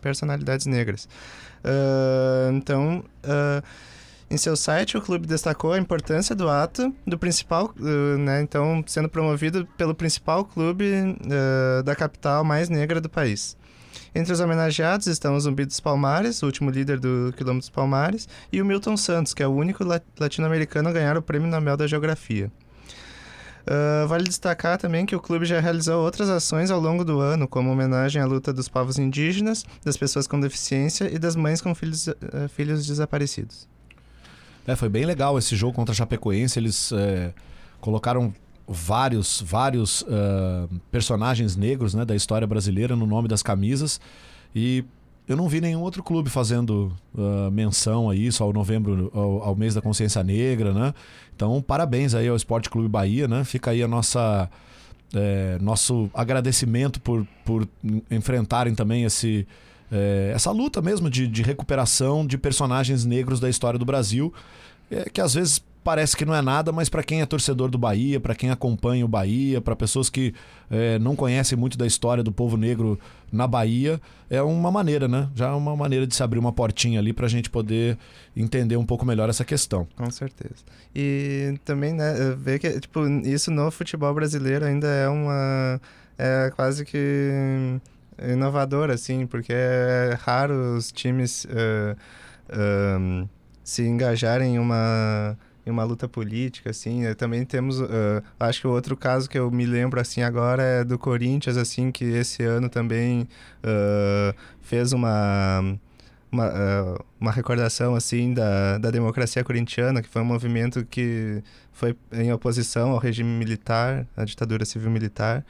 personalidades 0.00 0.66
negras. 0.66 1.08
Uh, 1.64 2.52
então. 2.52 3.04
Uh, 3.24 3.62
em 4.32 4.38
seu 4.38 4.56
site, 4.56 4.96
o 4.96 5.02
clube 5.02 5.26
destacou 5.26 5.74
a 5.74 5.78
importância 5.78 6.34
do 6.34 6.48
ato 6.48 6.90
do 7.06 7.18
principal, 7.18 7.74
uh, 7.78 8.16
né, 8.16 8.40
então 8.40 8.82
sendo 8.86 9.06
promovido 9.06 9.68
pelo 9.76 9.94
principal 9.94 10.42
clube 10.42 10.90
uh, 10.90 11.82
da 11.82 11.94
capital 11.94 12.42
mais 12.42 12.70
negra 12.70 12.98
do 12.98 13.10
país. 13.10 13.58
Entre 14.14 14.32
os 14.32 14.40
homenageados 14.40 15.06
estão 15.06 15.36
o 15.36 15.40
Zumbi 15.40 15.66
dos 15.66 15.80
Palmares, 15.80 16.42
o 16.42 16.46
último 16.46 16.70
líder 16.70 16.98
do 16.98 17.34
Quilômetro 17.36 17.60
dos 17.60 17.68
Palmares, 17.68 18.26
e 18.50 18.62
o 18.62 18.64
Milton 18.64 18.96
Santos, 18.96 19.34
que 19.34 19.42
é 19.42 19.46
o 19.46 19.52
único 19.52 19.84
latino-americano 20.18 20.88
a 20.88 20.92
ganhar 20.92 21.18
o 21.18 21.22
Prêmio 21.22 21.48
Nobel 21.50 21.76
da 21.76 21.86
Geografia. 21.86 22.50
Uh, 23.64 24.08
vale 24.08 24.24
destacar 24.24 24.78
também 24.78 25.04
que 25.04 25.14
o 25.14 25.20
clube 25.20 25.44
já 25.44 25.60
realizou 25.60 26.02
outras 26.02 26.30
ações 26.30 26.70
ao 26.70 26.80
longo 26.80 27.04
do 27.04 27.20
ano, 27.20 27.46
como 27.46 27.70
homenagem 27.70 28.20
à 28.22 28.24
luta 28.24 28.50
dos 28.50 28.66
povos 28.66 28.98
indígenas, 28.98 29.62
das 29.84 29.98
pessoas 29.98 30.26
com 30.26 30.40
deficiência 30.40 31.14
e 31.14 31.18
das 31.18 31.36
mães 31.36 31.60
com 31.60 31.74
filhos, 31.74 32.06
uh, 32.06 32.16
filhos 32.48 32.86
desaparecidos. 32.86 33.70
É, 34.66 34.76
foi 34.76 34.88
bem 34.88 35.04
legal 35.04 35.38
esse 35.38 35.56
jogo 35.56 35.74
contra 35.74 35.92
a 35.92 35.96
Chapecoense. 35.96 36.58
Eles 36.58 36.92
é, 36.92 37.32
colocaram 37.80 38.32
vários, 38.66 39.42
vários 39.44 40.02
uh, 40.02 40.68
personagens 40.90 41.56
negros 41.56 41.94
né, 41.94 42.04
da 42.04 42.14
história 42.14 42.46
brasileira 42.46 42.94
no 42.96 43.06
nome 43.06 43.28
das 43.28 43.42
camisas. 43.42 44.00
E 44.54 44.84
eu 45.26 45.36
não 45.36 45.48
vi 45.48 45.60
nenhum 45.60 45.80
outro 45.80 46.02
clube 46.02 46.30
fazendo 46.30 46.92
uh, 47.14 47.50
menção 47.50 48.08
a 48.08 48.14
isso, 48.14 48.42
ao 48.42 48.52
novembro, 48.52 49.10
ao, 49.14 49.42
ao, 49.42 49.56
mês 49.56 49.74
da 49.74 49.80
consciência 49.80 50.22
negra, 50.22 50.72
né? 50.72 50.94
Então, 51.34 51.60
parabéns 51.62 52.14
aí 52.14 52.28
ao 52.28 52.36
Esporte 52.36 52.70
Clube 52.70 52.88
Bahia, 52.88 53.26
né? 53.28 53.44
Fica 53.44 53.70
aí 53.70 53.82
a 53.82 53.88
nossa... 53.88 54.48
É, 55.14 55.58
nosso 55.60 56.08
agradecimento 56.14 56.98
por, 56.98 57.28
por 57.44 57.68
enfrentarem 58.10 58.74
também 58.74 59.04
esse, 59.04 59.46
é, 59.92 60.32
essa 60.34 60.50
luta 60.50 60.80
mesmo 60.80 61.10
de, 61.10 61.28
de, 61.28 61.42
recuperação 61.42 62.26
de 62.26 62.38
personagens 62.38 63.04
negros 63.04 63.38
da 63.38 63.50
história 63.50 63.78
do 63.78 63.84
Brasil, 63.84 64.32
é, 64.90 65.10
que 65.10 65.20
às 65.20 65.34
vezes 65.34 65.62
parece 65.84 66.16
que 66.16 66.24
não 66.24 66.34
é 66.34 66.40
nada, 66.40 66.72
mas 66.72 66.88
para 66.88 67.02
quem 67.02 67.20
é 67.20 67.26
torcedor 67.26 67.68
do 67.68 67.76
Bahia, 67.76 68.18
para 68.18 68.34
quem 68.34 68.50
acompanha 68.50 69.04
o 69.04 69.08
Bahia, 69.08 69.60
para 69.60 69.76
pessoas 69.76 70.08
que 70.08 70.32
é, 70.70 70.98
não 70.98 71.14
conhecem 71.14 71.58
muito 71.58 71.76
da 71.76 71.86
história 71.86 72.22
do 72.22 72.32
povo 72.32 72.56
negro 72.56 72.98
na 73.30 73.46
Bahia, 73.46 74.00
é 74.30 74.40
uma 74.40 74.70
maneira, 74.70 75.08
né? 75.08 75.28
Já 75.34 75.48
é 75.48 75.52
uma 75.52 75.76
maneira 75.76 76.06
de 76.06 76.14
se 76.14 76.22
abrir 76.22 76.38
uma 76.38 76.52
portinha 76.52 76.98
ali 76.98 77.12
para 77.12 77.26
a 77.26 77.28
gente 77.28 77.50
poder 77.50 77.98
entender 78.34 78.76
um 78.76 78.86
pouco 78.86 79.04
melhor 79.04 79.28
essa 79.28 79.44
questão. 79.44 79.86
Com 79.96 80.10
certeza. 80.10 80.64
E 80.94 81.58
também, 81.64 81.92
né, 81.92 82.34
ver 82.38 82.58
que 82.58 82.80
tipo, 82.80 83.06
isso 83.24 83.50
no 83.50 83.70
futebol 83.70 84.14
brasileiro 84.14 84.64
ainda 84.64 84.86
é 84.86 85.08
uma. 85.08 85.80
É 86.18 86.52
quase 86.54 86.84
que 86.84 87.80
inovador, 88.20 88.90
assim, 88.90 89.26
porque 89.26 89.52
é 89.52 90.16
raro 90.20 90.76
os 90.76 90.90
times 90.92 91.44
uh, 91.44 91.96
uh, 92.50 93.28
se 93.64 93.82
engajarem 93.82 94.56
em 94.56 94.58
uma, 94.58 95.36
em 95.66 95.70
uma 95.70 95.84
luta 95.84 96.08
política, 96.08 96.70
assim. 96.70 97.02
Também 97.14 97.44
temos, 97.44 97.80
uh, 97.80 98.22
acho 98.38 98.60
que 98.60 98.66
o 98.66 98.70
outro 98.70 98.96
caso 98.96 99.28
que 99.28 99.38
eu 99.38 99.50
me 99.50 99.66
lembro, 99.66 100.00
assim, 100.00 100.22
agora 100.22 100.62
é 100.62 100.84
do 100.84 100.98
Corinthians, 100.98 101.56
assim, 101.56 101.90
que 101.90 102.04
esse 102.04 102.42
ano 102.42 102.68
também 102.68 103.28
fez 104.60 104.92
uma... 104.92 105.78
Uma, 106.34 106.50
uma 107.20 107.30
recordação 107.30 107.94
assim 107.94 108.32
da, 108.32 108.78
da 108.78 108.90
democracia 108.90 109.44
corintiana, 109.44 110.00
que 110.00 110.08
foi 110.08 110.22
um 110.22 110.24
movimento 110.24 110.82
que 110.82 111.42
foi 111.72 111.94
em 112.10 112.32
oposição 112.32 112.92
ao 112.92 112.96
regime 112.96 113.28
militar, 113.28 114.06
à 114.16 114.24
ditadura 114.24 114.64
civil-militar, 114.64 115.44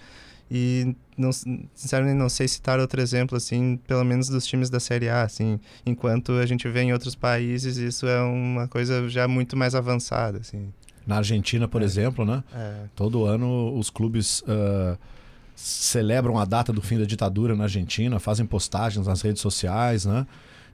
e 0.50 0.94
não, 1.16 1.30
sinceramente 1.32 2.16
não 2.16 2.28
sei 2.28 2.48
citar 2.48 2.78
outro 2.78 3.00
exemplo 3.00 3.36
assim, 3.36 3.78
pelo 3.86 4.04
menos 4.04 4.28
dos 4.28 4.46
times 4.46 4.68
da 4.68 4.80
Série 4.80 5.08
A, 5.08 5.22
assim, 5.22 5.58
enquanto 5.86 6.32
a 6.32 6.46
gente 6.46 6.68
vê 6.68 6.82
em 6.82 6.92
outros 6.92 7.14
países 7.14 7.76
isso 7.76 8.06
é 8.06 8.20
uma 8.22 8.68
coisa 8.68 9.08
já 9.08 9.26
muito 9.26 9.56
mais 9.56 9.74
avançada, 9.74 10.38
assim. 10.38 10.72
Na 11.06 11.16
Argentina, 11.16 11.66
por 11.66 11.82
é. 11.82 11.84
exemplo, 11.84 12.24
né? 12.24 12.44
É. 12.54 12.84
Todo 12.94 13.24
ano 13.24 13.76
os 13.76 13.90
clubes 13.90 14.40
uh, 14.42 14.96
celebram 15.54 16.38
a 16.38 16.44
data 16.44 16.72
do 16.72 16.80
fim 16.80 16.98
da 16.98 17.04
ditadura 17.04 17.56
na 17.56 17.64
Argentina, 17.64 18.18
fazem 18.18 18.46
postagens 18.46 19.06
nas 19.06 19.22
redes 19.22 19.42
sociais, 19.42 20.04
né? 20.04 20.26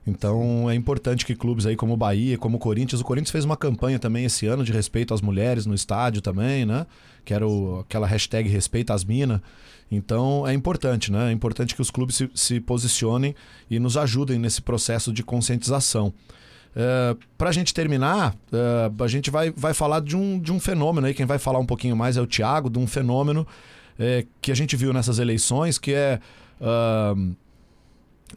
Então 0.05 0.69
é 0.69 0.75
importante 0.75 1.25
que 1.25 1.35
clubes 1.35 1.65
aí 1.65 1.75
como 1.75 1.93
o 1.93 1.97
Bahia, 1.97 2.37
como 2.37 2.57
o 2.57 2.59
Corinthians, 2.59 3.01
o 3.01 3.03
Corinthians 3.03 3.31
fez 3.31 3.45
uma 3.45 3.57
campanha 3.57 3.99
também 3.99 4.25
esse 4.25 4.47
ano 4.47 4.63
de 4.63 4.71
respeito 4.71 5.13
às 5.13 5.21
mulheres 5.21 5.65
no 5.65 5.75
estádio 5.75 6.21
também, 6.21 6.65
né? 6.65 6.85
Que 7.23 7.33
era 7.33 7.47
o, 7.47 7.79
aquela 7.79 8.07
hashtag 8.07 8.49
respeita 8.49 8.93
as 8.93 9.03
minas. 9.03 9.39
Então 9.91 10.47
é 10.47 10.53
importante, 10.53 11.11
né? 11.11 11.29
É 11.29 11.31
importante 11.31 11.75
que 11.75 11.81
os 11.81 11.91
clubes 11.91 12.15
se, 12.15 12.29
se 12.33 12.59
posicionem 12.59 13.35
e 13.69 13.79
nos 13.79 13.97
ajudem 13.97 14.39
nesse 14.39 14.61
processo 14.61 15.11
de 15.11 15.23
conscientização. 15.23 16.13
É, 16.75 17.15
Para 17.37 17.49
a 17.49 17.53
gente 17.53 17.73
terminar, 17.73 18.35
é, 18.51 19.03
a 19.03 19.07
gente 19.07 19.29
vai, 19.29 19.51
vai 19.51 19.73
falar 19.73 20.01
de 20.01 20.15
um, 20.15 20.39
de 20.39 20.51
um 20.51 20.59
fenômeno 20.59 21.07
aí. 21.07 21.13
Quem 21.13 21.25
vai 21.25 21.39
falar 21.39 21.59
um 21.59 21.65
pouquinho 21.65 21.95
mais 21.95 22.17
é 22.17 22.21
o 22.21 22.27
Tiago, 22.27 22.69
de 22.69 22.79
um 22.79 22.87
fenômeno 22.87 23.45
é, 23.97 24.25
que 24.41 24.51
a 24.51 24.55
gente 24.55 24.75
viu 24.75 24.93
nessas 24.93 25.19
eleições, 25.19 25.77
que 25.77 25.93
é 25.93 26.19
uh, 26.61 27.35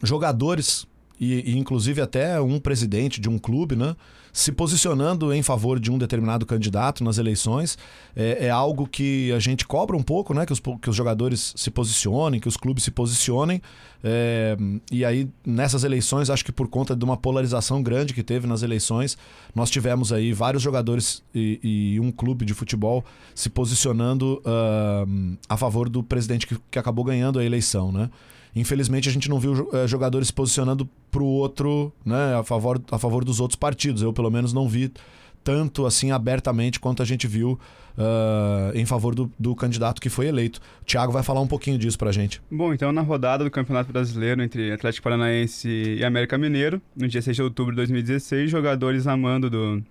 jogadores 0.01 0.85
e, 1.19 1.51
e, 1.51 1.57
inclusive 1.57 2.01
até 2.01 2.39
um 2.41 2.59
presidente 2.59 3.19
de 3.21 3.29
um 3.29 3.37
clube, 3.37 3.75
né? 3.75 3.95
se 4.33 4.51
posicionando 4.51 5.31
em 5.31 5.43
favor 5.43 5.79
de 5.79 5.91
um 5.91 5.97
determinado 5.97 6.43
candidato 6.43 7.03
nas 7.03 7.19
eleições. 7.19 7.77
É, 8.15 8.47
é 8.47 8.49
algo 8.49 8.87
que 8.87 9.31
a 9.31 9.37
gente 9.37 9.67
cobra 9.67 9.95
um 9.95 10.01
pouco, 10.01 10.33
né? 10.33 10.43
Que 10.43 10.51
os, 10.51 10.59
que 10.59 10.89
os 10.89 10.95
jogadores 10.95 11.53
se 11.55 11.69
posicionem, 11.69 12.39
que 12.39 12.47
os 12.47 12.57
clubes 12.57 12.83
se 12.83 12.89
posicionem. 12.89 13.61
É, 14.03 14.57
e 14.91 15.05
aí, 15.05 15.29
nessas 15.45 15.83
eleições, 15.83 16.31
acho 16.31 16.43
que 16.43 16.51
por 16.51 16.67
conta 16.67 16.95
de 16.95 17.05
uma 17.05 17.15
polarização 17.15 17.83
grande 17.83 18.11
que 18.11 18.23
teve 18.23 18.47
nas 18.47 18.63
eleições, 18.63 19.15
nós 19.53 19.69
tivemos 19.69 20.11
aí 20.11 20.33
vários 20.33 20.63
jogadores 20.63 21.21
e, 21.33 21.59
e 21.95 21.99
um 21.99 22.11
clube 22.11 22.43
de 22.43 22.55
futebol 22.55 23.05
se 23.35 23.51
posicionando 23.51 24.41
uh, 24.43 25.37
a 25.47 25.55
favor 25.55 25.87
do 25.87 26.01
presidente 26.01 26.47
que, 26.47 26.57
que 26.71 26.79
acabou 26.79 27.05
ganhando 27.05 27.37
a 27.37 27.45
eleição, 27.45 27.91
né? 27.91 28.09
Infelizmente 28.55 29.09
a 29.09 29.11
gente 29.11 29.29
não 29.29 29.39
viu 29.39 29.69
eh, 29.73 29.87
jogadores 29.87 30.27
se 30.27 30.33
posicionando 30.33 30.87
pro 31.11 31.25
outro, 31.25 31.93
né, 32.05 32.35
a 32.35 32.43
favor, 32.43 32.81
a 32.91 32.97
favor 32.97 33.23
dos 33.23 33.39
outros 33.39 33.55
partidos. 33.55 34.01
Eu, 34.01 34.13
pelo 34.13 34.29
menos, 34.29 34.53
não 34.53 34.67
vi 34.67 34.91
tanto 35.43 35.85
assim 35.85 36.11
abertamente 36.11 36.79
quanto 36.79 37.01
a 37.01 37.05
gente 37.05 37.27
viu 37.27 37.59
uh, 37.97 38.75
em 38.75 38.85
favor 38.85 39.13
do, 39.13 39.31
do, 39.37 39.55
candidato 39.55 40.01
que 40.01 40.09
foi 40.09 40.27
eleito. 40.27 40.61
O 40.81 40.85
Thiago 40.85 41.11
vai 41.11 41.21
falar 41.21 41.41
um 41.41 41.47
pouquinho 41.47 41.77
disso 41.77 41.97
pra 41.97 42.11
gente. 42.11 42.41
Bom, 42.49 42.73
então 42.73 42.91
na 42.91 43.01
rodada 43.01 43.43
do 43.43 43.51
Campeonato 43.51 43.91
Brasileiro 43.91 44.41
entre 44.41 44.71
Atlético 44.71 45.03
Paranaense 45.03 45.67
e 45.67 46.03
América 46.03 46.37
Mineiro, 46.37 46.81
no 46.95 47.07
dia 47.07 47.21
6 47.21 47.35
de 47.35 47.43
outubro 47.43 47.73
de 47.73 47.77
2016, 47.77 48.49
jogadores 48.49 49.05
a 49.05 49.17
mando 49.17 49.49
do, 49.49 49.83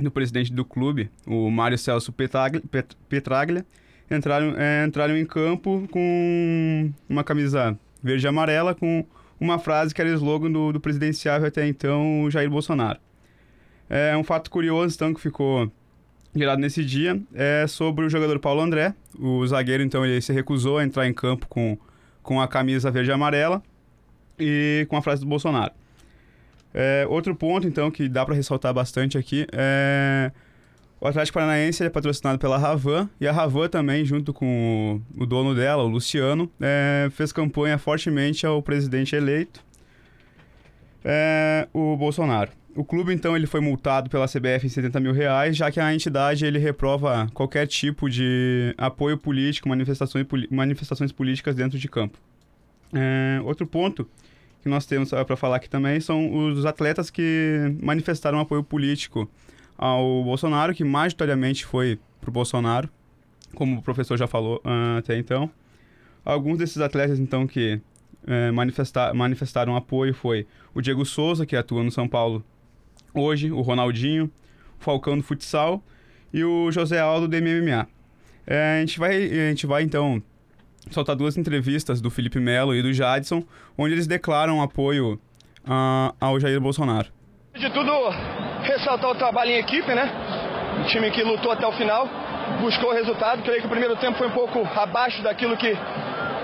do 0.00 0.10
presidente 0.10 0.52
do 0.52 0.64
clube, 0.64 1.10
o 1.26 1.50
Mário 1.50 1.76
Celso 1.76 2.12
Petraglia, 2.12 2.62
Petraglia 3.08 3.66
entraram, 4.10 4.54
é, 4.56 4.84
entraram 4.86 5.16
em 5.16 5.26
campo 5.26 5.86
com 5.90 6.92
uma 7.08 7.24
camisa 7.24 7.78
verde 8.06 8.26
e 8.26 8.28
amarela 8.28 8.74
com 8.74 9.04
uma 9.38 9.58
frase 9.58 9.94
que 9.94 10.00
era 10.00 10.08
slogan 10.10 10.50
do, 10.50 10.72
do 10.72 10.80
presidenciável 10.80 11.48
até 11.48 11.66
então, 11.66 12.28
Jair 12.30 12.48
Bolsonaro. 12.48 12.98
É 13.88 14.16
um 14.16 14.24
fato 14.24 14.50
curioso, 14.50 14.94
então, 14.94 15.12
que 15.12 15.20
ficou 15.20 15.70
gerado 16.34 16.60
nesse 16.60 16.84
dia, 16.84 17.20
é 17.34 17.66
sobre 17.66 18.04
o 18.04 18.08
jogador 18.08 18.38
Paulo 18.38 18.60
André. 18.60 18.94
O 19.18 19.46
zagueiro, 19.46 19.82
então, 19.82 20.04
ele 20.04 20.20
se 20.20 20.32
recusou 20.32 20.78
a 20.78 20.84
entrar 20.84 21.06
em 21.06 21.12
campo 21.12 21.46
com, 21.48 21.78
com 22.22 22.40
a 22.40 22.48
camisa 22.48 22.90
verde 22.90 23.10
e 23.10 23.12
amarela 23.12 23.62
e 24.38 24.86
com 24.88 24.96
a 24.96 25.02
frase 25.02 25.20
do 25.20 25.26
Bolsonaro. 25.26 25.72
É, 26.74 27.06
outro 27.08 27.34
ponto, 27.34 27.66
então, 27.66 27.90
que 27.90 28.08
dá 28.08 28.24
para 28.24 28.34
ressaltar 28.34 28.72
bastante 28.74 29.16
aqui 29.16 29.46
é 29.52 30.30
o 31.00 31.06
Atlético 31.06 31.34
Paranaense 31.34 31.84
é 31.84 31.90
patrocinado 31.90 32.38
pela 32.38 32.56
Ravan 32.56 33.08
e 33.20 33.28
a 33.28 33.32
Ravan 33.32 33.68
também, 33.68 34.04
junto 34.04 34.32
com 34.32 35.00
o, 35.16 35.26
dono 35.26 35.54
dela, 35.54 35.82
o 35.82 35.88
Luciano, 35.88 36.50
é, 36.60 37.08
fez 37.10 37.32
campanha 37.32 37.76
fortemente 37.76 38.46
ao 38.46 38.62
presidente 38.62 39.14
eleito, 39.14 39.64
é, 41.04 41.68
o 41.72 41.96
Bolsonaro. 41.96 42.50
O 42.74 42.84
clube, 42.84 43.12
então, 43.12 43.34
ele 43.34 43.46
foi 43.46 43.60
multado 43.60 44.10
pela 44.10 44.26
CBF 44.26 44.66
em 44.66 44.68
70 44.68 45.00
mil 45.00 45.12
reais, 45.12 45.56
já 45.56 45.70
que 45.70 45.80
a 45.80 45.94
entidade 45.94 46.44
ele 46.44 46.58
reprova 46.58 47.26
qualquer 47.32 47.66
tipo 47.66 48.08
de 48.10 48.74
apoio 48.76 49.16
político, 49.16 49.68
manifestações, 49.68 50.26
manifestações 50.50 51.10
políticas 51.10 51.54
dentro 51.54 51.78
de 51.78 51.88
campo. 51.88 52.18
É, 52.92 53.40
outro 53.44 53.66
ponto 53.66 54.06
que 54.62 54.68
nós 54.68 54.84
temos 54.84 55.10
para 55.10 55.36
falar 55.36 55.56
aqui 55.56 55.70
também 55.70 56.00
são 56.00 56.48
os 56.48 56.66
atletas 56.66 57.08
que 57.08 57.74
manifestaram 57.80 58.40
apoio 58.40 58.62
político 58.62 59.30
ao 59.76 60.22
Bolsonaro, 60.24 60.74
que 60.74 60.84
majoritariamente 60.84 61.64
foi 61.64 61.98
pro 62.20 62.30
Bolsonaro, 62.30 62.88
como 63.54 63.78
o 63.78 63.82
professor 63.82 64.16
já 64.16 64.26
falou 64.26 64.60
uh, 64.64 64.98
até 64.98 65.18
então. 65.18 65.50
Alguns 66.24 66.58
desses 66.58 66.78
atletas, 66.78 67.18
então, 67.20 67.46
que 67.46 67.80
uh, 68.24 68.52
manifesta 68.52 69.14
manifestaram 69.14 69.76
apoio 69.76 70.14
foi 70.14 70.46
o 70.74 70.80
Diego 70.80 71.04
Souza, 71.04 71.46
que 71.46 71.56
atua 71.56 71.82
no 71.82 71.90
São 71.90 72.08
Paulo 72.08 72.44
hoje, 73.14 73.50
o 73.50 73.60
Ronaldinho, 73.60 74.30
o 74.78 74.84
Falcão 74.84 75.16
do 75.16 75.22
futsal 75.22 75.82
e 76.32 76.44
o 76.44 76.70
José 76.70 77.00
Aldo 77.00 77.28
do 77.28 77.36
MMA. 77.36 77.88
É, 78.46 78.76
a, 78.76 78.80
gente 78.80 78.98
vai, 78.98 79.16
a 79.16 79.48
gente 79.50 79.66
vai, 79.66 79.82
então, 79.82 80.22
soltar 80.90 81.16
duas 81.16 81.36
entrevistas 81.36 82.00
do 82.00 82.10
Felipe 82.10 82.38
Melo 82.38 82.74
e 82.74 82.82
do 82.82 82.92
Jadson, 82.92 83.42
onde 83.76 83.94
eles 83.94 84.06
declaram 84.06 84.62
apoio 84.62 85.14
uh, 85.64 86.14
ao 86.20 86.38
Jair 86.38 86.60
Bolsonaro. 86.60 87.15
De 87.58 87.70
tudo, 87.70 87.90
ressaltar 88.64 89.10
o 89.10 89.14
trabalho 89.14 89.50
em 89.50 89.58
equipe, 89.58 89.94
né? 89.94 90.10
Um 90.78 90.84
time 90.84 91.10
que 91.10 91.22
lutou 91.22 91.50
até 91.50 91.66
o 91.66 91.72
final, 91.72 92.06
buscou 92.60 92.90
o 92.90 92.92
resultado. 92.92 93.42
Creio 93.42 93.60
que 93.60 93.66
o 93.66 93.70
primeiro 93.70 93.96
tempo 93.96 94.18
foi 94.18 94.26
um 94.26 94.32
pouco 94.32 94.62
abaixo 94.78 95.22
daquilo 95.22 95.56
que 95.56 95.74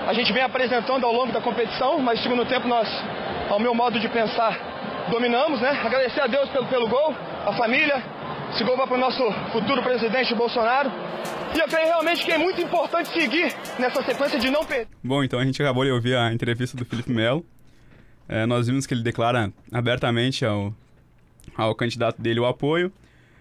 a 0.07 0.11
gente 0.13 0.33
vem 0.33 0.41
apresentando 0.41 1.05
ao 1.05 1.13
longo 1.13 1.31
da 1.31 1.39
competição, 1.39 1.99
mas 1.99 2.17
no 2.17 2.23
segundo 2.23 2.45
tempo 2.45 2.67
nós, 2.67 2.89
ao 3.47 3.59
meu 3.59 3.75
modo 3.75 3.99
de 3.99 4.09
pensar, 4.09 4.57
dominamos, 5.11 5.61
né? 5.61 5.79
Agradecer 5.85 6.19
a 6.19 6.25
Deus 6.25 6.49
pelo, 6.49 6.65
pelo 6.65 6.87
gol, 6.87 7.15
a 7.45 7.53
família. 7.53 8.01
Esse 8.51 8.63
gol 8.63 8.75
vai 8.75 8.87
para 8.87 8.97
o 8.97 8.99
nosso 8.99 9.23
futuro 9.51 9.83
presidente 9.83 10.33
Bolsonaro. 10.33 10.91
E 11.55 11.59
eu 11.59 11.67
creio 11.67 11.85
realmente 11.85 12.25
que 12.25 12.31
é 12.31 12.39
muito 12.39 12.59
importante 12.59 13.09
seguir 13.09 13.53
nessa 13.77 14.01
sequência 14.01 14.39
de 14.39 14.49
não 14.49 14.65
perder. 14.65 14.87
Bom, 15.03 15.23
então 15.23 15.39
a 15.39 15.45
gente 15.45 15.61
acabou 15.61 15.85
de 15.85 15.91
ouvir 15.91 16.15
a 16.15 16.33
entrevista 16.33 16.75
do 16.75 16.85
Felipe 16.85 17.11
Melo. 17.11 17.45
É, 18.27 18.47
nós 18.47 18.65
vimos 18.67 18.87
que 18.87 18.95
ele 18.95 19.03
declara 19.03 19.51
abertamente 19.71 20.43
ao 20.43 20.73
ao 21.55 21.75
candidato 21.75 22.21
dele 22.21 22.39
o 22.39 22.45
apoio. 22.45 22.91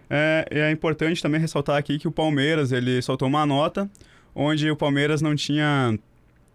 É, 0.08 0.46
é 0.50 0.70
importante 0.70 1.22
também 1.22 1.40
ressaltar 1.40 1.76
aqui 1.76 1.98
que 1.98 2.06
o 2.06 2.12
Palmeiras 2.12 2.70
ele 2.72 3.00
soltou 3.00 3.26
uma 3.28 3.46
nota 3.46 3.90
onde 4.34 4.70
o 4.70 4.76
Palmeiras 4.76 5.20
não 5.22 5.34
tinha 5.34 5.98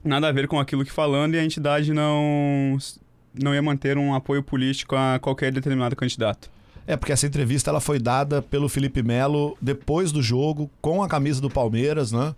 nada 0.04 0.28
a 0.28 0.32
ver 0.32 0.48
com 0.48 0.60
aquilo 0.60 0.84
que 0.84 0.92
falando 0.92 1.36
e 1.36 1.40
a 1.40 1.44
entidade 1.44 1.94
não 1.94 2.78
não 3.40 3.54
ia 3.54 3.62
manter 3.62 3.98
um 3.98 4.16
apoio 4.16 4.42
político 4.42 4.96
a 4.96 5.20
qualquer 5.20 5.52
determinado 5.52 5.96
candidato. 5.96 6.50
É, 6.88 6.96
porque 6.96 7.12
essa 7.12 7.28
entrevista 7.28 7.70
ela 7.70 7.80
foi 7.80 8.00
dada 8.00 8.42
pelo 8.42 8.70
Felipe 8.70 9.04
Melo 9.04 9.56
depois 9.62 10.12
do 10.12 10.24
jogo, 10.24 10.72
com 10.82 11.04
a 11.04 11.08
camisa 11.08 11.40
do 11.40 11.50
Palmeiras, 11.50 12.12
né? 12.12 12.34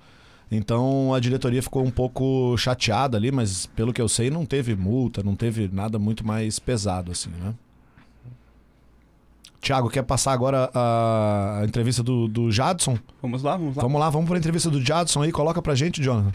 Então 0.51 1.13
a 1.13 1.19
diretoria 1.19 1.61
ficou 1.61 1.85
um 1.85 1.91
pouco 1.91 2.57
chateada 2.57 3.15
ali, 3.15 3.31
mas 3.31 3.67
pelo 3.67 3.93
que 3.93 4.01
eu 4.01 4.09
sei, 4.09 4.29
não 4.29 4.45
teve 4.45 4.75
multa, 4.75 5.21
não 5.23 5.35
teve 5.35 5.69
nada 5.71 5.99
muito 5.99 6.25
mais 6.25 6.59
pesado, 6.59 7.11
assim, 7.11 7.29
né? 7.29 7.53
Tiago, 9.61 9.89
quer 9.89 10.03
passar 10.03 10.31
agora 10.31 10.69
a, 10.73 11.61
entrevista 11.65 12.01
do, 12.01 12.27
do 12.27 12.51
Jadson? 12.51 12.97
Vamos 13.21 13.43
lá, 13.43 13.57
vamos 13.57 13.75
lá. 13.75 13.81
Vamos 13.81 13.99
lá, 13.99 14.09
vamos 14.09 14.27
para 14.27 14.37
a 14.37 14.39
entrevista 14.39 14.69
do 14.69 14.81
Jadson 14.81 15.23
aí. 15.23 15.31
Coloca 15.31 15.61
pra 15.61 15.75
gente, 15.75 16.01
Jonathan. 16.01 16.31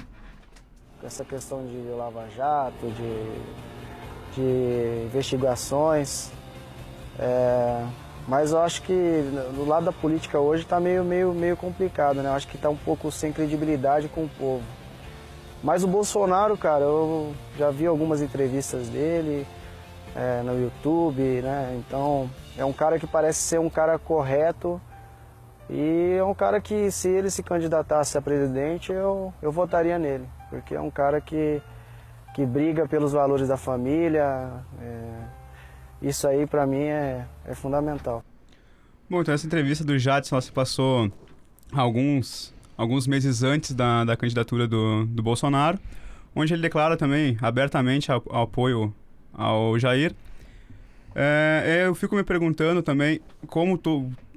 Essa 1.03 1.25
questão 1.25 1.67
de 1.67 1.77
Lava 1.97 2.27
Jato, 2.35 2.87
de, 2.87 4.35
de 4.35 5.07
investigações. 5.07 6.31
É, 7.19 7.85
mas 8.27 8.53
eu 8.53 8.61
acho 8.61 8.83
que 8.83 8.93
no 9.55 9.67
lado 9.67 9.87
da 9.87 9.93
política 9.93 10.39
hoje 10.39 10.63
está 10.63 10.81
meio, 10.81 11.05
meio, 11.05 11.33
meio 11.33 11.57
complicado, 11.57 12.17
né? 12.23 12.29
Eu 12.29 12.35
acho 12.35 12.49
que 12.49 12.57
está 12.57 12.69
um 12.71 12.77
pouco 12.77 13.11
sem 13.11 13.33
credibilidade 13.33 14.09
com 14.09 14.25
o 14.25 14.29
povo. 14.29 14.63
Mas 15.63 15.83
o 15.83 15.87
Bolsonaro, 15.87 16.57
cara, 16.59 16.85
eu 16.85 17.35
já 17.59 17.71
vi 17.71 17.87
algumas 17.87 18.21
entrevistas 18.21 18.89
dele 18.89 19.47
é, 20.15 20.43
no 20.43 20.61
YouTube, 20.61 21.23
né? 21.43 21.75
Então 21.79 22.31
é 22.57 22.65
um 22.65 22.73
cara 22.73 22.99
que 22.99 23.07
parece 23.07 23.41
ser 23.41 23.61
um 23.61 23.71
cara 23.71 23.99
correto 23.99 24.81
e 25.69 26.17
é 26.19 26.25
um 26.25 26.35
cara 26.35 26.61
que, 26.61 26.91
se 26.91 27.09
ele 27.09 27.31
se 27.31 27.43
candidatasse 27.43 28.19
a 28.19 28.23
presidente, 28.23 28.93
eu, 28.93 29.33
eu 29.41 29.51
votaria 29.51 29.99
nele, 29.99 30.29
porque 30.51 30.75
é 30.75 30.81
um 30.81 30.91
cara 30.91 31.21
que, 31.21 31.61
que 32.35 32.45
briga 32.45 32.87
pelos 32.87 33.13
valores 33.13 33.49
da 33.49 33.57
família. 33.57 34.53
É, 34.81 35.23
isso 36.03 36.29
aí, 36.29 36.47
para 36.47 36.67
mim, 36.67 36.83
é, 36.83 37.27
é 37.47 37.55
fundamental. 37.55 38.23
Bom, 39.09 39.23
então 39.23 39.33
essa 39.35 39.47
entrevista 39.47 39.85
do 39.85 39.99
Jadson 39.99 40.41
se 40.41 40.53
passou 40.53 41.11
alguns, 41.73 42.55
alguns 42.77 43.07
meses 43.07 43.43
antes 43.43 43.73
da, 43.73 44.05
da 44.05 44.17
candidatura 44.17 44.69
do, 44.69 45.07
do 45.07 45.23
Bolsonaro, 45.23 45.79
onde 46.37 46.53
ele 46.53 46.63
declara 46.63 46.97
também 46.97 47.39
abertamente 47.41 48.11
apoio 48.13 48.95
ao 49.33 49.79
Jair 49.79 50.15
é, 51.15 51.63
é, 51.65 51.87
eu 51.87 51.95
fico 51.95 52.17
me 52.17 52.25
perguntando 52.25 52.83
também 52.83 53.21
como 53.47 53.81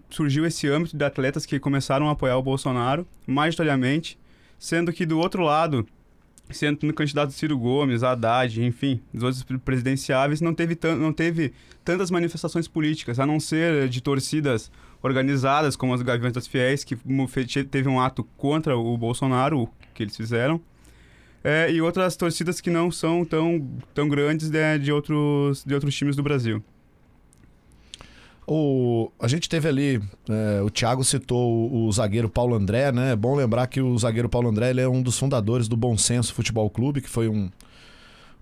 surgiu 0.09 0.45
esse 0.45 0.67
âmbito 0.67 0.95
de 0.95 1.03
atletas 1.03 1.45
que 1.45 1.59
começaram 1.59 2.07
a 2.07 2.11
apoiar 2.11 2.37
o 2.37 2.43
Bolsonaro, 2.43 3.07
majoritariamente, 3.25 4.17
sendo 4.59 4.93
que 4.93 5.05
do 5.05 5.19
outro 5.19 5.43
lado, 5.43 5.85
sendo 6.49 6.85
no 6.85 6.93
candidato 6.93 7.33
Ciro 7.33 7.57
Gomes, 7.57 8.03
Haddad, 8.03 8.63
enfim, 8.63 9.01
os 9.13 9.23
outros 9.23 9.43
presidenciáveis, 9.65 10.39
não 10.39 10.53
teve, 10.53 10.77
não 10.97 11.11
teve 11.11 11.53
tantas 11.83 12.11
manifestações 12.11 12.67
políticas, 12.67 13.19
a 13.19 13.25
não 13.25 13.39
ser 13.39 13.89
de 13.89 14.01
torcidas 14.01 14.71
organizadas, 15.01 15.75
como 15.75 15.93
as 15.93 16.01
Gaviões 16.01 16.33
das 16.33 16.47
Fiéis, 16.47 16.83
que 16.83 16.97
teve 17.69 17.89
um 17.89 17.99
ato 17.99 18.23
contra 18.37 18.77
o 18.77 18.97
Bolsonaro, 18.97 19.69
que 19.93 20.03
eles 20.03 20.15
fizeram 20.15 20.61
é, 21.47 21.71
e 21.71 21.81
outras 21.81 22.17
torcidas 22.17 22.59
que 22.59 22.69
não 22.69 22.91
são 22.91 23.23
tão, 23.23 23.65
tão 23.93 24.09
grandes 24.09 24.49
de, 24.49 24.79
de, 24.79 24.91
outros, 24.91 25.63
de 25.63 25.73
outros 25.73 25.95
times 25.95 26.13
do 26.13 26.21
Brasil. 26.21 26.61
O, 28.45 29.09
a 29.17 29.29
gente 29.29 29.47
teve 29.47 29.65
ali, 29.65 30.01
é, 30.29 30.61
o 30.61 30.69
Thiago 30.69 31.05
citou 31.05 31.69
o, 31.71 31.85
o, 31.85 31.91
zagueiro 31.93 32.27
Paulo 32.27 32.53
André, 32.53 32.91
né? 32.91 33.13
É 33.13 33.15
bom 33.15 33.33
lembrar 33.33 33.65
que 33.67 33.79
o 33.79 33.97
zagueiro 33.97 34.27
Paulo 34.27 34.49
André 34.49 34.71
ele 34.71 34.81
é 34.81 34.89
um 34.89 35.01
dos 35.01 35.17
fundadores 35.17 35.69
do 35.69 35.77
Bom 35.77 35.97
Senso 35.97 36.33
Futebol 36.33 36.69
Clube, 36.69 36.99
que 36.99 37.09
foi 37.09 37.29
um, 37.29 37.49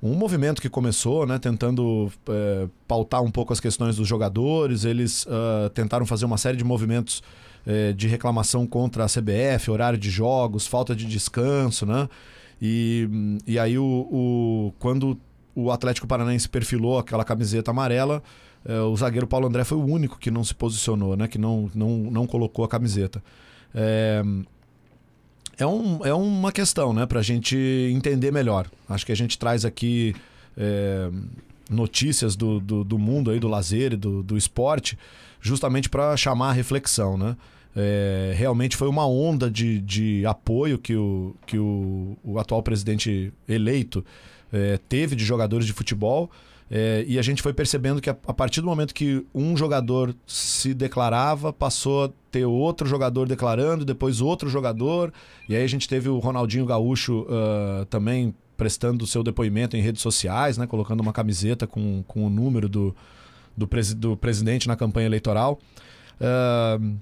um 0.01 0.15
movimento 0.15 0.59
que 0.59 0.69
começou, 0.69 1.27
né? 1.27 1.37
Tentando 1.37 2.11
é, 2.27 2.67
pautar 2.87 3.21
um 3.21 3.29
pouco 3.29 3.53
as 3.53 3.59
questões 3.59 3.97
dos 3.97 4.07
jogadores. 4.07 4.83
Eles 4.83 5.27
uh, 5.27 5.69
tentaram 5.75 6.07
fazer 6.07 6.25
uma 6.25 6.39
série 6.39 6.57
de 6.57 6.63
movimentos 6.63 7.21
é, 7.67 7.93
de 7.93 8.07
reclamação 8.07 8.65
contra 8.65 9.03
a 9.03 9.07
CBF, 9.07 9.69
horário 9.69 9.97
de 9.97 10.09
jogos, 10.09 10.65
falta 10.65 10.95
de 10.95 11.05
descanso, 11.05 11.85
né? 11.85 12.09
E, 12.61 13.39
e 13.45 13.59
aí, 13.59 13.77
o, 13.77 13.83
o, 13.83 14.73
quando 14.79 15.17
o 15.55 15.71
Atlético 15.71 16.07
Paranaense 16.07 16.49
perfilou 16.49 16.99
aquela 16.99 17.23
camiseta 17.23 17.71
amarela, 17.71 18.21
eh, 18.65 18.79
o 18.79 18.95
zagueiro 18.95 19.27
Paulo 19.27 19.47
André 19.47 19.63
foi 19.63 19.77
o 19.77 19.85
único 19.85 20.17
que 20.19 20.29
não 20.29 20.43
se 20.43 20.53
posicionou, 20.53 21.15
né? 21.15 21.27
que 21.27 21.37
não, 21.37 21.69
não, 21.73 21.89
não 22.11 22.27
colocou 22.27 22.65
a 22.65 22.67
camiseta. 22.67 23.23
É, 23.73 24.23
é, 25.57 25.65
um, 25.65 26.05
é 26.05 26.13
uma 26.13 26.51
questão, 26.51 26.93
né, 26.93 27.05
para 27.05 27.19
a 27.19 27.23
gente 27.23 27.57
entender 27.93 28.31
melhor. 28.31 28.69
Acho 28.89 29.05
que 29.05 29.11
a 29.11 29.15
gente 29.15 29.37
traz 29.37 29.63
aqui 29.63 30.13
é, 30.57 31.09
notícias 31.69 32.35
do, 32.35 32.59
do, 32.59 32.83
do, 32.83 32.97
mundo 32.97 33.31
aí 33.31 33.39
do 33.39 33.47
lazer 33.47 33.93
e 33.93 33.97
do, 33.97 34.21
do 34.21 34.37
esporte, 34.37 34.97
justamente 35.41 35.89
para 35.89 36.15
chamar 36.17 36.49
a 36.49 36.53
reflexão, 36.53 37.17
né? 37.17 37.35
É, 37.75 38.33
realmente 38.35 38.77
foi 38.77 38.87
uma 38.87 39.05
onda 39.05 39.51
de, 39.51 39.81
de 39.81 40.25
apoio 40.25 40.77
que 40.77 40.95
o, 40.95 41.35
que 41.45 41.57
o, 41.57 42.17
o 42.23 42.39
atual 42.39 42.63
presidente 42.63 43.33
eleito 43.47 44.05
é, 44.51 44.79
teve 44.87 45.15
de 45.15 45.25
jogadores 45.25 45.65
de 45.65 45.73
futebol. 45.73 46.31
É, 46.71 47.05
e 47.07 47.19
a 47.19 47.21
gente 47.21 47.43
foi 47.43 47.53
percebendo 47.53 48.01
que 48.01 48.09
a, 48.09 48.15
a, 48.25 48.33
partir 48.33 48.61
do 48.61 48.67
momento 48.67 48.93
que 48.93 49.23
um 49.35 49.55
jogador 49.55 50.15
se 50.25 50.73
declarava, 50.73 51.53
passou 51.53 52.05
a 52.05 52.09
ter 52.31 52.45
outro 52.45 52.87
jogador 52.87 53.27
declarando, 53.27 53.85
depois 53.85 54.21
outro 54.21 54.49
jogador. 54.49 55.13
E 55.47 55.55
aí 55.55 55.63
a 55.63 55.67
gente 55.67 55.87
teve 55.87 56.09
o 56.09 56.17
Ronaldinho 56.17 56.65
Gaúcho 56.65 57.21
uh, 57.21 57.85
também 57.85 58.33
prestando 58.57 59.03
o 59.03 59.07
seu 59.07 59.21
depoimento 59.21 59.75
em 59.75 59.81
redes 59.81 60.01
sociais, 60.01 60.57
né, 60.57 60.65
colocando 60.65 61.01
uma 61.01 61.11
camiseta 61.11 61.67
com, 61.67 62.03
com 62.07 62.25
o 62.25 62.29
número 62.29 62.69
do, 62.69 62.95
do, 63.55 63.67
presi 63.67 63.93
do 63.93 64.17
presidente 64.17 64.67
na 64.67 64.75
campanha 64.75 65.05
eleitoral. 65.05 65.59
Uh, 66.19 66.95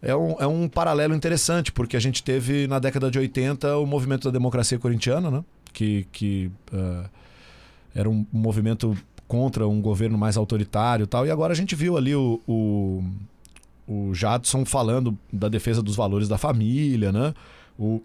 é 0.00 0.14
um, 0.14 0.36
é 0.38 0.46
um 0.46 0.68
paralelo 0.68 1.14
interessante, 1.14 1.72
porque 1.72 1.96
a 1.96 2.00
gente 2.00 2.22
teve 2.22 2.66
na 2.66 2.78
década 2.78 3.10
de 3.10 3.18
80 3.18 3.76
o 3.78 3.86
movimento 3.86 4.24
da 4.24 4.30
democracia 4.30 4.78
corintiana, 4.78 5.30
né? 5.30 5.44
que, 5.72 6.06
que 6.12 6.50
uh, 6.72 7.08
era 7.94 8.08
um 8.08 8.26
movimento 8.32 8.96
contra 9.26 9.66
um 9.66 9.80
governo 9.80 10.16
mais 10.16 10.36
autoritário 10.36 11.04
e 11.04 11.06
tal. 11.06 11.26
E 11.26 11.30
agora 11.30 11.52
a 11.52 11.56
gente 11.56 11.74
viu 11.74 11.96
ali 11.96 12.14
o, 12.14 12.40
o, 12.46 13.04
o 13.86 14.14
Jadson 14.14 14.64
falando 14.64 15.16
da 15.32 15.48
defesa 15.48 15.82
dos 15.82 15.96
valores 15.96 16.28
da 16.28 16.38
família, 16.38 17.12
né? 17.12 17.34
O, 17.78 18.02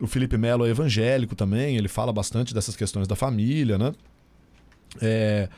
o 0.00 0.06
Felipe 0.06 0.36
Melo 0.36 0.66
é 0.66 0.70
evangélico 0.70 1.34
também, 1.34 1.76
ele 1.76 1.88
fala 1.88 2.12
bastante 2.12 2.54
dessas 2.54 2.76
questões 2.76 3.06
da 3.06 3.16
família, 3.16 3.76
né? 3.76 3.92
É, 5.02 5.48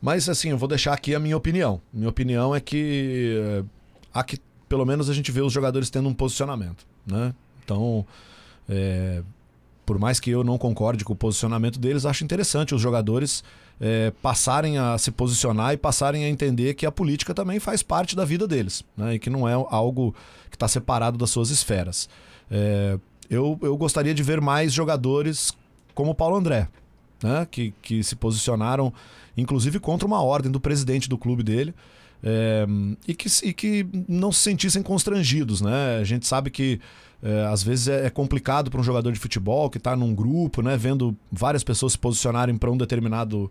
mas 0.00 0.28
assim, 0.28 0.50
eu 0.50 0.58
vou 0.58 0.68
deixar 0.68 0.94
aqui 0.94 1.14
a 1.14 1.20
minha 1.20 1.36
opinião. 1.36 1.80
Minha 1.92 2.08
opinião 2.08 2.54
é 2.54 2.60
que 2.60 3.36
eh, 3.38 3.64
aqui 4.12 4.38
pelo 4.70 4.86
menos 4.86 5.10
a 5.10 5.12
gente 5.12 5.32
vê 5.32 5.40
os 5.40 5.52
jogadores 5.52 5.90
tendo 5.90 6.08
um 6.08 6.14
posicionamento, 6.14 6.86
né? 7.04 7.34
Então, 7.64 8.06
é, 8.68 9.20
por 9.84 9.98
mais 9.98 10.20
que 10.20 10.30
eu 10.30 10.44
não 10.44 10.56
concorde 10.56 11.04
com 11.04 11.12
o 11.12 11.16
posicionamento 11.16 11.76
deles, 11.76 12.06
acho 12.06 12.22
interessante 12.22 12.72
os 12.72 12.80
jogadores 12.80 13.42
é, 13.80 14.12
passarem 14.22 14.78
a 14.78 14.96
se 14.96 15.10
posicionar 15.10 15.74
e 15.74 15.76
passarem 15.76 16.24
a 16.24 16.28
entender 16.28 16.74
que 16.74 16.86
a 16.86 16.92
política 16.92 17.34
também 17.34 17.58
faz 17.58 17.82
parte 17.82 18.14
da 18.14 18.24
vida 18.24 18.46
deles, 18.46 18.84
né? 18.96 19.16
E 19.16 19.18
que 19.18 19.28
não 19.28 19.48
é 19.48 19.54
algo 19.54 20.14
que 20.48 20.54
está 20.54 20.68
separado 20.68 21.18
das 21.18 21.30
suas 21.30 21.50
esferas. 21.50 22.08
É, 22.48 22.96
eu, 23.28 23.58
eu 23.62 23.76
gostaria 23.76 24.14
de 24.14 24.22
ver 24.22 24.40
mais 24.40 24.72
jogadores 24.72 25.52
como 25.96 26.12
o 26.12 26.14
Paulo 26.14 26.36
André, 26.36 26.68
né? 27.20 27.44
Que, 27.50 27.74
que 27.82 28.04
se 28.04 28.14
posicionaram, 28.14 28.92
inclusive, 29.36 29.80
contra 29.80 30.06
uma 30.06 30.22
ordem 30.22 30.52
do 30.52 30.60
presidente 30.60 31.08
do 31.08 31.18
clube 31.18 31.42
dele. 31.42 31.74
É, 32.22 32.66
e, 33.08 33.14
que, 33.14 33.28
e 33.42 33.52
que 33.52 33.86
não 34.08 34.30
se 34.30 34.40
sentissem 34.40 34.82
constrangidos, 34.82 35.60
né? 35.60 35.98
A 36.00 36.04
gente 36.04 36.26
sabe 36.26 36.50
que 36.50 36.80
é, 37.22 37.46
às 37.46 37.62
vezes 37.62 37.88
é, 37.88 38.06
é 38.06 38.10
complicado 38.10 38.70
para 38.70 38.80
um 38.80 38.84
jogador 38.84 39.12
de 39.12 39.18
futebol 39.18 39.68
que 39.70 39.78
está 39.78 39.96
num 39.96 40.14
grupo, 40.14 40.62
né? 40.62 40.76
Vendo 40.76 41.16
várias 41.30 41.64
pessoas 41.64 41.92
se 41.92 41.98
posicionarem 41.98 42.56
para 42.56 42.70
um 42.70 42.76
determinado 42.76 43.50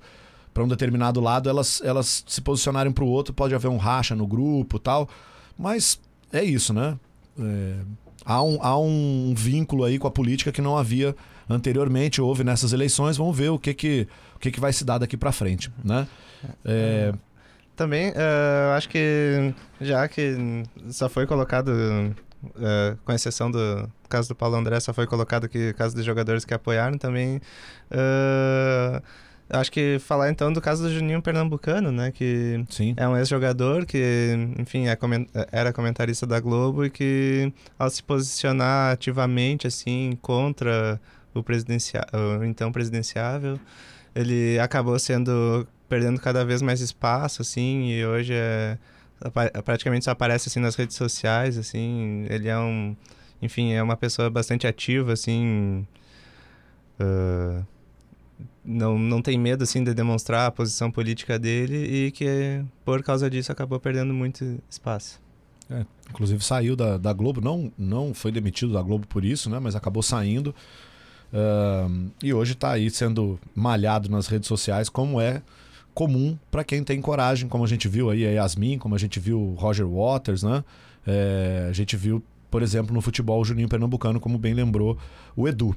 para 0.53 0.63
um 0.63 0.67
determinado 0.67 1.21
lado, 1.21 1.47
elas, 1.47 1.79
elas 1.85 2.23
se 2.27 2.41
posicionarem 2.41 2.91
para 2.91 3.03
o 3.03 3.07
outro, 3.07 3.33
pode 3.33 3.53
haver 3.53 3.67
um 3.67 3.77
racha 3.77 4.15
no 4.15 4.25
grupo 4.25 4.79
tal. 4.79 5.07
Mas 5.57 5.99
é 6.33 6.43
isso, 6.43 6.73
né? 6.73 6.97
É, 7.39 7.75
há, 8.25 8.43
um, 8.43 8.57
há 8.61 8.77
um 8.77 9.33
vínculo 9.37 9.83
aí 9.83 9.99
com 9.99 10.07
a 10.07 10.11
política 10.11 10.51
que 10.51 10.61
não 10.61 10.75
havia 10.75 11.15
anteriormente, 11.47 12.19
houve 12.19 12.43
nessas 12.43 12.73
eleições. 12.73 13.15
Vamos 13.15 13.37
ver 13.37 13.49
o 13.49 13.59
que, 13.59 13.73
que, 13.73 14.07
o 14.35 14.39
que, 14.39 14.51
que 14.51 14.59
vai 14.59 14.73
se 14.73 14.83
dar 14.83 14.97
daqui 14.97 15.15
para 15.15 15.31
frente, 15.31 15.71
né? 15.83 16.07
É, 16.65 17.13
também, 17.79 18.09
uh, 18.09 18.75
acho 18.75 18.89
que 18.89 19.53
já 19.79 20.05
que 20.09 20.35
só 20.89 21.07
foi 21.07 21.25
colocado, 21.25 21.69
uh, 21.69 22.97
com 23.05 23.13
exceção 23.13 23.49
do 23.49 23.89
caso 24.09 24.27
do 24.27 24.35
Paulo 24.35 24.57
André, 24.57 24.77
só 24.81 24.93
foi 24.93 25.07
colocado 25.07 25.47
que 25.47 25.71
caso 25.73 25.95
dos 25.95 26.03
jogadores 26.03 26.43
que 26.43 26.53
apoiaram 26.53 26.97
também. 26.97 27.37
Uh, 27.89 29.01
acho 29.49 29.71
que 29.71 29.97
falar 29.99 30.29
então 30.29 30.51
do 30.51 30.59
caso 30.59 30.83
do 30.83 30.93
Juninho 30.93 31.21
Pernambucano, 31.21 31.89
né? 31.89 32.11
Que 32.11 32.65
Sim. 32.69 32.95
é 32.97 33.07
um 33.07 33.15
ex-jogador 33.15 33.85
que, 33.85 34.35
enfim, 34.59 34.87
é 34.87 34.95
coment 34.97 35.25
era 35.49 35.71
comentarista 35.71 36.27
da 36.27 36.41
Globo 36.41 36.83
e 36.83 36.89
que, 36.89 37.53
ao 37.77 37.89
se 37.89 38.03
posicionar 38.03 38.91
ativamente, 38.91 39.67
assim, 39.67 40.19
contra 40.21 40.99
o, 41.33 41.41
presidencia 41.41 42.05
o 42.13 42.43
então 42.43 42.73
presidenciável, 42.73 43.57
ele 44.13 44.59
acabou 44.59 44.99
sendo 44.99 45.65
perdendo 45.89 46.21
cada 46.21 46.45
vez 46.45 46.61
mais 46.61 46.79
espaço, 46.79 47.41
assim, 47.41 47.89
e 47.89 48.05
hoje 48.05 48.33
é 48.33 48.77
praticamente 49.65 50.05
só 50.05 50.11
aparece 50.11 50.47
assim 50.47 50.59
nas 50.59 50.75
redes 50.75 50.95
sociais, 50.95 51.57
assim, 51.57 52.25
ele 52.29 52.47
é 52.47 52.57
um, 52.57 52.95
enfim, 53.41 53.73
é 53.73 53.83
uma 53.83 53.97
pessoa 53.97 54.29
bastante 54.29 54.65
ativa, 54.65 55.11
assim, 55.13 55.85
uh, 56.99 57.65
não, 58.63 58.97
não 58.97 59.21
tem 59.21 59.37
medo, 59.37 59.63
assim, 59.63 59.83
de 59.83 59.93
demonstrar 59.93 60.47
a 60.47 60.51
posição 60.51 60.89
política 60.89 61.37
dele 61.37 62.05
e 62.07 62.11
que, 62.11 62.63
por 62.85 63.03
causa 63.03 63.29
disso, 63.29 63.51
acabou 63.51 63.79
perdendo 63.79 64.13
muito 64.13 64.61
espaço. 64.69 65.19
É, 65.69 65.85
inclusive 66.09 66.43
saiu 66.43 66.75
da, 66.75 66.97
da 66.97 67.13
Globo, 67.13 67.41
não, 67.41 67.71
não 67.77 68.13
foi 68.13 68.31
demitido 68.31 68.73
da 68.73 68.81
Globo 68.81 69.05
por 69.05 69.23
isso, 69.23 69.49
né, 69.49 69.59
mas 69.59 69.75
acabou 69.75 70.01
saindo 70.01 70.47
uh, 71.31 72.11
e 72.23 72.33
hoje 72.33 72.53
está 72.53 72.71
aí 72.71 72.89
sendo 72.89 73.39
malhado 73.53 74.09
nas 74.09 74.25
redes 74.25 74.47
sociais, 74.47 74.89
como 74.89 75.21
é 75.21 75.43
comum 75.99 76.37
para 76.49 76.63
quem 76.63 76.81
tem 76.81 77.01
coragem, 77.01 77.49
como 77.49 77.65
a 77.65 77.67
gente 77.67 77.89
viu 77.89 78.09
aí 78.09 78.25
a 78.25 78.31
Yasmin, 78.31 78.77
como 78.77 78.95
a 78.95 78.97
gente 78.97 79.19
viu 79.19 79.37
o 79.37 79.53
Roger 79.55 79.85
Waters, 79.85 80.43
né? 80.43 80.63
É, 81.05 81.67
a 81.69 81.73
gente 81.73 81.97
viu, 81.97 82.23
por 82.49 82.63
exemplo, 82.63 82.93
no 82.93 83.01
futebol 83.01 83.41
o 83.41 83.43
Juninho 83.43 83.67
Pernambucano, 83.67 84.17
como 84.17 84.37
bem 84.37 84.53
lembrou 84.53 84.97
o 85.35 85.45
Edu. 85.45 85.75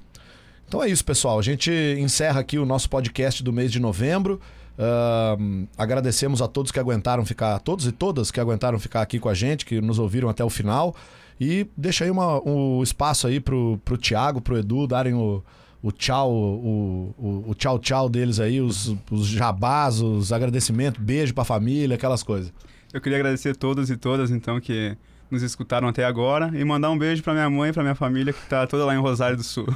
Então 0.68 0.80
é 0.80 0.88
isso, 0.88 1.04
pessoal. 1.04 1.40
A 1.40 1.42
gente 1.42 1.72
encerra 1.98 2.38
aqui 2.38 2.56
o 2.56 2.64
nosso 2.64 2.88
podcast 2.88 3.42
do 3.42 3.52
mês 3.52 3.72
de 3.72 3.80
novembro. 3.80 4.40
Uh, 4.78 5.66
agradecemos 5.76 6.40
a 6.40 6.46
todos 6.46 6.70
que 6.70 6.78
aguentaram 6.78 7.26
ficar, 7.26 7.58
todos 7.58 7.84
e 7.84 7.90
todas 7.90 8.30
que 8.30 8.38
aguentaram 8.38 8.78
ficar 8.78 9.02
aqui 9.02 9.18
com 9.18 9.28
a 9.28 9.34
gente, 9.34 9.66
que 9.66 9.80
nos 9.80 9.98
ouviram 9.98 10.28
até 10.28 10.44
o 10.44 10.50
final. 10.50 10.94
E 11.40 11.66
deixa 11.76 12.04
aí 12.04 12.12
uma, 12.12 12.40
um 12.48 12.80
espaço 12.80 13.26
aí 13.26 13.40
pro, 13.40 13.76
pro 13.84 13.98
Thiago, 13.98 14.40
pro 14.40 14.56
Edu 14.56 14.86
darem 14.86 15.14
o, 15.14 15.42
o 15.82 15.90
tchau, 15.90 16.32
o, 16.32 17.14
o, 17.18 17.50
o, 17.50 17.54
tchau 17.54 17.78
tchau 17.78 18.08
deles 18.08 18.38
aí, 18.38 18.60
os, 18.60 18.94
os 19.10 19.26
jabás, 19.26 20.00
os 20.00 20.32
agradecimentos, 20.32 21.02
beijo 21.02 21.34
pra 21.34 21.44
família, 21.44 21.96
aquelas 21.96 22.22
coisas. 22.22 22.52
Eu 22.92 23.00
queria 23.00 23.18
agradecer 23.18 23.50
a 23.50 23.54
todos 23.54 23.90
e 23.90 23.96
todas, 23.96 24.30
então, 24.30 24.60
que 24.60 24.96
nos 25.28 25.42
escutaram 25.42 25.88
até 25.88 26.04
agora 26.04 26.52
e 26.54 26.64
mandar 26.64 26.90
um 26.90 26.98
beijo 26.98 27.22
pra 27.22 27.32
minha 27.32 27.50
mãe 27.50 27.70
e 27.70 27.72
pra 27.72 27.82
minha 27.82 27.94
família, 27.94 28.32
que 28.32 28.46
tá 28.46 28.66
toda 28.66 28.84
lá 28.84 28.94
em 28.94 28.98
Rosário 29.00 29.36
do 29.36 29.42
Sul. 29.42 29.66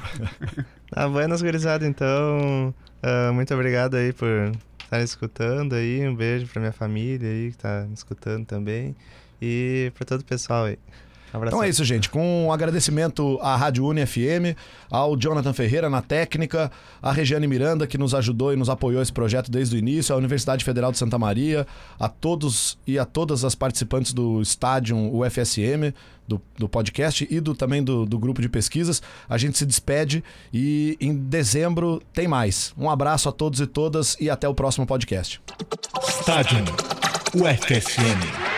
ah, 0.92 1.08
buenas, 1.08 1.42
gurizada, 1.42 1.84
então, 1.84 2.72
uh, 3.02 3.32
muito 3.32 3.52
obrigado 3.52 3.96
aí 3.96 4.12
por 4.12 4.52
estar 4.84 5.00
escutando 5.00 5.74
aí, 5.74 6.06
um 6.06 6.14
beijo 6.14 6.46
pra 6.46 6.60
minha 6.60 6.72
família 6.72 7.28
aí, 7.28 7.50
que 7.50 7.58
tá 7.58 7.84
me 7.88 7.94
escutando 7.94 8.46
também, 8.46 8.94
e 9.42 9.90
pra 9.96 10.04
todo 10.04 10.20
o 10.20 10.24
pessoal 10.24 10.66
aí. 10.66 10.78
Então 11.44 11.62
é 11.62 11.68
isso, 11.68 11.84
gente. 11.84 12.08
Com 12.08 12.46
um 12.46 12.52
agradecimento 12.52 13.38
à 13.40 13.56
Rádio 13.56 13.84
Uni 13.84 14.04
FM, 14.06 14.56
ao 14.90 15.16
Jonathan 15.16 15.52
Ferreira 15.52 15.90
na 15.90 16.02
técnica, 16.02 16.70
à 17.02 17.12
Regiane 17.12 17.46
Miranda, 17.46 17.86
que 17.86 17.98
nos 17.98 18.14
ajudou 18.14 18.52
e 18.52 18.56
nos 18.56 18.68
apoiou 18.68 19.02
esse 19.02 19.12
projeto 19.12 19.50
desde 19.50 19.76
o 19.76 19.78
início, 19.78 20.14
à 20.14 20.18
Universidade 20.18 20.64
Federal 20.64 20.92
de 20.92 20.98
Santa 20.98 21.18
Maria, 21.18 21.66
a 21.98 22.08
todos 22.08 22.78
e 22.86 22.98
a 22.98 23.04
todas 23.04 23.44
as 23.44 23.54
participantes 23.54 24.12
do 24.12 24.40
estádio 24.40 24.96
UFSM, 24.96 25.92
do, 26.26 26.40
do 26.58 26.68
podcast 26.68 27.26
e 27.30 27.40
do, 27.40 27.54
também 27.54 27.82
do, 27.82 28.04
do 28.04 28.18
grupo 28.18 28.40
de 28.40 28.48
pesquisas. 28.48 29.02
A 29.28 29.38
gente 29.38 29.56
se 29.56 29.66
despede 29.66 30.24
e 30.52 30.96
em 31.00 31.14
dezembro 31.14 32.02
tem 32.12 32.26
mais. 32.26 32.72
Um 32.76 32.90
abraço 32.90 33.28
a 33.28 33.32
todos 33.32 33.60
e 33.60 33.66
todas 33.66 34.16
e 34.20 34.28
até 34.28 34.48
o 34.48 34.54
próximo 34.54 34.86
podcast. 34.86 35.40
Estádio 36.08 36.58
UFSM. 37.34 38.55